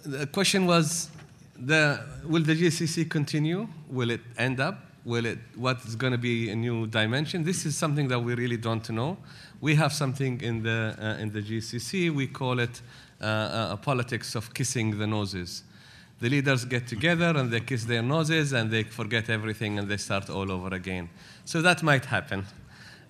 the 0.04 0.26
question 0.26 0.66
was, 0.66 1.10
the, 1.56 2.00
will 2.24 2.42
the 2.42 2.54
GCC 2.54 3.08
continue? 3.08 3.68
Will 3.88 4.10
it 4.10 4.20
end 4.36 4.60
up? 4.60 4.91
Will 5.04 5.26
it, 5.26 5.38
what 5.56 5.84
is 5.84 5.96
going 5.96 6.12
to 6.12 6.18
be 6.18 6.50
a 6.50 6.54
new 6.54 6.86
dimension? 6.86 7.42
This 7.42 7.66
is 7.66 7.76
something 7.76 8.06
that 8.08 8.20
we 8.20 8.34
really 8.34 8.56
don't 8.56 8.88
know. 8.90 9.18
We 9.60 9.74
have 9.74 9.92
something 9.92 10.40
in 10.40 10.62
the, 10.62 10.96
uh, 10.98 11.20
in 11.20 11.32
the 11.32 11.42
GCC, 11.42 12.14
we 12.14 12.28
call 12.28 12.60
it 12.60 12.80
uh, 13.20 13.68
a 13.72 13.76
politics 13.76 14.34
of 14.34 14.54
kissing 14.54 14.98
the 14.98 15.06
noses. 15.06 15.64
The 16.20 16.28
leaders 16.28 16.64
get 16.64 16.86
together 16.86 17.36
and 17.36 17.50
they 17.50 17.60
kiss 17.60 17.84
their 17.84 18.02
noses 18.02 18.52
and 18.52 18.70
they 18.70 18.84
forget 18.84 19.28
everything 19.28 19.78
and 19.78 19.88
they 19.88 19.96
start 19.96 20.30
all 20.30 20.52
over 20.52 20.72
again. 20.74 21.08
So 21.44 21.62
that 21.62 21.82
might 21.82 22.04
happen. 22.04 22.46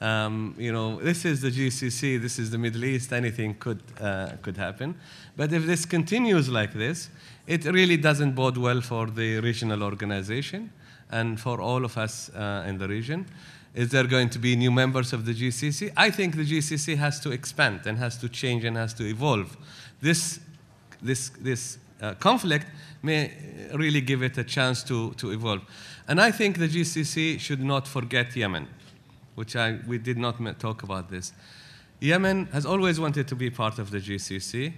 Um, 0.01 0.55
you 0.59 0.73
know, 0.73 0.98
this 0.98 1.27
is 1.27 1.43
the 1.43 1.51
GCC, 1.51 2.20
this 2.20 2.39
is 2.39 2.51
the 2.51 2.59
Middle 2.59 2.85
East, 2.85 3.12
anything 3.12 3.55
could, 3.55 3.82
uh, 4.01 4.31
could 4.40 4.56
happen. 4.56 4.97
But 5.36 5.52
if 5.52 5.66
this 5.66 5.85
continues 5.85 6.48
like 6.48 6.73
this, 6.73 7.10
it 7.47 7.66
really 7.66 7.98
doesn't 7.98 8.32
bode 8.32 8.56
well 8.56 8.81
for 8.81 9.06
the 9.06 9.40
regional 9.40 9.82
organization 9.82 10.73
and 11.12 11.39
for 11.39 11.60
all 11.60 11.84
of 11.84 11.97
us 11.97 12.30
uh, 12.30 12.64
in 12.66 12.78
the 12.78 12.89
region. 12.89 13.26
Is 13.74 13.90
there 13.90 14.05
going 14.05 14.28
to 14.30 14.39
be 14.39 14.56
new 14.56 14.70
members 14.70 15.12
of 15.12 15.24
the 15.24 15.32
GCC? 15.32 15.93
I 15.97 16.10
think 16.10 16.36
the 16.36 16.44
GCC 16.44 16.97
has 16.97 17.20
to 17.20 17.30
expand 17.30 17.86
and 17.86 17.97
has 17.98 18.16
to 18.18 18.28
change 18.28 18.64
and 18.64 18.76
has 18.76 18.93
to 18.94 19.05
evolve. 19.05 19.56
This, 20.01 20.40
this, 21.01 21.30
this 21.40 21.78
uh, 22.01 22.14
conflict 22.14 22.66
may 23.02 23.32
really 23.74 24.01
give 24.01 24.22
it 24.22 24.36
a 24.36 24.44
chance 24.44 24.82
to, 24.84 25.12
to 25.14 25.30
evolve. 25.30 25.62
And 26.09 26.20
I 26.20 26.32
think 26.32 26.59
the 26.59 26.68
GCC 26.68 27.39
should 27.40 27.62
not 27.62 27.86
forget 27.86 28.36
Yemen 28.36 28.68
which 29.34 29.56
I, 29.56 29.78
we 29.86 29.98
did 29.98 30.18
not 30.18 30.36
talk 30.59 30.82
about 30.82 31.10
this. 31.10 31.32
Yemen 32.01 32.47
has 32.52 32.66
always 32.66 32.98
wanted 32.98 33.28
to 33.28 33.36
be 33.36 33.51
part 33.51 33.78
of 33.78 33.90
the 33.90 33.98
GCC, 33.98 34.72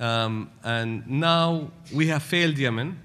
um, 0.00 0.50
and 0.62 1.06
now 1.08 1.70
we 1.92 2.06
have 2.08 2.22
failed 2.22 2.58
Yemen, 2.58 2.98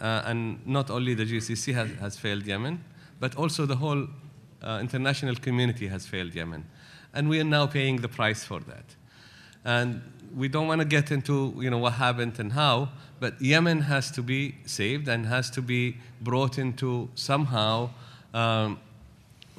uh, 0.00 0.22
and 0.26 0.64
not 0.66 0.90
only 0.90 1.14
the 1.14 1.24
GCC 1.24 1.74
has, 1.74 1.90
has, 2.00 2.16
failed 2.16 2.46
Yemen, 2.46 2.84
but 3.20 3.36
also 3.36 3.66
the 3.66 3.76
whole 3.76 4.06
uh, 4.62 4.78
international 4.80 5.34
community 5.34 5.88
has 5.88 6.06
failed 6.06 6.34
Yemen. 6.34 6.64
And 7.14 7.28
we 7.28 7.40
are 7.40 7.44
now 7.44 7.66
paying 7.66 7.96
the 7.96 8.08
price 8.08 8.44
for 8.44 8.60
that. 8.60 8.84
And 9.64 10.02
we 10.34 10.48
don't 10.48 10.66
want 10.66 10.80
to 10.80 10.84
get 10.84 11.10
into 11.10 11.54
you 11.58 11.70
know, 11.70 11.78
what 11.78 11.94
happened 11.94 12.38
and 12.38 12.52
how, 12.52 12.90
but 13.20 13.40
Yemen 13.40 13.82
has 13.82 14.10
to 14.12 14.22
be 14.22 14.54
saved 14.66 15.08
and 15.08 15.26
has 15.26 15.50
to 15.50 15.62
be 15.62 15.96
brought 16.20 16.58
into 16.58 17.08
somehow 17.14 17.90
um, 18.34 18.78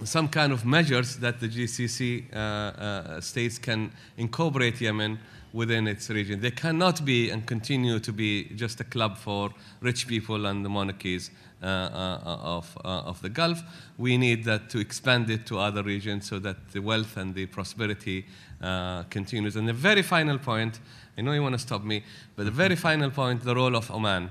some 0.03 0.29
kind 0.29 0.53
of 0.53 0.65
measures 0.65 1.17
that 1.17 1.39
the 1.39 1.47
GCC 1.47 2.33
uh, 2.33 2.37
uh, 2.37 3.21
states 3.21 3.57
can 3.57 3.91
incorporate 4.17 4.79
Yemen 4.79 5.19
within 5.53 5.87
its 5.87 6.09
region. 6.09 6.41
They 6.41 6.51
cannot 6.51 7.03
be 7.03 7.29
and 7.29 7.45
continue 7.45 7.99
to 7.99 8.11
be 8.11 8.45
just 8.55 8.79
a 8.79 8.83
club 8.83 9.17
for 9.17 9.51
rich 9.81 10.07
people 10.07 10.45
and 10.45 10.63
the 10.63 10.69
monarchies 10.69 11.31
uh, 11.61 11.65
uh 11.65 12.19
of, 12.25 12.77
uh, 12.85 12.87
of 12.87 13.21
the 13.21 13.29
Gulf. 13.29 13.61
We 13.97 14.17
need 14.17 14.45
that 14.45 14.69
to 14.69 14.79
expand 14.79 15.29
it 15.29 15.45
to 15.47 15.59
other 15.59 15.83
regions 15.83 16.27
so 16.27 16.39
that 16.39 16.71
the 16.71 16.81
wealth 16.81 17.17
and 17.17 17.33
the 17.33 17.47
prosperity 17.47 18.25
uh, 18.61 19.03
continues. 19.03 19.55
And 19.55 19.67
the 19.67 19.73
very 19.73 20.01
final 20.01 20.37
point, 20.37 20.79
I 21.17 21.21
know 21.21 21.33
you 21.33 21.41
want 21.41 21.55
to 21.55 21.59
stop 21.59 21.83
me, 21.83 22.03
but 22.35 22.45
the 22.45 22.51
very 22.51 22.75
final 22.75 23.09
point, 23.09 23.43
the 23.43 23.55
role 23.55 23.75
of 23.75 23.91
Oman. 23.91 24.29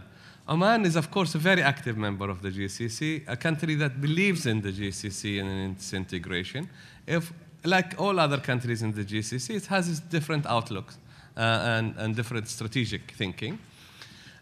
Oman 0.49 0.87
is, 0.87 0.97
of 0.97 1.11
course, 1.11 1.35
a 1.35 1.39
very 1.39 1.63
active 1.63 1.99
member 1.99 2.31
of 2.31 2.41
the 2.41 2.51
GCC, 2.51 3.25
a 3.27 3.37
country 3.37 3.75
that 3.75 4.01
believes 4.01 4.47
in 4.47 4.63
the 4.63 4.73
GCC 4.73 5.41
and 5.41 5.51
in 5.51 5.71
its 5.73 5.93
integration. 5.93 6.71
If, 7.07 7.35
like 7.65 8.01
all 8.01 8.19
other 8.19 8.39
countries 8.39 8.81
in 8.81 8.93
the 8.93 9.05
GCC, 9.05 9.57
it 9.57 9.67
has 9.67 9.91
its 9.91 10.01
different 10.01 10.47
outlooks 10.47 10.97
and, 11.43 11.95
and 11.97 12.17
different 12.17 12.49
strategic 12.49 13.13
thinking. 13.13 13.59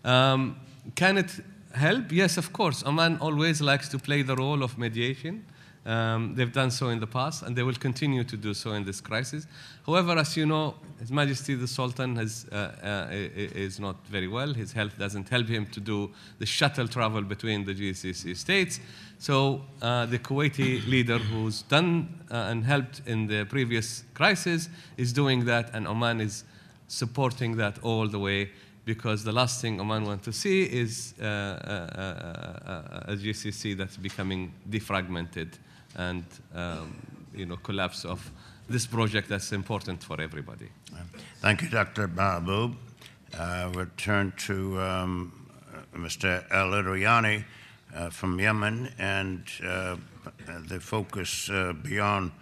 Um, 0.04 0.56
can 0.94 1.18
it 1.18 1.30
help? 1.72 2.12
Yes, 2.12 2.36
of 2.36 2.52
course. 2.52 2.84
Oman 2.84 3.18
always 3.20 3.60
likes 3.60 3.88
to 3.90 3.98
play 3.98 4.22
the 4.22 4.36
role 4.36 4.62
of 4.62 4.78
mediation 4.78 5.44
um, 5.86 6.34
they've 6.34 6.52
done 6.52 6.72
so 6.72 6.88
in 6.88 6.98
the 6.98 7.06
past, 7.06 7.42
and 7.42 7.54
they 7.54 7.62
will 7.62 7.74
continue 7.74 8.24
to 8.24 8.36
do 8.36 8.54
so 8.54 8.72
in 8.72 8.84
this 8.84 9.00
crisis. 9.00 9.46
However, 9.86 10.18
as 10.18 10.36
you 10.36 10.44
know, 10.44 10.74
His 10.98 11.12
Majesty 11.12 11.54
the 11.54 11.68
Sultan 11.68 12.16
has, 12.16 12.44
uh, 12.50 12.56
uh, 12.82 13.06
is 13.10 13.78
not 13.78 14.04
very 14.08 14.26
well. 14.26 14.52
His 14.52 14.72
health 14.72 14.98
doesn't 14.98 15.28
help 15.28 15.46
him 15.46 15.66
to 15.66 15.80
do 15.80 16.10
the 16.40 16.46
shuttle 16.46 16.88
travel 16.88 17.22
between 17.22 17.64
the 17.64 17.72
GCC 17.72 18.36
states. 18.36 18.80
So 19.20 19.62
uh, 19.80 20.06
the 20.06 20.18
Kuwaiti 20.18 20.84
leader, 20.88 21.18
who's 21.18 21.62
done 21.62 22.20
uh, 22.32 22.48
and 22.50 22.64
helped 22.64 23.02
in 23.06 23.28
the 23.28 23.44
previous 23.44 24.02
crisis, 24.12 24.68
is 24.96 25.12
doing 25.12 25.44
that, 25.44 25.70
and 25.72 25.86
Oman 25.86 26.20
is 26.20 26.42
supporting 26.88 27.56
that 27.56 27.78
all 27.82 28.08
the 28.08 28.18
way 28.18 28.50
because 28.84 29.24
the 29.24 29.32
last 29.32 29.60
thing 29.60 29.80
Oman 29.80 30.04
wants 30.04 30.24
to 30.24 30.32
see 30.32 30.62
is 30.62 31.14
uh, 31.20 31.24
uh, 31.24 33.12
a 33.12 33.16
GCC 33.16 33.76
that's 33.76 33.96
becoming 33.96 34.52
defragmented 34.70 35.54
and 35.96 36.24
um, 36.54 36.96
you 37.34 37.46
know, 37.46 37.56
collapse 37.56 38.04
of 38.04 38.30
this 38.68 38.86
project 38.86 39.28
that's 39.28 39.52
important 39.52 40.02
for 40.02 40.20
everybody. 40.20 40.68
Thank 41.40 41.62
you, 41.62 41.68
Dr. 41.68 42.08
Baabood. 42.08 42.74
Uh, 43.36 43.70
we'll 43.74 43.86
turn 43.96 44.32
to 44.38 44.80
um, 44.80 45.32
Mr. 45.94 46.44
Al 46.50 46.70
Iriani 46.70 47.44
uh, 47.94 48.10
from 48.10 48.38
Yemen 48.38 48.92
and 48.98 49.42
uh, 49.64 49.96
the 50.68 50.80
focus 50.80 51.50
uh, 51.50 51.72
beyond 51.82 52.32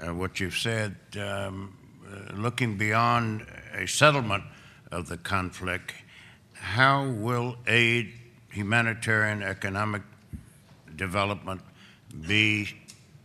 uh, 0.00 0.14
what 0.14 0.40
you've 0.40 0.56
said, 0.56 0.96
um, 1.20 1.76
uh, 2.04 2.34
looking 2.34 2.76
beyond 2.76 3.46
a 3.72 3.86
settlement 3.86 4.44
of 4.90 5.08
the 5.08 5.16
conflict, 5.16 5.94
how 6.54 7.08
will 7.08 7.56
aid, 7.66 8.12
humanitarian, 8.50 9.42
economic 9.42 10.02
development 10.96 11.60
be 12.26 12.68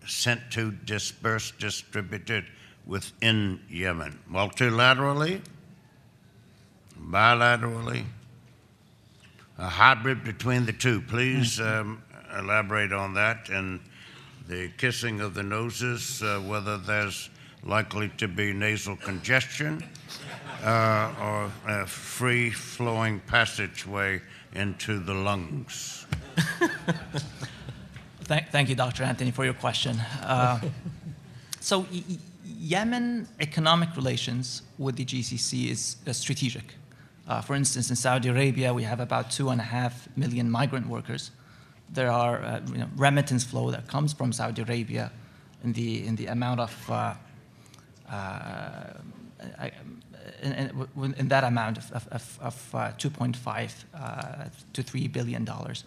sent 0.06 0.52
to, 0.52 0.72
dispersed, 0.72 1.60
distributed 1.60 2.46
within 2.86 3.60
Yemen? 3.70 4.20
Multilaterally? 4.32 5.42
Bilaterally? 7.00 8.06
A 9.58 9.68
hybrid 9.68 10.24
between 10.24 10.66
the 10.66 10.74
two. 10.74 11.02
Please 11.02 11.58
mm-hmm. 11.58 11.90
um, 11.92 12.04
elaborate 12.38 12.94
on 12.94 13.14
that 13.16 13.50
and 13.50 13.80
the 14.48 14.70
kissing 14.78 15.20
of 15.20 15.34
the 15.34 15.44
noses, 15.44 16.22
uh, 16.24 16.40
whether 16.40 16.78
there's 16.78 17.30
likely 17.64 18.10
to 18.18 18.28
be 18.28 18.54
nasal 18.54 18.96
congestion 18.96 19.84
uh, 20.64 21.14
or 21.22 21.52
a 21.68 21.86
free 21.86 22.50
flowing 22.50 23.20
passageway 23.28 24.22
into 24.54 25.00
the 25.00 25.14
lungs. 25.14 26.06
Thank, 28.28 28.50
thank 28.50 28.68
you, 28.68 28.76
Dr. 28.76 29.04
Anthony, 29.04 29.32
for 29.32 29.46
your 29.46 29.54
question. 29.54 29.98
Uh, 30.22 30.60
so, 31.62 31.86
y- 31.90 32.04
Yemen 32.44 33.26
economic 33.40 33.96
relations 33.96 34.64
with 34.78 34.98
the 34.98 35.06
GCC 35.06 35.70
is 35.72 35.96
uh, 36.06 36.12
strategic. 36.12 36.76
Uh, 37.26 37.40
for 37.40 37.56
instance, 37.56 37.90
in 37.90 37.96
Saudi 37.96 38.28
Arabia, 38.28 38.74
we 38.74 38.84
have 38.84 39.00
about 39.00 39.32
two 39.32 39.48
and 39.50 39.62
a 39.62 39.64
half 39.64 40.10
million 40.18 40.52
migrant 40.52 40.88
workers. 40.90 41.32
There 41.90 42.12
are 42.12 42.44
uh, 42.44 42.60
you 42.70 42.80
know, 42.80 42.90
remittance 42.98 43.46
flow 43.46 43.72
that 43.72 43.88
comes 43.88 44.12
from 44.12 44.34
Saudi 44.34 44.62
Arabia 44.62 45.10
in 45.64 45.72
the, 45.72 46.06
in 46.06 46.18
the 46.18 46.26
amount 46.26 46.60
of, 46.60 46.90
uh, 46.90 46.94
uh, 46.94 47.16
in, 50.42 50.54
in, 50.54 51.14
in, 51.18 51.28
that 51.28 51.44
amount 51.44 51.78
of, 51.78 52.08
of, 52.12 52.40
of 52.42 52.74
2.5 52.98 54.50
to 54.74 54.84
3 54.84 55.08
billion 55.08 55.46
dollars. 55.46 55.84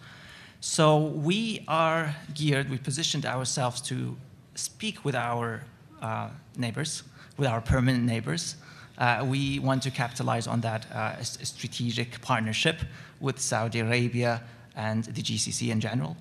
So 0.59 0.97
we 0.97 1.63
are 1.67 2.15
geared, 2.33 2.69
we 2.69 2.77
positioned 2.77 3.25
ourselves 3.25 3.81
to 3.81 4.15
speak 4.55 5.03
with 5.03 5.15
our 5.15 5.63
uh, 6.01 6.29
neighbors, 6.55 7.03
with 7.37 7.47
our 7.47 7.61
permanent 7.61 8.05
neighbors, 8.05 8.55
Uh, 9.01 9.25
we 9.25 9.57
want 9.57 9.81
to 9.81 9.89
capitalize 9.89 10.45
on 10.45 10.61
that 10.61 10.85
uh, 10.91 11.19
strategic 11.23 12.21
partnership 12.21 12.81
with 13.19 13.39
Saudi 13.39 13.79
Arabia 13.79 14.43
and 14.75 15.05
the 15.05 15.23
GCC 15.23 15.71
in 15.71 15.79
general. 15.79 16.15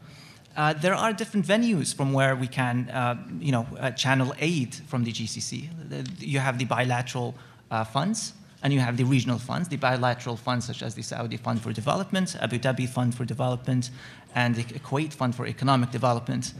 Uh, 0.60 0.74
there 0.74 0.94
are 0.94 1.10
different 1.10 1.46
venues 1.46 1.94
from 1.94 2.12
where 2.12 2.36
we 2.36 2.46
can, 2.46 2.90
uh, 2.90 3.16
you 3.38 3.50
know, 3.50 3.66
uh, 3.78 3.90
channel 3.92 4.34
aid 4.40 4.74
from 4.88 5.04
the 5.04 5.10
GCC. 5.10 5.70
You 6.18 6.38
have 6.38 6.58
the 6.58 6.66
bilateral 6.66 7.34
uh, 7.70 7.82
funds, 7.82 8.34
and 8.62 8.70
you 8.70 8.78
have 8.78 8.98
the 8.98 9.04
regional 9.04 9.38
funds. 9.38 9.70
The 9.70 9.78
bilateral 9.78 10.36
funds, 10.36 10.66
such 10.66 10.82
as 10.82 10.94
the 10.94 11.00
Saudi 11.00 11.38
Fund 11.38 11.62
for 11.62 11.72
Development, 11.72 12.36
Abu 12.42 12.58
Dhabi 12.58 12.86
Fund 12.86 13.14
for 13.14 13.24
Development, 13.24 13.88
and 14.34 14.54
the 14.54 14.64
Kuwait 14.64 15.14
Fund 15.14 15.34
for 15.34 15.46
Economic 15.46 15.92
Development. 15.92 16.52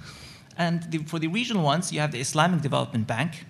And 0.56 0.82
the, 0.90 0.98
for 1.04 1.18
the 1.18 1.28
regional 1.28 1.62
ones, 1.62 1.92
you 1.92 2.00
have 2.00 2.12
the 2.12 2.20
Islamic 2.20 2.62
Development 2.62 3.06
Bank, 3.06 3.44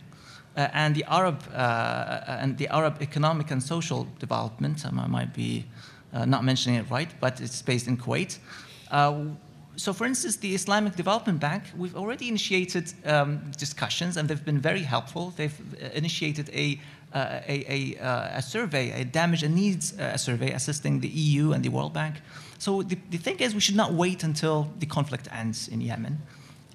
uh, 0.57 0.67
and 0.73 0.97
the 0.97 1.05
Arab 1.05 1.45
uh, 1.55 2.25
and 2.27 2.59
the 2.59 2.67
Arab 2.75 3.01
Economic 3.01 3.53
and 3.53 3.63
Social 3.63 4.09
Development. 4.19 4.85
Um, 4.85 4.99
I 4.99 5.07
might 5.07 5.33
be 5.33 5.67
uh, 6.13 6.25
not 6.25 6.43
mentioning 6.43 6.81
it 6.81 6.91
right, 6.91 7.15
but 7.21 7.41
it's 7.41 7.63
based 7.63 7.87
in 7.87 7.97
Kuwait. 7.97 8.39
So, 9.81 9.95
for 9.95 10.05
instance, 10.05 10.37
the 10.37 10.55
Islamic 10.55 10.95
Development 10.95 11.41
Bank, 11.41 11.63
we've 11.75 11.97
already 11.97 12.29
initiated 12.29 12.93
um, 13.07 13.41
discussions, 13.57 14.19
and 14.19 14.29
they've 14.29 14.45
been 14.45 14.61
very 14.61 14.83
helpful. 14.83 15.33
They've 15.37 15.59
uh, 15.83 15.89
initiated 15.95 16.51
a 16.51 16.79
uh, 17.13 17.41
a, 17.49 17.65
a, 17.69 17.99
uh, 17.99 18.39
a 18.39 18.43
survey, 18.43 19.01
a 19.01 19.05
damage 19.05 19.43
and 19.43 19.55
needs 19.55 19.99
uh, 19.99 20.17
survey, 20.17 20.53
assisting 20.53 21.01
the 21.01 21.09
EU 21.09 21.53
and 21.53 21.65
the 21.65 21.69
World 21.69 21.93
Bank. 21.93 22.17
So 22.59 22.83
the, 22.83 22.99
the 23.11 23.17
thing 23.17 23.41
is, 23.41 23.53
we 23.53 23.61
should 23.61 23.75
not 23.75 23.95
wait 23.95 24.23
until 24.23 24.69
the 24.79 24.87
conflict 24.87 25.29
ends 25.33 25.67
in 25.67 25.81
Yemen. 25.81 26.19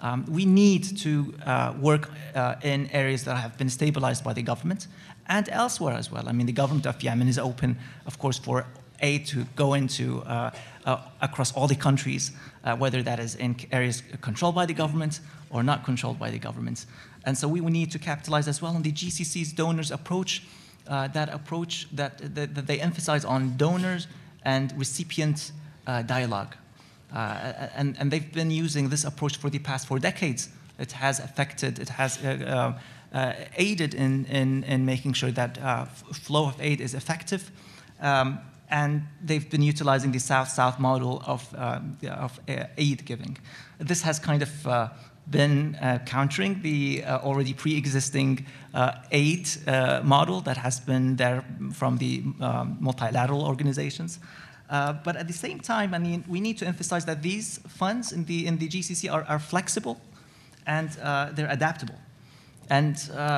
Um, 0.01 0.25
we 0.27 0.45
need 0.45 0.97
to 0.97 1.33
uh, 1.45 1.73
work 1.79 2.09
uh, 2.33 2.55
in 2.63 2.89
areas 2.91 3.23
that 3.23 3.35
have 3.35 3.57
been 3.57 3.69
stabilized 3.69 4.23
by 4.25 4.33
the 4.33 4.41
government 4.41 4.87
and 5.27 5.47
elsewhere 5.49 5.93
as 5.93 6.11
well. 6.11 6.27
I 6.27 6.33
mean, 6.33 6.47
the 6.47 6.53
government 6.61 6.85
of 6.85 7.01
Yemen 7.01 7.29
is 7.29 7.39
open, 7.39 7.77
of 8.05 8.19
course, 8.19 8.37
for 8.37 8.65
aid 9.05 9.25
to 9.27 9.45
go 9.55 9.73
into 9.73 10.21
uh, 10.23 10.51
uh, 10.85 11.01
across 11.21 11.53
all 11.53 11.67
the 11.67 11.75
countries, 11.75 12.31
uh, 12.63 12.75
whether 12.75 13.01
that 13.03 13.19
is 13.19 13.35
in 13.35 13.55
areas 13.71 14.03
controlled 14.21 14.55
by 14.55 14.65
the 14.65 14.73
government 14.73 15.19
or 15.49 15.63
not 15.63 15.85
controlled 15.85 16.19
by 16.19 16.29
the 16.29 16.39
government. 16.39 16.85
And 17.25 17.37
so 17.37 17.47
we, 17.47 17.61
need 17.61 17.91
to 17.91 17.99
capitalize 17.99 18.47
as 18.47 18.61
well 18.61 18.75
on 18.75 18.83
the 18.83 18.91
GCC's 18.91 19.51
donors 19.53 19.91
approach, 19.91 20.43
uh, 20.87 21.07
that 21.09 21.29
approach 21.29 21.87
that, 21.95 22.35
that, 22.35 22.53
that 22.55 22.67
they 22.67 22.79
emphasize 22.79 23.25
on 23.25 23.57
donors 23.57 24.07
and 24.43 24.73
recipient 24.77 25.51
uh, 25.87 26.01
dialogue. 26.03 26.55
And, 27.11 27.95
and 27.99 28.11
they've 28.11 28.31
been 28.33 28.51
using 28.51 28.89
this 28.89 29.05
approach 29.05 29.37
for 29.37 29.49
the 29.49 29.59
past 29.59 29.87
four 29.87 29.99
decades. 29.99 30.49
It 30.77 30.91
has 30.91 31.19
affected, 31.19 31.79
it 31.79 31.89
has 31.89 32.23
uh, 32.23 32.73
uh, 33.13 33.33
aided 33.55 33.93
in, 33.93 34.25
in, 34.25 34.63
in 34.65 34.85
making 34.85 35.13
sure 35.13 35.31
that 35.31 35.57
uh, 35.61 35.85
flow 35.85 36.47
of 36.47 36.59
aid 36.59 36.81
is 36.81 36.93
effective. 36.93 37.49
Um, 38.01 38.39
and 38.69 39.03
they've 39.23 39.49
been 39.49 39.61
utilizing 39.61 40.11
the 40.11 40.19
South-South 40.19 40.79
model 40.79 41.21
of, 41.25 41.53
um, 41.57 41.97
of 42.09 42.39
uh, 42.49 42.65
aid 42.77 43.05
giving. 43.05 43.37
This 43.79 44.01
has 44.01 44.19
kind 44.19 44.41
of 44.41 44.67
uh, 44.67 44.89
been 45.29 45.75
uh, 45.75 45.99
countering 46.05 46.61
the 46.61 47.03
uh, 47.03 47.19
already 47.19 47.53
pre-existing 47.53 48.45
uh, 48.73 48.93
aid 49.11 49.47
model 50.03 50.41
that 50.41 50.57
has 50.57 50.79
been 50.79 51.15
there 51.15 51.43
from 51.73 51.97
the 51.97 52.23
um, 52.41 52.77
multilateral 52.79 53.43
organizations. 53.43 54.19
But 54.69 55.15
at 55.15 55.27
the 55.27 55.33
same 55.33 55.59
time, 55.59 55.93
I 55.93 55.99
mean, 55.99 56.23
we 56.27 56.41
need 56.41 56.57
to 56.59 56.67
emphasize 56.67 57.05
that 57.05 57.21
these 57.21 57.59
funds 57.67 58.11
in 58.11 58.25
the, 58.25 58.47
in 58.47 58.57
the 58.57 58.67
GCC 58.67 59.11
are, 59.11 59.23
are 59.23 59.39
flexible 59.39 59.99
and 60.65 60.89
they're 61.35 61.51
adaptable. 61.51 61.99
And 62.69 62.97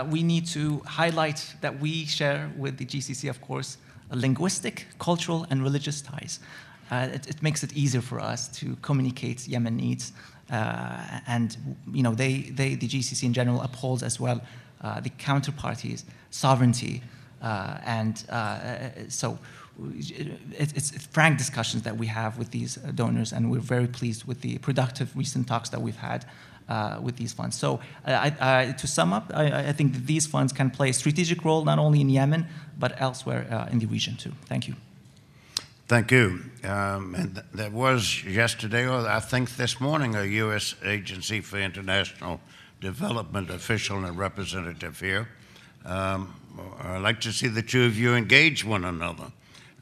we 0.10 0.24
need 0.24 0.46
to 0.48 0.82
highlight 0.86 1.56
that 1.62 1.80
we 1.80 2.06
share 2.06 2.50
with 2.58 2.78
the 2.78 2.86
GCC, 2.86 3.30
of 3.30 3.42
course, 3.42 3.78
linguistic, 4.12 4.88
cultural, 5.00 5.46
and 5.50 5.64
religious 5.64 6.02
ties. 6.02 6.40
Uh, 6.90 7.10
it, 7.14 7.28
it, 7.28 7.44
makes 7.44 7.64
it 7.64 7.74
easier 7.74 8.02
for 8.02 8.20
us 8.20 8.48
to 8.48 8.78
communicate 8.82 9.48
Yemen 9.48 9.76
needs. 9.76 10.14
Uh, 10.50 11.20
and 11.28 11.58
you 11.92 12.02
know, 12.02 12.16
they, 12.16 12.44
they, 12.44 12.76
the 12.76 12.88
GCC 12.88 13.24
in 13.24 13.34
general 13.34 13.62
upholds 13.62 14.04
as 14.04 14.20
well 14.20 14.40
uh, 14.82 15.00
the 15.02 15.10
counterparties' 15.10 16.06
sovereignty. 16.30 17.02
Uh, 17.42 17.78
and 17.86 18.18
so 19.10 19.38
it, 19.94 20.40
it's 20.76 21.06
frank 21.08 21.38
discussions 21.38 21.84
that 21.84 21.98
we 21.98 22.08
have 22.08 22.38
with 22.38 22.52
these 22.52 22.76
donors, 22.96 23.34
and 23.34 23.52
we're 23.52 23.60
very 23.60 23.88
pleased 23.88 24.24
with 24.24 24.42
the 24.42 24.58
productive 24.60 25.16
recent 25.16 25.48
talks 25.48 25.70
that 25.70 25.82
we've 25.82 25.98
had 25.98 26.26
uh, 26.70 27.00
with 27.02 27.16
these 27.16 27.34
funds. 27.34 27.56
So, 27.56 27.80
uh, 28.06 28.12
I, 28.12 28.36
I, 28.40 28.72
to 28.74 28.88
sum 28.88 29.14
up, 29.14 29.32
I, 29.34 29.70
I, 29.70 29.74
think 29.74 29.94
that 29.94 30.06
these 30.06 30.28
funds 30.28 30.54
can 30.54 30.70
play 30.70 30.90
a 30.90 30.94
strategic 30.94 31.46
role 31.46 31.64
not 31.64 31.80
only 31.80 32.02
in 32.02 32.10
Yemen 32.10 32.46
but 32.78 33.00
elsewhere 33.02 33.48
uh, 33.50 33.72
in 33.72 33.80
the 33.80 33.86
region 33.86 34.16
too. 34.18 34.34
Thank 34.46 34.68
you. 34.68 34.76
Thank 35.88 36.12
you. 36.12 36.42
Um, 36.66 37.16
and 37.16 37.36
th- 37.36 37.46
there 37.54 37.72
was 37.72 38.24
yesterday, 38.26 38.86
or 38.86 39.08
I 39.08 39.22
think 39.22 39.56
this 39.56 39.80
morning, 39.80 40.16
a 40.16 40.24
U.S. 40.24 40.76
Agency 40.84 41.40
for 41.40 41.58
International 41.58 42.42
Development 42.82 43.50
official 43.50 44.04
and 44.04 44.18
representative 44.18 45.00
here. 45.00 45.30
Um, 45.86 46.36
I'd 46.82 47.02
like 47.02 47.22
to 47.22 47.32
see 47.32 47.48
the 47.48 47.62
two 47.62 47.86
of 47.86 47.98
you 47.98 48.16
engage 48.16 48.66
one 48.66 48.84
another 48.84 49.32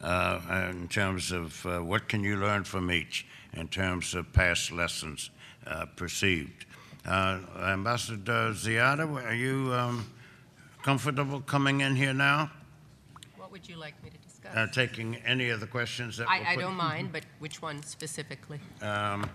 uh, 0.02 0.70
in 0.72 0.88
terms 0.88 1.32
of 1.32 1.66
uh, 1.66 1.80
what 1.80 2.08
can 2.08 2.24
you 2.24 2.38
learn 2.38 2.64
from 2.64 2.92
each 2.92 3.26
in 3.54 3.68
terms 3.68 4.14
of 4.14 4.32
past 4.32 4.72
lessons 4.72 5.32
uh, 5.66 5.86
perceived. 5.96 6.66
Uh, 7.06 7.40
Ambassador 7.60 8.52
Ziadeh, 8.54 9.24
are 9.26 9.34
you 9.36 9.72
um, 9.74 10.10
comfortable 10.82 11.40
coming 11.42 11.82
in 11.82 11.96
here 11.96 12.14
now? 12.14 12.50
What 13.38 13.52
would 13.52 13.70
you 13.70 13.76
like 13.76 13.94
me 14.04 14.10
to 14.10 14.18
discuss? 14.18 14.56
Uh, 14.56 14.66
taking 14.74 15.16
any 15.18 15.50
of 15.50 15.60
the 15.60 15.68
questions 15.68 16.18
that 16.18 16.28
I, 16.28 16.42
I 16.42 16.56
put- 16.56 16.62
don't 16.62 16.76
mind, 16.76 17.12
but 17.12 17.24
which 17.38 17.62
one 17.62 17.84
specifically? 17.84 18.60
Um, 18.82 19.30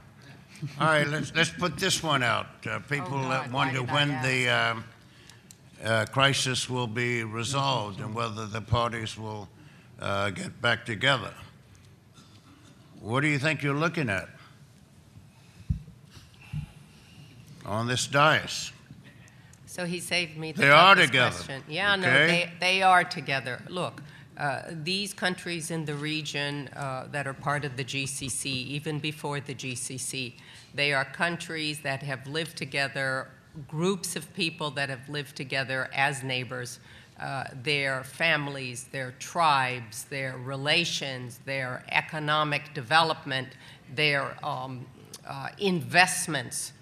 all 0.81 0.89
right, 0.89 1.07
let's, 1.07 1.33
let's 1.35 1.51
put 1.51 1.77
this 1.79 2.03
one 2.03 2.25
out. 2.25 2.47
Uh, 2.67 2.81
people 2.81 3.19
Oh, 3.19 3.29
God, 3.29 3.53
wonder 3.53 3.83
when 3.85 4.11
ask? 4.11 4.27
the 4.29 4.49
um, 4.49 4.85
uh, 5.85 6.07
crisis 6.07 6.69
will 6.69 6.89
be 6.89 7.23
resolved 7.23 8.01
and 8.01 8.13
whether 8.15 8.47
the 8.47 8.61
parties 8.61 9.17
will 9.17 9.49
uh, 10.01 10.31
get 10.31 10.61
back 10.61 10.85
together. 10.85 11.33
What 13.01 13.21
do 13.21 13.29
you 13.29 13.39
think 13.39 13.63
you're 13.63 13.75
looking 13.79 14.11
at 14.11 14.29
on 17.65 17.87
this 17.87 18.07
dais? 18.07 18.73
So 19.67 19.85
he 19.85 20.01
saved 20.01 20.37
me 20.37 20.53
the 20.53 20.63
They 20.63 20.71
are 20.71 20.97
together, 20.97 21.31
question. 21.31 21.63
Yeah, 21.69 21.95
no, 21.95 22.03
they, 22.03 22.51
they 22.59 22.83
are 22.83 23.05
together. 23.05 23.63
Look, 23.69 24.03
uh, 24.37 24.63
these 24.71 25.15
countries 25.15 25.71
in 25.71 25.85
the 25.85 25.95
region 25.95 26.69
uh, 26.75 27.07
that 27.13 27.27
are 27.27 27.35
part 27.35 27.65
of 27.65 27.77
the 27.77 27.85
GCC, 27.85 28.47
even 28.47 28.99
before 28.99 29.39
the 29.39 29.55
GCC, 29.55 30.33
they 30.75 30.93
are 30.93 31.05
countries 31.05 31.81
that 31.83 32.03
have 32.03 32.27
lived 32.27 32.57
together, 32.57 33.29
groups 33.69 34.17
of 34.17 34.33
people 34.35 34.71
that 34.73 34.89
have 34.89 35.09
lived 35.09 35.37
together 35.37 35.89
as 35.95 36.23
neighbors. 36.23 36.81
Uh, 37.21 37.45
their 37.63 38.03
families, 38.03 38.85
their 38.93 39.13
tribes, 39.19 40.05
their 40.05 40.39
relations, 40.39 41.39
their 41.45 41.85
economic 41.91 42.73
development, 42.73 43.49
their 43.95 44.35
um, 44.43 44.87
uh, 45.29 45.49
investments 45.59 46.73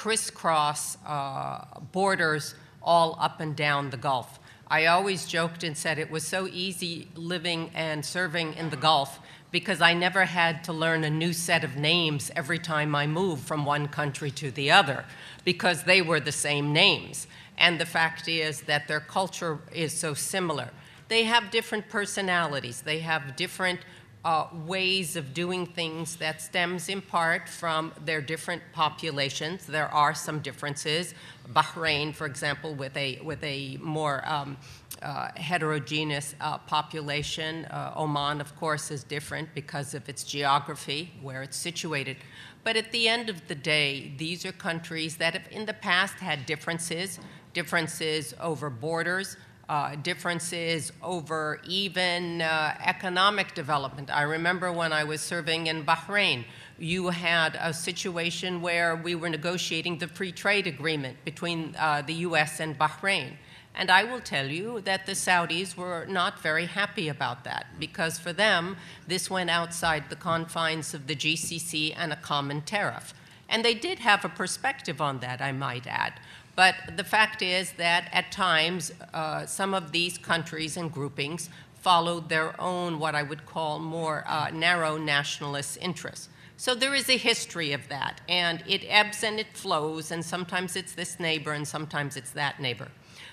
crisscross 0.00 0.96
uh, 1.06 1.62
borders 1.92 2.54
all 2.82 3.18
up 3.20 3.38
and 3.38 3.54
down 3.54 3.90
the 3.90 3.98
Gulf. 3.98 4.38
I 4.66 4.86
always 4.86 5.26
joked 5.26 5.62
and 5.62 5.76
said 5.76 5.98
it 5.98 6.10
was 6.10 6.26
so 6.26 6.46
easy 6.46 7.06
living 7.14 7.70
and 7.74 8.02
serving 8.02 8.54
in 8.54 8.70
the 8.70 8.78
Gulf 8.78 9.20
because 9.50 9.82
I 9.82 9.92
never 9.92 10.24
had 10.24 10.64
to 10.64 10.72
learn 10.72 11.04
a 11.04 11.10
new 11.10 11.34
set 11.34 11.64
of 11.64 11.76
names 11.76 12.30
every 12.34 12.58
time 12.58 12.94
I 12.94 13.06
moved 13.06 13.46
from 13.46 13.66
one 13.66 13.88
country 13.88 14.30
to 14.30 14.50
the 14.50 14.70
other 14.70 15.04
because 15.44 15.82
they 15.82 16.00
were 16.00 16.18
the 16.18 16.32
same 16.32 16.72
names. 16.72 17.26
And 17.58 17.78
the 17.78 17.84
fact 17.84 18.26
is 18.26 18.62
that 18.62 18.88
their 18.88 19.00
culture 19.00 19.58
is 19.70 19.92
so 19.92 20.14
similar. 20.14 20.70
They 21.08 21.24
have 21.24 21.50
different 21.50 21.90
personalities, 21.90 22.80
they 22.80 23.00
have 23.00 23.36
different 23.36 23.80
uh, 24.24 24.46
ways 24.66 25.16
of 25.16 25.32
doing 25.32 25.66
things 25.66 26.16
that 26.16 26.42
stems 26.42 26.88
in 26.88 27.00
part 27.00 27.48
from 27.48 27.92
their 28.04 28.20
different 28.20 28.62
populations. 28.72 29.66
There 29.66 29.88
are 29.88 30.14
some 30.14 30.40
differences. 30.40 31.14
Bahrain, 31.52 32.14
for 32.14 32.26
example, 32.26 32.74
with 32.74 32.96
a 32.96 33.18
with 33.22 33.42
a 33.42 33.78
more 33.78 34.22
um, 34.28 34.56
uh, 35.02 35.30
heterogeneous 35.36 36.34
uh, 36.40 36.58
population. 36.58 37.64
Uh, 37.66 37.94
Oman, 37.96 38.40
of 38.40 38.54
course, 38.56 38.90
is 38.90 39.02
different 39.04 39.48
because 39.54 39.94
of 39.94 40.08
its 40.08 40.22
geography, 40.22 41.12
where 41.22 41.42
it's 41.42 41.56
situated. 41.56 42.18
But 42.62 42.76
at 42.76 42.92
the 42.92 43.08
end 43.08 43.30
of 43.30 43.48
the 43.48 43.54
day, 43.54 44.12
these 44.18 44.44
are 44.44 44.52
countries 44.52 45.16
that 45.16 45.32
have 45.32 45.50
in 45.50 45.64
the 45.64 45.72
past 45.72 46.14
had 46.14 46.44
differences, 46.44 47.18
differences 47.54 48.34
over 48.38 48.68
borders, 48.68 49.38
uh, 49.70 49.94
differences 49.94 50.90
over 51.00 51.60
even 51.64 52.42
uh, 52.42 52.76
economic 52.84 53.54
development. 53.54 54.10
I 54.10 54.22
remember 54.22 54.72
when 54.72 54.92
I 54.92 55.04
was 55.04 55.20
serving 55.20 55.68
in 55.68 55.84
Bahrain, 55.84 56.44
you 56.76 57.10
had 57.10 57.56
a 57.60 57.72
situation 57.72 58.62
where 58.62 58.96
we 58.96 59.14
were 59.14 59.28
negotiating 59.28 59.98
the 59.98 60.08
free 60.08 60.32
trade 60.32 60.66
agreement 60.66 61.24
between 61.24 61.76
uh, 61.78 62.02
the 62.02 62.14
US 62.14 62.58
and 62.58 62.76
Bahrain. 62.76 63.34
And 63.76 63.92
I 63.92 64.02
will 64.02 64.20
tell 64.20 64.48
you 64.48 64.80
that 64.80 65.06
the 65.06 65.12
Saudis 65.12 65.76
were 65.76 66.04
not 66.06 66.40
very 66.40 66.66
happy 66.66 67.08
about 67.08 67.44
that 67.44 67.66
because 67.78 68.18
for 68.18 68.32
them, 68.32 68.76
this 69.06 69.30
went 69.30 69.50
outside 69.50 70.10
the 70.10 70.16
confines 70.16 70.94
of 70.94 71.06
the 71.06 71.14
GCC 71.14 71.94
and 71.96 72.12
a 72.12 72.16
common 72.16 72.62
tariff. 72.62 73.14
And 73.48 73.64
they 73.64 73.74
did 73.74 74.00
have 74.00 74.24
a 74.24 74.28
perspective 74.28 75.00
on 75.00 75.20
that, 75.20 75.40
I 75.40 75.52
might 75.52 75.86
add. 75.86 76.14
But 76.56 76.74
the 76.96 77.04
fact 77.04 77.42
is 77.42 77.72
that 77.72 78.08
at 78.12 78.32
times, 78.32 78.92
uh, 79.14 79.46
some 79.46 79.74
of 79.74 79.92
these 79.92 80.18
countries 80.18 80.76
and 80.76 80.92
groupings 80.92 81.48
followed 81.74 82.28
their 82.28 82.60
own, 82.60 82.98
what 82.98 83.14
I 83.14 83.22
would 83.22 83.46
call 83.46 83.78
more 83.78 84.24
uh, 84.26 84.50
narrow 84.52 84.98
nationalist 84.98 85.78
interests. 85.80 86.28
So 86.56 86.74
there 86.74 86.94
is 86.94 87.08
a 87.08 87.16
history 87.16 87.72
of 87.72 87.88
that, 87.88 88.20
and 88.28 88.62
it 88.66 88.84
ebbs 88.86 89.24
and 89.24 89.40
it 89.40 89.56
flows, 89.56 90.10
and 90.10 90.22
sometimes 90.22 90.76
it's 90.76 90.92
this 90.92 91.18
neighbor 91.18 91.52
and 91.52 91.66
sometimes 91.66 92.18
it's 92.18 92.32
that 92.32 92.60
neighbor. 92.60 92.88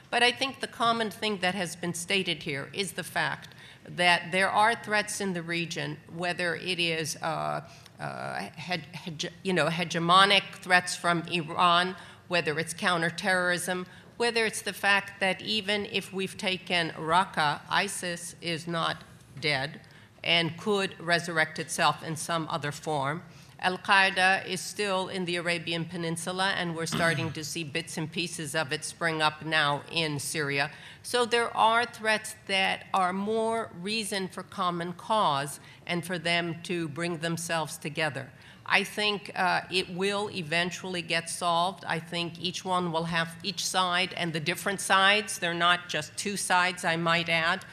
But 0.10 0.24
I 0.24 0.32
think 0.32 0.62
the 0.62 0.68
common 0.68 1.12
thing 1.12 1.40
that 1.40 1.54
has 1.54 1.76
been 1.76 1.94
stated 1.94 2.44
here 2.44 2.70
is 2.72 2.94
the 2.94 3.04
fact 3.04 3.50
that 3.86 4.32
there 4.32 4.50
are 4.50 4.76
threats 4.76 5.20
in 5.20 5.34
the 5.34 5.42
region, 5.42 5.98
whether 6.16 6.56
it 6.56 6.80
is 6.80 7.18
uh, 7.18 7.62
uh, 8.00 8.42
you 9.44 9.54
know, 9.54 9.68
hegemonic 9.68 10.44
threats 10.62 10.96
from 10.96 11.24
Iran, 11.32 11.96
whether 12.28 12.58
it's 12.60 12.74
counterterrorism, 12.74 13.86
whether 14.18 14.46
it's 14.46 14.62
the 14.62 14.74
fact 14.74 15.20
that 15.20 15.42
even 15.42 15.86
if 15.86 16.12
we've 16.12 16.38
taken 16.38 16.90
Raqqa, 16.92 17.62
ISIS 17.70 18.36
is 18.42 18.68
not 18.68 19.04
dead 19.40 19.80
and 20.24 20.58
could 20.58 20.96
resurrect 21.00 21.60
itself 21.60 22.04
in 22.04 22.16
some 22.16 22.48
other 22.50 22.72
form. 22.72 23.22
Al 23.60 23.78
Qaeda 23.80 24.46
is 24.46 24.62
still 24.62 25.08
in 25.08 25.26
the 25.26 25.38
Arabian 25.38 25.84
Peninsula, 25.84 26.54
and 26.58 26.76
we're 26.76 26.86
starting 26.86 27.32
to 27.32 27.44
see 27.44 27.64
bits 27.64 27.98
and 27.98 28.12
pieces 28.12 28.54
of 28.54 28.72
it 28.72 28.86
spring 28.86 29.20
up 29.20 29.44
now 29.44 29.82
in 29.92 30.20
Syria. 30.20 30.70
So 31.02 31.26
there 31.26 31.56
are 31.58 31.84
threats 31.84 32.36
that 32.46 32.86
are 32.94 33.14
more 33.14 33.72
reason 33.82 34.28
for 34.28 34.44
common 34.44 34.94
cause 34.94 35.60
and 35.88 36.06
for 36.06 36.20
them 36.20 36.58
to 36.64 36.88
bring 36.90 37.18
themselves 37.18 37.78
together. 37.78 38.30
I 38.68 38.84
think 38.84 39.32
uh, 39.36 39.62
it 39.72 39.90
will 39.90 40.30
eventually 40.32 41.02
get 41.02 41.30
solved. 41.30 41.86
I 41.86 42.00
think 42.00 42.40
each 42.42 42.66
one 42.66 42.92
will 42.92 43.06
have 43.06 43.36
each 43.44 43.66
side 43.66 44.14
and 44.18 44.34
the 44.34 44.40
different 44.42 44.82
sides, 44.82 45.40
they're 45.40 45.54
not 45.54 45.88
just 45.88 46.16
two 46.18 46.36
sides, 46.36 46.84
I 46.84 46.98
might 46.98 47.30
add, 47.30 47.64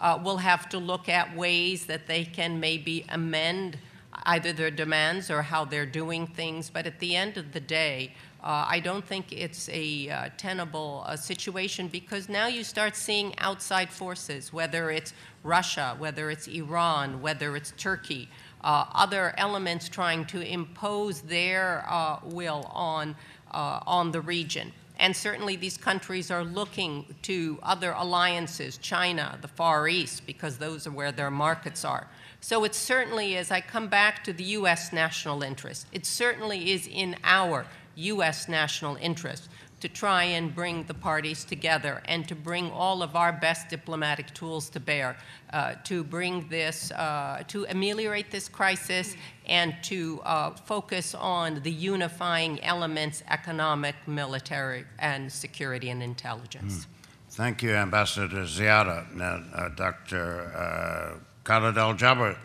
uh, 0.00 0.18
will 0.22 0.38
have 0.38 0.68
to 0.70 0.78
look 0.78 1.08
at 1.08 1.36
ways 1.36 1.86
that 1.86 2.06
they 2.06 2.24
can 2.24 2.60
maybe 2.60 3.04
amend 3.10 3.78
either 4.24 4.52
their 4.52 4.70
demands 4.70 5.30
or 5.30 5.42
how 5.42 5.64
they're 5.64 5.86
doing 5.86 6.26
things. 6.26 6.70
But 6.70 6.86
at 6.86 6.98
the 6.98 7.14
end 7.14 7.36
of 7.36 7.52
the 7.52 7.60
day, 7.60 8.14
uh, 8.42 8.66
I 8.68 8.80
don't 8.80 9.04
think 9.04 9.32
it's 9.32 9.68
a 9.68 10.08
uh, 10.08 10.28
tenable 10.36 11.02
uh, 11.06 11.16
situation 11.16 11.88
because 11.88 12.28
now 12.28 12.46
you 12.46 12.62
start 12.62 12.94
seeing 12.96 13.36
outside 13.38 13.90
forces, 13.90 14.52
whether 14.52 14.90
it's 14.90 15.12
Russia, 15.42 15.96
whether 15.98 16.30
it's 16.30 16.46
Iran, 16.46 17.20
whether 17.20 17.56
it's 17.56 17.72
Turkey, 17.76 18.28
uh, 18.62 18.86
other 18.92 19.34
elements 19.38 19.88
trying 19.88 20.24
to 20.26 20.40
impose 20.40 21.22
their 21.22 21.84
uh, 21.88 22.18
will 22.24 22.70
on, 22.72 23.16
uh, 23.52 23.80
on 23.86 24.12
the 24.12 24.20
region. 24.20 24.72
And 24.98 25.14
certainly 25.14 25.54
these 25.56 25.76
countries 25.76 26.30
are 26.30 26.44
looking 26.44 27.14
to 27.22 27.58
other 27.62 27.92
alliances, 27.92 28.78
China, 28.78 29.38
the 29.40 29.48
Far 29.48 29.86
East, 29.86 30.26
because 30.26 30.58
those 30.58 30.86
are 30.86 30.90
where 30.90 31.12
their 31.12 31.30
markets 31.30 31.84
are. 31.84 32.08
So 32.40 32.64
it 32.64 32.74
certainly 32.74 33.36
is, 33.36 33.50
I 33.50 33.60
come 33.60 33.88
back 33.88 34.24
to 34.24 34.32
the 34.32 34.44
U.S. 34.44 34.92
national 34.92 35.42
interest. 35.42 35.86
It 35.92 36.04
certainly 36.04 36.72
is 36.72 36.88
in 36.88 37.16
our 37.24 37.66
U.S. 37.94 38.48
national 38.48 38.96
interest 38.96 39.48
to 39.80 39.88
try 39.88 40.24
and 40.24 40.54
bring 40.54 40.84
the 40.84 40.94
parties 40.94 41.44
together 41.44 42.02
and 42.06 42.26
to 42.28 42.34
bring 42.34 42.70
all 42.70 43.02
of 43.02 43.14
our 43.14 43.32
best 43.32 43.68
diplomatic 43.68 44.32
tools 44.34 44.68
to 44.70 44.80
bear 44.80 45.16
uh, 45.52 45.74
to 45.84 46.04
bring 46.04 46.46
this, 46.48 46.90
uh, 46.92 47.42
to 47.48 47.64
ameliorate 47.66 48.30
this 48.30 48.48
crisis 48.48 49.16
and 49.46 49.74
to 49.82 50.20
uh, 50.24 50.50
focus 50.50 51.14
on 51.14 51.62
the 51.62 51.70
unifying 51.70 52.62
elements 52.62 53.22
economic, 53.30 53.94
military, 54.06 54.84
and 54.98 55.32
security 55.32 55.90
and 55.90 56.02
intelligence. 56.02 56.80
Mm. 56.80 56.86
Thank 57.30 57.62
you, 57.62 57.74
Ambassador 57.74 58.44
Ziadeh. 58.44 59.14
Now, 59.14 59.42
uh, 59.54 59.68
Dr. 59.70 60.52
Uh, 60.54 61.18
Khalid 61.44 61.78
Al 61.78 61.94
Jaber, 61.94 62.36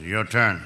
your 0.00 0.24
turn. 0.24 0.62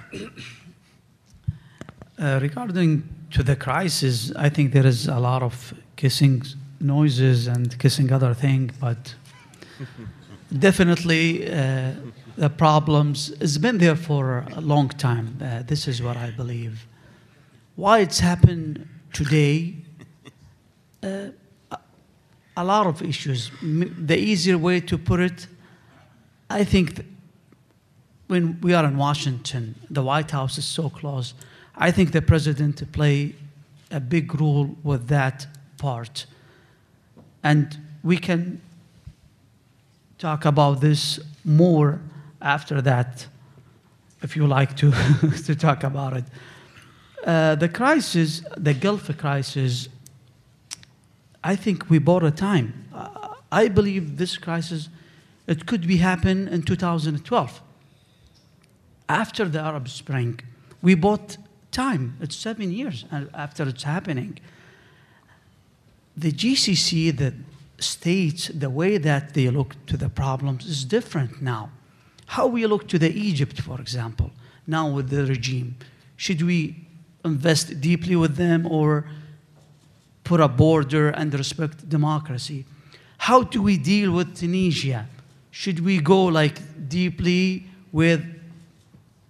Uh, 2.18 2.38
regarding 2.40 3.02
to 3.32 3.42
the 3.42 3.56
crisis, 3.56 4.32
I 4.36 4.48
think 4.48 4.72
there 4.72 4.86
is 4.86 5.08
a 5.08 5.18
lot 5.18 5.42
of 5.42 5.74
kissing 5.96 6.42
noises 6.80 7.46
and 7.46 7.78
kissing 7.78 8.12
other 8.12 8.34
thing, 8.34 8.70
but 8.80 9.14
definitely 10.58 11.50
uh, 11.50 11.92
the 12.36 12.50
problems 12.50 13.32
has 13.40 13.58
been 13.58 13.78
there 13.78 13.96
for 13.96 14.44
a 14.56 14.60
long 14.60 14.88
time. 14.88 15.36
Uh, 15.40 15.62
this 15.62 15.88
is 15.88 16.02
what 16.02 16.16
I 16.16 16.30
believe. 16.30 16.86
Why 17.76 18.00
it's 18.00 18.20
happened 18.20 18.86
today? 19.12 19.76
Uh, 21.02 21.28
a 22.56 22.64
lot 22.64 22.86
of 22.86 23.02
issues. 23.02 23.50
The 23.62 24.16
easier 24.16 24.58
way 24.58 24.80
to 24.80 24.98
put 24.98 25.20
it, 25.20 25.46
I 26.50 26.64
think 26.64 27.04
when 28.26 28.60
we 28.60 28.74
are 28.74 28.84
in 28.84 28.96
Washington, 28.96 29.74
the 29.90 30.02
White 30.02 30.30
House 30.30 30.58
is 30.58 30.66
so 30.66 30.90
close. 30.90 31.34
I 31.76 31.90
think 31.90 32.12
the 32.12 32.22
president 32.22 32.90
play 32.92 33.34
a 33.90 34.00
big 34.00 34.40
role 34.40 34.76
with 34.82 35.08
that 35.08 35.46
part. 35.78 36.26
And 37.42 37.76
we 38.02 38.16
can 38.16 38.60
talk 40.18 40.44
about 40.44 40.80
this 40.80 41.20
more 41.44 42.00
after 42.40 42.80
that, 42.82 43.26
if 44.22 44.36
you 44.36 44.46
like 44.46 44.76
to, 44.76 44.90
to 45.44 45.54
talk 45.54 45.82
about 45.84 46.16
it. 46.16 46.24
Uh, 47.24 47.54
the 47.54 47.68
crisis, 47.68 48.42
the 48.56 48.74
Gulf 48.74 49.16
crisis, 49.16 49.88
I 51.44 51.56
think 51.56 51.88
we 51.90 51.98
bought 51.98 52.24
a 52.24 52.30
time. 52.30 52.88
Uh, 52.92 53.34
I 53.50 53.68
believe 53.68 54.16
this 54.16 54.36
crisis, 54.36 54.88
it 55.46 55.66
could 55.66 55.86
be 55.86 55.96
happen 55.98 56.48
in 56.48 56.62
2012. 56.62 57.60
After 59.08 59.44
the 59.44 59.60
Arab 59.60 59.88
Spring, 59.88 60.40
we 60.80 60.94
bought 60.94 61.36
time. 61.72 62.16
It's 62.20 62.36
seven 62.36 62.70
years 62.70 63.04
after 63.34 63.68
it's 63.68 63.82
happening. 63.82 64.38
The 66.16 66.30
GCC, 66.30 67.16
the 67.16 67.34
states, 67.78 68.48
the 68.48 68.70
way 68.70 68.98
that 68.98 69.34
they 69.34 69.48
look 69.50 69.74
to 69.86 69.96
the 69.96 70.08
problems 70.08 70.66
is 70.66 70.84
different 70.84 71.42
now. 71.42 71.70
How 72.26 72.46
we 72.46 72.66
look 72.66 72.86
to 72.88 72.98
the 72.98 73.10
Egypt, 73.10 73.60
for 73.60 73.80
example, 73.80 74.30
now 74.66 74.88
with 74.88 75.08
the 75.08 75.24
regime. 75.24 75.76
Should 76.16 76.42
we 76.42 76.86
invest 77.24 77.80
deeply 77.80 78.16
with 78.16 78.36
them 78.36 78.66
or 78.66 79.06
put 80.24 80.40
a 80.40 80.48
border 80.48 81.08
and 81.10 81.32
respect 81.34 81.88
democracy? 81.88 82.64
How 83.18 83.42
do 83.42 83.62
we 83.62 83.76
deal 83.78 84.12
with 84.12 84.36
Tunisia? 84.36 85.08
Should 85.50 85.80
we 85.80 86.00
go 86.00 86.24
like 86.24 86.88
deeply 86.88 87.66
with 87.90 88.24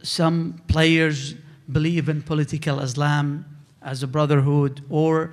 some 0.02 0.60
players 0.68 1.34
believe 1.70 2.08
in 2.08 2.22
political 2.22 2.80
Islam 2.80 3.44
as 3.82 4.02
a 4.02 4.06
brotherhood, 4.06 4.84
or 4.88 5.32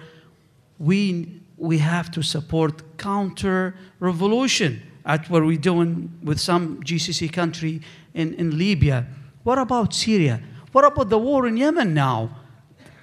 we, 0.77 1.41
we 1.57 1.77
have 1.79 2.11
to 2.11 2.21
support 2.21 2.97
counter 2.97 3.75
revolution 3.99 4.81
at 5.05 5.29
what 5.29 5.43
we're 5.43 5.57
doing 5.57 6.11
with 6.23 6.39
some 6.39 6.81
GCC 6.83 7.31
country 7.31 7.81
in, 8.13 8.33
in 8.35 8.57
Libya. 8.57 9.07
What 9.43 9.57
about 9.57 9.93
Syria? 9.93 10.41
What 10.71 10.85
about 10.85 11.09
the 11.09 11.17
war 11.17 11.47
in 11.47 11.57
Yemen 11.57 11.93
now? 11.93 12.37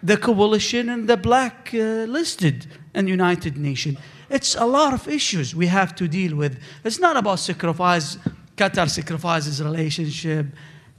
The 0.02 0.16
coalition 0.16 0.88
and 0.88 1.08
the 1.08 1.16
black 1.16 1.70
uh, 1.74 2.04
listed 2.06 2.66
in 2.94 3.08
United 3.08 3.56
Nations. 3.56 3.98
It's 4.28 4.54
a 4.54 4.64
lot 4.64 4.92
of 4.92 5.08
issues 5.08 5.54
we 5.54 5.66
have 5.66 5.94
to 5.96 6.08
deal 6.08 6.36
with. 6.36 6.60
It's 6.84 6.98
not 6.98 7.16
about 7.16 7.38
sacrifice, 7.38 8.18
Qatar 8.56 8.88
sacrifices 8.88 9.62
relationship. 9.62 10.46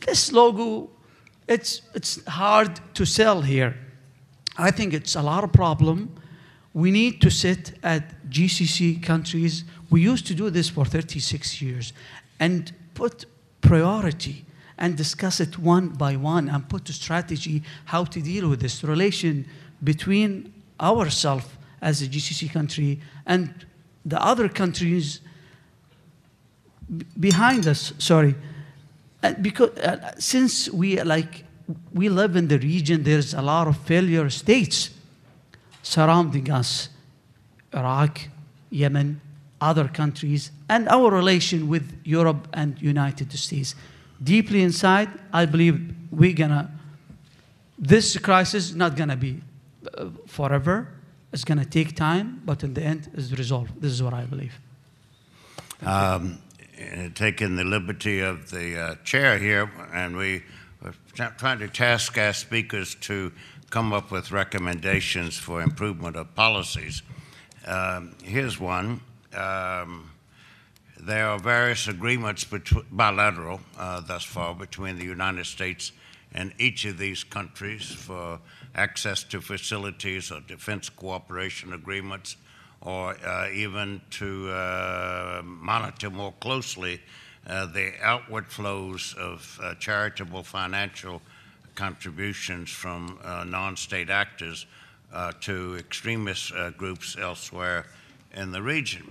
This 0.05 0.31
logo 0.31 0.89
it's, 1.47 1.81
it's 1.93 2.23
hard 2.25 2.79
to 2.95 3.05
sell 3.05 3.41
here. 3.41 3.75
I 4.57 4.71
think 4.71 4.93
it's 4.93 5.15
a 5.15 5.21
lot 5.21 5.43
of 5.43 5.53
problem. 5.53 6.15
We 6.73 6.91
need 6.91 7.21
to 7.21 7.29
sit 7.29 7.73
at 7.83 8.29
GCC 8.29 9.01
countries. 9.01 9.63
We 9.89 10.01
used 10.01 10.27
to 10.27 10.35
do 10.35 10.49
this 10.49 10.69
for 10.69 10.85
36 10.85 11.61
years 11.61 11.93
and 12.39 12.73
put 12.93 13.25
priority 13.61 14.45
and 14.77 14.95
discuss 14.95 15.39
it 15.39 15.57
one 15.57 15.89
by 15.89 16.15
one 16.15 16.49
and 16.49 16.67
put 16.69 16.89
a 16.89 16.93
strategy 16.93 17.63
how 17.85 18.03
to 18.03 18.21
deal 18.21 18.47
with 18.49 18.59
this 18.59 18.83
relation 18.83 19.47
between 19.83 20.53
ourselves 20.79 21.47
as 21.81 22.01
a 22.01 22.07
GCC 22.07 22.51
country 22.51 22.99
and 23.25 23.65
the 24.05 24.21
other 24.23 24.47
countries 24.47 25.21
behind 27.19 27.67
us. 27.67 27.93
Sorry, 27.97 28.35
because 29.41 29.71
uh, 29.79 30.13
since 30.19 30.69
we 30.69 31.01
like 31.01 31.43
we 31.93 32.09
live 32.09 32.35
in 32.35 32.47
the 32.47 32.59
region, 32.59 33.03
there's 33.03 33.33
a 33.33 33.41
lot 33.41 33.67
of 33.67 33.77
failure 33.77 34.29
states 34.29 34.91
surrounding 35.81 36.49
us 36.51 36.89
Iraq, 37.73 38.29
Yemen, 38.69 39.21
other 39.59 39.87
countries, 39.87 40.51
and 40.69 40.87
our 40.89 41.11
relation 41.11 41.67
with 41.67 41.99
Europe 42.03 42.47
and 42.53 42.81
United 42.81 43.31
States. 43.33 43.75
Deeply 44.23 44.61
inside, 44.63 45.09
I 45.33 45.45
believe 45.45 45.93
we're 46.11 46.33
gonna. 46.33 46.71
This 47.77 48.17
crisis 48.17 48.69
is 48.69 48.75
not 48.75 48.95
gonna 48.95 49.15
be 49.15 49.41
uh, 49.97 50.09
forever. 50.27 50.87
It's 51.33 51.43
gonna 51.43 51.65
take 51.65 51.95
time, 51.95 52.41
but 52.45 52.63
in 52.63 52.73
the 52.73 52.81
end, 52.81 53.09
it's 53.13 53.31
resolved. 53.31 53.81
This 53.81 53.91
is 53.91 54.01
what 54.01 54.13
I 54.13 54.23
believe. 54.23 54.53
um, 55.85 56.39
taking 57.15 57.55
the 57.55 57.63
liberty 57.63 58.19
of 58.19 58.51
the 58.51 58.79
uh, 58.79 58.95
chair 59.03 59.37
here, 59.37 59.71
and 59.93 60.15
we 60.15 60.43
tra- 61.13 61.33
trying 61.37 61.59
to 61.59 61.67
task 61.67 62.17
our 62.17 62.33
speakers 62.33 62.95
to 62.95 63.31
come 63.69 63.93
up 63.93 64.11
with 64.11 64.31
recommendations 64.31 65.37
for 65.37 65.61
improvement 65.61 66.15
of 66.15 66.33
policies. 66.35 67.01
Um, 67.65 68.15
here's 68.23 68.59
one. 68.59 69.01
Um, 69.33 70.11
there 70.99 71.27
are 71.27 71.39
various 71.39 71.87
agreements 71.87 72.45
betw- 72.45 72.85
bilateral 72.91 73.59
uh, 73.77 74.01
thus 74.01 74.23
far 74.23 74.55
between 74.55 74.97
the 74.97 75.05
United 75.05 75.45
States 75.45 75.91
and 76.33 76.53
each 76.59 76.85
of 76.85 76.97
these 76.97 77.23
countries 77.23 77.91
for 77.91 78.39
access 78.75 79.23
to 79.23 79.41
facilities 79.41 80.31
or 80.31 80.39
defense 80.41 80.89
cooperation 80.89 81.73
agreements 81.73 82.37
or 82.81 83.17
uh, 83.25 83.49
even 83.51 84.01
to 84.11 84.49
uh, 84.49 85.41
monitor 85.43 86.09
more 86.09 86.33
closely 86.39 87.01
uh, 87.47 87.65
the 87.67 87.93
outward 88.01 88.47
flows 88.47 89.15
of 89.17 89.59
charitable 89.79 90.43
financial 90.43 91.21
contributions 91.75 92.69
from 92.69 93.19
non 93.47 93.77
state 93.77 94.09
actors 94.09 94.65
to 95.39 95.75
extremist 95.77 96.51
groups 96.77 97.15
elsewhere 97.17 97.85
in 98.33 98.51
the 98.51 98.61
region. 98.61 99.09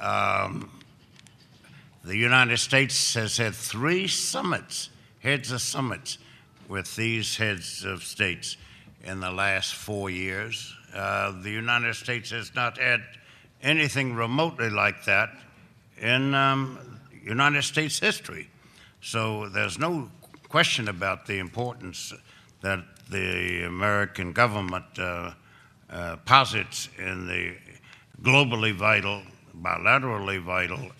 Um, 0.00 0.70
the 2.04 2.16
United 2.16 2.58
States 2.58 3.14
has 3.14 3.36
had 3.36 3.52
three 3.52 4.06
summits, 4.06 4.90
heads 5.20 5.50
of 5.50 5.60
summits, 5.60 6.18
with 6.68 6.94
these 6.94 7.36
heads 7.36 7.84
of 7.84 8.04
states 8.04 8.56
in 9.02 9.18
the 9.18 9.30
last 9.32 9.74
four 9.74 10.08
years. 10.08 10.75
Uh, 10.94 11.32
the 11.42 11.50
United 11.50 11.94
States 11.94 12.30
has 12.30 12.54
not 12.54 12.78
had 12.78 13.02
anything 13.62 14.14
remotely 14.14 14.70
like 14.70 15.04
that 15.04 15.30
in 15.98 16.34
um, 16.34 17.00
United 17.22 17.62
States 17.62 17.98
history. 17.98 18.48
So 19.00 19.48
there's 19.48 19.78
no 19.78 20.10
question 20.48 20.88
about 20.88 21.26
the 21.26 21.38
importance 21.38 22.12
that 22.60 22.80
the 23.10 23.64
American 23.64 24.32
government 24.32 24.84
uh, 24.98 25.32
uh, 25.90 26.16
posits 26.24 26.88
in 26.98 27.26
the 27.26 27.56
globally 28.22 28.74
vital, 28.74 29.22
bilaterally 29.60 30.42
vital 30.42 30.90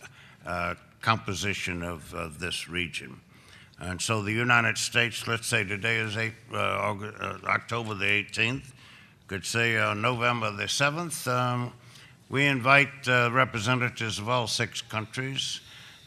uh, 0.46 0.74
composition 1.00 1.82
of, 1.82 2.12
of 2.14 2.38
this 2.38 2.68
region. 2.68 3.20
And 3.78 4.00
so 4.00 4.22
the 4.22 4.32
United 4.32 4.78
States, 4.78 5.26
let's 5.26 5.46
say 5.46 5.64
today 5.64 5.96
is 5.96 6.16
eight, 6.16 6.32
uh, 6.52 6.56
August, 6.56 7.20
uh, 7.20 7.38
October 7.44 7.94
the 7.94 8.06
18th, 8.06 8.72
could 9.26 9.44
say 9.44 9.76
uh, 9.76 9.92
November 9.92 10.52
the 10.52 10.64
7th. 10.64 11.26
Um, 11.26 11.72
we 12.28 12.46
invite 12.46 13.08
uh, 13.08 13.28
representatives 13.32 14.20
of 14.20 14.28
all 14.28 14.46
six 14.46 14.82
countries 14.82 15.60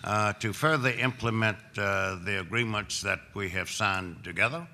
uh, 0.06 0.32
to 0.34 0.54
further 0.54 0.90
implement 0.92 1.58
uh, 1.78 2.18
the 2.24 2.40
agreements 2.40 3.02
that 3.02 3.20
we 3.34 3.50
have 3.50 3.70
signed 3.70 4.24
together. 4.24 4.66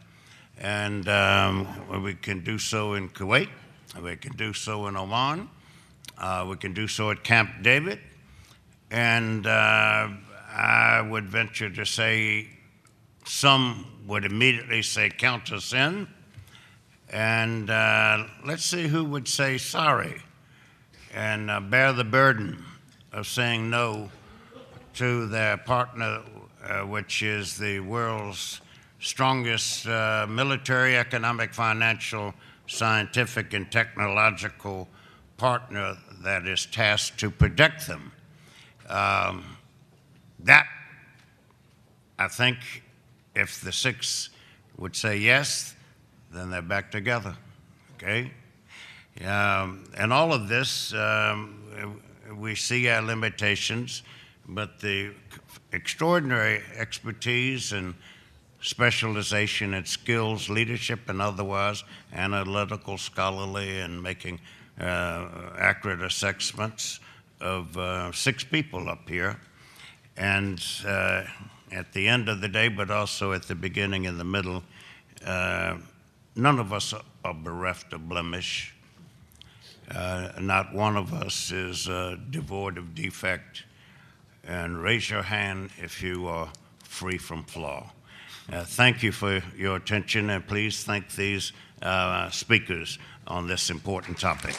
And 0.59 1.09
um, 1.09 2.03
we 2.03 2.13
can 2.13 2.43
do 2.43 2.59
so 2.59 2.93
in 2.93 3.09
Kuwait, 3.09 3.49
we 4.01 4.15
can 4.15 4.35
do 4.35 4.53
so 4.53 4.87
in 4.87 4.95
Oman, 4.95 5.49
uh, 6.17 6.45
we 6.47 6.55
can 6.57 6.73
do 6.73 6.87
so 6.87 7.09
at 7.09 7.23
Camp 7.23 7.49
David, 7.63 7.99
and 8.91 9.47
uh, 9.47 10.07
I 10.49 11.01
would 11.01 11.25
venture 11.25 11.69
to 11.71 11.85
say 11.85 12.47
some 13.25 13.85
would 14.07 14.23
immediately 14.23 14.83
say, 14.83 15.09
Count 15.09 15.51
us 15.51 15.73
in. 15.73 16.07
And 17.15 17.69
uh, 17.69 18.25
let's 18.43 18.65
see 18.65 18.89
who 18.89 19.05
would 19.05 19.29
say 19.29 19.57
sorry 19.57 20.21
and 21.13 21.49
uh, 21.49 21.61
bear 21.61 21.93
the 21.93 22.03
burden 22.03 22.61
of 23.13 23.25
saying 23.25 23.69
no 23.69 24.11
to 24.95 25.25
their 25.27 25.55
partner, 25.55 26.23
uh, 26.61 26.81
which 26.81 27.23
is 27.23 27.57
the 27.57 27.79
world's 27.79 28.59
strongest 28.99 29.87
uh, 29.87 30.27
military, 30.27 30.97
economic, 30.97 31.53
financial, 31.53 32.33
scientific, 32.67 33.53
and 33.53 33.71
technological 33.71 34.89
partner 35.37 35.95
that 36.21 36.45
is 36.45 36.65
tasked 36.65 37.17
to 37.21 37.31
protect 37.31 37.87
them. 37.87 38.11
Um, 38.89 39.55
that, 40.39 40.67
I 42.19 42.27
think, 42.27 42.83
if 43.33 43.61
the 43.61 43.71
six 43.71 44.31
would 44.77 44.97
say 44.97 45.15
yes, 45.15 45.74
then 46.35 46.49
they're 46.49 46.61
back 46.61 46.91
together. 46.91 47.35
Okay? 47.95 48.31
Um, 49.25 49.85
and 49.97 50.11
all 50.11 50.33
of 50.33 50.47
this, 50.49 50.93
um, 50.93 52.01
we 52.37 52.55
see 52.55 52.89
our 52.89 53.01
limitations, 53.01 54.03
but 54.47 54.79
the 54.79 55.13
extraordinary 55.71 56.61
expertise 56.75 57.71
and 57.71 57.95
specialization 58.61 59.75
and 59.75 59.87
skills, 59.87 60.49
leadership 60.49 61.07
and 61.07 61.21
otherwise, 61.21 61.83
analytical, 62.13 62.97
scholarly, 62.97 63.79
and 63.79 64.01
making 64.01 64.39
uh, 64.79 65.27
accurate 65.57 66.01
assessments 66.01 66.99
of 67.39 67.77
uh, 67.77 68.11
six 68.11 68.43
people 68.43 68.89
up 68.89 69.07
here. 69.07 69.39
And 70.17 70.61
uh, 70.85 71.23
at 71.71 71.93
the 71.93 72.07
end 72.07 72.27
of 72.27 72.41
the 72.41 72.47
day, 72.47 72.69
but 72.69 72.89
also 72.89 73.33
at 73.33 73.43
the 73.43 73.55
beginning 73.55 74.07
and 74.07 74.19
the 74.19 74.25
middle, 74.25 74.63
uh, 75.25 75.77
none 76.35 76.59
of 76.59 76.73
us 76.73 76.93
are 77.23 77.33
bereft 77.33 77.93
of 77.93 78.07
blemish. 78.09 78.75
Uh, 79.89 80.31
not 80.39 80.73
one 80.73 80.97
of 80.97 81.13
us 81.13 81.51
is 81.51 81.87
uh, 81.87 82.17
devoid 82.29 82.77
of 82.77 82.95
defect. 82.95 83.63
And 84.43 84.81
raise 84.81 85.09
your 85.09 85.23
hand 85.23 85.71
if 85.77 86.03
you 86.03 86.27
are 86.27 86.49
free 86.83 87.17
from 87.17 87.43
flaw. 87.43 87.91
Uh, 88.51 88.63
thank 88.63 89.01
you 89.01 89.11
for 89.11 89.41
your 89.57 89.75
attention, 89.75 90.29
and 90.29 90.45
please 90.45 90.83
thank 90.83 91.15
these 91.15 91.51
uh, 91.81 92.29
speakers 92.29 92.99
on 93.25 93.47
this 93.47 93.71
important 93.71 94.19
topic. 94.19 94.55